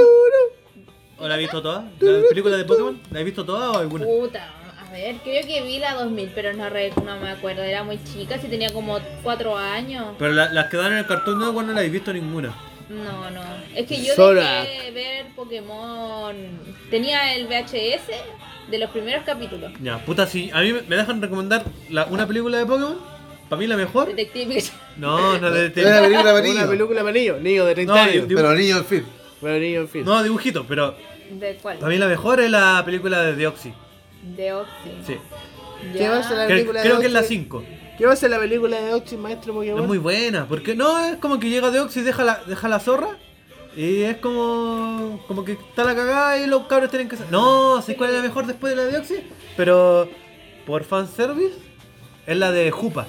[1.19, 1.85] ¿O la has visto todas?
[2.01, 3.01] ¿Las películas de Pokémon?
[3.11, 4.07] ¿La has visto todas o alguna?
[4.07, 4.51] Puta,
[4.81, 7.63] a ver, creo que vi la 2000, pero no, re- no me acuerdo.
[7.63, 10.17] Era muy chica, si tenía como 4 años.
[10.19, 12.53] Pero la- las que dan en el Cartoon Network no las he visto ninguna.
[12.93, 13.43] No, no.
[13.75, 14.67] Es que yo Zorak.
[14.69, 16.35] dejé ver Pokémon.
[16.91, 18.11] Tenía el VHS
[18.71, 19.73] de los primeros capítulos.
[19.83, 22.99] Ya, puta, si a mí me dejan recomendar la- una película de Pokémon,
[23.49, 24.09] para mí la mejor.
[24.15, 24.63] Detective.
[24.97, 26.33] No, no de, de- Era la película
[26.63, 28.25] Una película para niños, niños de 30 No, años.
[28.29, 29.05] Pero niños, en fin.
[29.41, 30.05] Pero niños, en fin.
[30.05, 30.95] no dibujito, pero
[31.31, 31.79] ¿De cuál?
[31.79, 33.73] para mí la mejor es la película de Deoxy.
[34.37, 34.73] De Oxy.
[35.07, 35.17] Sí.
[35.97, 37.35] ¿Qué va a ser la Cre- película de creo que es la Oxy?
[37.39, 37.65] 5.
[37.99, 39.81] ¿Qué va a ser la película de Oxy, maestro Pokémon?
[39.81, 42.81] Es muy buena, porque no, es como que llega Deoxy y deja la, deja la
[42.81, 43.19] zorra.
[43.77, 45.23] Y es como.
[45.27, 47.17] como que está la cagada y los cabros tienen que.
[47.31, 49.25] No, sé cuál es la mejor después de la de Deoxy.
[49.57, 50.09] Pero
[50.67, 51.57] por fanservice
[52.27, 53.07] es la de Jupa.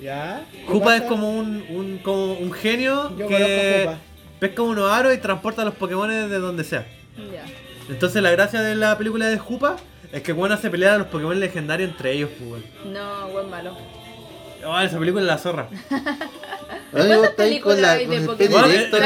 [0.00, 0.46] ¿Ya?
[0.52, 1.10] ¿Qué Jupa es pasa?
[1.10, 3.90] como un, un, como un genio Yo que
[4.38, 6.86] pesca unos aros y transporta a los Pokémon de donde sea.
[7.16, 7.44] Ya.
[7.88, 9.76] Entonces la gracia de la película de Jupa
[10.12, 12.62] es que bueno hace pelear a los Pokémon legendarios entre ellos, pues.
[12.86, 13.76] No, buen malo.
[14.66, 15.68] Oh, esa película es la zorra.
[16.90, 18.70] ¿Cuántas películas de Pokémon?
[18.70, 18.96] el minuto.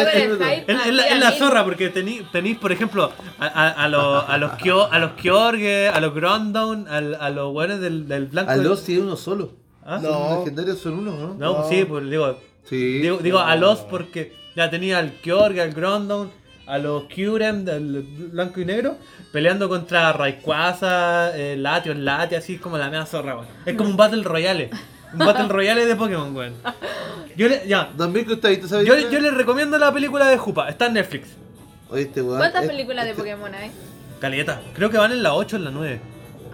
[0.45, 0.73] hype.
[0.73, 2.23] Es, la, a zorra porque tenéis,
[2.59, 6.87] por ejemplo, a, a, a los a los Kyo, a los Kyorge, a los Grondon,
[6.89, 8.51] al- a, los buenos del, del blanco.
[8.53, 9.53] A los sí uno solo.
[9.85, 9.99] ¿Ah?
[10.01, 10.11] No.
[10.11, 11.35] Los legendarios son uno, ¿no?
[11.35, 11.69] No, No.
[11.69, 12.99] sí, pues digo, Sí.
[13.01, 16.31] digo, digo a los porque ya tenía al Kyorge, al Grondon,
[16.67, 18.97] a los Kyurem del blanco y negro,
[19.33, 23.47] peleando contra Rayquaza, eh, Latios, Lati, así como la mea zorra, weón.
[23.67, 24.71] Es como un Battle Royale.
[25.13, 26.55] Un Battle Royale de Pokémon, weón.
[27.37, 30.69] Yo le, ya, Don Mirko, ¿está visto esa yo, les recomiendo la película de Jupa,
[30.69, 31.29] está en Netflix.
[31.91, 32.39] Oye, este weón.
[32.39, 33.71] ¿Cuántas es- películas de este- Pokémon hay?
[34.21, 34.61] Caleta.
[34.75, 36.01] Creo que van en la 8 o en la 9.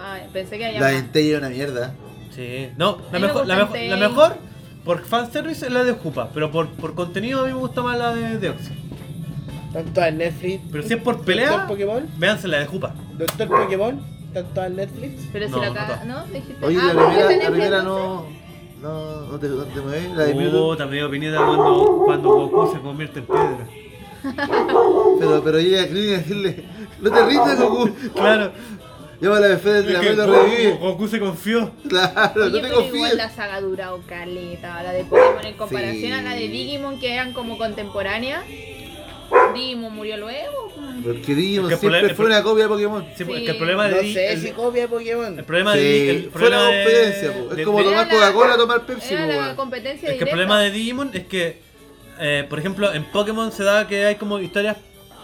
[0.01, 0.93] Ah, pensé que había La.
[0.93, 1.93] Entei era una mierda.
[2.35, 2.70] Sí.
[2.76, 4.36] No, la mí me mejor, la, mejor, la mejor
[4.85, 7.98] por fanservice es la de Jupa, pero por, por contenido a mí me gusta más
[7.98, 8.72] la de Deoxy.
[9.72, 10.62] Tanto en Netflix.
[10.72, 12.06] Pero si es por pelea, Doctor Pokémon.
[12.16, 12.94] véanse la de Jupa.
[13.18, 14.01] Doctor Pokémon.
[14.32, 15.22] Tanto en Netflix.
[15.32, 15.86] Pero si No, la no caga.
[15.89, 16.06] todas.
[16.06, 16.24] ¿No?
[16.32, 16.64] Dijiste.
[16.64, 18.26] Oye, ah, la ¿por qué primera, la primera no.
[18.83, 20.11] No, no te, no te mueves.
[20.17, 20.71] La de Mewtwo.
[20.71, 23.67] Puta, me dio pinita cuando, cuando Goku se convierte en piedra.
[25.19, 26.65] Pero, pero llega a Krillin a decirle:
[27.01, 27.91] No te rindas, Goku.
[28.15, 28.53] Claro.
[29.21, 30.79] Llámala a Fede de la Goku, revive.
[30.81, 31.71] Goku se confió.
[31.89, 33.15] Claro, Oye, no te pero igual confíes.
[33.17, 36.13] la saga durado caleta, la de Pokémon en comparación Sí.
[36.13, 38.45] a la de Digimon que eran como contemporáneas.
[39.55, 40.73] Digimon murió luego.
[41.05, 43.05] Porque Digimon Es que el siempre problema- fue una copia de Pokémon.
[43.17, 43.35] Sí, pues, Sí.
[43.37, 45.39] es que el problema de No sé el, si copia Pokémon.
[45.39, 48.87] el problema de Sí, el fue de- competencia, de- Es como de- tomar Coca-Cola, tomar
[48.87, 51.61] Pepsi, Era po, la competencia Es que el problema de Digimon es que,
[52.21, 54.77] eh, por ejemplo, en Pokémon se da que hay como historias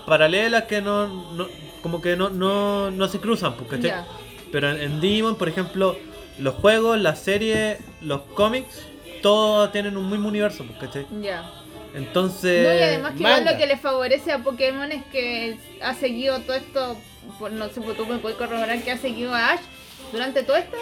[0.07, 1.49] paralelas que no, no-
[1.83, 4.05] como que no, no, no se cruzan, pues, ¿cachai?
[4.53, 5.97] Pero en, en Digimon, por ejemplo,
[6.39, 8.87] los juegos, las series, los cómics,
[9.23, 11.07] todos tienen un mismo universo, pues, ¿cachai?
[11.23, 11.51] Ya.
[11.95, 12.66] Entonces...
[12.66, 13.53] No, y además que manga.
[13.53, 16.97] lo que le favorece a Pokémon es que ha seguido todo esto,
[17.39, 19.61] por- no sé, tú me puedes corroborar que ha seguido a Ash
[20.12, 20.77] durante todo esto.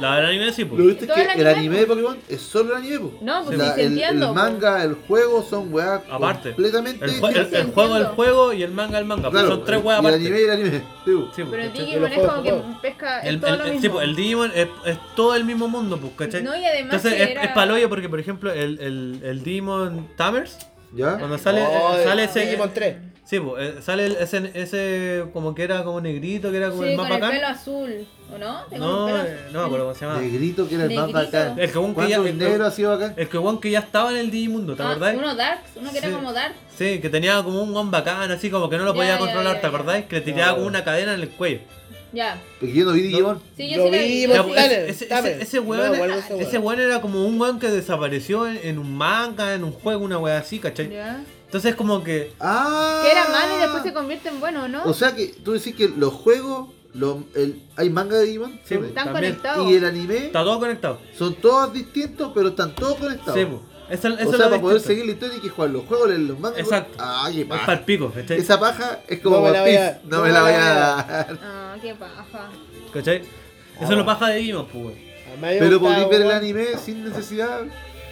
[0.00, 0.80] La del anime sí, pues.
[0.80, 3.12] Lo viste es que el el anime, anime de Pokémon es solo el anime, po.
[3.20, 4.28] No, pues La- sí el, entiendo.
[4.28, 4.42] el pues.
[4.44, 6.50] manga, el juego son weas Aparte.
[6.52, 9.48] completamente El, jue- el- el juego el juego y el manga el manga, pues Claro,
[9.56, 10.20] son tres weas el aparte.
[10.26, 10.70] anime y el anime.
[10.70, 10.84] Sí.
[11.04, 11.72] Sí, pues, Pero el.
[11.72, 13.92] Digimon es como que pesca, es El, todo el- lo el- mismo.
[13.92, 16.42] pues, el Digimon es, es todo el mismo mundo, pues, ¿cachai?
[16.42, 20.08] No, y además Entonces es, era- es paloyo porque, por ejemplo, el, el, el Digimon
[20.16, 20.56] Tamers
[20.94, 21.16] ¿Ya?
[21.16, 22.40] Cuando sale, Oh, eh, sale ese.
[22.46, 22.96] Digimon 3.
[23.24, 26.82] Sí, pues, eh, sale el- ese, ese como que era como negrito, que era como
[26.82, 27.36] Sí, el más con el bacán.
[27.36, 28.62] pelo azul, ¿o no?
[28.70, 30.20] Tengo No, eh, no me acuerdo cómo se llama.
[30.20, 31.58] Negrito que era el más bacán.
[31.58, 33.14] El que ya- ¿Cuántos el ha sido acá?
[33.16, 35.18] El que weón que ya estaba en el Digimundo, ¿te Ah, acordáis?
[35.18, 36.06] uno Darks, uno que Sí.
[36.06, 36.54] era como Dark.
[36.76, 39.54] Sí, que tenía como un guan bacán, así como que no lo podía ya, controlar,
[39.56, 40.04] ya, ¿te acordáis?
[40.06, 41.60] Que le tiraba como una cadena en el cuello.
[42.14, 42.38] Ya.
[42.60, 43.40] Porque yo no vi Digimon.
[43.56, 44.26] Sí, yo Lo sí vi, vi.
[44.26, 46.80] pues, dale, ese, ese, ese No, weón, guarda ese ese weón.
[46.80, 50.36] era como un weón que desapareció en, en un manga, en un juego, una wea
[50.38, 50.90] así, ¿cachai?
[50.90, 51.22] Ya.
[51.46, 52.32] Entonces como que...
[52.38, 53.00] Ah.
[53.04, 54.84] Que era malo y después se convierte en bueno, ¿no?
[54.84, 58.74] O sea que tú decís que los juegos, los, el, hay manga de Digimon Sí,
[58.74, 59.70] Están conectados.
[59.70, 60.98] y el anime Está todo conectado.
[61.16, 63.34] son todos distintos, pero están todos conectados.
[63.38, 63.46] Sí.
[63.90, 64.86] Eso, eso o es sea, lo para poder distinto.
[64.88, 66.60] seguir la historia hay que jugar los juegos, leer los mangas.
[66.60, 66.94] Exacto.
[66.98, 67.66] Ah, qué Es paja.
[67.66, 68.38] para el pico, ¿cachai?
[68.38, 70.00] Esa paja es como No me la voy a-.
[70.04, 71.38] No, no me me la voy a dar.
[71.42, 72.50] Ah, qué paja.
[72.92, 73.22] ¿Cachai?
[73.80, 74.94] Eso es lo paja de Digimon, pues,
[75.40, 77.60] Pero podéis ver el anime sin necesidad.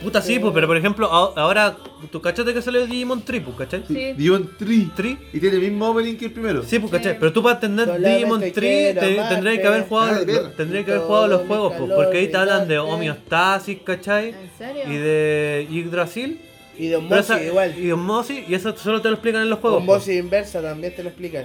[0.02, 1.76] Puta, sí, pues, pero por ejemplo, a- ahora,
[2.10, 3.84] ¿tú cachate que salió Digimon 3, pues, cachai?
[3.86, 4.12] Sí.
[4.14, 4.88] Digimon 3.
[4.96, 5.16] 3.
[5.32, 6.62] Y tiene el mismo opening que el primero.
[6.62, 7.12] Sí, pues, ¿cachai?
[7.12, 7.16] Sí.
[7.20, 9.34] Pero tú para entender Solamente Digimon 3 quiero te, amarte.
[9.34, 11.96] tendrías que haber jugado, Ah, de tendrías que haber jugado los mi juegos, pues, calor
[12.04, 12.94] porque ahí te hablan de brillante.
[12.94, 14.28] homeostasis, ¿cachai?
[14.30, 14.82] ¿En serio?
[14.86, 16.40] Y de Yggdrasil.
[16.78, 17.74] Y de Pero esa- igual.
[17.78, 19.82] Y de osmosis, y eso solo te lo explican en los juegos.
[19.84, 19.98] pues.
[19.98, 21.44] Osmosis inversa también te lo explican.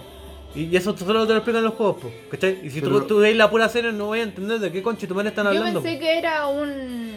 [0.55, 2.59] Y y eso solo te lo explican en los juegos, pues, ¿cachai?
[2.63, 4.81] Y si tú, Pero- tú veis la pura serie no voy a entender de qué
[4.81, 5.81] concha tu madre están Yo hablando.
[5.83, 7.11] pensé que era un.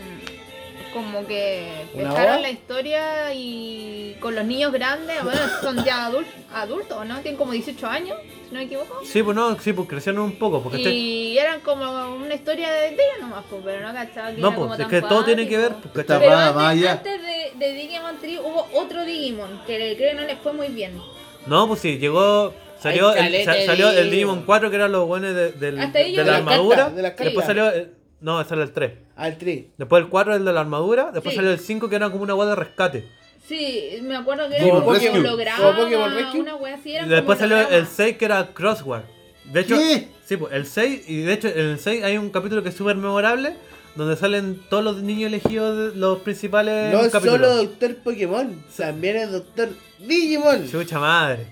[0.93, 2.41] Como que ¿Una dejaron boda?
[2.41, 7.19] la historia y con los niños grandes, bueno, son ya adultos, adultos, ¿no?
[7.21, 8.17] Tienen como 18 años,
[8.49, 9.01] si no me equivoco.
[9.05, 10.79] Sí, pues no, sí, pues crecieron un poco, porque.
[10.81, 11.85] Y eran como
[12.17, 14.87] una historia de, ellos nomás, pues, pero no cachaba que No, era como pues, es
[14.89, 16.19] tan que todo tiene que ver, pues, Está.
[16.19, 16.93] Pero antes, allá.
[16.93, 20.69] antes de, de Digimon 3 hubo otro Digimon que creo que no les fue muy
[20.69, 21.01] bien.
[21.47, 22.55] No, pues sí, llegó.
[22.81, 24.11] Salió, el, salió el Digimon.
[24.11, 26.91] Digimon 4, que eran los buenos de, de la armadura.
[26.91, 27.69] de Después salió.
[27.71, 28.93] el- no, ese era el 3.
[29.17, 29.71] Al tri.
[29.79, 31.11] Después el 4 el de la armadura.
[31.13, 31.37] Después Sí.
[31.37, 33.09] salió el 5 que era como una wea de rescate.
[33.47, 35.11] Sí, me acuerdo que era como Rescue.
[35.11, 36.41] un holograma, Pokémon Rescue.
[36.41, 37.93] una wea así, Y eran después como salió el hologramas.
[37.97, 39.03] 6 que era Crossword.
[39.45, 40.09] De hecho, ¿Qué?
[40.25, 41.09] sí, pues el 6.
[41.09, 43.55] Y de hecho, en el 6 hay un capítulo que es súper memorable.
[43.95, 46.93] Donde salen todos los niños elegidos, de los principales.
[46.93, 47.49] No es capítulos.
[47.49, 50.71] solo Doctor Pokémon, también es Doctor Digimon.
[50.71, 51.47] Chucha madre.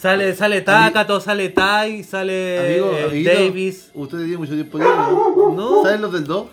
[0.00, 3.90] Sale, sale Takato, sale Tai, sale Amigo, eh, amiguito, Davis.
[3.94, 5.52] Usted tiene mucho tiempo libre, ¿no?
[5.54, 5.82] No.
[5.82, 6.46] ¿Saben los del 2?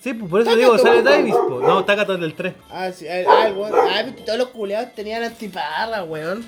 [0.00, 1.02] Sí, pues por eso digo, sale.
[1.02, 1.60] Davis, po.
[1.60, 2.54] No, Takato es del 3.
[2.70, 3.52] Ah, sí, ah, ah.
[3.90, 6.44] Ah, todos los culeados tenían antiparra, weón.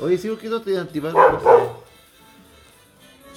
[0.00, 1.12] Oye, sí, ¿por qué no te antipar?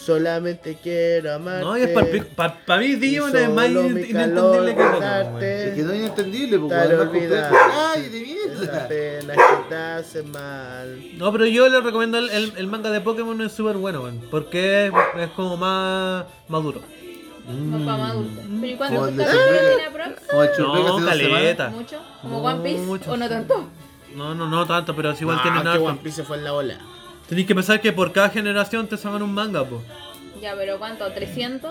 [0.06, 1.64] Solamente quiero amarte.
[1.64, 5.44] No, y es para pa, pa mí Digimon es más inentendible que Pokémon.
[5.44, 7.32] Es que no es inentendible, porque es.
[7.32, 8.88] ¡Ay, de mierda!
[8.88, 11.00] pena que te hace mal.
[11.18, 14.22] No, pero yo le recomiendo el, el, el manga de Pokémon, es súper bueno, weón.
[14.30, 16.82] Porque es, es como más maduro.
[17.46, 18.46] Más para más adultos.
[18.62, 20.18] Pero ¿y tiene?
[20.30, 21.70] Como el churreca No, caleta.
[21.70, 22.02] ¿Mucho?
[22.22, 22.86] ¿Como One Piece?
[22.86, 23.12] mucho.
[23.12, 23.70] ¿O no tanto?
[24.16, 25.84] No, no, no tanto, pero es igual que harto.
[25.84, 26.78] One Piece se fue en la ola.
[27.34, 29.82] Tenéis que pensar que por cada generación te sacan un manga, po.
[30.40, 31.04] Ya, pero ¿cuánto?
[31.12, 31.62] ¿300?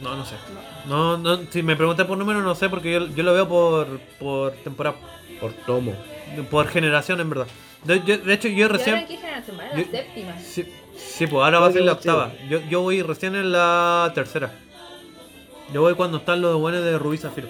[0.00, 0.36] No, no sé.
[0.86, 3.98] No, no, si me preguntas por número, no sé, porque yo, yo lo veo por,
[4.20, 4.96] por temporada.
[5.40, 5.96] Por tomo.
[6.48, 7.48] Por generación, en verdad.
[7.82, 8.96] De, yo- de hecho, yo ¿Y ahora recién.
[8.98, 9.58] en qué generación?
[9.58, 9.64] ¿Va?
[9.64, 10.38] La yo- séptima.
[10.38, 10.64] Sí,
[10.96, 12.32] sí, pues ahora va a ser la octava.
[12.48, 14.52] Yo, yo voy recién en la tercera.
[15.74, 17.48] Yo voy cuando están los buenos de Rubí Zafiro.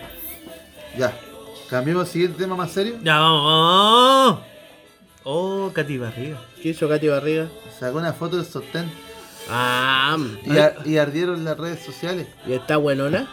[0.97, 1.13] Ya.
[1.69, 2.95] Cambiemos al siguiente tema más serio.
[3.03, 4.41] Ya, vamos, vamos.
[5.31, 6.39] Oh, Katy Barriga.
[6.63, 7.49] ¿Qué hizo Katy Barriga?
[7.79, 8.91] Sacó una foto del sostén
[9.51, 12.27] Ah, y, ar- y ardieron las redes sociales.
[12.47, 13.29] y está buenona.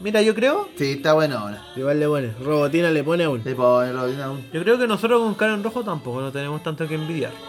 [0.00, 0.68] Mira, yo creo.
[0.76, 1.62] Sí, está bueno ahora.
[1.76, 2.32] Igual le pone.
[2.40, 3.42] Robotina le pone aún.
[3.44, 4.44] Le pone Rodina aún.
[4.52, 7.32] Yo creo que nosotros con Karen Rojo tampoco no tenemos tanto que envidiar.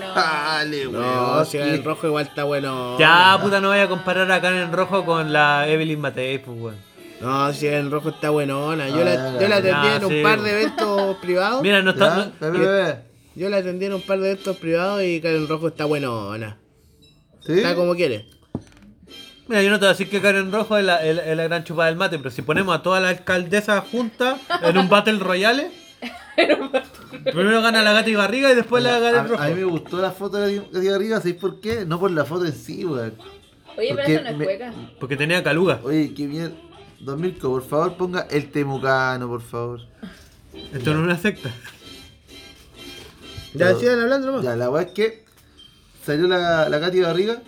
[0.00, 0.14] No.
[0.14, 1.46] Dale, No, weón.
[1.46, 2.98] si el rojo igual está bueno.
[2.98, 6.76] Ya, puta, no vaya a comparar a Karen Rojo con la Evelyn Matei, pues, weón.
[7.24, 8.88] No, si el rojo está buenona.
[8.88, 10.22] Yo Ah, la, ya, yo la atendí en un sí.
[10.22, 11.62] par de eventos privados.
[11.62, 12.32] Mira, no está.
[13.36, 16.58] Yo la atendí en un par de eventos privados y Karen Rojo está buenona.
[17.46, 17.54] ¿Sí?
[17.54, 18.26] Está como quiere.
[19.48, 21.36] Mira, yo no te voy a decir que Karen Rojo es la, es la- es
[21.36, 24.88] la gran chupada del mate, pero si ponemos a todas las alcaldesas juntas en un
[24.88, 25.70] Battle Royale,
[27.24, 29.42] primero gana la gata y barriga y después la a, Karen Rojo.
[29.42, 31.84] a mí me gustó la foto de de arriba, ¿sabéis por qué?
[31.84, 33.14] No por la foto en sí, weón.
[33.76, 34.72] Oye, pero Porque eso no es me- cueca.
[35.00, 35.80] Porque tenía caluga.
[35.82, 36.54] Oye, qué mierda.
[37.04, 39.80] Don Mirko, por favor, ponga el temucano, por favor.
[40.72, 41.50] Esto no es una secta.
[43.54, 44.42] Ya Pero- sigan hablando nomás.
[44.44, 45.24] Ya, la weá es que
[46.04, 47.42] salió la, la Katy Barriga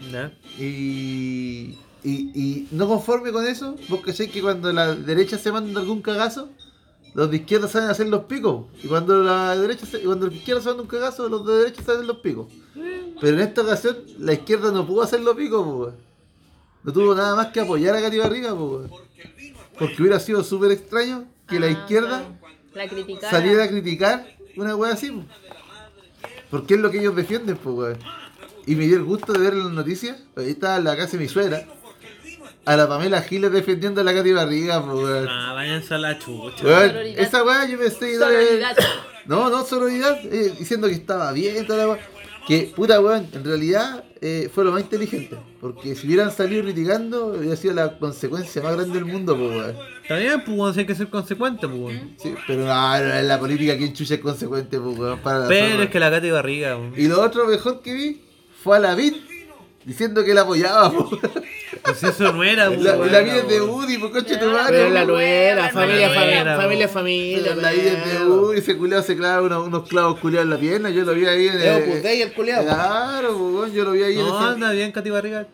[0.59, 5.81] y, y, y no conforme con eso, vos cacháis que cuando la derecha se manda
[5.81, 6.49] algún cagazo,
[7.15, 8.67] los de izquierda saben hacer los picos.
[8.83, 11.47] Y cuando la derecha se- y cuando los de izquierda se mandan un cagazo, los
[11.47, 12.47] de derecha saben hacer los picos.
[13.21, 15.95] Pero en esta ocasión la izquierda no pudo hacer los picos, weón.
[16.85, 18.91] No tuvo nada más que apoyar a Katy Barriga, weón.
[19.79, 22.25] Porque hubiera sido súper extraño que la Ah, izquierda.
[22.75, 24.27] La salir a criticar
[24.57, 25.25] una wea así, po.
[26.51, 27.99] Porque es lo que ellos defienden, pues, weón.
[28.67, 31.13] Y me dio el gusto de ver en las noticias, ahí estaba en la casa
[31.13, 31.67] de mi suegra,
[32.65, 35.29] a la Pamela Giles defendiendo a la Katy Barriga, pues, weón.
[35.29, 36.65] Ah, váyanse a la chucha.
[36.65, 38.77] Weón, esa weá yo pensé que Sororidad.
[39.27, 41.99] No, no, sororidad, eh, diciendo que estaba bien, toda la weá.
[42.47, 45.37] Que, puta weón, en realidad eh, fue lo más inteligente.
[45.61, 49.77] Porque si hubieran salido criticando, hubiera sido la consecuencia más grande del mundo, pues weón.
[50.09, 52.17] Bien, pues hay que ser consecuente, pues weón.
[52.19, 55.49] Sí, pero no, no, en la política quien chucha es consecuente, pues weón, para la
[55.49, 56.95] Pero es que la Katy Barriga, weón.
[56.97, 58.21] Y lo otro mejor que vi
[58.63, 59.15] fue a la Vid
[59.87, 61.21] diciendo que la apoyaba, pues.
[61.83, 63.13] Pues eso no era, La, weón.
[63.13, 64.79] la Vid es de Woody, pues concha tu madre.
[64.79, 66.63] Pero la nuera, familia, familia, po.
[66.63, 67.55] familia, familia.
[67.55, 70.59] La Vid es de Woody, ese culiado se clava unos, unos clavos culiados en la
[70.59, 72.65] pierna, yo lo vi ahí en Es Opus Dei el culiao.
[72.65, 74.49] Claro, pues, yo lo vi ahí en No, ese...
[74.55, 75.47] anda bien, Katy Barriga.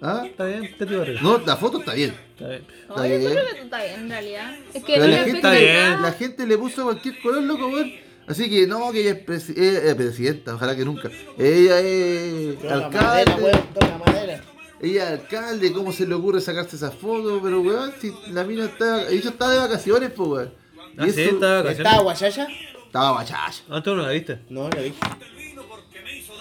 [0.00, 0.22] ¿Ah?
[0.24, 1.20] Está bien, Katy Barriga.
[1.22, 2.14] No, la foto está bien.
[2.34, 2.64] Está bien.
[2.88, 3.20] No, yo bien.
[3.32, 4.54] creo que tú estás bien en realidad.
[4.74, 8.03] Es que no la gente, está la gente le puso cualquier color, loco, weón.
[8.26, 11.10] Así que no, que ella es presi- eh, eh, presidenta, ojalá que nunca.
[11.38, 12.84] Ella es Toca madera,
[13.32, 13.42] alcalde.
[13.42, 14.44] weón, toca madera.
[14.80, 17.40] Ella es alcalde, ¿cómo se le ocurre sacarse esa foto?
[17.42, 19.08] Pero weón, si la mina está.
[19.10, 20.54] Ella estaba de vacaciones, pues weón.
[20.96, 21.78] Ah, sí, estaba de vacaciones.
[21.78, 22.48] ¿Estaba guayaya?
[22.86, 23.62] Estaba bachaya.
[23.70, 24.38] Ah, tú no la viste.
[24.48, 24.94] No, la vi.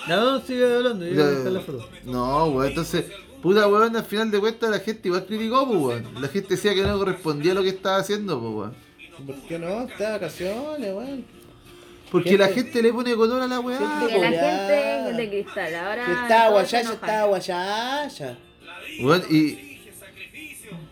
[0.08, 1.90] No, sigue hablando, yo voy a la foto.
[2.06, 3.06] No, weón, entonces,
[3.42, 6.22] puta weón, al final de cuentas la gente igual criticó, pues weón.
[6.22, 8.76] La gente decía que no correspondía a lo que estaba haciendo, pues weón.
[9.26, 9.82] ¿Por qué no?
[9.84, 11.26] Está de vacaciones, weón.
[12.14, 13.80] Porque Gente- la gente le pone color a la weá.
[13.80, 14.30] La Weá.
[14.30, 15.76] gente es de cristal.
[15.76, 16.06] Ahora.
[16.06, 16.94] Que estaba todos se guayaya, enojan.
[17.10, 18.38] estaba guayaya.
[19.02, 19.82] Weón, y.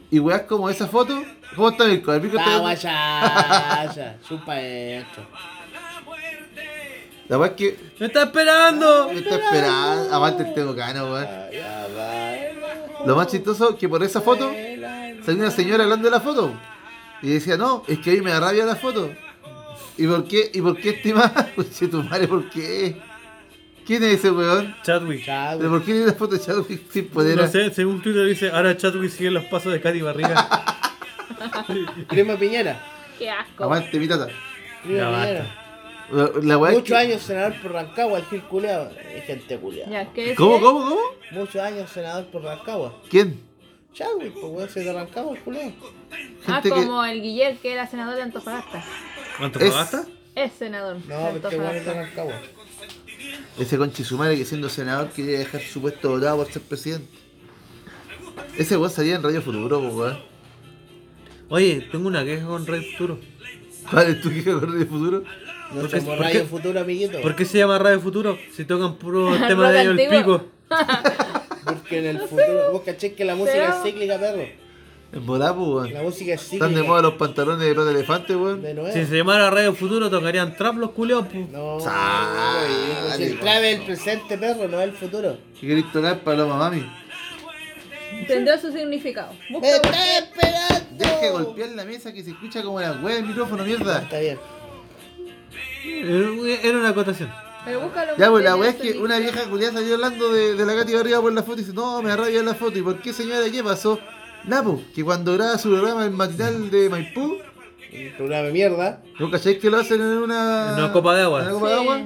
[0.09, 1.23] Y weas como esa foto.
[1.55, 2.11] ¿Cómo está Mirko?
[2.13, 2.89] El Mirko Estaba está.
[2.89, 4.17] guayaya.
[4.27, 5.21] Chupa esto.
[7.27, 7.77] La weá es que.
[7.99, 9.07] ¡Me está esperando!
[9.13, 10.13] Me está esperando.
[10.15, 11.27] Aguante el tengo ganas, weón.
[11.53, 13.05] Ya va.
[13.05, 14.51] Lo más chistoso que por esa foto
[15.25, 16.53] salió una señora hablando de la foto.
[17.21, 19.11] Y decía, no, es que a mí me da rabia la foto.
[19.97, 20.51] ¿Y por qué?
[20.53, 21.51] ¿Y por qué estimada?
[21.55, 22.95] Pues tu madre, ¿por qué?
[23.85, 24.75] ¿Quién es ese weón?
[24.83, 25.25] Chadwick.
[25.25, 25.57] Chao.
[25.57, 27.35] ¿Pero por qué tiene la foto de Chadwick sin poder?
[27.37, 30.47] No sé, según Twitter dice, ahora Chadwick sigue los pasos de Katy Barriga.
[32.09, 32.81] Prima Piñera.
[33.17, 33.63] Qué asco.
[33.63, 34.27] Aguante mi tata.
[34.83, 35.57] Prima Ya basta.
[36.43, 38.91] La, Muchos que- años senador por Rancagua, el Gil Culeado.
[39.15, 39.89] Es gente culeada.
[39.91, 41.01] Ya, ¿qué ¿Cómo, cómo, cómo?
[41.31, 43.01] Muchos años senador por Rancagua.
[43.09, 43.39] ¿Quién?
[43.93, 45.71] Chadwick, pues weón, soy de Rancagua, el culeado.
[46.47, 48.83] Ah, que- como el Guillermo que era senador de Antofagasta.
[49.37, 49.97] ¿Cuánto Es- pagaste?
[50.35, 50.97] Es senador.
[51.07, 51.93] No, este weón es Antofagasta.
[51.93, 52.41] Rancagua.
[53.59, 57.07] Ese conche su madre que siendo senador quería dejar su puesto votado por ser presidente.
[58.57, 60.19] Ese weón salía en Radio Futuro, po, weón.
[61.49, 63.19] Oye, tengo una queja con Red Futuro.
[63.89, 65.23] ¿Cuál es tu queja con Radio Futuro?
[65.73, 67.21] No ¿Por qué- somos Radio Futuro, amiguito.
[67.21, 68.37] ¿Por qué se llama Radio Futuro?
[68.55, 70.45] Si tocan puro tema de ellos el pico.
[71.65, 72.71] Porque en el futuro.
[72.71, 74.43] Vos caché que la música Pero- es cíclica, perro.
[75.13, 75.93] En po, weón.
[75.93, 76.65] La música es cíclica.
[76.67, 78.61] Están de moda los pantalones de los elefantes, weón.
[78.61, 78.93] De nuevo.
[78.93, 81.27] Si se llamara Radio Futuro, tocarían trap los culeos.
[81.27, 81.47] pu.
[81.51, 85.37] No, Sale, si el trap es el presente, perro, no es el futuro.
[85.59, 86.89] ¿Qué queréis tocar para los mami?
[88.25, 89.33] Tendrá su significado.
[89.49, 90.85] ¡Me Busca está esperando!
[90.91, 94.03] Deja de golpear la mesa que se escucha como la weá del micrófono, mierda.
[94.03, 94.39] Está bien.
[95.83, 97.29] Era era una acotación.
[97.65, 100.65] pero búscalo Ya, pues la el es que una vieja culiada salió hablando de, de
[100.65, 102.77] la Katy Barriga por la foto y dice, no, me da rabia la foto.
[102.77, 103.49] ¿Y por qué señora?
[103.51, 103.99] ¿Qué pasó?
[104.45, 107.37] Napo, que cuando graba su programa el matinal de Maipú,
[107.93, 109.01] Un programa de mierda.
[109.19, 111.41] ¿no cacháis que lo hacen en una, En una copa de agua.
[111.41, 111.81] en una copa de Sí.
[111.81, 112.01] agua?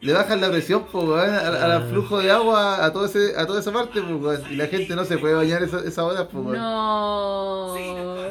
[0.00, 1.84] Le bajan la presión po, al, Ah.
[1.90, 5.04] flujo de agua a, todo ese, a toda esa parte po, y la gente no
[5.04, 6.28] se puede bañar esa, esa hora.
[6.28, 6.38] Po.
[6.54, 7.74] No.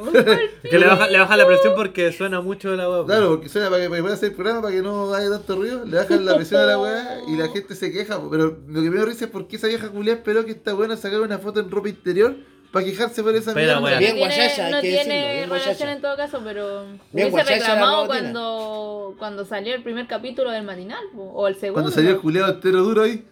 [0.63, 3.01] Que le baja, le baja la presión porque suena mucho la weá.
[3.01, 3.07] pu.
[3.07, 5.29] Claro, porque suena para que, para que pueda hacer el programa, para que no haya
[5.29, 8.17] tanto ruido, le bajan la presión a la weá y la gente se queja.
[8.17, 8.29] po.
[8.29, 10.73] Pero lo que me da risa es por qué esa vieja culiada esperó que esta
[10.73, 12.35] buena sacara una foto en ropa interior
[12.71, 13.79] para quejarse por esa mierda.
[13.79, 15.91] No tiene- guayaya, hay no que tiene decirlo, bien relación guayaya.
[15.93, 20.51] en todo caso, pero Bien hubiese guayaya la reclamado cuando, cuando salió el primer capítulo
[20.51, 21.73] del matinal, po, o el segundo.
[21.73, 23.25] Cuando salió el culiado entero duro ahí.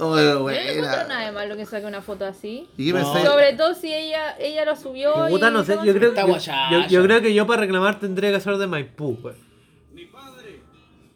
[0.00, 1.04] Oh, Yo no encuentro buena.
[1.08, 2.68] nada de malo que saque una foto así.
[2.76, 3.02] ¿Y qué No.
[3.04, 3.26] pensáis?
[3.26, 5.12] Sobre todo si ella ella lo subió.
[5.28, 5.98] Puta, y no sé, todo yo eso.
[5.98, 6.70] creo, Está yo, guayaya.
[6.70, 9.34] yo- yo creo que yo para reclamar tendría que ser de Maipú, pues.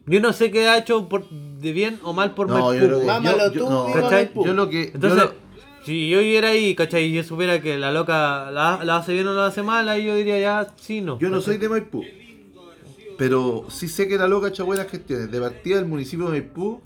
[0.06, 2.72] Yo no sé qué ha hecho por, de bien o mal por No, Maipú.
[2.72, 3.06] yo creo que.
[3.06, 4.24] Mámalo yo, tú, yo, no, viva ¿cachai?
[4.24, 4.46] Maipú.
[4.46, 4.86] yo lo que.
[4.86, 5.34] yo Entonces, lo-
[5.84, 7.04] si yo viviera ahí, ¿cachai?
[7.04, 10.04] Y yo supiera que la loca la, la hace bien o la hace mal, ahí
[10.04, 11.18] yo diría ya, sí, no.
[11.18, 12.04] Yo no soy de Maipú.
[13.18, 15.30] Pero sí sé que la loca ha hecho buenas gestiones.
[15.30, 16.80] De partida del municipio de Maipú,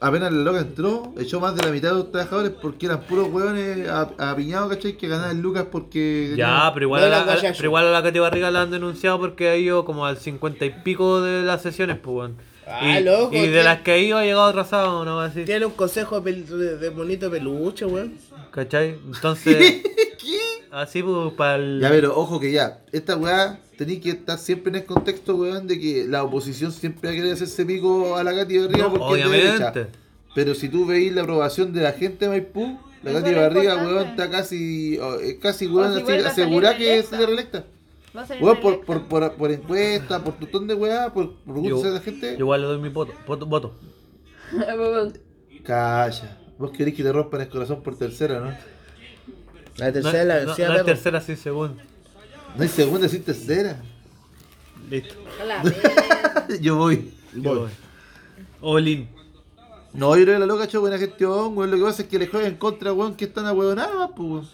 [0.00, 3.28] apenas la loca entró, echó más de la mitad de los trabajadores porque eran puros
[3.28, 4.96] hueones apiñados, ¿cachai?
[4.96, 6.34] Que ganaban lucas porque.
[6.36, 7.54] Ya, pero igual, No a la, a guayayo.
[7.56, 10.64] pero igual a la Katy Barriga la han denunciado porque ha ido como al cincuenta
[10.64, 12.36] y pico de las sesiones, pues, weón.
[12.70, 15.20] Ah, y, loco, y de tiene- las que ha llegado atrasado, ¿no?
[15.20, 18.14] Así, Tiene un consejo de, pel- de, de bonito peluche, weón.
[18.50, 18.96] ¿cachai?
[19.06, 19.56] Entonces,
[20.18, 20.38] ¿Qué?
[20.70, 21.80] así, pues, para el...
[21.80, 25.66] Ya, pero ojo que ya, esta weá tenéis que estar siempre en el contexto, weón,
[25.66, 28.92] de que la oposición siempre va a querer hacerse pico a la Katy Barriga No,
[28.94, 29.54] porque es de derecha.
[29.70, 29.86] obviamente.
[30.34, 33.76] Pero si tú veis la aprobación de la gente de Maipú, la Katy es Barriga,
[33.76, 37.16] weón, está casi, oh, es casi, weón, si así, vuelve a salir asegurada que se
[37.26, 37.64] reelecta.
[38.18, 41.62] Va a ser Weón, por, por, por, por encuesta, por tutón de weá, por, por
[41.62, 42.32] Yo, gusto de la gente.
[42.32, 43.12] yo igual le doy mi voto.
[43.24, 43.74] voto, voto.
[45.62, 46.38] Calla.
[46.58, 48.52] Vos querés que te rompan el corazón por tercera, ¿no?
[49.76, 51.80] La tercera es la no, vencida, no tercera, sí, segunda.
[52.56, 53.80] No hay segunda sin tercera.
[54.90, 55.14] Listo.
[56.60, 57.14] Yo voy.
[57.34, 57.68] Voy.
[58.60, 59.08] All in.
[59.92, 61.70] No, yo creo que la loca ha hecho buena gestión, weón.
[61.70, 64.48] Lo que pasa es que le juegan en contra, weón, que están ahueonadas, pues, weón.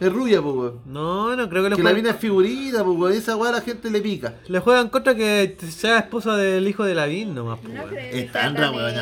[0.00, 0.80] Es rubia, pues, weón.
[0.86, 2.04] No, no creo que le Que la jueguen.
[2.04, 3.12] mina es figurita, pues, weón.
[3.12, 4.34] Esa weá a la gente le pica.
[4.48, 7.94] Le juegan contra que sea esposa del hijo de Lavín nomás, pues, No weón.
[7.94, 8.92] creo que Es tan el hijo de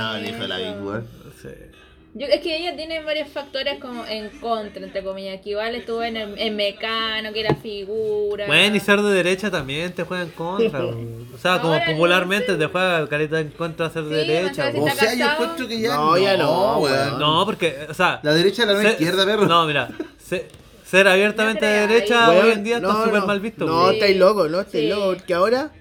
[0.48, 0.74] la eso.
[0.76, 1.06] Big, weón.
[1.24, 1.68] No sé.
[2.14, 6.02] Yo, es que ella tiene varios factores como en contra, entre comillas, que igual estuvo
[6.02, 8.46] en, el, en Mecano, que era figura.
[8.46, 10.80] Bueno, y ser de derecha también te juega en contra.
[10.80, 11.28] weón.
[11.32, 12.56] o sea, como Ahora no popularmente sé.
[12.58, 14.68] te juega careta en contra ser de Sí, derecha.
[14.70, 14.90] entonces weón.
[14.90, 15.42] O sea, yo casado?
[15.44, 15.94] encuentro que ya.
[15.96, 17.18] No, ya no, weón.
[17.20, 18.18] No, porque, o sea.
[18.24, 19.46] La derecha es la nueva ser- izquierda, perro.
[19.46, 19.88] No, mira.
[20.18, 20.48] se-
[20.88, 23.26] ser abiertamente de derecha Weón, hoy en día no, está súper no.
[23.26, 23.66] mal visto.
[23.66, 23.88] No, weón.
[23.90, 23.94] Sí.
[23.96, 24.90] estáis locos, no estáis Sí.
[24.90, 25.72] locos, porque ahora,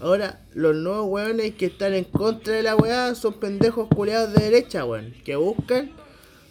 [0.00, 4.42] ahora los nuevos weones que están en contra de la weá son pendejos culeados de
[4.44, 5.90] derecha, weón, que buscan,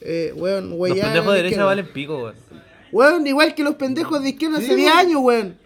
[0.02, 2.36] eh, weón, Los weyar a pendejos de derecha valen pico, weón.
[2.92, 5.00] Weón, igual que los pendejos de izquierda Sí, hace 10 weón.
[5.00, 5.58] años, weón.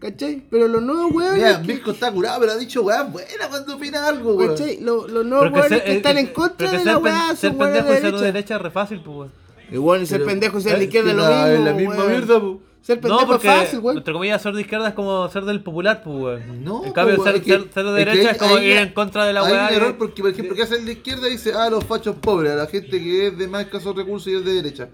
[0.00, 0.42] ¿Cachai?
[0.50, 1.36] Pero los nuevos weones.
[1.36, 4.50] Mira, que- Mirko está curado, pero ha dicho weá buena cuando opina algo, weón.
[4.56, 4.80] ¿Cachai?
[4.80, 7.50] Los, los nuevos que weones ser- que eh, están en contra de la weá ser
[7.52, 8.24] son weones pendejo de y ser de derecha.
[8.32, 9.41] derecha es re fácil, pues, weón.
[9.72, 11.46] Y y ser Pero- pendejo y ser de es izquierda que es lo mismo.
[11.46, 12.60] es la misma mierda, po.
[12.82, 13.98] Ser pendejo No, porque, es fácil, weón.
[13.98, 16.64] entre comillas, ser de izquierda es como ser del popular, pues, weón.
[16.64, 19.24] No, en cambio, ser, que- de es que derecha es como ir hay- en contra
[19.24, 19.62] de la Hay weá.
[19.62, 21.28] un que- error porque, por ejemplo, ¿qué hace el de izquierda?
[21.28, 24.34] Dice, ah, los fachos pobres, a la gente que es de más escasos recursos y
[24.36, 24.88] es de derecha.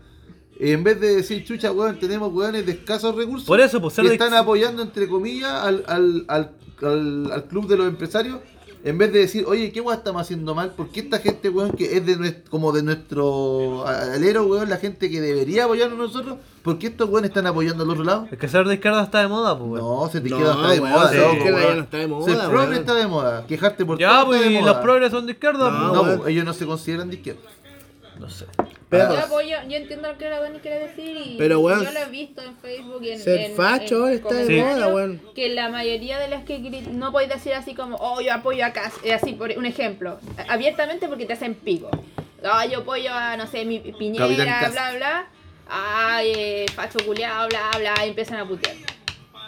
[0.60, 3.46] En vez de decir, chucha, weón, tenemos weones de escasos recursos.
[3.46, 6.50] Por eso, pues, ser que de- están apoyando, entre comillas, al, al, al,
[6.82, 8.38] al, al club de los empresarios.
[8.84, 10.70] En vez de decir, oye, ¿qué weón estamos haciendo mal?
[10.70, 14.76] ¿Por qué esta gente, weón, que es de nuestro, como de nuestro alero, weón, la
[14.76, 16.36] gente que debería apoyarnos nosotros?
[16.62, 18.28] ¿Por qué estos weones están apoyando al otro lado?
[18.30, 19.84] Es que ser de izquierda está de moda, pues, weón.
[19.84, 21.96] No, se te No, queda hasta de weón, moda, ser loco, izquierda ya no está
[21.98, 23.46] de moda, Ser progre está de moda.
[23.46, 24.72] Quejarte por Ya, todo pues, está de y moda.
[24.72, 25.92] los progres son de izquierda, No, pues.
[25.92, 26.18] No, weón.
[26.18, 27.40] pues, ellos no se consideran de izquierda.
[28.18, 28.46] No sé.
[28.88, 29.14] Perros.
[29.16, 31.98] Yo apoyo, yo entiendo lo que la Dani quiere decir y Pero, weón, yo lo
[32.00, 35.20] he visto en Facebook y en, ser en- facho en está de moda, weón.
[35.34, 36.58] Que la mayoría de las que
[36.90, 40.18] no podéis decir así como, oh, yo apoyo a Cas, eh, así por un ejemplo,
[40.48, 41.90] abiertamente porque te hacen pico.
[42.42, 45.26] Ah, yo apoyo a, no sé, mi Piñera, bla, bla.
[45.68, 48.74] Ay, eh, facho culiado, bla, bla, y empiezan a putear.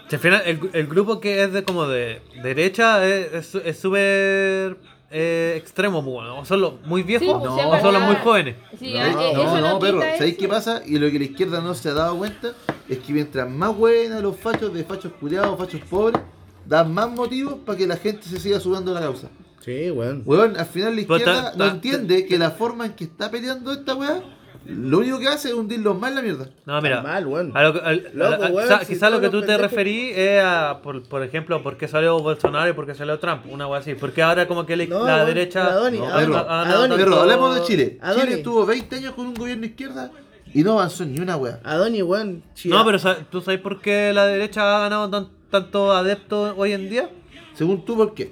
[0.08, 3.78] Si al final, el, el grupo que es de como de derecha es es- es
[3.78, 4.76] súper
[5.10, 6.38] eh, extremo, pues, bueno.
[6.40, 8.56] O son los muy viejos Sí, pues, sí, o son los muy jóvenes.
[8.78, 10.00] Sí, No, no, eso no, no perro.
[10.16, 10.82] ¿Sabéis qué pasa?
[10.86, 12.52] Y lo que la izquierda no se ha dado cuenta
[12.88, 16.20] es que mientras más buenas los fachos de fachos culiados, fachos pobres,
[16.66, 19.28] dan más motivos para que la gente se siga sudando la causa.
[19.64, 20.22] Sí, weón.
[20.24, 23.30] Weón, al final la izquierda ta- no ta- entiende que la forma en que está
[23.30, 24.22] peleando esta weá,
[24.66, 26.48] lo único que hace es hundirlos más la mierda.
[26.66, 27.02] No, mira.
[27.02, 27.50] Mal, weón.
[27.56, 29.40] A lo, que- al- Loco, a- a- weón, quizá, si quizá lo todos que tú
[29.40, 32.94] te pendejos- referí es a, por, por ejemplo, por qué salió Bolsonaro y por qué
[32.94, 33.94] salió Trump, una wea así.
[33.94, 35.66] Porque ahora como que la, No, la derecha...
[35.66, 37.98] Adoni, No, Pero hablemos de Chile.
[38.02, 38.22] Adoni.
[38.22, 40.10] Chile estuvo 20 años con un gobierno de izquierda
[40.52, 41.60] y no avanzó ni una weá.
[41.64, 42.42] Adoni, weón.
[42.66, 42.98] No, pero
[43.30, 47.08] ¿tú sabes por qué la derecha ha ganado tan- tanto adeptos hoy en día?
[47.54, 48.30] Según tú, ¿por qué?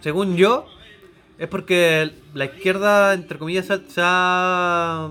[0.00, 0.66] Según yo,
[1.38, 5.10] es porque la izquierda, entre comillas, se, ha-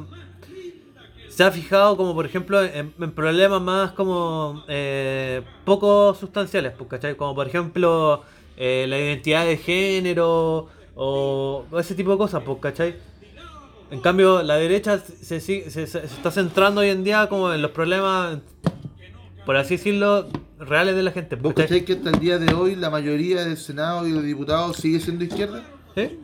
[1.39, 6.89] se ha, fijado como, por ejemplo, en, en problemas más como eh, poco sustanciales, pues,
[6.89, 7.15] ¿cachai?
[7.15, 8.23] Como, por ejemplo,
[8.57, 12.95] eh, la identidad de género o, ese tipo de cosas, pues, ¿cachai?
[13.89, 17.61] En cambio, la derecha se, se, se- se está centrando hoy en día como en
[17.61, 18.39] los problemas,
[19.45, 20.27] por así decirlo,
[20.59, 21.37] reales de la gente.
[21.37, 21.85] ¿Vos ¿cachai?
[21.85, 24.99] que hasta el día de hoy la mayoría del Senado y de los diputados sigue
[24.99, 25.63] siendo izquierda?
[25.95, 26.19] ¿Sí?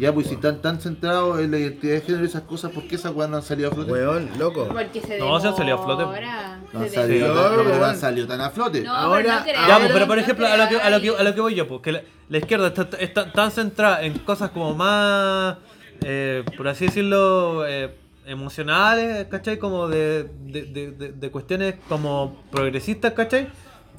[0.00, 2.84] Ya, pues si están tan centrados en la identidad de género y esas cosas, ¿por
[2.88, 3.92] qué esas weas no han salido a flote?
[3.92, 4.66] Weón, loco.
[4.68, 6.02] Porque se No, se han salido a flote.
[6.02, 8.80] demora, No han se salido, tan, No, han salido tan a flote.
[8.82, 11.00] No, Ahora- pero no Ya, pues, pero no por ejemplo, a lo, que, a, lo
[11.00, 14.02] que, a lo que voy yo, pues, que la, la izquierda está, está tan centrada
[14.02, 15.58] en cosas como más,
[16.02, 17.94] eh, por así decirlo, eh,
[18.26, 19.58] emocionales, ¿cachai?
[19.58, 23.48] Como de, de, de, de- de cuestiones como progresistas, ¿cachai?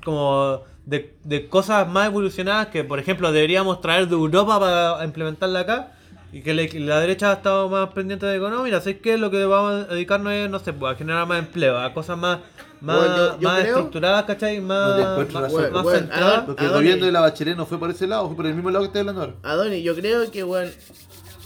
[0.03, 5.59] Como de, de cosas más evolucionadas que, por ejemplo, deberíamos traer de Europa para implementarla
[5.61, 5.91] acá.
[6.33, 8.79] Y que la, que la derecha ha estado más pendiente de economía.
[8.79, 9.17] ¿Sabes qué?
[9.17, 12.17] Lo que vamos a dedicarnos es, no sé, pues, a generar más empleo, a cosas
[12.17, 12.39] más,
[12.79, 14.61] más, Bueno, yo- yo más creo- estructuradas, ¿cachai?
[14.61, 15.73] Más, No más, razón.
[15.73, 16.43] más Bueno, centradas.
[16.45, 18.71] Porque el gobierno de la Bachelet no fue por ese lado, fue por el mismo
[18.71, 19.33] lado que estoy hablando ahora.
[19.43, 20.69] Adoni, yo creo que, weón,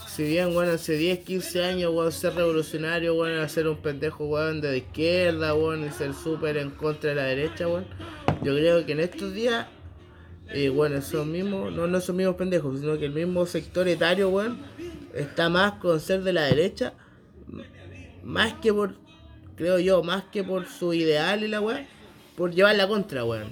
[0.08, 4.62] si bien, weón, hace 10, 15 años, weón, ser revolucionario, era ser un pendejo, weón,
[4.62, 7.86] de izquierda, weón, y ser súper en contra de la derecha, weón.
[8.46, 9.66] Yo creo que en estos días,
[10.50, 14.30] eh, bueno, esos mismos, no, no esos mismos pendejos, sino que el mismo sector etario,
[14.30, 14.60] weón,
[15.16, 16.94] está más con ser de la derecha,
[18.24, 18.94] más que por,
[19.56, 21.88] creo yo, más que por su ideal y la weón,
[22.38, 23.52] por llevar la contra, weón.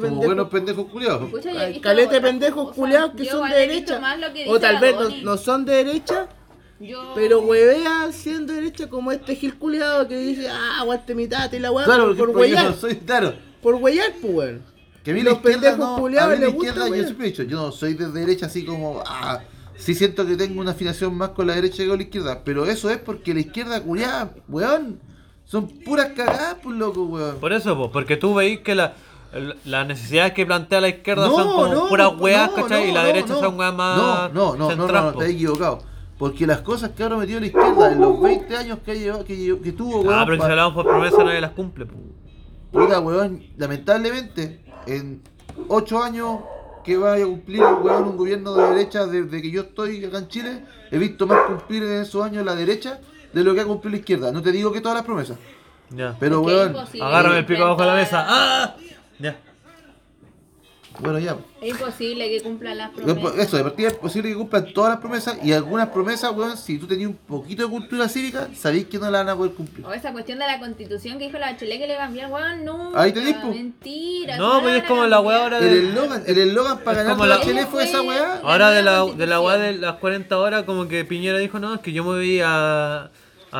[0.00, 0.26] pendejos.
[0.26, 1.32] buenos pendejos culiados.
[1.32, 4.00] Otras pendejos culiados que son de derecha.
[4.48, 6.28] O tal vez no, no son de derecha,
[6.78, 11.56] Yo- pero huevea siendo derecha como este Gil culiado que dice, ah, aguante mi tata
[11.56, 13.34] y la weá, Claro, por, porque por yo huear, no soy, claro.
[13.62, 14.62] por huear, pues weón.
[15.02, 17.26] Que a mí Los la izquierda pendejos no, a culiados mí la izquierda, yo siempre
[17.26, 19.40] he dicho, yo no soy de derecha así como, ah,
[19.76, 22.66] sí siento que tengo una afinación más con la derecha que con la izquierda, pero
[22.66, 25.00] eso es porque la izquierda culiada, weón,
[25.44, 27.36] son puras cagadas, pues loco, weón.
[27.38, 28.94] Por eso, pues, porque tú veis que la,
[29.64, 32.90] las necesidades que plantea la izquierda No, son como no, puras weas, no, ¿cachai?
[32.90, 33.40] y la no, derecha no.
[33.40, 35.95] son weas más No, no, no, no, no, te has equivocado.
[36.18, 39.24] Porque las cosas que ahora metió la izquierda en los 20 años que, ha llevado-
[39.24, 41.98] que, que tuvo, weón, Ah, pero si hablamos por promesa nadie las cumple, pues.
[42.72, 45.22] Puta, weón, lamentablemente, en
[45.68, 46.40] 8 años
[46.84, 50.28] que vaya a cumplir weón, un gobierno de derecha desde que yo estoy acá en
[50.28, 53.00] Chile, he visto más cumplir en esos años la derecha
[53.32, 54.32] de lo que ha cumplido la izquierda.
[54.32, 55.36] No te digo que todas las promesas,
[55.90, 56.16] Ya.
[56.18, 57.04] pero weón, imposible.
[57.06, 58.24] Agárrame el pico abajo de la mesa.
[58.26, 58.76] ¡Ah!
[59.18, 59.36] Ya.
[61.00, 61.36] Bueno, ya.
[61.60, 63.52] Es imposible que cumplan las Eso, promesas.
[63.52, 66.86] de partida es posible que cumplan todas las promesas y algunas promesas, weón, si tú
[66.86, 69.84] tenías un poquito de cultura cívica, sabéis que no la van a poder cumplir.
[69.86, 73.00] O esa cuestión de la constitución que dijo la Bachelet que le cambiaron, weón, nunca.
[73.02, 73.48] Ahí tenés, po.
[73.48, 74.36] Mentira.
[74.36, 75.88] No, pues es como la weá ahora El de.
[75.88, 78.40] eslogan, el eslogan para Es ganar como la Chile fue esa weá.
[78.42, 81.74] Ahora de la, de la weá de las 40 horas, como que Piñera dijo, no,
[81.74, 83.10] es que yo me voy a,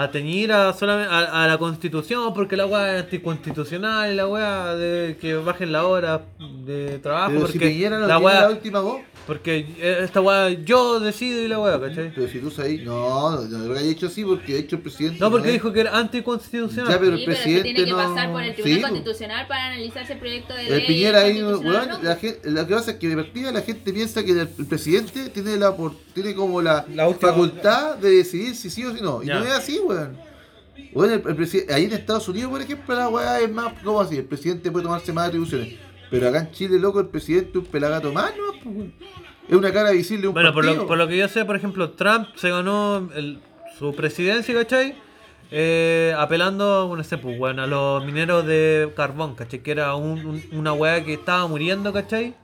[0.03, 4.27] a teñir a, solamente, a, a la constitución porque la weá es anticonstitucional y la
[4.29, 6.23] weá de que bajen la hora
[6.65, 9.01] de trabajo Pero porque si Piñera no la tiene la última voz.
[9.27, 12.13] porque esta weá yo decido y la weá, ¿cachai?
[12.15, 14.83] Pero si tú sabes, no, no, no lo haya hecho así porque de hecho el
[14.83, 15.19] presidente.
[15.19, 16.93] No, porque es- dijo que era anticonstitucional.
[16.93, 18.83] Ya, pero Sí, el pero se presidente tiene que no- pasar por el Tribunal Sí.
[18.83, 22.03] Constitucional para analizarse el proyecto de El ley Piñera ahí, weón, ¿no?
[22.03, 24.67] la gente, lo que pasa es que de partida la gente piensa que el, el
[24.67, 29.03] presidente tiene la por- tiene como la, La facultad de decidir si sí o si
[29.03, 29.23] no.
[29.23, 29.39] Y Ya.
[29.39, 30.17] no es así, weón.
[30.93, 31.23] Weón, el,
[31.67, 34.71] el ahí en Estados Unidos, por ejemplo, la weá es más como así, el presidente
[34.71, 35.75] puede tomarse más atribuciones.
[36.11, 38.73] Pero acá en Chile, loco, el presidente es un pelagato más, ¿no?
[38.73, 38.89] Pues.
[39.49, 41.57] Es una cara visible de un Bueno, por lo, por lo que yo sé, por
[41.57, 43.39] ejemplo, Trump se ganó el-
[43.79, 44.95] su presidencia, ¿cachai?
[45.51, 49.61] Eh, apelando, no sé, pues, bueno, a los mineros de carbón, ¿cachai?
[49.61, 52.35] Que era un- un- una weá que estaba muriendo, ¿cachai?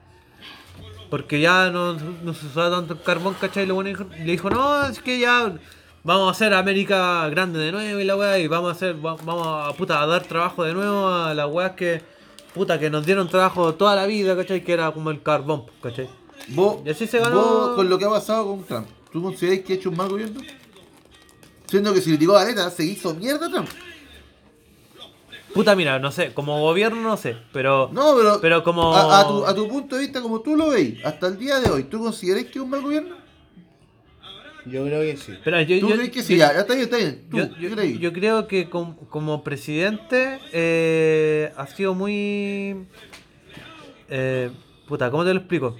[1.10, 3.64] Porque ya no, no se usaba tanto el carbón, ¿cachai?
[3.64, 5.52] Y lo bueno le dijo, no, es que ya
[6.04, 9.16] vamos a hacer América grande de nuevo y la weá, y vamos a hacer, va-
[9.24, 12.02] vamos a, puta, a dar trabajo de nuevo a las weas que,
[12.54, 14.62] puta, que nos dieron trabajo toda la vida, ¿cachai?
[14.64, 16.08] Que era como el carbón, ¿cachai?
[16.48, 19.62] Vos, Y así se ganó- vos, con lo que ha pasado con Trump, ¿tú consideráis
[19.64, 20.40] que ha hecho un mal gobierno?
[21.66, 23.68] Siendo que si le tiró a Galeta, se hizo mierda Trump.
[25.54, 27.90] Puta, mira, no sé, como gobierno no sé, pero.
[27.92, 30.70] No, pero, Pero como- a, a tu, a tu punto de vista, como tú lo
[30.70, 33.16] veis, hasta el día de hoy, ¿tú consideráis que es un mal gobierno?
[34.64, 35.32] Yo creo que sí.
[35.32, 36.34] Espera, yo, ¿Tú yo- crees que sí?
[36.34, 37.22] yo- Ya, ya está bien, está bien.
[37.30, 42.76] ¿Tú yo, yo creo que com- como presidente eh, ha sido muy.
[44.08, 44.50] eh,
[44.86, 45.76] puta, ¿cómo te lo explico?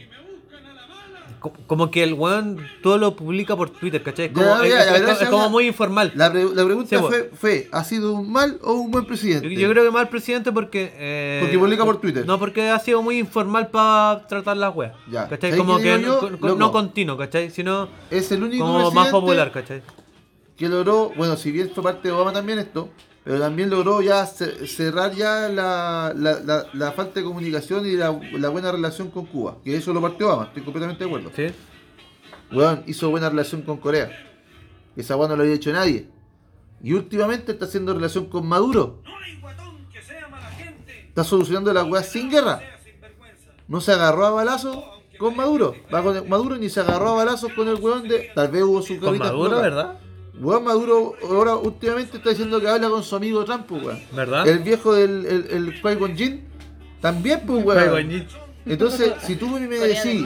[1.43, 4.27] Co- Como que el weón todo lo publica por Twitter, ¿cachai?
[4.27, 6.12] Es como, Ya, ya, es- ya, es- la verdad es se como habla- muy informal.
[6.14, 9.52] La, pre- la pregunta Sí, fue, fue, ¿ha sido un mal o un buen presidente?
[9.55, 10.93] yo creo que mal presidente porque.
[10.97, 12.24] eh, Porque publica por Twitter.
[12.24, 14.94] No, porque ha sido muy informal para tratar las weas.
[15.10, 15.28] Ya.
[15.28, 15.51] ¿Cachai?
[15.51, 16.56] ¿Sabes Como que yo?
[16.56, 17.51] no- continuo, ¿cachai?
[17.51, 19.82] Sino Es el único como más popular, ¿cachai?
[20.56, 22.89] que logró, bueno, si bien fue parte de Obama también esto,
[23.24, 27.93] pero también logró ya ce- cerrar ya la, la, la, la falta de comunicación y
[27.93, 29.59] la, buena relación con Cuba.
[29.65, 31.31] Que eso lo partió Obama, estoy completamente de acuerdo.
[31.36, 31.47] ¿Sí?
[32.51, 34.11] Weón, hizo buena relación con Corea.
[34.97, 36.09] Esa weón no lo había hecho nadie.
[36.82, 39.01] Y últimamente está haciendo relación con Maduro.
[41.09, 42.61] Está solucionando la weá sin guerra.
[43.69, 44.77] No se agarró a balazos
[45.19, 45.74] con Maduro.
[45.94, 48.31] Va con el- Maduro ni se agarró a balazos con el weón de.
[48.35, 49.61] Tal vez hubo su Con Maduro.
[49.61, 49.99] ¿verdad?
[50.39, 54.01] Weón Maduro ahora últimamente está diciendo que habla con su amigo Trump, pues, weón.
[54.13, 54.49] ¿Verdad?
[54.49, 56.45] El viejo del el, el Qui-Gon Jinn
[57.01, 58.27] también, pues, weón.
[58.67, 60.25] Entonces, si tú me decís.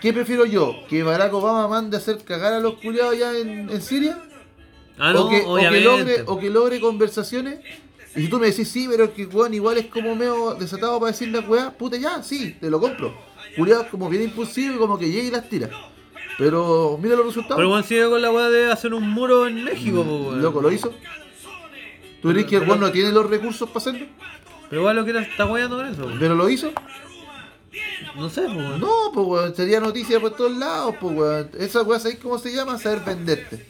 [0.00, 0.76] ¿qué prefiero yo?
[0.88, 4.18] ¿Que Barack Obama mande a hacer cagar a los culiados allá en, en Siria?
[4.98, 5.84] Ah, no, o, que, o, que obviamente.
[5.84, 7.60] logre, o que logre conversaciones.
[8.16, 10.98] Y si tú me decís, sí, pero es que weón igual es como medio desatado
[10.98, 13.14] para decir la weá, puta ya, sí, te lo compro.
[13.56, 15.70] Culiados como bien impulsivo y como que llega y las tira.
[16.38, 17.56] Pero mira los resultados.
[17.56, 20.40] Pero bueno, sigue con la weá de hacer un muro en México, po, weón.
[20.42, 20.94] Loco, lo hizo.
[22.22, 24.06] ¿Tú crees que el weón no tiene los recursos para hacerlo?
[24.70, 26.08] Pero igual lo que está weando con eso.
[26.18, 26.70] ¿Pero lo hizo?
[28.16, 28.80] No sé, weón.
[28.80, 31.50] No, pues weón, sería noticia por todos lados, pues weón.
[31.58, 32.78] Esa weá, ¿sabéis cómo se llama?
[32.78, 33.66] Saber venderte.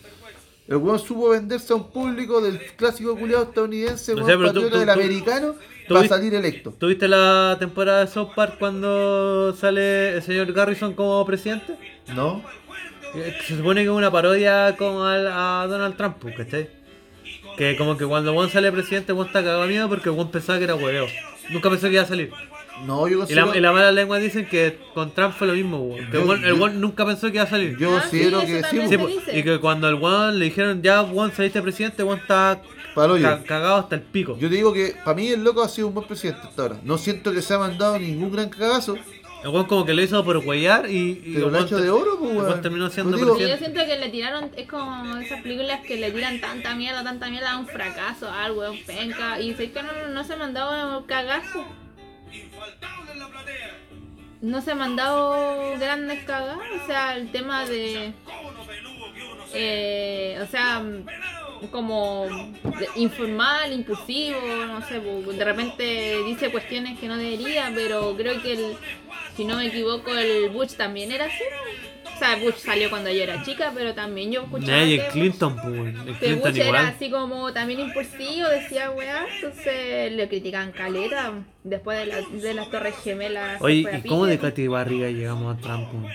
[0.67, 4.77] El weón supo venderse a un público del clásico culiado estadounidense, No sé, patriota tú-
[4.79, 5.55] del tú- americano,
[5.89, 6.75] tú para salir electo.
[6.79, 11.75] ¿Tuviste la temporada de South Park cuando sale el señor Garrison como presidente?
[12.15, 12.43] ¿No?
[13.15, 16.69] Eh, Se supone que es una parodia como al- a Donald Trump, pues, ¿cachai?
[17.57, 20.59] Que como que cuando Juan sale presidente, Juan está cagado de miedo porque Juan pensaba
[20.59, 21.07] que era hueveo.
[21.51, 22.31] Nunca pensó que iba a salir.
[22.87, 25.55] No, yo Y considero, la, y la mala lengua dicen que con Trump fue lo
[25.55, 26.07] mismo, weón.
[26.11, 27.77] Que Yo- Juan- el Juan nunca pensó que iba a salir.
[27.77, 30.81] yo Ah, considero sí, que eso sí, pues, y que cuando el Juan le dijeron
[30.83, 32.63] ya Juan saliste presidente, Juan está
[32.95, 34.39] ca- cagado hasta el pico.
[34.39, 36.77] Yo te digo que para mí el loco ha sido un buen presidente hasta ahora.
[36.85, 38.97] No siento que se ha mandado ningún gran cagazo,
[39.43, 42.19] El Juan como que lo hizo por huellar y, y pero lo hecho de oro,
[42.19, 42.61] pues, weón.
[42.61, 46.75] terminó siendo Yo siento que le tiraron, es como esas películas que le tiran tanta
[46.75, 49.41] mierda, tanta mierda a un fracaso, al weón penca.
[49.41, 51.65] Y sé que no, no se ha mandado cagazo.
[54.41, 56.59] No se ha mandado grandes cagadas.
[56.83, 58.13] O sea, el tema de.
[59.55, 60.83] Eh, o sea,
[61.71, 62.27] como
[62.97, 68.77] informal, impulsivo, no sé, de repente dice cuestiones que no debería, pero creo que el,
[69.37, 71.45] si no me equivoco, el Bush también era así.
[72.15, 74.95] O sea, Bush salió cuando yo era chica, pero también yo escuchaba Nah, y que
[74.97, 76.87] el Bush- Clinton, pues, el que Clinton Bush era igual.
[76.87, 81.33] así como también impulsivo, decía weá, entonces le criticaban caleta
[81.63, 83.61] después de, la- de las Torres Gemelas.
[83.63, 84.39] Oye, ¿y cómo de.
[84.39, 85.89] Katy Barriga llegamos a Trump?
[85.93, 86.07] weón?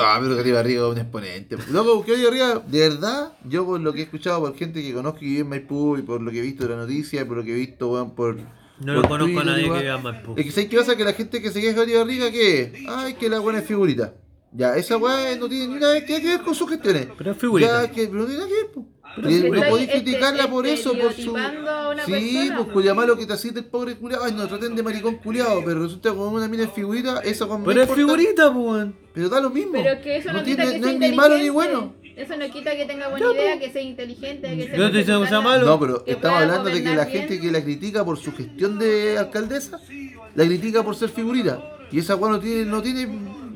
[0.00, 1.56] Ah, pero que arriba es un exponente.
[1.70, 4.92] Loco, que hoy arriba, de verdad, yo por lo que he escuchado por gente que
[4.92, 7.24] conozco que vive en Maipú y por lo que he visto de la noticia y
[7.24, 8.36] por lo que he visto, weón, por.
[8.80, 10.34] No lo conozco a nadie que viva en Maipú.
[10.36, 10.96] Es que ¿sabes qué pasa?
[10.96, 12.84] Que la gente que se queja de Katy Barriga, ¿qué?
[12.88, 14.14] Ay, que la buena es figurita.
[14.52, 17.08] Ya, esa weá no tiene ni nada que ver con sus gestiones.
[17.16, 17.82] Pero es figurita.
[17.82, 18.86] Ya, que pero no tiene nada que ver, po.
[19.16, 21.32] Pero Y si no podéis este- criticarla por eso, por su.
[21.32, 24.24] una Sí, persona, pues cuya malo que te asiste el pobre culiado.
[24.24, 27.64] Ay, no traten de maricón culiado, pero resulta como una mina es figurita, esa con
[27.64, 28.86] Pero es figurita, pues.
[29.14, 29.72] Pero da lo mismo.
[29.72, 31.94] Pero es que eso no, quita tiene, que no sea es ni malo ni bueno.
[32.16, 35.26] Eso no quita que tenga buena idea, que sea inteligente, que sea no estoy diciendo
[35.26, 35.66] sea malo.
[35.66, 39.18] No, pero estamos hablando de que la gente que la critica por su gestión de
[39.18, 39.80] alcaldesa,
[40.34, 41.62] la critica por ser figurita.
[41.90, 43.08] Y esa weá no tiene, no tiene,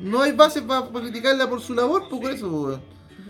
[0.03, 2.81] no hay base para criticarla por su labor, pues por eso, weón.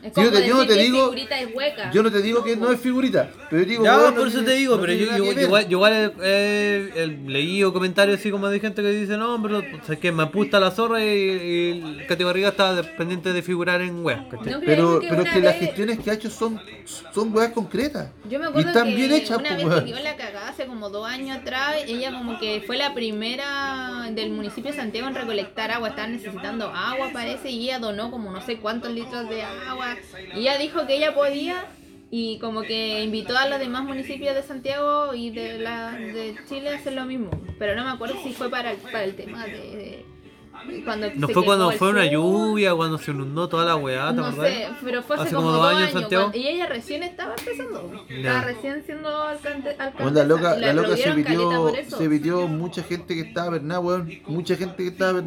[0.03, 1.91] Es Yo como te- yo no te que digo- figurita es hueca.
[1.91, 4.47] Yo no te digo que no es figurita, pero yo digo, Ya, por eso tiene-
[4.47, 8.49] te digo, no pero yo, igual, yo igual he, he- he leído comentarios así como
[8.49, 12.05] de gente que dice, no, pero o sea, que me apuesta la zorra y, y
[12.07, 14.17] Katy Barriga está pendiente de figurar en web.
[14.31, 16.59] No Pero, que pero que las gestiones que ha hecho son,
[17.13, 18.09] son weas concretas.
[18.30, 20.49] Yo me y acuerdo están que bien hechas, una pues, vez que dio la cagada
[20.49, 25.07] hace como dos años atrás, ella como que fue la primera del municipio de Santiago
[25.07, 29.30] en recolectar agua, estaban necesitando agua parece, y ella donó como no sé cuántos litros
[29.30, 29.93] de agua,
[30.36, 31.65] y ella dijo que ella podía,
[32.11, 36.70] y como que invitó a los demás municipios de Santiago y de, la, de Chile
[36.70, 39.45] a hacer lo mismo, pero no me acuerdo si fue para, el- para el tema
[39.45, 39.52] de...
[39.52, 40.06] de-
[40.86, 44.14] cuando No fue cuando el fue una lluvia, cuando se inundó toda la weá, ¿te
[44.14, 44.48] No acordás?
[44.53, 45.91] sé, pero fue hace, Hace como, como dos años, años.
[46.02, 46.24] Santiago.
[46.26, 48.06] cuando- y ella recién estaba empezando.
[48.10, 48.15] Ya.
[48.15, 50.11] Estaba recién siendo alcalde, alcaldesa.
[50.11, 51.98] La loca, la loca se aplaudieron caleta pidió, por eso.
[51.98, 54.10] se pidió mucha gente que estaba Berná, weón.
[54.28, 55.22] Mucha gente que estaba.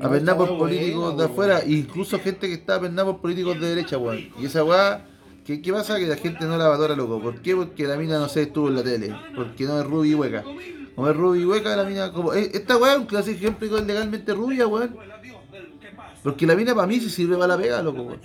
[0.00, 3.20] A No, Berná esa por políticos buena, de afuera, incluso gente que estaba Berná por
[3.20, 4.30] políticos de derecha, weón.
[4.40, 5.06] Y esa weá,
[5.44, 5.98] ¿qué, ¿qué pasa?
[5.98, 7.20] Que la gente no la valora, loco.
[7.20, 7.54] ¿Por qué?
[7.54, 9.14] Porque la mina, no sé, estuvo en la tele.
[9.34, 10.44] Porque no es rubia y hueca.
[10.94, 12.34] Como es rubia y hueca, la mina, como.
[12.34, 14.96] eh, Esta weá es un clásico ejemplo legalmente rubia, weón.
[16.22, 18.20] Porque la mina para mí sí sirve para la pega, loco, weón.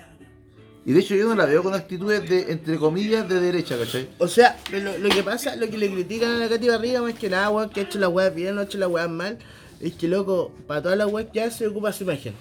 [0.87, 4.07] Y de hecho yo no la veo con actitudes de, entre comillas, de derecha, ¿cachai?
[4.19, 7.15] O sea, lo, lo que pasa, lo que le critican a la Katy Barriga más
[7.15, 9.39] que nada, weón, que ha hecho las weas bien, no ha hecho las weas mal,
[9.89, 12.33] es que loco, para las weas que hace se ocupa su imagen.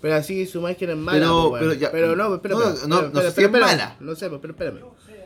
[0.00, 1.60] Pero así su imagen es mala, Pero- weón.
[1.60, 3.66] pero ya- pero no, espera, no, espera, no, espera, no sé espera, si es espera,
[3.66, 3.96] mala.
[4.00, 4.80] No sé, pues, pero espérame.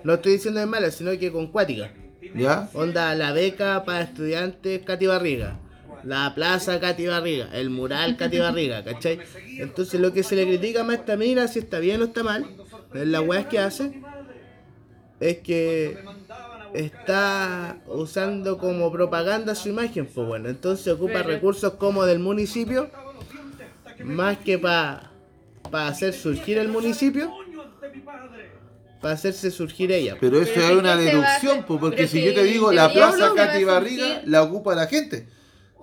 [0.05, 1.90] No estoy diciendo es mala, sino que con cuática.
[2.35, 2.69] ¿Ya?
[2.74, 5.59] Onda, la beca para estudiantes Katy Barriga.
[6.05, 7.48] La plaza Katy Barriga.
[7.52, 9.19] El mural Katy Barriga, ¿cachai?
[9.59, 12.23] Entonces lo que se le critica más a esta mina, si está bien o está
[12.23, 12.47] mal,
[12.94, 14.01] en las weas que hace,
[15.20, 15.98] es que
[16.74, 20.49] está usando como propaganda su imagen, pues bueno.
[20.49, 22.90] Entonces ocupa recursos como del municipio,
[24.05, 25.11] más que para
[25.73, 27.31] hacer surgir el municipio,
[29.01, 30.16] para hacerse surgir ella.
[30.20, 32.93] Pero eso Pero es ¿en una deducción, pues, porque si si yo te digo la
[32.93, 34.28] plaza no, se va Katy a Barriga, surgir.
[34.28, 35.28] la ocupa la gente.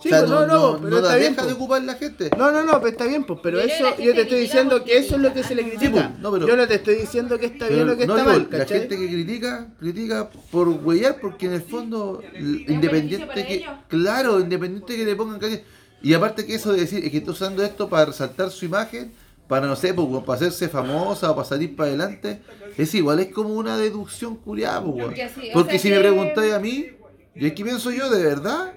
[0.01, 1.81] Sí, o sea, pues, no, no, no, no, pero no está bien, deja de ocupar
[1.83, 2.29] la gente.
[2.37, 5.15] No, no, no, pero está bien, pues, pero eso yo te estoy diciendo que eso
[5.15, 6.13] es lo que se le critica.
[6.19, 8.57] no, pero- yo no te estoy diciendo que está bien o que está mal, la
[8.59, 8.79] ¿cachai?
[8.81, 12.21] gente que critica, critica por huellar, porque en el fondo,
[12.67, 15.63] independiente que, claro, independiente que le pongan calle.
[16.01, 19.11] Y aparte que eso de decir, es que está usando esto para resaltar su imagen,
[19.47, 22.41] para no sé, para hacerse famosa o para salir para adelante,
[22.77, 25.05] es igual, es como una deducción curiada, pues.
[25.05, 26.87] Porque así, Porque si me que- preguntáis a mí,
[27.35, 28.73] y aquí pienso yo, de verdad,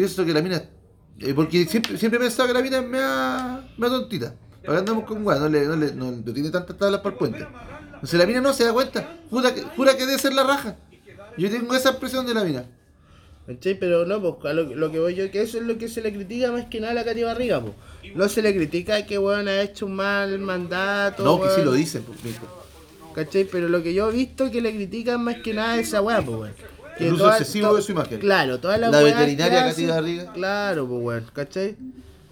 [0.00, 0.62] pienso que la mina,
[1.18, 4.34] eh, porque siempre, siempre he pensado que la mina es mea, mea tontita.
[4.62, 7.12] Para que andamos con weá, no, le, no, le, no, no tiene tantas tablas para
[7.12, 7.46] el puente.
[7.94, 9.18] Entonces la mina no se da cuenta.
[9.28, 10.76] Jura que, jura que debe ser la raja.
[11.36, 12.64] Yo tengo esa impresión de la mina.
[13.46, 13.78] ¿Cachai?
[13.78, 16.00] Pero no, pues a lo, lo que voy yo, que eso es lo que se
[16.00, 17.74] le critica más que nada a la Katy Barriga, pues.
[18.14, 21.24] No se le critica que weón ha hecho un mal mandato.
[21.24, 22.36] No, que sí lo dicen, pues.
[23.14, 23.44] ¿Cachai?
[23.44, 26.22] Pero lo que yo he visto que le critican más que nada a esa weá,
[26.22, 26.79] pues weón.
[27.00, 28.18] Que El uso toda- excesivo de su imagen.
[28.20, 30.32] Claro, toda la La veterinaria hace- Barriga.
[30.34, 31.76] Claro, pues weón, ¿cachai?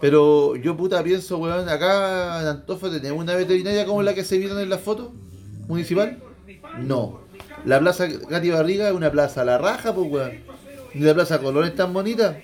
[0.01, 4.37] Pero yo puta pienso, weón, acá en Antofa tenemos una veterinaria como la que se
[4.39, 5.13] vieron en la foto
[5.67, 6.19] municipal.
[6.79, 7.21] No.
[7.65, 10.33] La plaza Gati Barriga es una plaza a la raja, pues weón.
[10.95, 12.39] Ni la plaza Colón es tan bonita.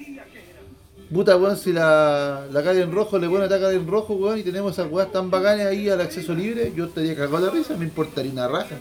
[1.13, 4.43] Puta weón, si la, la calle en rojo le pone ataca en rojo, weón, y
[4.43, 7.85] tenemos esas weas tan bacanas ahí al acceso libre, yo estaría cagado de risa, me
[7.85, 8.77] importaría una raja.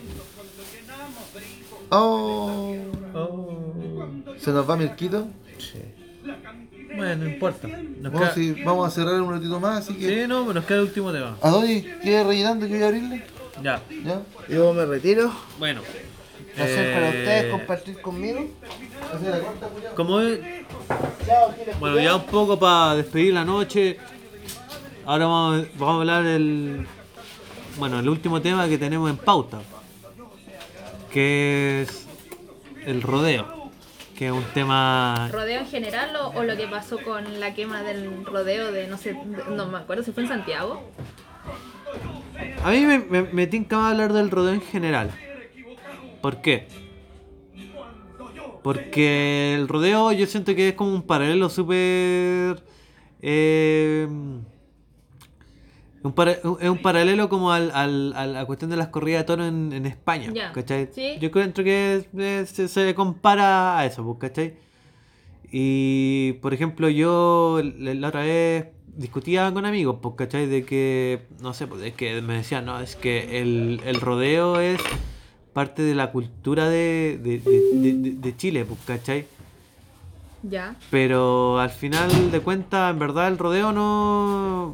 [1.96, 2.76] Oh.
[4.38, 5.28] Se nos va Mirquito.
[6.96, 7.68] Bueno, no importa.
[7.68, 8.34] Nos Vamos, queda...
[8.36, 10.22] sí, vamos a cerrar un ratito más, así que.
[10.22, 11.38] Sí, no, nos queda el último tema.
[11.42, 13.24] ¿A dónde quiere rellenando que voy a abrirle?
[13.64, 13.82] Ya.
[14.06, 14.22] ¿Ya?
[14.50, 15.32] Yo me retiro.
[15.58, 15.82] Bueno.
[16.56, 18.46] Hacer para Eh, ustedes compartir conmigo.
[19.96, 20.40] Como es-
[21.80, 23.98] Bueno, ya un poco para despedir la noche.
[25.06, 26.86] Ahora vamos, vamos a hablar del.
[27.80, 29.62] Bueno, el último tema que tenemos en pauta.
[31.14, 32.08] Que es
[32.86, 33.70] el rodeo.
[34.18, 35.30] Que es un tema.
[35.32, 38.98] ¿Rodeo en general o, o lo que pasó con la quema del rodeo de no
[38.98, 39.18] sé,
[39.50, 40.82] no me acuerdo si fue en Santiago?
[42.64, 45.12] A mí me, me, me tinca hablar del rodeo en general.
[46.22, 46.68] ¿Por qué?
[48.64, 52.64] Porque el rodeo yo siento que es como un paralelo súper...
[53.22, 54.08] eh,
[56.04, 59.26] un para- es un paralelo como al, al- a la cuestión de las corridas de
[59.26, 60.32] toros en, en España.
[60.54, 60.90] ¿cachai?
[60.94, 61.16] Sí.
[61.20, 64.54] Yo encuentro que eh, se, se compara a eso, pues, ¿cachai?
[65.52, 68.66] Y, por ejemplo, yo la otra vez
[68.96, 70.48] discutía con amigos, pues, ¿cachai?
[70.48, 74.60] De que, no sé, pues, es que me decían, no, es que el, el rodeo
[74.60, 74.82] es
[75.54, 79.28] parte de la cultura de, de, de- de- Chile, ¿cachai?
[80.42, 80.76] Ya.
[80.90, 84.74] Pero al final de cuentas, en verdad, el rodeo no.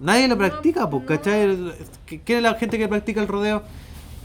[0.00, 1.56] Nadie lo practica, pues, ¿cachai?
[2.06, 3.62] ¿Qué- ¿Quién es la gente que practica el rodeo?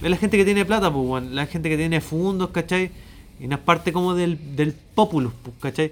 [0.01, 1.23] Es la gente que tiene plata, pues.
[1.31, 2.91] La gente que tiene fundos, ¿cachai?
[3.39, 5.91] Y no es parte como del, del populus, pues, ¿cachai?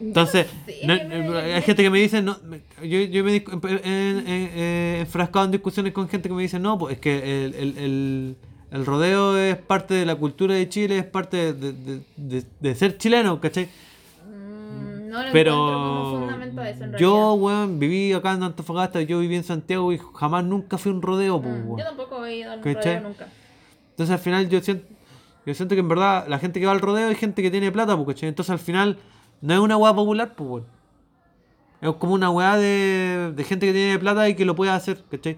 [0.00, 0.94] Entonces, sé, no-
[1.30, 2.36] me- hay gente que me dice, no,
[2.82, 3.44] yo, yo me he
[3.84, 7.54] he- he enfrascado en discusiones con gente que me dice, no, pues es que el,
[7.54, 8.36] el- el-
[8.72, 12.74] el rodeo es parte de la cultura de Chile, es parte de, de- de- de
[12.74, 13.68] ser chileno, ¿cachai?
[15.12, 19.18] No lo como Pero fundamento a eso en yo, weón, viví acá en Antofagasta, yo
[19.18, 21.78] viví en Santiago y jamás nunca fui a un rodeo, pues, Mm, weón.
[21.80, 22.94] Yo tampoco he ido al ¿Cachai?
[22.96, 23.28] rodeo nunca.
[23.90, 24.86] Entonces al final yo siento,
[25.44, 27.70] yo siento que en verdad la gente que va al rodeo es gente que tiene
[27.70, 28.30] plata, pues, ¿cachai?
[28.30, 28.96] Entonces al final
[29.42, 30.66] no es una weá popular, pues, weón.
[31.82, 35.04] Es como una weá de, de gente que tiene plata y que lo puede hacer,
[35.10, 35.36] ¿cachai?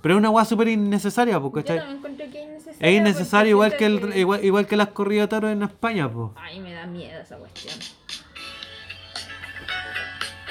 [0.00, 1.78] Pero es una weá súper innecesaria, pues, Yo ¿cachai?
[1.78, 2.88] también encuentro que es innecesario.
[2.88, 6.30] Es innecesario igual que, el, igual, igual que las corridas de en España, pues.
[6.34, 7.74] Ay, me da miedo esa cuestión.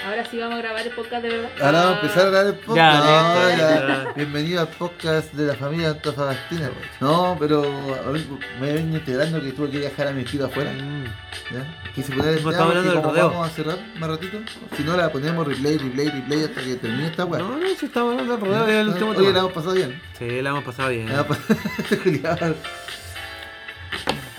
[0.06, 1.50] Ahora sí vamos a grabar el podcast de verdad.
[1.62, 2.76] Ahora vamos a empezar a hablar el podcast.
[2.78, 3.88] Ya, No, listo, ya.
[4.06, 4.14] ya.
[4.16, 6.72] Bienvenido al podcast de la familia Antofagastina.
[7.00, 8.22] No, pero a ver,
[8.60, 10.72] me vengo integrando que tuve que viajar a mi estilo afuera.
[10.74, 11.04] Mm.
[11.54, 11.92] ¿ya?
[11.94, 13.30] Quise poner el Hemos tema estado hablando del rodeo.
[13.30, 14.38] Vamos a cerrar más ratito.
[14.76, 17.40] Si no, la ponemos replay, replay, replay hasta que termine esta weá.
[17.44, 19.40] No, no, si estamos hablando del rodeo, es el último Oye, la tema.
[19.40, 20.02] hemos pasado bien.
[20.18, 21.06] Sí, la hemos pasado bien.
[21.10, 21.60] La hemos pasado-
[22.04, 22.56] Julián.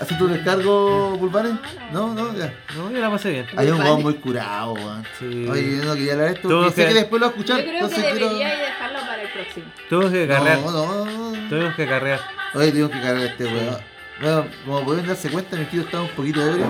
[0.02, 1.52] ¿Haces tu descargo, Pulpanes?
[1.92, 2.52] No, no, ya.
[2.76, 3.46] No, yo la pasé bien.
[3.56, 5.04] Hay un weón muy curado, weón.
[5.18, 5.46] Sí.
[5.48, 7.34] Oye, yo no quería hablar de esto Tuvo porque sé que- que después lo voy
[7.36, 7.58] a escuchar.
[7.58, 9.66] Yo creo que entonces quiero- debería dejarlo para el próximo.
[9.88, 10.58] Tuvimos que carrear.
[10.60, 11.48] No, no, no.
[11.48, 12.20] Tuvimos que carrear.
[12.54, 13.76] Oye, tengo que cargar a este weón.
[14.20, 16.66] Bueno, como pueden darse cuenta, mi tío estaba un poquito ebrio.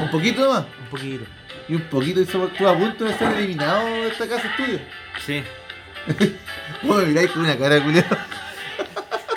[0.00, 0.60] Un poquito más.
[0.80, 1.24] Un poquito.
[1.68, 4.78] Y un poquito y somos- estuvo a punto de ser eliminado de esta casa estudio.
[5.26, 5.42] Sí.
[6.82, 8.04] Vos me miráis con una cara de culiao.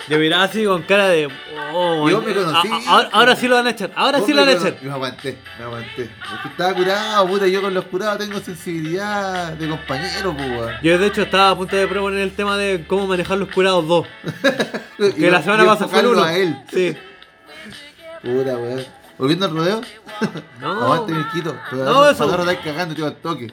[0.09, 1.27] Yo miraba así con cara de.
[1.73, 2.67] Oh, Yo me conocí.
[2.87, 3.91] a- a- ahora, sí lo van a echar.
[3.95, 4.77] Ahora sí lo van a echar.
[4.81, 6.03] Me aguanté, me aguanté.
[6.03, 7.47] Es que estaba curado, puta.
[7.47, 10.73] Yo con los curados tengo sensibilidad de compañero, pues, weón.
[10.81, 13.85] Yo de hecho estaba a punto de proponer el tema de cómo manejar los curados
[13.87, 14.07] dos.
[14.97, 16.23] Que la semana pasada fue uno.
[16.23, 16.57] a él.
[16.71, 16.95] Sí.
[18.21, 18.85] Puta, weón.
[19.17, 19.81] Volviendo al rodeo.
[20.61, 20.71] No.
[20.83, 21.55] Aguante, Mirquito.
[21.73, 22.23] No, no, eso-.
[22.23, 23.51] Ahora estáis cagando, tío, al toque.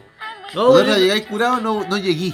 [0.55, 2.33] No, Cuando llegáis curado, no, no llegué.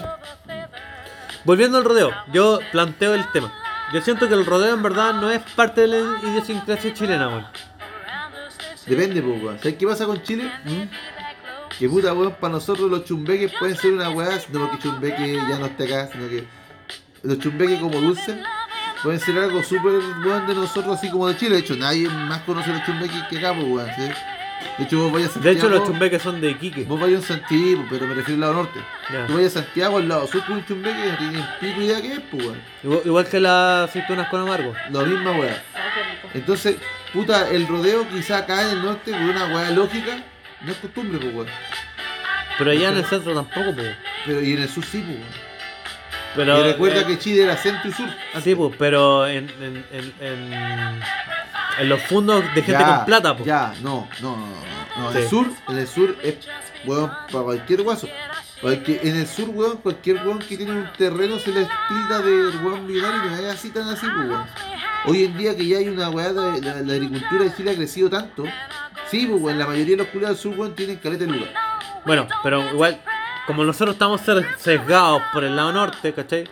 [1.45, 3.53] volviendo al rodeo, yo planteo el tema.
[3.93, 7.47] Yo siento que el rodeo en verdad no es parte de la idiosincrasia chilena, weón.
[8.87, 9.59] Depende, pues, weón.
[9.59, 10.51] ¿Sabes qué pasa con Chile?
[11.77, 15.59] Que puta, weón, para nosotros los chumbeques pueden ser una weá, no porque chumbeque ya
[15.59, 16.47] no esté acá, sino que
[17.23, 18.37] los chumbeques como dulces
[19.03, 19.95] pueden ser algo súper
[20.25, 21.57] weón de nosotros, así como de Chile.
[21.57, 23.89] De hecho, nadie más conoce los chumbeques que acá, pues, weón.
[23.97, 24.12] ¿sí?
[24.81, 25.59] De hecho, vos vayas a De Santiago.
[25.59, 26.85] hecho, los chumbeques son de Iquique.
[26.85, 28.81] Vos vayas a Santiago, pero me refiero al lado norte.
[29.12, 29.27] Ya.
[29.27, 32.12] Tú vayas a Santiago, al lado sur, con un chumbeque, no tienes pico idea qué
[32.15, 32.62] es, pues, weón.
[32.82, 34.73] Igual, igual que las aceitunas con amargo.
[34.90, 35.48] La misma rico.
[36.32, 36.77] Entonces,
[37.12, 40.23] puta, el rodeo quizá acá en el norte, por una weá lógica,
[40.62, 41.48] no es costumbre, pues, weón.
[42.57, 43.94] Pero allá en el centro tampoco, pues.
[44.24, 45.51] Pero y en el sur sí, pues, weón.
[46.36, 48.09] Pero, y recuerda eh, que Chile era centro y sur.
[48.43, 51.01] Sí, pues, pero en, en, en, en,
[51.81, 53.47] en los fondos de gente Ya, con plata, pues.
[53.47, 55.02] Ya, no, no, no, no.
[55.02, 55.11] no.
[55.11, 56.36] En el sur, en el sur es,
[56.85, 58.09] weón, para cualquier guaso.
[58.61, 62.48] Porque en el sur, weón, cualquier weón que tiene un terreno se le tilda de
[62.59, 64.44] weón millonario y no es así tan así, pues, weón.
[65.07, 68.11] Hoy en día que ya hay una weá, la, la agricultura de Chile ha crecido
[68.11, 68.44] tanto.
[69.11, 71.55] Sí, pues, weón, la mayoría de los culiados del sur, weón, tienen caleta de lugar.
[72.05, 73.01] Bueno, pero igual,
[73.47, 74.20] como nosotros estamos
[74.59, 76.48] sesgados por el lado norte, ¿cachai?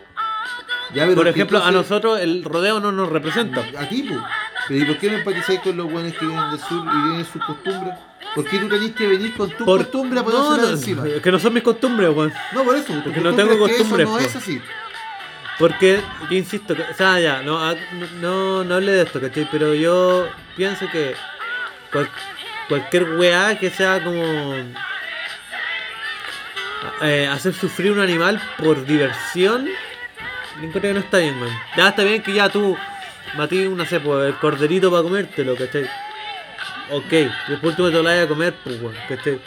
[0.94, 3.60] Ya, Por ejemplo, a nosotros el rodeo no nos representa.
[3.78, 4.20] A ti, pues.
[4.68, 7.24] Pero ¿y por qué no empatizáis con los weones que vienen del sur y vienen
[7.24, 7.94] sus costumbres?
[8.34, 11.04] ¿Por qué tú tenés que venir con tu Por costumbre a no, no, encima?
[11.22, 12.32] que no son mis costumbres, weón.
[12.52, 14.60] No, por eso, Porque no tengo costumbres, no es así.
[15.58, 16.00] Porque,
[16.30, 17.74] yo insisto, o sea, ya, no, ah,
[18.20, 19.48] no, no hable de esto, ¿cachai?
[19.50, 21.14] Pero yo pienso que
[21.90, 22.10] cual-
[22.68, 24.54] cualquier weá que sea como
[27.02, 31.50] eh, hacer sufrir un animal por diversión, yo encuentro que no está bien, man.
[31.76, 32.76] Ya está bien que ya tú
[33.36, 35.88] matí, no sé, pues, el corderito para comértelo, ¿cachai?
[36.90, 39.40] Ok, después tú me te lo a comer, pues, weón, ¿cachai?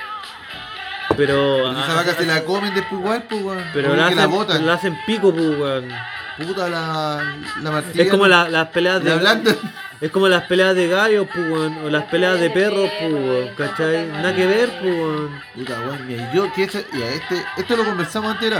[1.17, 1.57] Pero...
[1.63, 3.63] Porque esa ah, vaca se la comen después igual, pues, weón.
[3.73, 4.65] pero la hacen, botan.
[4.65, 5.89] la hacen pico, pues, weón.
[6.37, 8.03] Puta la, la martilla.
[8.03, 9.55] Es como la- las peleas de.
[10.01, 13.49] Es como las peleas de gallos, pues, weón, o las peleas de perros, pues, weón,
[13.55, 14.07] ¿cachai?
[14.07, 15.41] Nada que ver, pues, weón.
[15.53, 18.51] Puta, weón, mira, yo que este, ya, este, esto lo conversamos antes.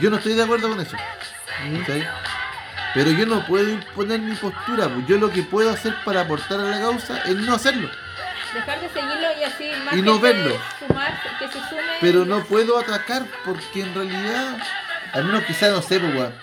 [0.00, 0.96] Yo no estoy de acuerdo con eso.
[1.78, 2.08] ¿cachai?
[2.94, 4.88] Pero yo no puedo imponer mi postura.
[4.88, 5.06] pues.
[5.06, 7.88] Yo lo que puedo hacer para aportar a la causa es no hacerlo.
[8.52, 10.54] Dejar de seguirlo y así más Y no verlo.
[10.78, 11.82] Sumar, que se sume.
[12.00, 14.58] Pero no puedo atacar porque en realidad,
[15.12, 16.34] al menos quizás no sé, pues, weón.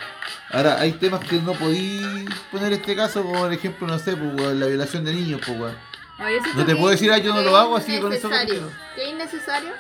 [0.52, 4.34] Ahora, hay temas que no podí poner este caso, como por ejemplo, no sé, pues,
[4.34, 5.90] weón, la violación de niños, pues, weón.
[6.56, 9.72] No, te puedo decir, ah, yo no lo hago, así que con eso es innecesario.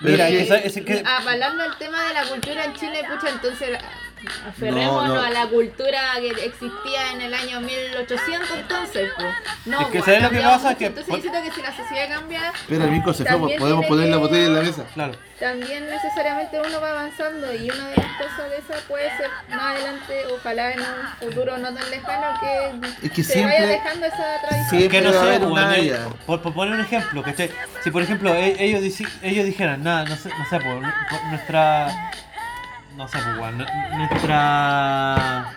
[0.00, 1.02] Mira, es que-.
[1.04, 3.78] Avalando el tema de la cultura en Chile, pucha, entonces
[4.48, 5.20] aferrémonos No, no.
[5.22, 9.34] a la cultura que existía en el año 1800, entonces, pues.
[9.66, 10.74] No, Es que ¿sabes lo que pasa?
[10.74, 13.86] Que- Entonces, yo siento que si la sociedad cambia, Espera, el se fue, También podemos
[13.86, 14.84] poner la botella en la mesa.
[14.94, 15.14] Claro.
[15.38, 19.74] también necesariamente uno va avanzando y una de las cosas de esas puede ser más
[19.76, 20.86] adelante, ojalá en un
[21.28, 24.88] futuro no tan lejano, que, Es que se siempre- vaya dejando esa tradición.
[24.90, 25.38] Que no sé,
[26.26, 27.50] por, por poner un ejemplo, ¿cachai?
[27.84, 28.82] Si por ejemplo e- ellos,
[29.22, 32.10] ellos dijeran, nada, no sé, no sé, por, por nuestra.
[32.96, 33.52] No sé, pues,
[33.96, 35.52] nuestra.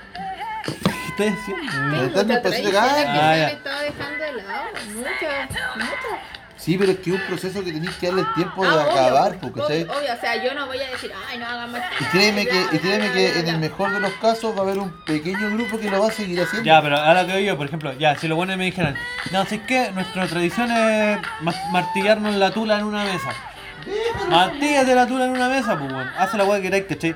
[1.17, 4.63] ¿Qué estoy que Ah, se han estado dejando de lado,
[4.95, 6.19] muchas, muchas.
[6.57, 8.73] Sí, pero es que es un proceso que tenéis que darle el tiempo de Ah,
[8.73, 9.83] obvio, acabar, obvio, ¿cachai?
[9.83, 11.81] obvio, o sea, yo no voy a decir, ay, no hagan más.
[11.99, 14.77] Y créeme que, y créeme que en el mejor de los casos va a haber
[14.79, 16.65] un pequeño grupo que lo va a seguir haciendo.
[16.65, 18.95] Ya, pero ahora que yo, por ejemplo, ya, si los buenos me dijeran,
[19.31, 23.29] no, si es que nuestra tradición es ma- martillarnos la tula en una mesa.
[24.29, 26.09] Martíllate la tula en una mesa, pues, weón.
[26.17, 27.15] Haz la weá que queráis, ¿cachai?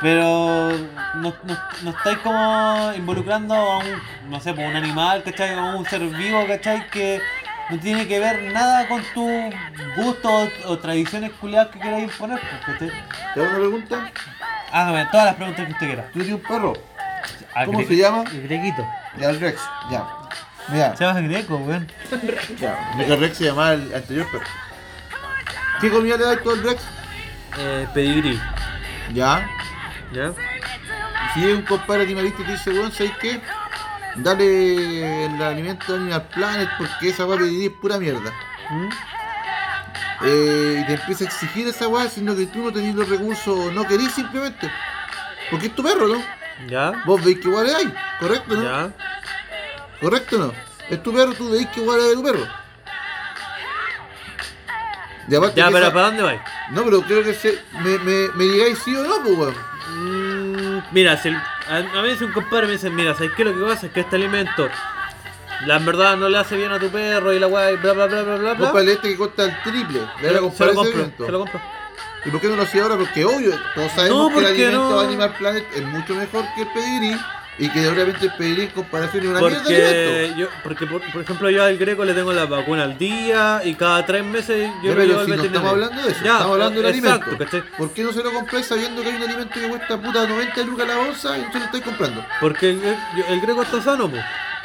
[0.00, 0.70] Pero
[1.14, 3.84] no, no, no estáis como involucrando a un,
[4.28, 5.54] no sé, pues un animal, ¿cachai?
[5.54, 6.86] O un ser vivo, ¿cachai?
[6.90, 7.20] Que
[7.70, 9.54] no tiene que ver nada con tus
[9.96, 12.90] gustos o, o tradiciones culiadas que queráis imponer, pues, ¿cachai?
[13.34, 14.10] ¿Te hago una pregunta?
[14.72, 16.02] Hágame todas las preguntas que usted quiera.
[16.12, 16.72] Tú tienes un perro,
[17.54, 18.24] Al ¿Cómo se llama?
[18.30, 18.86] El grequito.
[19.18, 19.60] ya el Rex,
[19.90, 20.04] ya.
[20.68, 21.88] Mira, Se llama greco, weón.
[22.58, 22.92] ya.
[22.98, 24.44] El Rex se llamaba el anterior perro.
[25.80, 26.82] ¿Qué comida le das tú al Rex?
[27.58, 28.40] Eh, pedigrí.
[29.12, 29.48] Ya.
[30.12, 30.32] ¿Ya?
[31.34, 33.40] Si es un compadre animalista y te dice, weón, ¿sabes qué?
[34.16, 38.32] Dale el alimento de Animal Planet porque esa weá pedir es pura mierda.
[38.70, 38.88] ¿Mm?
[40.24, 43.72] Eh, y te empieza a exigir esa weá, sino que tú no tenés los recursos,
[43.74, 44.70] no querís simplemente.
[45.50, 46.22] Porque es tu perro, ¿no?
[46.68, 47.02] ¿Ya?
[47.04, 48.62] Vos veis que igual hay, ¿correcto, no?
[48.62, 48.90] ¿Ya?
[50.00, 50.52] ¿Correcto no?
[50.88, 52.46] Es tu perro, tú veis que igual es de tu perro.
[55.28, 56.40] Ya, pero esa- ¿para dónde vais?
[56.70, 57.58] No, pero creo que se...
[57.82, 59.54] me, me, me digáis sí o no, pues weón.
[59.90, 63.44] Mm, mira, si el- a, a veces un compadre me dice, mira, ¿sabes qué?
[63.44, 64.68] Lo que pasa es que este alimento,
[65.66, 68.06] la verdad no le hace bien a tu perro y la weá y bla bla
[68.06, 70.00] bla bla bla el este que cuesta el triple.
[70.20, 71.60] Le voy a Se comprar lo compro, se lo compro.
[72.24, 72.96] ¿Y por qué no lo hacía ahora?
[72.96, 75.00] Porque obvio, todos sabemos No, que el alimento no.
[75.00, 77.16] Animal Planet es mucho mejor que el pedigrí
[77.58, 81.00] y que obviamente el pedigrí en comparación es una mierda de Porque, yo, porque por,
[81.12, 84.70] por ejemplo, yo al greco le tengo la vacuna al día y cada tres meses
[84.82, 87.44] yo pero al si no estamos hablando de eso, Ya, estamos hablando del exacto, alimento.
[87.44, 87.62] ¿cachai?
[87.78, 90.62] ¿Por qué no se lo compráis sabiendo que hay un alimento que cuesta puta 90
[90.64, 92.26] lucas la bolsa y se lo estáis comprando?
[92.40, 92.96] Porque el, el-
[93.28, 94.22] el greco está sano, pues.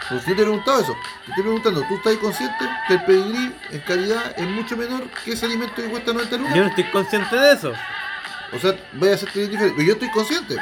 [0.09, 0.93] Pues yo te he preguntado eso.
[1.25, 5.31] Te estoy preguntando, ¿tú estás consciente que el pedigrí en calidad es mucho menor que
[5.31, 6.53] ese alimento que cuesta 90 lucas?
[6.55, 7.71] Yo no estoy consciente de eso.
[8.51, 9.73] O sea, voy a hacerte diferente.
[9.77, 10.57] Pero yo estoy consciente.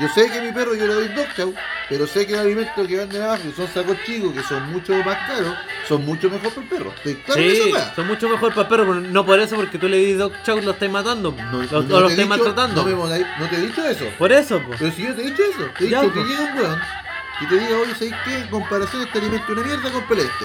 [0.00, 1.54] Yo sé que mi perro yo le doy dog chow,
[1.88, 4.92] pero sé que los alimentos que venden abajo, que son sacos chicos, que son mucho
[5.04, 5.54] más caros,
[5.86, 6.92] son mucho mejor para el perro.
[6.96, 9.88] Estoy claro Sí, son mucho mejor para el perro, pero no por eso, porque tú
[9.88, 11.30] le dices Doc Chow lo estáis matando.
[11.52, 12.84] No, o no o lo dicho- maltratando.
[12.84, 14.04] No, me te he dicho eso.
[14.18, 14.80] Por eso, pues.
[14.80, 16.80] Pero si yo te he dicho eso, te he Ya, dicho que llega un weón
[17.40, 18.38] y te diga, oye, ¿sabes qué?
[18.38, 20.44] En comparación este alimento una mierda, con este.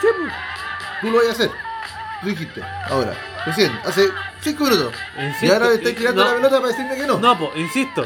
[0.00, 0.32] Sí, pues.
[1.00, 1.50] Tú lo vas a hacer.
[2.20, 2.62] Tú dijiste.
[2.88, 3.14] Ahora,
[3.46, 4.08] recién, hace
[4.40, 4.92] 5 minutos.
[5.40, 6.30] y ahora le estás tirando no.
[6.30, 7.18] la pelota para decirme que no.
[7.20, 8.04] No, pues, insisto.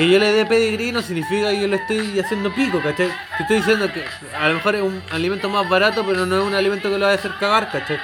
[0.00, 3.08] Que yo le dé pedigrí no significa que yo le estoy haciendo pico, ¿cachai?
[3.36, 4.02] Te estoy diciendo que
[4.34, 7.04] a lo mejor es un alimento más barato, pero no es un alimento que lo
[7.04, 7.98] va a hacer cagar, ¿cachai?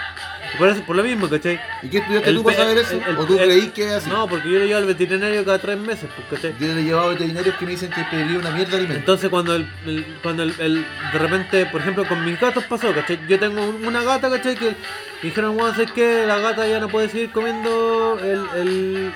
[0.58, 1.58] Por, eso, por lo mismo, ¿cachai?
[1.82, 2.96] ¿Y qué estudiaste El tú para saber eso?
[2.96, 4.10] el- el- ¿O tú el- creí que es así?
[4.10, 6.54] No, porque yo lo llevo al veterinario cada tres meses, pues, ¿cachai?
[6.60, 8.76] Yo le he llevado a veterinarios que me dicen que el pedigrí una mierda de
[8.76, 9.00] alimento.
[9.00, 12.92] Entonces cuando el, el- cuando el, el- de repente, por ejemplo, con mis gatos pasó,
[12.94, 13.18] ¿cachai?
[13.26, 14.54] Yo tengo un- una gata, ¿cachai?
[14.54, 14.76] Que me
[15.22, 19.12] dijeron, bueno, es que la gata ya no puede seguir comiendo el,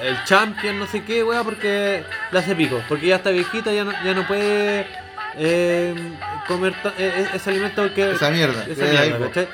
[0.00, 2.82] el, el, el champion, no sé qué, weá, porque la hace pico.
[2.88, 4.86] Porque ya está viejita, ya no, ya no puede
[5.36, 5.94] eh,
[6.46, 8.12] comer eh, eh, ese alimento porque...
[8.12, 8.64] Esa mierda.
[8.64, 9.26] Esa que mierda.
[9.26, 9.48] ¿cachai?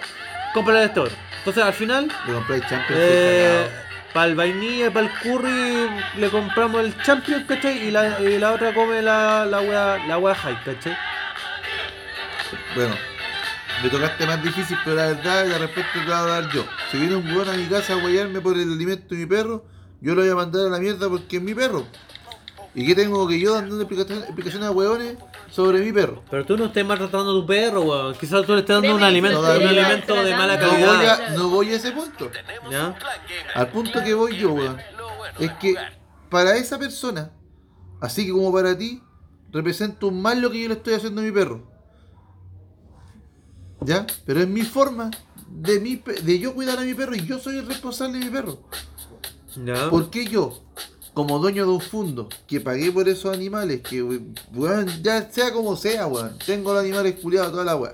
[0.55, 1.09] Cómprale esto.
[1.39, 2.09] Entonces al final...
[2.27, 2.99] Le compré el champion.
[3.01, 3.67] Eh,
[4.12, 7.87] para el vainilla, para el curry le compramos el champion, ¿cachai?
[7.87, 10.97] Y la, y la otra come la, la wea, la wea high, ¿cachai?
[12.75, 12.97] Bueno,
[13.83, 16.67] me tocaste más difícil, pero la verdad, la respuesta te voy a dar yo.
[16.91, 19.65] Si viene un weón a mi casa a guayarme por el alimento de mi perro,
[20.01, 21.85] yo lo voy a mandar a la mierda porque es mi perro.
[22.75, 25.17] ¿Y qué tengo que yo dando explicaciones, a hueones
[25.51, 26.23] sobre mi perro?
[26.31, 28.15] Pero tú no estés maltratando a tu perro, weón.
[28.15, 31.21] Quizás tú le estés dando un alimento, un de mala tratando- No voy, calidad.
[31.27, 32.31] a, no voy a ese punto.
[32.71, 32.97] ¿Ya?
[33.55, 34.77] Al punto que voy yo, weón,
[35.41, 35.75] es que
[36.29, 37.33] para esa persona,
[38.01, 39.03] así que como para ti,
[39.51, 41.69] represento más lo que yo le estoy haciendo a mi perro.
[43.81, 44.07] ¿Ya?
[44.27, 45.11] Pero es mi forma
[45.49, 48.25] de, mi, pe- de yo cuidar a mi perro y yo soy el responsable de
[48.27, 48.61] mi perro.
[49.65, 49.91] ¿Ya?
[49.91, 50.59] ¿Por qué yo,
[51.15, 55.77] como dueño de un fondo, que pagué por esos animales, que, weón, ya sea como
[55.77, 57.93] sea, weón, tengo los animales culiados, toda la weá.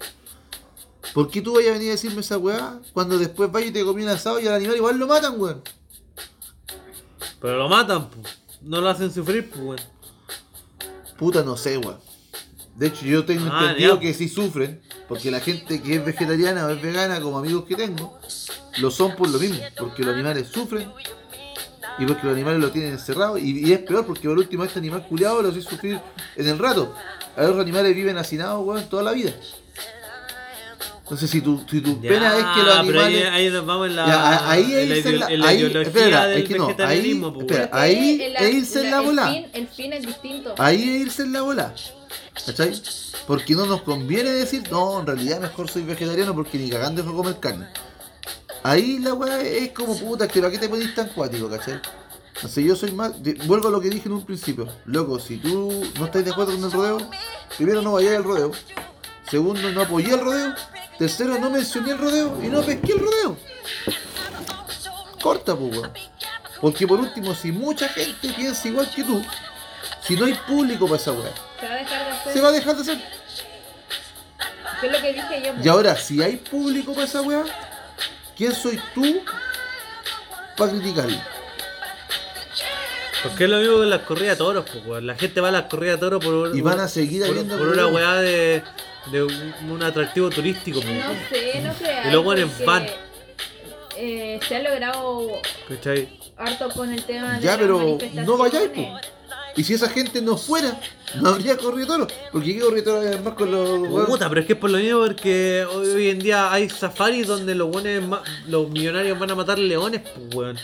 [1.14, 3.84] ¿Por qué tú vayas a venir a decirme esa weá cuando después vayas y te
[3.84, 5.62] comí un asado y al animal igual lo matan, weón?
[7.40, 8.16] Pero lo matan, po.
[8.62, 9.80] no lo hacen sufrir, pues, weón.
[11.18, 11.98] Puta, no sé, weón.
[12.74, 14.00] De hecho, yo tengo Ah, entendido ya.
[14.00, 17.74] que sí sufren, porque la gente que es vegetariana o es vegana, como amigos que
[17.76, 18.18] tengo,
[18.78, 20.90] lo son por lo mismo, porque los animales sufren
[21.98, 23.38] y porque los animales lo tienen encerrado.
[23.38, 25.98] Y, y es peor, porque por último, este animal culiado lo hace sufrir
[26.36, 26.94] en el rato.
[27.36, 29.32] A los animales viven hacinados, weón, toda la vida.
[31.02, 33.28] Entonces, si tu, si tu Ya, pena es que los pero ahí, animales.
[33.32, 35.82] ahí nos vamos en la, Ya, ahí en es en la- en la ahí- ideología
[35.82, 39.04] espera, del es que no, ahí- po, espera, ahí el- es irse en la el
[39.06, 39.28] bola.
[39.32, 40.54] fin- El fin es distinto.
[40.58, 41.72] Ahí es irse en la bola.
[42.44, 42.72] ¿Cachai?
[43.28, 47.14] Porque no nos conviene decir, no, en realidad mejor soy vegetariano porque ni cagando fue
[47.14, 47.68] comer carne.
[48.66, 51.80] Ahí la weá es como puta, que para qué te ponís tan cuático, ¿cachai?
[52.34, 53.12] Entonces yo soy más,
[53.46, 54.66] vuelvo a lo que dije en un principio.
[54.86, 57.10] Loco, si tú no estás de acuerdo con el rodeo,
[57.56, 58.50] primero no vayáis al rodeo.
[59.30, 60.52] Segundo, no apoyé el rodeo.
[60.98, 63.36] Tercero, no mencioné el rodeo y no pesqué el rodeo.
[65.22, 65.92] Corta, pues, weón.
[66.60, 69.22] Porque por último, si mucha gente piensa igual que tú,
[70.02, 71.30] si no hay público para esa weá,
[71.60, 72.32] Se va a dejar de hacer.
[72.32, 72.98] se va a dejar de hacer.
[74.80, 75.52] Que es lo que dije yo.
[75.62, 77.44] Y ahora, si hay público para esa weá,
[78.36, 79.20] ¿quién soy tú
[80.56, 81.16] para criticarlo?
[83.22, 85.06] Porque es lo mismo que las corridas de toros, pues, weón.
[85.06, 87.68] La gente va a las corridas de toros por, Y van a seguir por, por
[87.68, 88.62] una weá de,
[89.10, 91.96] de un, un atractivo turístico, pues, No sé, no sé.
[92.08, 92.86] Y los buenos van.
[93.96, 95.26] Eh, se ha logrado
[95.68, 96.06] ¿Cachai?
[96.36, 98.26] harto con el tema de Ya, las pero manifestaciones.
[98.28, 99.00] no vayáis, po.
[99.56, 100.78] Y si esa gente no fuera,
[101.20, 102.06] no habría corrido toro.
[102.30, 104.06] Porque qué corrido toro hay más con los weones?
[104.06, 107.26] Puta, pero es que es por lo mismo porque hoy, hoy en día hay safaris
[107.26, 110.58] donde los buenos los millonarios van a matar leones, pues weón.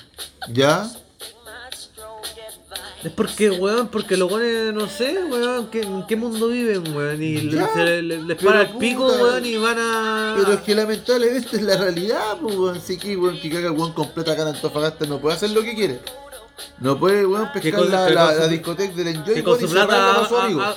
[0.51, 0.91] Ya,
[3.05, 7.21] Es porque, weón, porque los buenos, no sé, weón, ¿qué- ¿en qué mundo viven, weón?
[7.21, 10.37] Y Ya, se le- le- les para el pico, weón, y van a...
[10.39, 12.81] pero es que lamentablemente es la realidad, pues weón.
[12.81, 15.63] Si que weón que caga el weón completa acá en Antofagasta no puede hacer lo
[15.63, 15.99] que quiere.
[16.79, 19.61] No puede weón pescar con- la, que la, su- la discoteca del Enjoy que con
[19.61, 20.27] su plata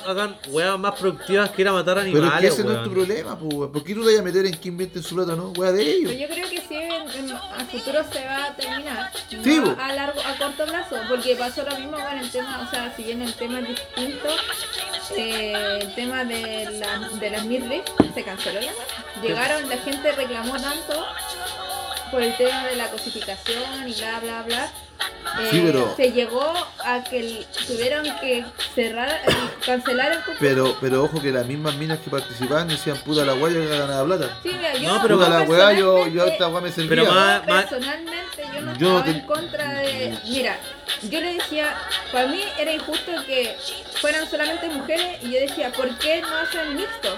[0.06, 2.84] hagan weas más productivas que ir a matar Pero animales, es que ese no es
[2.84, 3.72] tu problema, pues weón.
[3.72, 5.48] ¿Por qué tú te vas a meter en que inventen su plata, no?
[5.56, 6.12] Weá de ellos.
[6.12, 9.10] Pero yo creo que sí, en- en- a futuro se va a terminar.
[9.28, 12.70] Sí, no a largo, a corto plazo, porque pasó lo mismo con el tema, o
[12.70, 14.28] sea, si bien el tema es distinto,
[15.16, 17.84] eh, el tema de, la, de las midriff
[18.14, 19.22] se canceló la wea.
[19.22, 21.04] Llegaron, la gente reclamó tanto
[22.10, 26.52] por el tema de la cosificación y bla, bla, bla, eh, Sí, pero- se llegó
[26.84, 30.38] a que tuvieron que cerrar y cancelar el concurso.
[30.40, 34.04] Pero, pero ojo que las mismas minas que participaban decían puta la weá yo ganaba
[34.04, 34.38] plata.
[34.42, 36.88] Sí, mira, yo, No, pero- Puta la weá, yo, yo esta weá me servía.
[36.90, 40.18] Pero más- Yo más- personalmente yo no Yo estaba te- en contra de...
[40.24, 40.58] Mira,
[41.02, 41.74] yo le decía,
[42.12, 43.56] para mí era injusto que
[44.00, 47.16] fueran solamente mujeres y yo decía, ¿por qué no hacen mixto?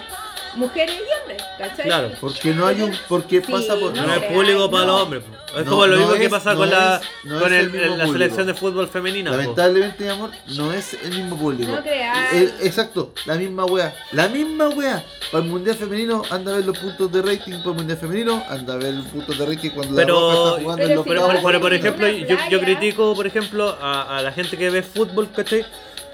[0.59, 1.85] Mujeres y hombres, ¿cachai?
[1.86, 2.10] Claro.
[2.20, 2.93] Porque no hay un.
[3.09, 3.94] Porque Sí, pasa por.
[3.94, 4.93] No, No es creas, público para no.
[4.93, 5.22] los hombres.
[5.22, 5.59] po.
[5.59, 7.52] Es No, como lo no mismo que es- pasa no con la, es- no con
[7.55, 8.12] es el- el mismo la público.
[8.12, 9.30] selección de fútbol femenina.
[9.30, 9.36] po.
[9.36, 11.72] Lamentablemente, mi amor, no es el mismo público.
[11.72, 12.32] No creas.
[12.35, 13.94] El- exacto, la misma wea.
[14.12, 15.05] La misma wea.
[15.32, 17.52] Para el mundial femenino, anda a ver los puntos de rating.
[17.59, 20.48] Para el mundial femenino, anda a ver los puntos de rating cuando Pero- la Roja
[20.51, 22.60] está jugando pero en los si Pero, no, pero, pero, por en ejemplo, yo, yo
[22.60, 25.64] critico, por ejemplo, a, a la gente que ve fútbol, ¿cachai?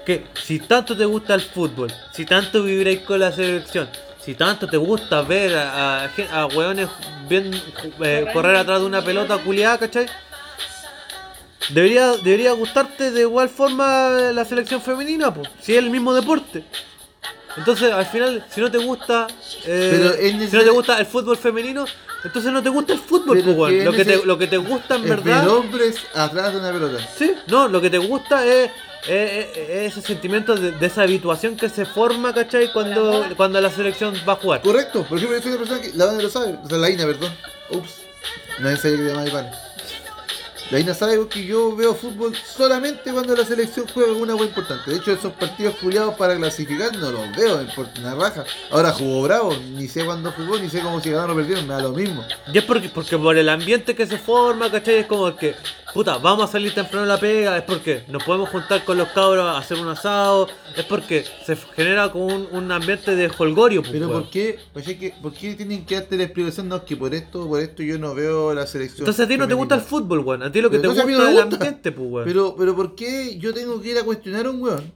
[0.05, 3.89] Que si tanto te gusta el fútbol, si tanto vibráis con la selección,
[4.25, 6.89] si tanto te gusta ver a, a, gen- a hueones
[7.29, 7.51] bien,
[8.03, 10.07] eh, correr atrás de una pelota culiada, ¿cachai?
[11.69, 16.63] Debería, debería gustarte de igual forma la selección femenina, pues, si es el mismo deporte.
[17.57, 19.27] Entonces, al final, si no te gusta,
[19.65, 21.85] eh, si no te gusta el fútbol femenino,
[22.23, 25.03] entonces no te gusta el fútbol, pues, lo, que te, lo que te gusta en
[25.03, 25.41] verdad.
[25.41, 27.07] ver hombres atrás de una pelota.
[27.17, 28.69] Sí, no, lo que te gusta es,
[29.07, 32.71] es- es ese sentimiento de, de esa habituación que se forma, ¿cachai?
[32.73, 34.61] Cuando, cuando la selección va a jugar.
[34.61, 36.89] Correcto, por ejemplo, yo soy una persona que la banda lo sabe, o sea, la
[36.89, 37.33] Ina, perdón.
[37.69, 38.01] Ups,
[38.59, 39.51] nadie sabía que se llamaba Iván.
[40.71, 44.89] La Ina sabe que yo veo fútbol solamente cuando la selección juega alguna hueá importante.
[44.89, 48.45] De hecho, esos partidos culiados para clasificar no los veo, me importa una raja.
[48.71, 51.75] Ahora jugó Bravo, ni sé cuándo jugó, ni sé cómo si ganaron o perdieron, me
[51.75, 52.23] da lo mismo.
[52.51, 54.95] Y es porque, porque por el ambiente que se forma, ¿cachai?
[54.95, 55.55] Es como que,
[55.93, 59.09] puta, vamos a salir temprano a la pega, es porque nos podemos juntar con los
[59.09, 60.47] cabros a hacer un asado,
[60.77, 64.21] es porque se genera como un, un ambiente de holgorio, pues, Pero weón.
[64.23, 66.67] ¿por qué, pues es que, ¿por qué tienen que darte la explicación?
[66.69, 68.99] No, es que por esto, por esto yo no veo la selección.
[69.01, 70.43] Entonces a ti no te gusta el fútbol, weón.
[70.43, 72.25] A ti lo que Pero te gusta no es el ambiente, pues, weón.
[72.27, 74.91] Pero, pero ¿por qué yo tengo que ir a cuestionar a un weón?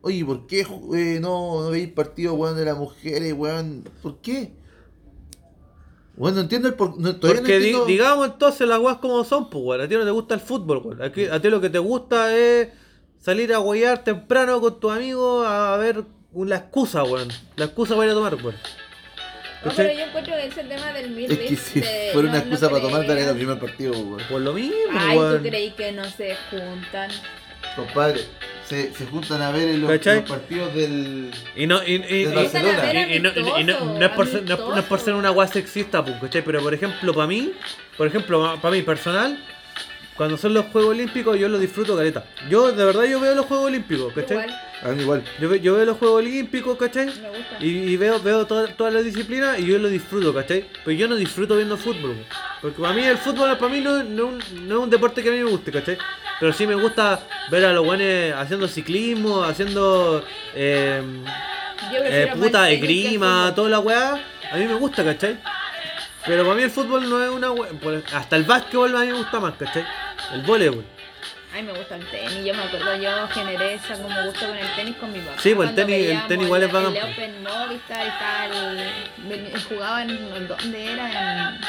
[0.00, 0.60] Oye, ¿por qué
[0.94, 3.84] eh, no, no veis partido weón de las mujeres, weón?
[4.02, 4.52] ¿Por qué?
[6.16, 7.84] Weón, no entiendo el por no, Porque no di- entiendo.
[7.86, 9.80] digamos entonces las weas como son, pues weón.
[9.80, 11.02] A ti no te gusta el fútbol, weón.
[11.02, 12.68] A ti lo que te gusta es
[13.20, 16.04] salir a huear temprano con tus amigos a ver
[16.34, 17.28] la excusa, weón.
[17.56, 18.54] La excusa para ir a tomar, weón.
[19.64, 21.82] No, pero yo encuentro que ese tema del mil es que si
[22.12, 24.22] fuera una excusa para tomar, dale el primer partido, weón.
[24.28, 25.42] Por lo mismo, Ay, weón.
[25.42, 27.10] ¿tú creí que no se juntan?
[27.74, 28.20] Compadre,
[28.66, 30.20] se, se juntan a ver los, ¿Cachai?
[30.20, 31.32] los partidos del.
[31.56, 32.92] Y no, y, y- De Barcelona.
[32.92, 36.16] no, y no- no es por ser, no, es- por ser una wea sexista, pues,
[36.20, 36.42] ¿cachai?
[36.42, 37.52] Pero por ejemplo, para mí,
[37.96, 39.38] por ejemplo, para mí personal,
[40.18, 42.24] cuando son los Juegos Olímpicos, yo los disfruto caleta.
[42.50, 44.36] Yo, de verdad, yo veo los Juegos Olímpicos, ¿cachai?
[44.38, 45.22] Igual, A mí igual.
[45.40, 47.06] Yo, ve- yo veo los Juegos Olímpicos, ¿cachai?
[47.06, 47.56] me gusta.
[47.60, 50.66] Y, y veo, veo toda- todas las disciplinas y yo lo disfruto, ¿cachai?
[50.84, 52.36] Pero yo no disfruto viendo fútbol, po.
[52.60, 55.22] porque para mí el fútbol para mí no, no, es un- no es un deporte
[55.22, 55.96] que a mí me guste, ¿cachai?
[56.40, 57.20] Pero sí me gusta
[57.50, 60.24] ver a los guanes haciendo ciclismo, haciendo
[60.54, 61.00] eh,
[61.92, 63.54] Yo eh, prefiero puta, que esgrima, fútbol.
[63.54, 65.38] toda la weá, a mí me gusta, ¿cachai?
[66.26, 67.70] Pero para mí el fútbol no es una weá,
[68.12, 69.84] hasta el básquetbol a mí me gusta más, ¿cachai?
[70.32, 70.84] El voleibol.
[71.54, 72.44] Ay, me gusta el tenis.
[72.44, 75.40] Yo me acuerdo, yo generé esa como gusto con el tenis con mi papá.
[75.40, 77.12] Sí, pues el tenis- el tenis igual es bacán, El pues.
[77.14, 79.62] Open Movistar y tal.
[79.68, 81.50] Jugaban, ¿en ¿dónde era?
[81.50, 81.60] En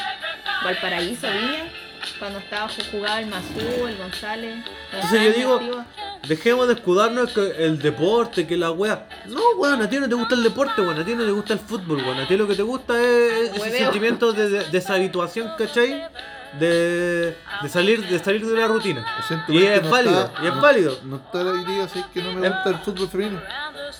[0.63, 1.71] Valparaíso, Viña.
[2.17, 4.55] Cuando estaba jugaba el Mazú, el González.
[4.93, 5.85] Entonces yo digo.
[6.27, 9.07] Dejemos de escudarnos que el deporte, que la wea.
[9.25, 11.53] No, weón, a ti no te gusta el deporte, weón, a ti no te gusta
[11.53, 12.19] el fútbol, weón.
[12.19, 13.79] A ti lo que te gusta es ese Hueveo.
[13.79, 16.03] sentimiento de, de- deshabituación, ¿cachai?
[16.57, 19.05] De, de salir de salir de la rutina.
[19.47, 20.97] Y es no válido, está- y es no- válido.
[21.03, 23.41] No está la idea, así que no me Em- gusta el fútbol femenino.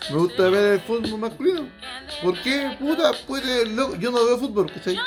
[0.09, 1.67] Me gusta ver el fútbol masculino.
[2.23, 2.75] ¿Por qué?
[2.79, 4.97] Puta, puede, loco, yo no veo fútbol, ¿cachai?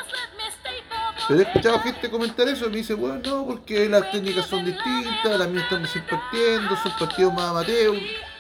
[1.29, 4.65] Pero he escuchado gente comentar eso y me dice, bueno, no, porque las técnicas son
[4.65, 7.95] distintas, las mías están recién partiendo, son partidos más amateur,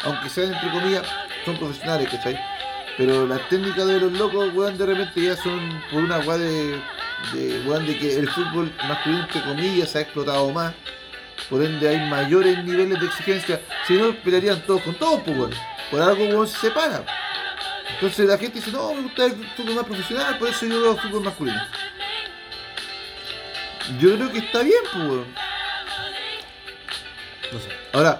[0.04, 1.02] aunque sean entre comillas,
[1.44, 2.38] son profesionales, ¿cachai?
[2.96, 6.80] Pero las técnicas de los locos, weón, de repente ya son por una weá de,
[7.32, 10.74] de, weón, de que el fútbol masculino, entre comillas, se ha explotado más.
[11.48, 13.60] Por ende hay mayores niveles de exigencia.
[13.86, 15.54] Si no, pelearían todos con todos, pues, weón.
[15.90, 17.04] Por algo, weón, se separa.
[17.94, 20.96] Entonces la gente dice, no, me gusta el fútbol más profesional, por eso yo veo
[20.96, 21.60] fútbol masculino.
[23.98, 25.34] Yo creo que está bien, pues, weón.
[27.52, 27.68] No sé.
[27.92, 28.18] Ahora,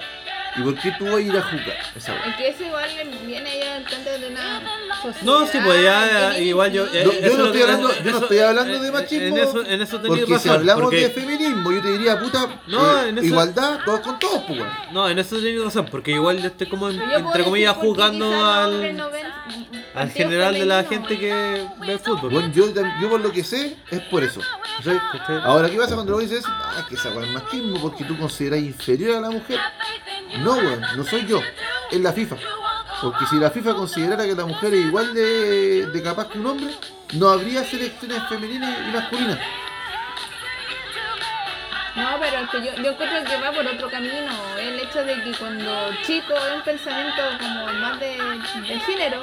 [0.56, 2.14] ¿y por qué tú vas a ir a jugar esa?
[2.26, 2.88] Es que eso igual
[3.26, 4.60] viene ya del tanto de una
[5.02, 5.22] sociedad.
[5.22, 6.86] No, sí, pues ya, igual yo.
[6.92, 9.82] eh, yo no estoy hablando- yo no estoy hablando de eh, machismo, En eso, en
[9.82, 13.08] eso tenés Porque si razón, hablamos porque- de feminismo, yo te diría, puta, No, eh,
[13.08, 14.60] en eso- igualdad, todos con todos, pues.
[14.92, 18.74] No, en eso tenés razón, porque igual yo estoy como, entre comillas, jugando al.
[18.74, 19.26] hombres no ven
[19.94, 22.30] al general de la gente que ve fútbol.
[22.32, 22.64] Bueno, yo,
[23.00, 24.40] yo por lo que sé, es por eso.
[25.44, 26.42] Ahora, ¿qué pasa cuando lo dices?
[26.46, 29.58] Ah, que esa es machismo porque tú consideras inferior a la mujer.
[30.38, 31.40] No, weón, no soy yo,
[31.90, 32.36] es la FIFA.
[33.02, 36.46] Porque si la FIFA considerara que la mujer es igual de, de capaz que un
[36.46, 36.74] hombre,
[37.14, 39.38] no habría selecciones femeninas y masculinas.
[41.94, 44.32] No, pero es que yo, yo creo que va por otro camino.
[44.58, 49.20] El hecho de que cuando chico es un pensamiento como más de, de género,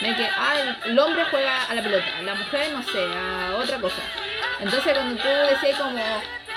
[0.00, 3.78] de que ah, el, hombre juega a la pelota, la mujer no sé, a otra
[3.80, 4.02] cosa.
[4.60, 5.98] Entonces cuando tú decías como,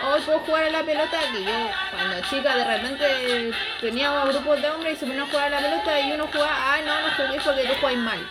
[0.04, 3.52] hoy puedo jugar a la pelota, que yo cuando chica de repente
[3.82, 6.56] tenía grupos de hombres y se ponían a jugar a la pelota y uno jugaba,
[6.56, 8.30] ah, no, no jugué porque tú jugáis mal.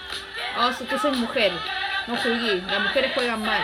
[0.58, 1.52] Oh, si tú soy mujer,
[2.06, 3.62] no jugué, las mujeres juegan mal.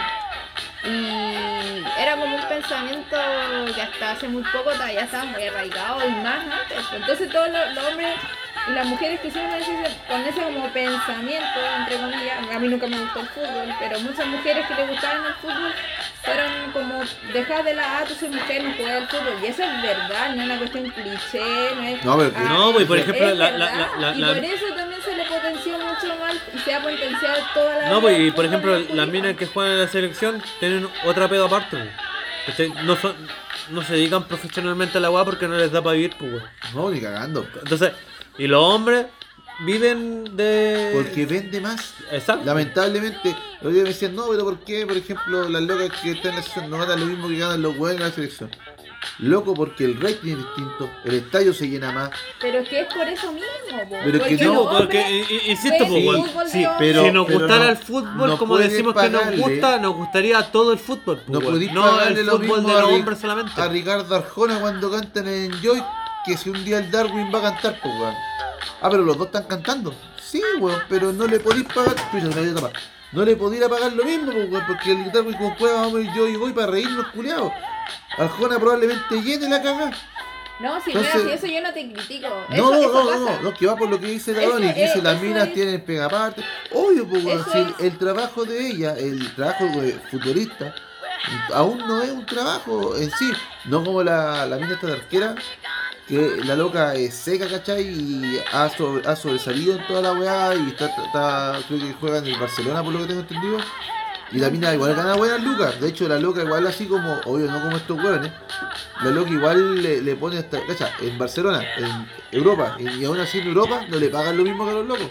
[0.85, 3.17] Y era como un pensamiento
[3.75, 6.85] que hasta hace muy poco todavía estaba muy arraigado y más antes.
[6.93, 8.15] Entonces todos los hombres
[8.69, 9.41] y las mujeres que ese-
[10.09, 14.27] con ese como pensamiento, entre comillas, a mí nunca me gustó el fútbol, pero muchas
[14.27, 15.73] mujeres que les gustaban el fútbol
[16.23, 19.35] fueron como dejar de la, ah, tú soy mujer, no juegas al fútbol.
[19.43, 22.05] Y eso es verdad, no es una cuestión cliché, no es...
[22.05, 24.67] No, pero que- No, pues, por ejemplo, la- la- la- la- y la- por eso
[24.75, 28.31] también se le potenció mucho más y se ha potenciado toda la No, pues, y
[28.31, 31.91] por ejemplo, las minas que juegan en la selección tienen otra pedo aparte.
[32.47, 32.69] ¿Cachai?
[32.85, 33.15] No, son,
[33.71, 36.43] no se dedican profesionalmente a la weá porque no les da para vivir, pues.
[36.75, 37.47] No, ni cagando.
[37.63, 37.93] Entonces,
[38.39, 39.07] y los hombres
[39.65, 40.91] viven de.
[40.95, 41.95] Porque vende más.
[42.11, 42.45] Exacto.
[42.45, 46.31] Lamentablemente, los días me decían, no, pero ¿por qué, por ejemplo, las locas que están
[46.33, 48.51] en la selección no ganan lo mismo que ganan los buenos en la selección?
[49.19, 52.11] Loco, porque el rating es distinto, el estadio se llena más.
[52.41, 53.47] Pero es que es por eso mismo,
[53.89, 53.97] po.
[54.03, 55.93] Pero es que Porque no, los porque, insisto, pues,
[56.45, 59.79] de sí, pero- si nos gustara no- el fútbol, no como decimos que nos gusta,
[59.79, 63.61] nos gustaría todo el fútbol, No podéis no el fútbol de los hombres solamente.
[63.61, 65.83] A Ricardo Arjona cuando cantan en Joy,
[66.25, 68.15] que si un día el Darwin va a cantar, pues weón.
[68.83, 69.95] Ah, pero los dos están cantando.
[70.23, 71.95] Sí, weón, pero no le podéis pagar.
[72.11, 72.73] Chucha, se me había tapado.
[73.13, 76.01] No le podéis pagar lo mismo, pues, weón, porque el Darwin con cueva vamos a
[76.01, 77.53] ir yo y voy para reírnos, culiados.
[78.19, 79.93] Arjona probablemente llene la cagada.
[80.61, 82.29] No, si Entonces- mira, si eso yo no te critico.
[82.51, 84.83] No, eso, no, eso no, no, no, que va por lo que dice Darwin, que
[84.85, 86.45] dice las minas es- tienen pegaparte.
[86.73, 87.23] Obvio, pues,
[87.53, 90.73] si el, es- el trabajo de ella, el trabajo de futbolista,
[91.53, 93.33] aún no es un trabajo en sí.
[93.65, 95.35] No como la, la mina esta de arquera,
[96.09, 97.83] que la loca es seca, ¿cachai?
[97.89, 102.19] Y ha, sobre- ha sobresalido en toda la weá y está, está- creo que juega
[102.19, 103.59] en el Barcelona, por lo que tengo entendido.
[104.33, 105.81] Y la mina igual gana buenas lucas.
[105.81, 108.33] De hecho, la loca igual así como, obvio, no como estos hueones.
[109.03, 113.21] La loca igual le, le pone hasta, cacha, en Barcelona, en Europa, y, y aún
[113.21, 115.07] así en Europa no le pagan lo mismo que a los locos.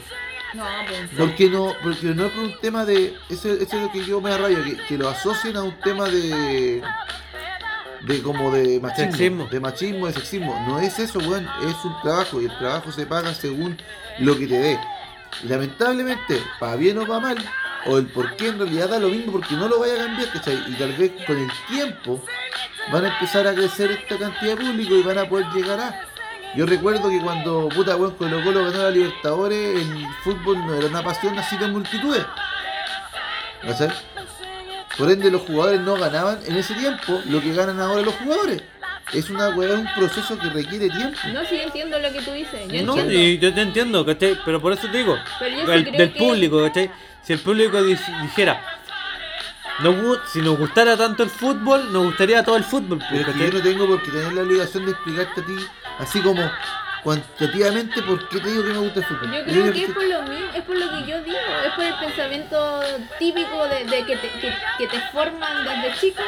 [0.54, 1.10] No, pues.
[1.18, 3.16] Porque no, porque no es por un tema de.
[3.30, 6.06] Eso, eso es lo que yo me arrayo, que, que lo asocien a un tema
[6.10, 6.82] de.
[8.06, 9.48] De como de machismo.
[9.48, 10.60] De machismo, de sexismo.
[10.68, 13.78] No es eso, weón, es un trabajo y el trabajo se paga según
[14.20, 14.80] lo que te dé.
[15.44, 17.38] Lamentablemente, para bien o para mal,
[17.86, 20.32] o el por qué en realidad da lo mismo porque no lo vaya a cambiar,
[20.32, 20.58] ¿cachai?
[20.68, 22.24] Y tal vez con el tiempo
[22.92, 26.02] van a empezar a crecer esta cantidad de público y van a poder llegar a.
[26.56, 30.88] Yo recuerdo que cuando puta weón Colo Colo ganó la Libertadores, el fútbol no era
[30.88, 32.26] una pasión así de multitudes.
[33.64, 33.90] ¿Cachai?
[34.98, 38.62] Por ende los jugadores no ganaban en ese tiempo lo que ganan ahora los jugadores.
[39.12, 41.18] Es una weá, es un proceso que requiere tiempo.
[41.34, 42.62] No, sí, yo entiendo lo que tú dices.
[42.70, 43.14] Yo No, entiendo.
[43.14, 44.38] y yo te entiendo, ¿cachai?
[44.46, 46.92] Pero por eso te digo, Pero yo sí el- creo del que- público, ¿cachai?
[47.24, 48.62] Si el público di- dijera,
[49.84, 53.36] gu- si nos gustara tanto el fútbol, nos gustaría todo el fútbol, pues, Pero es
[53.38, 55.56] que yo no tengo por qué tener la obligación de explicarte a ti,
[56.00, 56.50] así como
[57.04, 59.28] cuantitativamente, por qué te digo que me gusta el fútbol.
[59.32, 61.38] Yo Yo creo digo que es por lo mismo, es por lo que yo digo,
[61.76, 62.82] por el pensamiento
[63.20, 66.22] típico de, de que, te, que, que te forman desde chico,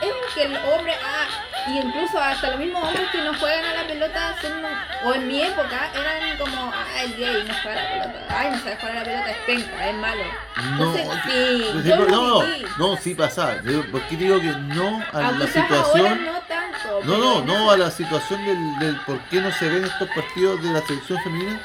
[0.00, 1.26] es que el hombre, ah,
[1.68, 4.52] y incluso hasta los mismos hombres que no juegan a la pelota, son,
[5.04, 8.50] o en mi época, eran como, ah, el gay no juega a la pelota, ay,
[8.50, 10.22] no sabe jugar a la pelota, es penca, es malo.
[10.76, 12.66] No, Entonces, sí, sí, por yo no, viví.
[12.78, 13.54] no, sí pasaba.
[13.90, 16.24] ¿Por qué digo que no a la quizás situación?
[16.24, 17.00] no tanto.
[17.04, 20.62] No, no, no a la situación del, del por qué no se ven estos partidos
[20.62, 21.60] de la selección femenina.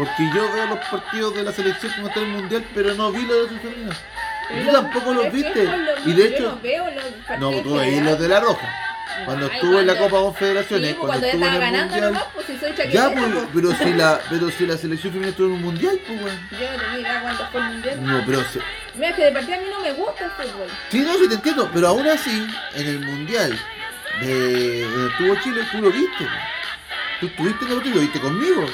[0.00, 3.22] Porque yo veo los partidos de la selección como está el mundial, pero no vi
[3.26, 3.96] los de selección femenina.
[4.48, 5.68] pero Tú tampoco los viste.
[6.06, 8.68] Y de yo hecho, no veo los no, partidos tú veis los de la Roja.
[9.26, 11.86] Cuando Ay, estuvo en la cuando- Copa Confederaciones, Sí, cuando cuando estuvo en el ganando
[11.92, 12.12] mundial.
[12.14, 13.44] nomás, pues si soy Ya, pues, pues.
[13.54, 16.48] pero si la, pero si la selección femenina estuvo en un mundial, pues, weón.
[16.52, 18.06] Yo no cuándo fue el mundial.
[18.06, 18.60] No, pero se-
[18.94, 20.68] Mira, que de partida a mí no me gusta el fútbol.
[20.90, 22.46] Sí, no, sí te entiendo, pero aún así,
[22.76, 23.58] en el mundial
[24.22, 26.26] de donde estuvo Chile, tú lo viste.
[27.20, 28.64] Tú estuviste en el y lo viste conmigo.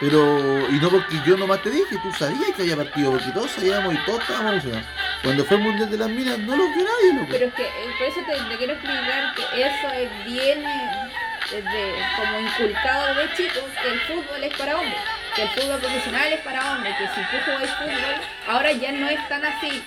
[0.00, 3.50] Pero, y no porque yo nomás te dije, tú sabías que había partido, porque todos
[3.50, 4.86] sabíamos y todos estábamos emocionados.
[5.22, 7.26] Cuando fue el mundial de las minas, no lo vio nadie.
[7.28, 11.10] Pero es que eh, por eso te, quiero explicar que eso es bien eh,
[11.50, 15.00] desde como inculcado desde chicos que el fútbol es para hombres.
[15.36, 18.14] que el fútbol profesional es para hombres, que si tú jugáis fútbol,
[18.48, 19.82] ahora ya no es tan así,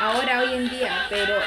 [0.00, 1.38] ahora hoy en día, pero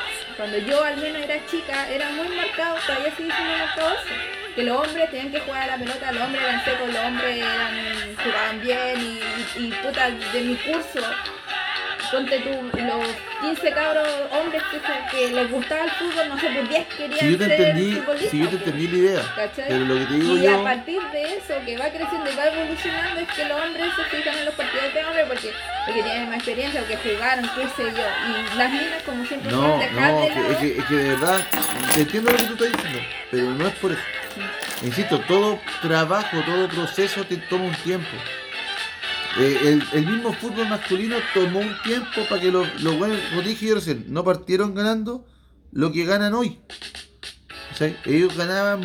[0.41, 4.63] cuando yo al menos era chica, era muy marcado, todavía sigue siendo marcado eso, que
[4.63, 7.45] los hombres tenían que jugar a la pelota, los hombres eran secos, los hombres
[8.23, 10.99] jugaban bien y, y, y puta, de mi curso,
[12.11, 13.07] ponte tú, los
[13.41, 14.61] 15 cabros hombres
[15.11, 17.91] que, les gustaba el fútbol, no sé, por 10 querían Si yo te ser entendí,
[18.29, 18.67] si yo te pues.
[18.67, 19.65] entendí la idea, ¿Cachai?
[19.67, 22.45] pero lo que te digo y a partir de eso, que va creciendo y va
[22.47, 25.53] evolucionando, es que los hombres se fijan en los partidos de hombres porque,
[25.85, 28.05] porque tienen más experiencia, o que jugaron, qué sé yo.
[28.27, 31.47] Y las minas, como siempre, no, son no, es que, es que de verdad,
[31.97, 32.99] entiendo lo que tú estás diciendo,
[33.31, 34.01] pero no es por eso.
[34.83, 38.09] Insisto, todo trabajo, todo proceso te toma un tiempo.
[39.39, 43.41] Eh, el, el mismo fútbol masculino tomó un tiempo para que los, los buenos, como
[43.41, 45.25] dije yo recién, no partieron ganando
[45.71, 46.59] lo que ganan hoy.
[47.71, 48.81] O sea, ellos ganaban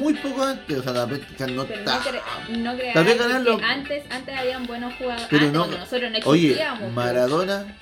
[0.00, 5.26] muy poco antes, o sea, la no Pero cre ganarlo- antes, antes habían buenos jugadores.
[5.28, 6.80] Pero antes, no- cuando nosotros no Oye, existíamos.
[6.80, 6.92] pues.
[6.94, 7.76] Maradona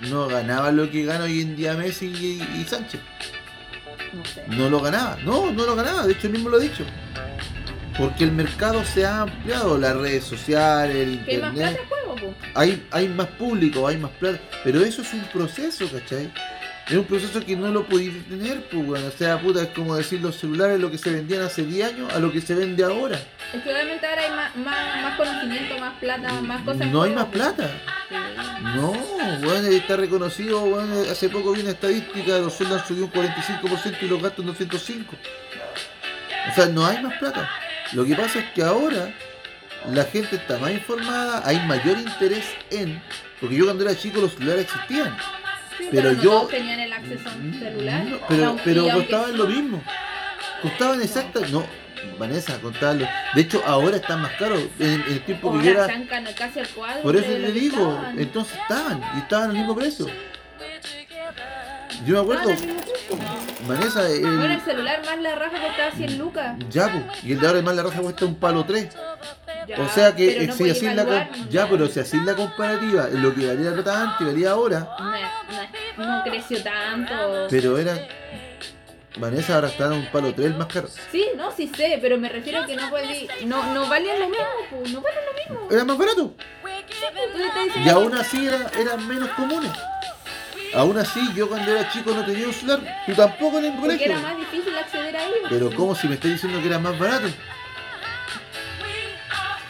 [0.00, 3.00] no ganaba lo que gana hoy en día Messi y, y Sánchez.
[4.12, 4.44] No sé.
[4.48, 6.84] No lo ganaba, no, no lo ganaba, de hecho él mismo lo ha dicho.
[7.96, 11.88] Porque el mercado se ha ampliado, las redes sociales, el Que hay más plata internet,
[11.88, 12.50] juego, pues.
[12.54, 16.30] hay, hay más público, hay más plata, pero eso es un proceso, ¿cachai?
[16.88, 19.96] Es un proceso que no lo podéis detener, pues, bueno, o sea, puta, es como
[19.96, 22.84] decir los celulares, lo que se vendían hace 10 años a lo que se vende
[22.84, 23.18] ahora.
[23.54, 26.86] Es que obviamente ahora hay más, más, más conocimiento, más plata, más cosas.
[26.88, 27.70] No hay más plata.
[28.10, 28.14] Sí.
[28.76, 28.92] No,
[29.42, 33.96] bueno, está reconocido, bueno, hace poco vi una estadística, los sueldos han subido un 45%
[34.02, 35.06] y los gastos un 205%.
[36.50, 37.48] O sea, no hay más plata.
[37.92, 39.12] Lo que pasa es que ahora
[39.92, 43.00] la gente está más informada, hay mayor interés en...
[43.40, 45.16] Porque yo cuando era chico los celulares existían.
[45.76, 48.04] Sí, Pero no yo- todos tenían el acceso a un celular.
[48.04, 49.36] No, pero pero aunque costaban sí.
[49.36, 49.82] lo mismo.
[50.62, 51.52] Costaban exactamente...
[51.52, 51.66] No,
[52.18, 53.06] Vanessa, costaban lo...
[53.34, 54.60] De hecho, ahora están más caros.
[54.78, 55.82] En, el tiempo que yo era...
[55.86, 57.02] están cano- casi al cuadro.
[57.02, 58.18] Por eso que digo, estaban.
[58.20, 60.06] entonces estaban, y estaban al mismo precio.
[62.06, 62.50] Yo me acuerdo,
[63.66, 66.56] Vanessa, el, celular más la raja costaba 100 lucas.
[66.70, 68.88] ya, po, y el de ahora más la raza cuesta un palo 3.
[69.66, 73.34] Ya, o sea que no si así la, ya, pero si así la comparativa, lo
[73.34, 77.46] que valía la plata antes valía ahora, No, no, no creció tanto.
[77.48, 78.06] pero era.
[79.16, 80.88] Vanessa ahora está en un palo 3 el más caro.
[81.12, 84.28] Sí, no, sí sé, pero me refiero a que no podí, no, no valían lo
[84.28, 85.70] mismo, pues, no valen lo mismo.
[85.70, 86.34] Era más barato.
[87.84, 89.70] Y aún así era, eran menos comunes.
[90.74, 93.82] Aún así, yo cuando era chico no tenía un celular, tú tampoco en el porque
[93.96, 94.06] colegio.
[94.12, 95.46] era más difícil acceder a ellos.
[95.48, 97.28] Pero ¿cómo si me estás diciendo que era más barato?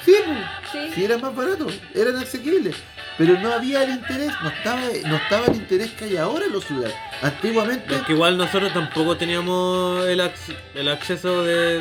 [0.04, 0.38] Sí, pues.
[0.72, 0.90] Sí.
[0.94, 2.76] Sí, era más barato, eran asequibles.
[3.16, 6.52] Pero no había el interés, no estaba, no estaba el interés que hay ahora en
[6.52, 6.96] los celulares.
[7.22, 11.80] Antiguamente, Es que igual nosotros tampoco teníamos el, ac- el acceso de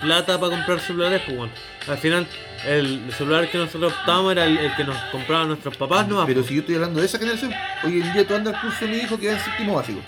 [0.00, 1.52] plata para comprar celulares, pues bueno.
[1.88, 2.26] Al final,
[2.66, 6.42] el celular que nosotros optábamos era el, el que nos compraban nuestros papás, no pero
[6.42, 7.52] si yo estoy hablando de esa generación,
[7.84, 10.00] hoy en día tú andas al curso de mi hijo que va en séptimo básico.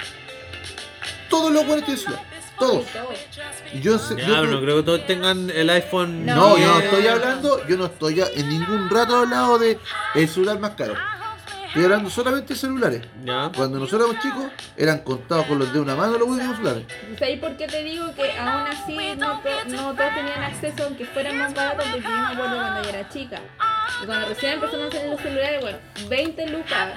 [1.29, 2.25] Todos los buenos tienen celular,
[2.59, 2.87] todos.
[2.87, 3.13] Todo.
[3.75, 6.25] Y yo, sé- Ya, yo pero no creo que todos tengan el iPhone.
[6.25, 6.85] No, yo no 10.
[6.85, 9.79] estoy hablando, yo no estoy a- en ningún rato hablado de
[10.15, 10.95] el celular más caro.
[11.77, 13.03] Estoy hablando solamente de celulares.
[13.23, 13.53] Ya.
[13.55, 16.85] Cuando nosotros éramos chicos, eran contados con los de una mano los últimos celulares.
[17.19, 21.05] ¿Sabes por qué te digo que aún así no, to- no todos tenían acceso aunque
[21.05, 21.85] fueran más baratos?
[21.85, 23.41] Porque yo me acuerdo cuando yo era chica.
[24.03, 25.79] Y cuando recién empezaron a salir los celulares, bueno,
[26.09, 26.95] 20 lucas.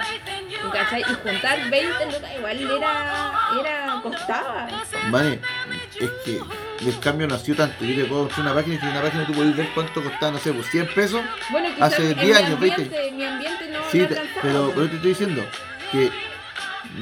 [0.72, 1.00] ¿Cachai?
[1.02, 4.68] Y juntar 20 lucas igual era, era costaba.
[5.10, 5.40] Vale,
[6.00, 6.40] es que
[6.88, 7.84] el cambio no ha sido tanto.
[7.84, 10.32] Yo te puedo mostrar una página y en una página tú puedes ver cuánto costaba,
[10.32, 11.20] no sé, pues 100 pesos.
[11.50, 12.82] Bueno, Hace en 10 mi años, 20.
[12.82, 14.42] ambiente, mi ambiente no, Sí, no te- alcanzaba.
[14.42, 15.44] pero, pero te estoy diciendo
[15.92, 16.10] que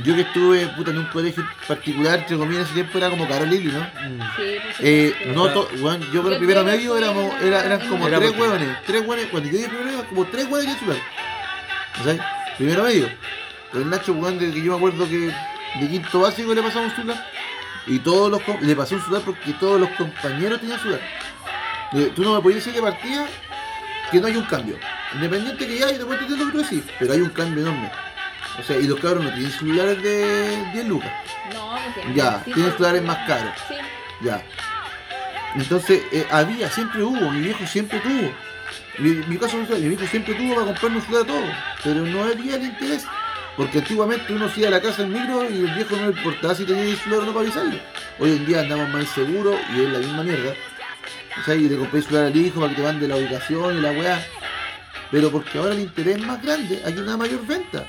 [0.04, 3.26] yo que estuve puta, en un colegio particular, entre comillas, en ese tiempo era como
[3.28, 3.80] Caro Lili, ¿no?
[4.36, 5.32] Sí, por Eh, supuesto.
[5.34, 8.32] no to- bueno, yo con el primero medio éramos, era- era, eran como Era tres
[8.38, 11.00] hueones, tres hueones, cuando yo llegué primero eran como tres hueones que.
[12.02, 12.20] ¿Sabes?
[12.58, 13.08] Primero medio.
[13.74, 14.14] El Nacho,
[14.46, 15.18] de que yo me acuerdo que
[15.80, 17.26] de quinto básico le pasamos un celular.
[17.88, 21.00] Y todos los le pasó un celular porque todos los compañeros tenían celular.
[21.92, 23.26] Eh, tú no me podías decir de partida
[24.10, 24.76] que no hay un cambio.
[25.14, 27.90] Independiente que ya, y después te lo que tú pero hay un cambio enorme.
[28.58, 31.10] O sea, y los cabros no tienen celulares de 10 lucas.
[31.54, 33.54] No, porque Ya, sí, tienen sí, celulares más caros.
[33.68, 33.74] Sí.
[34.20, 34.42] Ya.
[35.54, 38.32] Entonces, eh, había, siempre hubo, mi viejo siempre tuvo.
[38.98, 41.52] Mi, mi caso mi viejo siempre tuvo para comprarme un celular a todo,
[41.84, 43.06] pero no había el interés.
[43.58, 46.16] Porque antiguamente uno se iba a la casa en micro y el viejo no le
[46.16, 47.82] importaba si tenía el celular o no para avisarle.
[48.20, 50.54] Hoy en día andamos más inseguros y es la misma mierda.
[51.40, 53.76] O sea, y le compré el celular al hijo para que te mande la ubicación
[53.76, 54.24] y la weá.
[55.10, 57.84] Pero porque ahora el interés es más grande, hay una mayor venta.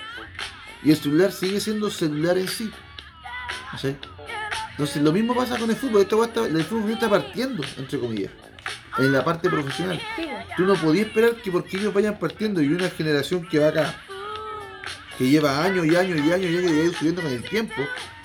[0.83, 2.71] Y el celular sigue siendo celular en sí.
[4.71, 8.31] Entonces lo mismo pasa con el fútbol, esta está- el fútbol está partiendo, entre comillas.
[8.97, 10.01] en la parte profesional.
[10.57, 13.95] Tú no podías esperar que porque ellos vayan partiendo y una generación que va acá,
[15.19, 17.43] que lleva años y años y años y años y ha ido subiendo con el
[17.43, 17.75] tiempo,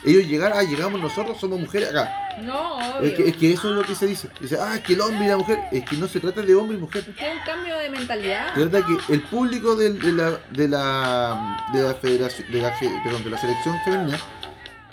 [0.04, 2.08] ellos llegar, ah, llegamos nosotros, somos mujeres acá.
[2.40, 3.08] No, obvio.
[3.10, 4.28] Es que, es que eso es lo que se dice.
[4.40, 6.54] Dice, ah, es que el hombre y la mujer, es que no se trata de
[6.54, 7.04] hombre y mujer.
[7.08, 8.54] Es que un cambio de mentalidad.
[8.54, 13.00] Se trata que el público de, la, de la de la federación, de la, fe-
[13.02, 14.18] perdón, de la selección femenina,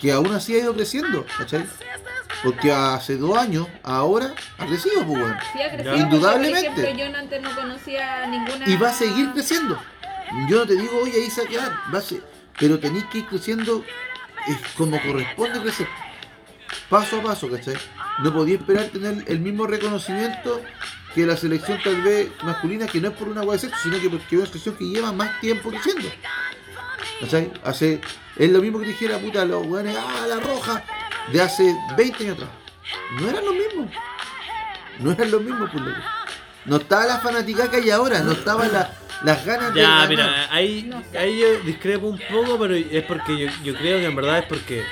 [0.00, 1.64] que aún así ha ido creciendo, ¿cachai?
[2.42, 5.36] Porque hace dos años, ahora ha crecido, pues, weón.
[5.52, 6.66] Sí, ha crecido, Indudablemente.
[6.70, 8.68] porque, Por ejemplo, yo antes no conocía ninguna.
[8.68, 9.78] Y va a seguir creciendo.
[10.48, 12.24] Yo no te digo, oye, ahí se va a quedar, va a ser-
[12.58, 13.84] pero tenéis que ir creciendo
[14.48, 15.86] eh, como corresponde crecer.
[16.88, 17.74] Paso a paso, ¿cachai?
[18.22, 20.60] No podía esperar tener el mismo reconocimiento
[21.14, 24.00] que la selección tal vez masculina, que no es por una hueá de sexo, sino
[24.00, 26.08] que porque es una selección que lleva más tiempo creciendo.
[27.20, 27.52] ¿Cachai?
[27.64, 28.00] Hace,
[28.36, 30.82] es lo mismo que dijera, puta, los weones, ah, la roja,
[31.30, 32.50] de hace 20 años atrás.
[33.20, 33.90] No eran los mismos.
[34.98, 36.00] No eran los mismos, pues, loco.
[36.64, 38.92] No estaba la fanática que hay ahora, no estaban la-
[39.24, 39.80] las ganas de.
[39.80, 40.08] Ya, ganar.
[40.08, 44.16] mira, ahí, ahí yo discrepo un poco, pero es porque yo, yo creo que en
[44.16, 44.82] verdad es porque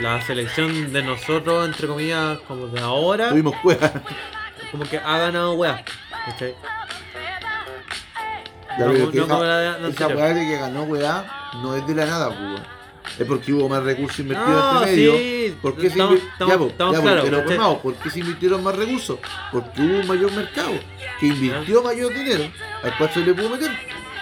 [0.00, 3.90] la selección de nosotros, entre comillas, como de ahora, Tuvimos cueva.
[4.70, 5.84] como que ha ganado weá.
[6.26, 6.54] ¿cachai?
[8.78, 10.16] Ya, No, pero no que como la de- esa, la esa anterior.
[10.16, 11.24] weá de que ganó weá
[11.62, 12.62] no es de la nada, pues.
[13.18, 15.12] Es porque hubo más recursos invertidos No, en este medio.
[15.16, 17.56] sí, ¿Por qué se estamos- invi- estamos- ya, estamos ya, claros, pero ¿cachai?
[17.56, 19.18] formado, ¿por qué se invirtieron más recursos?
[19.52, 20.72] Porque hubo un mayor mercado
[21.20, 22.44] que invirtió mayor dinero
[22.82, 23.70] al cual se le pudo meter.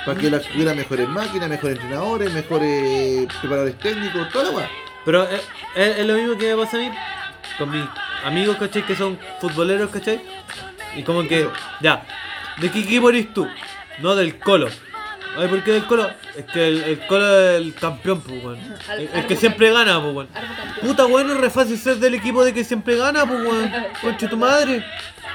[0.05, 4.71] Para que la- hubiera mejores máquinas, mejores entrenadores, mejores preparadores técnicos, toda la weá.
[5.05, 5.41] Pero es,
[5.77, 6.91] es- es lo mismo que me pasa a mí
[7.59, 7.85] con mis
[8.25, 8.83] amigos, ¿cachai?
[8.87, 10.21] Que son futboleros, ¿cachai?
[10.97, 11.49] Y como que,
[11.81, 12.05] ya,
[12.59, 13.47] ¿de qué equipo eres tú?
[14.01, 14.69] No del Colo.
[15.41, 16.11] Ay, ¿por qué del Colo?
[16.37, 18.59] Es que el, el Colo es el campeón, pues, weón.
[19.15, 20.29] El, que siempre gana, pues, weón.
[20.83, 23.73] Puta, weón, es re fácil ser del equipo de que siempre gana, pues, weón.
[24.03, 24.85] Concha tu madre.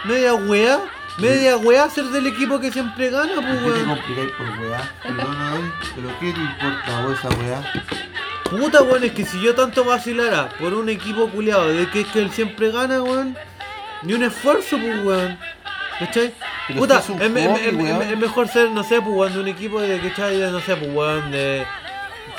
[0.03, 0.79] Media weá.
[1.17, 3.85] Media weá ser del equipo que siempre gana, pues, weón.
[3.85, 4.91] complicáis por weá?
[5.01, 7.73] Pero ¿qué te importa vos esa weá?
[8.51, 12.07] Puta, weón, es que si yo tanto vacilara por un equipo culiado de que es
[12.09, 13.35] que él siempre gana, weón,
[14.03, 15.39] ni un esfuerzo, pues, weón.
[15.97, 16.31] ¿Cachai?
[16.67, 18.01] Pero Puta, si es es, me- es- es- weón.
[18.01, 20.37] es mejor ser, no sé, pues, de un equipo de, ¿cachai?
[20.37, 21.63] De, no sé, pues, weón, de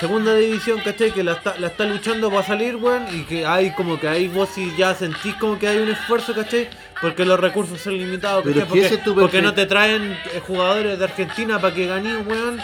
[0.01, 1.12] segunda división, ¿cachai?
[1.12, 4.27] Que la está, la está luchando para salir, weón, y que hay como que ahí
[4.28, 6.69] vos sí ya sentís como que hay un esfuerzo, ¿cachai?
[7.01, 8.69] Porque los recursos son limitados, ¿cachai?
[8.69, 12.59] que Porque, porque no te traen eh, jugadores de Argentina para que ganes, weón.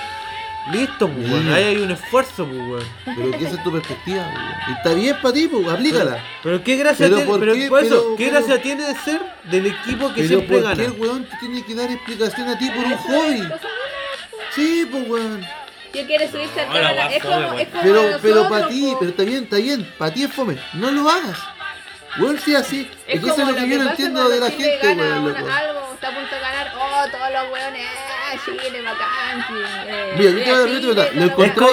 [0.71, 1.53] Listo, pues, weón.
[1.53, 2.85] Ahí hay un esfuerzo, pues, weón.
[3.05, 4.53] Pero que esa es tu perspectiva, weón.
[4.69, 6.25] Y está bien para ti, pues, aplícala.
[6.43, 7.69] Pero qué gracia Pero tiene, ¿por pero qué?
[7.69, 10.63] por eso, Pero- ¿qué pero- gracia tiene de ser del equipo que Pero siempre ¿por
[10.65, 10.77] gana?
[10.77, 13.43] qué el weón te tiene que dar explicación a ti por un hobby?
[14.55, 15.41] Sí, pues weón.
[15.95, 17.11] Yo quiero subirse al carro.
[17.11, 19.93] Es como, es como Pero, pero para ti, pero está bien, está bien.
[19.99, 20.57] Para ti es fome.
[20.75, 21.39] No lo hagas.
[22.19, 22.91] Weón, sí, así.
[23.07, 25.51] Es, que eso es lo que yo no entiendo de la gente, weón, una- loco.
[25.53, 27.87] algo, está a punto de ganar, oh, todos los weones,
[28.45, 29.55] Chile, bacán, sí,
[29.87, 31.71] eh, Mira, yo te voy a dar Chile, otra verdad, lo toda la Es como,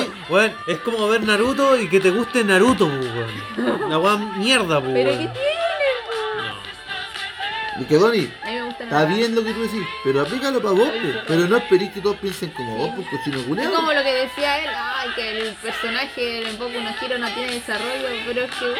[0.68, 0.78] es
[1.10, 3.90] ver Naruto y que te guste Naruto, pues, weón.
[3.90, 5.34] La weón mierda, pues, Pero ¿qué weón.
[5.34, 5.50] tiene,
[7.82, 7.98] Y que
[8.62, 9.06] gusta está nada.
[9.16, 11.16] bien lo que tú decís, pero aplícalo para vos, pues.
[11.28, 13.74] Pero no esperís que todos piensen como vos, pues cochino Es culiao.
[13.74, 17.54] como lo que decía él, ay, que el personaje en Boku no Hero no tiene
[17.54, 18.74] desarrollo, pero es que,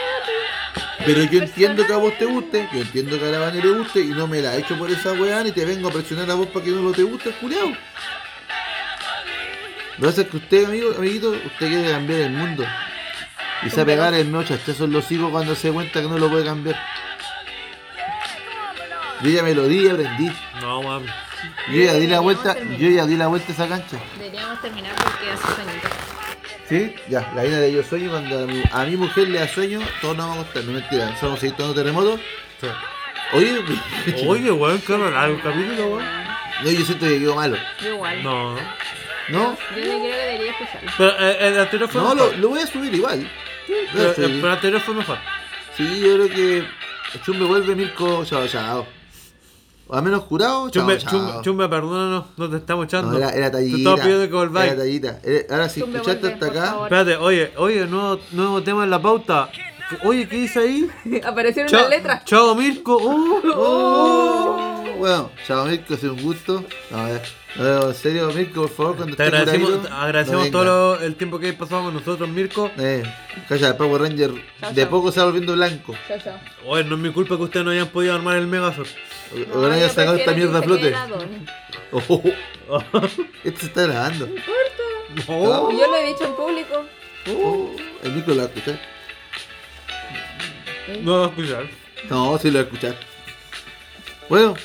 [1.06, 3.72] Pero yo entiendo que a vos te guste, yo entiendo que a la Vane le
[3.72, 6.30] guste y no me la he hecho por esa weá ni te vengo a presionar
[6.30, 7.68] a vos para que no lo te guste, culiao.
[7.68, 7.76] Lo
[9.98, 12.66] que pasa es que usted, amigo, amiguito, usted quiere cambiar el mundo.
[13.64, 16.30] Y se pegar el medio chachazo en los hijos cuando se cuenta que no lo
[16.30, 16.82] puede cambiar.
[19.22, 20.32] Yo ya me lo di y aprendí.
[20.62, 21.06] No, weón.
[21.70, 23.98] Yo ya di la vuelta, yo ya di la vuelta a esa cancha.
[24.18, 26.19] deberíamos terminar porque hace sueñito.
[26.70, 26.94] ¿Sí?
[27.10, 29.80] Ya, la vaina de yo sueño, cuando a mi, a mi mujer le da sueño,
[30.02, 32.20] todos nos vamos a estar, no mentira, solo seguir tomando terremotos.
[33.34, 33.60] Oye,
[34.28, 36.06] Oye, weón, qué raro el capítulo, weón.
[36.64, 37.58] no, yo siento que quedo malo.
[37.82, 38.24] Yo igual.
[38.24, 38.56] No.
[39.30, 39.52] ¿No?
[39.52, 40.92] Yo creo que debería escucharlo.
[40.98, 42.32] Pero eh, el anterior fue No, mejor.
[42.34, 43.20] lo, lo voy a subir igual.
[43.28, 45.18] A Pero, eh, pero el anterior fue mejor.
[45.78, 46.64] Sí, yo creo que
[47.26, 48.88] Chumbe vuelve Mirko, chao, chao.
[49.92, 51.42] O al menos curado, chao, Chumbe, chao.
[51.42, 53.12] chumbe, perdónanos, no te estamos echando.
[53.12, 53.78] No, era, era Te tallita.
[53.78, 55.20] estamos pidiendo que Era tallita.
[55.24, 56.84] Era- Ahora si Chumbe, escuchaste hasta acá, favor.
[56.86, 59.50] Espérate, oye, oye, nuevo, nuevo tema en la pauta.
[60.04, 60.88] Oye, ¿qué dice ahí?
[61.26, 62.24] Aparecieron Chao, las letras.
[62.26, 62.98] chao Mirko.
[63.02, 66.64] Oh, Oh, bueno, chao Mirko, ha sido un gusto.
[66.92, 67.22] Eh,
[67.56, 71.00] no, en serio, Mirko, por favor, cuando Te esté agradecemos, curadito, agradecemos no todo lo-
[71.02, 72.70] el tiempo que has pasado con nosotros, Mirko.
[72.78, 73.02] Eh,
[73.48, 74.92] calla, el Power Ranger Chao, de chao.
[74.92, 75.96] poco se va volviendo blanco.
[76.08, 76.38] Chao, chao.
[76.68, 78.88] Oye, no es mi culpa que ustedes no hayan podido armar el Megazord.
[79.32, 80.96] O, o que no haya yo sacado esta mierda a flote.
[81.92, 82.22] Oh,
[83.44, 84.30] esto se está grabando.
[85.28, 85.72] Oh.
[85.72, 86.86] Yo lo he dicho en público.
[87.28, 87.72] Oh,
[88.04, 88.80] el Mirko lo va a escuchar.
[91.02, 91.70] No va a escuchar.
[92.10, 92.96] No, sí lo va a escuchar.
[94.30, 94.56] Bueno,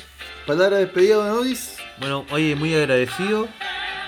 [0.45, 1.77] palabra de despedida, don Odis.
[1.97, 3.47] Bueno, oye, muy agradecido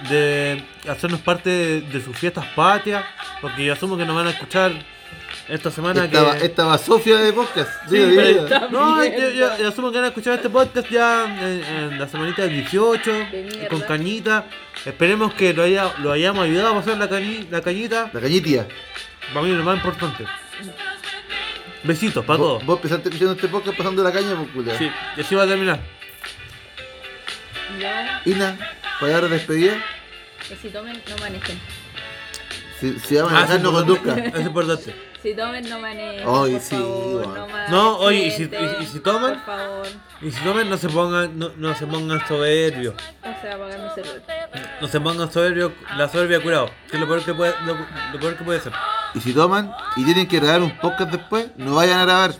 [0.09, 3.03] de hacernos parte de, de sus fiestas patrias,
[3.41, 4.71] porque yo asumo que nos van a escuchar
[5.49, 6.17] esta semana que...
[6.45, 7.69] esta va Sofía de podcast.
[7.89, 7.97] Sí,
[8.71, 12.07] no, yo, yo- yo asumo que van a escuchar este podcast ya en, en la
[12.07, 13.67] semanita del 18, De mierda.
[13.69, 14.45] con cañita.
[14.85, 18.09] Esperemos que lo, haya, lo hayamos ayudado a pasar la, cañi- la cañita.
[18.13, 18.67] La cañitia.
[19.33, 20.25] Para mí lo más importante.
[21.83, 22.65] Besitos para Vos, todos.
[22.65, 24.77] vos empezaste escuchando este podcast pasando la caña, pues culiao.
[24.77, 25.79] Sí, y así va a terminar.
[28.25, 28.57] Ina,
[28.99, 29.75] palabra de despedida.
[30.47, 31.59] que si tomen, no manejen.
[32.79, 34.15] Si, si va a Ah, manejar, sí, no conduzca.
[34.17, 34.95] Es importante.
[35.23, 36.19] Si tomen, no manejen.
[36.27, 37.47] Ay, por sí, favor, bueno.
[37.47, 39.33] no No, oye, ¿y si- y- y si toman?
[39.33, 39.87] Por favor,
[40.21, 42.93] Y si tomen, no se pongan, no, no se pongan soberbios.
[43.23, 44.77] no se va a apagar mi celular.
[44.79, 46.69] No se pongan soberbios, la soberbia ha curado.
[46.89, 47.75] Que es lo peor que puede, lo,
[48.13, 48.73] lo peor que puede ser.
[49.15, 52.31] Y si toman y tienen que grabar un podcast después, no vayan a grabar.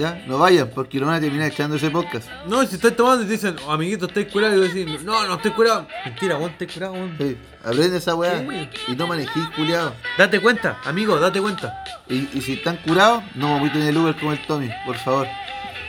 [0.00, 0.24] ¿Ya?
[0.26, 2.26] No vayan, porque no van a terminar echando ese podcast.
[2.46, 5.26] No, si estáis tomando y te dicen, oh, amiguito, estoy curado, y vos decís, no,
[5.26, 5.86] no estoy curado.
[6.06, 7.14] Mentira, weón, estoy curado, weón.
[7.18, 8.42] Sí, aprende esa weá.
[8.88, 9.92] Y no manejéis, culiado.
[10.16, 11.84] Date cuenta, amigo, date cuenta.
[12.08, 15.26] Y, y si están curados, no vomiten el Uber como el Tommy, por favor.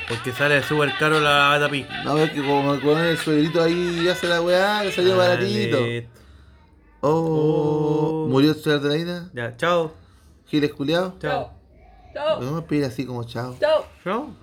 [0.10, 1.86] Porque sale súper caro la batapi.
[2.04, 5.78] No, es que como con el suegrito ahí hace la weá, le salió baratito.
[7.00, 8.28] Oh, Oh.
[8.30, 9.30] murió el de la Ina.
[9.34, 9.94] Ya, chao.
[10.48, 11.16] Giles culiado.
[11.22, 11.61] Chao.
[12.14, 12.58] Chao.
[12.58, 13.56] A pedir así como chao.
[13.60, 13.86] Chao.
[14.04, 14.36] Chao.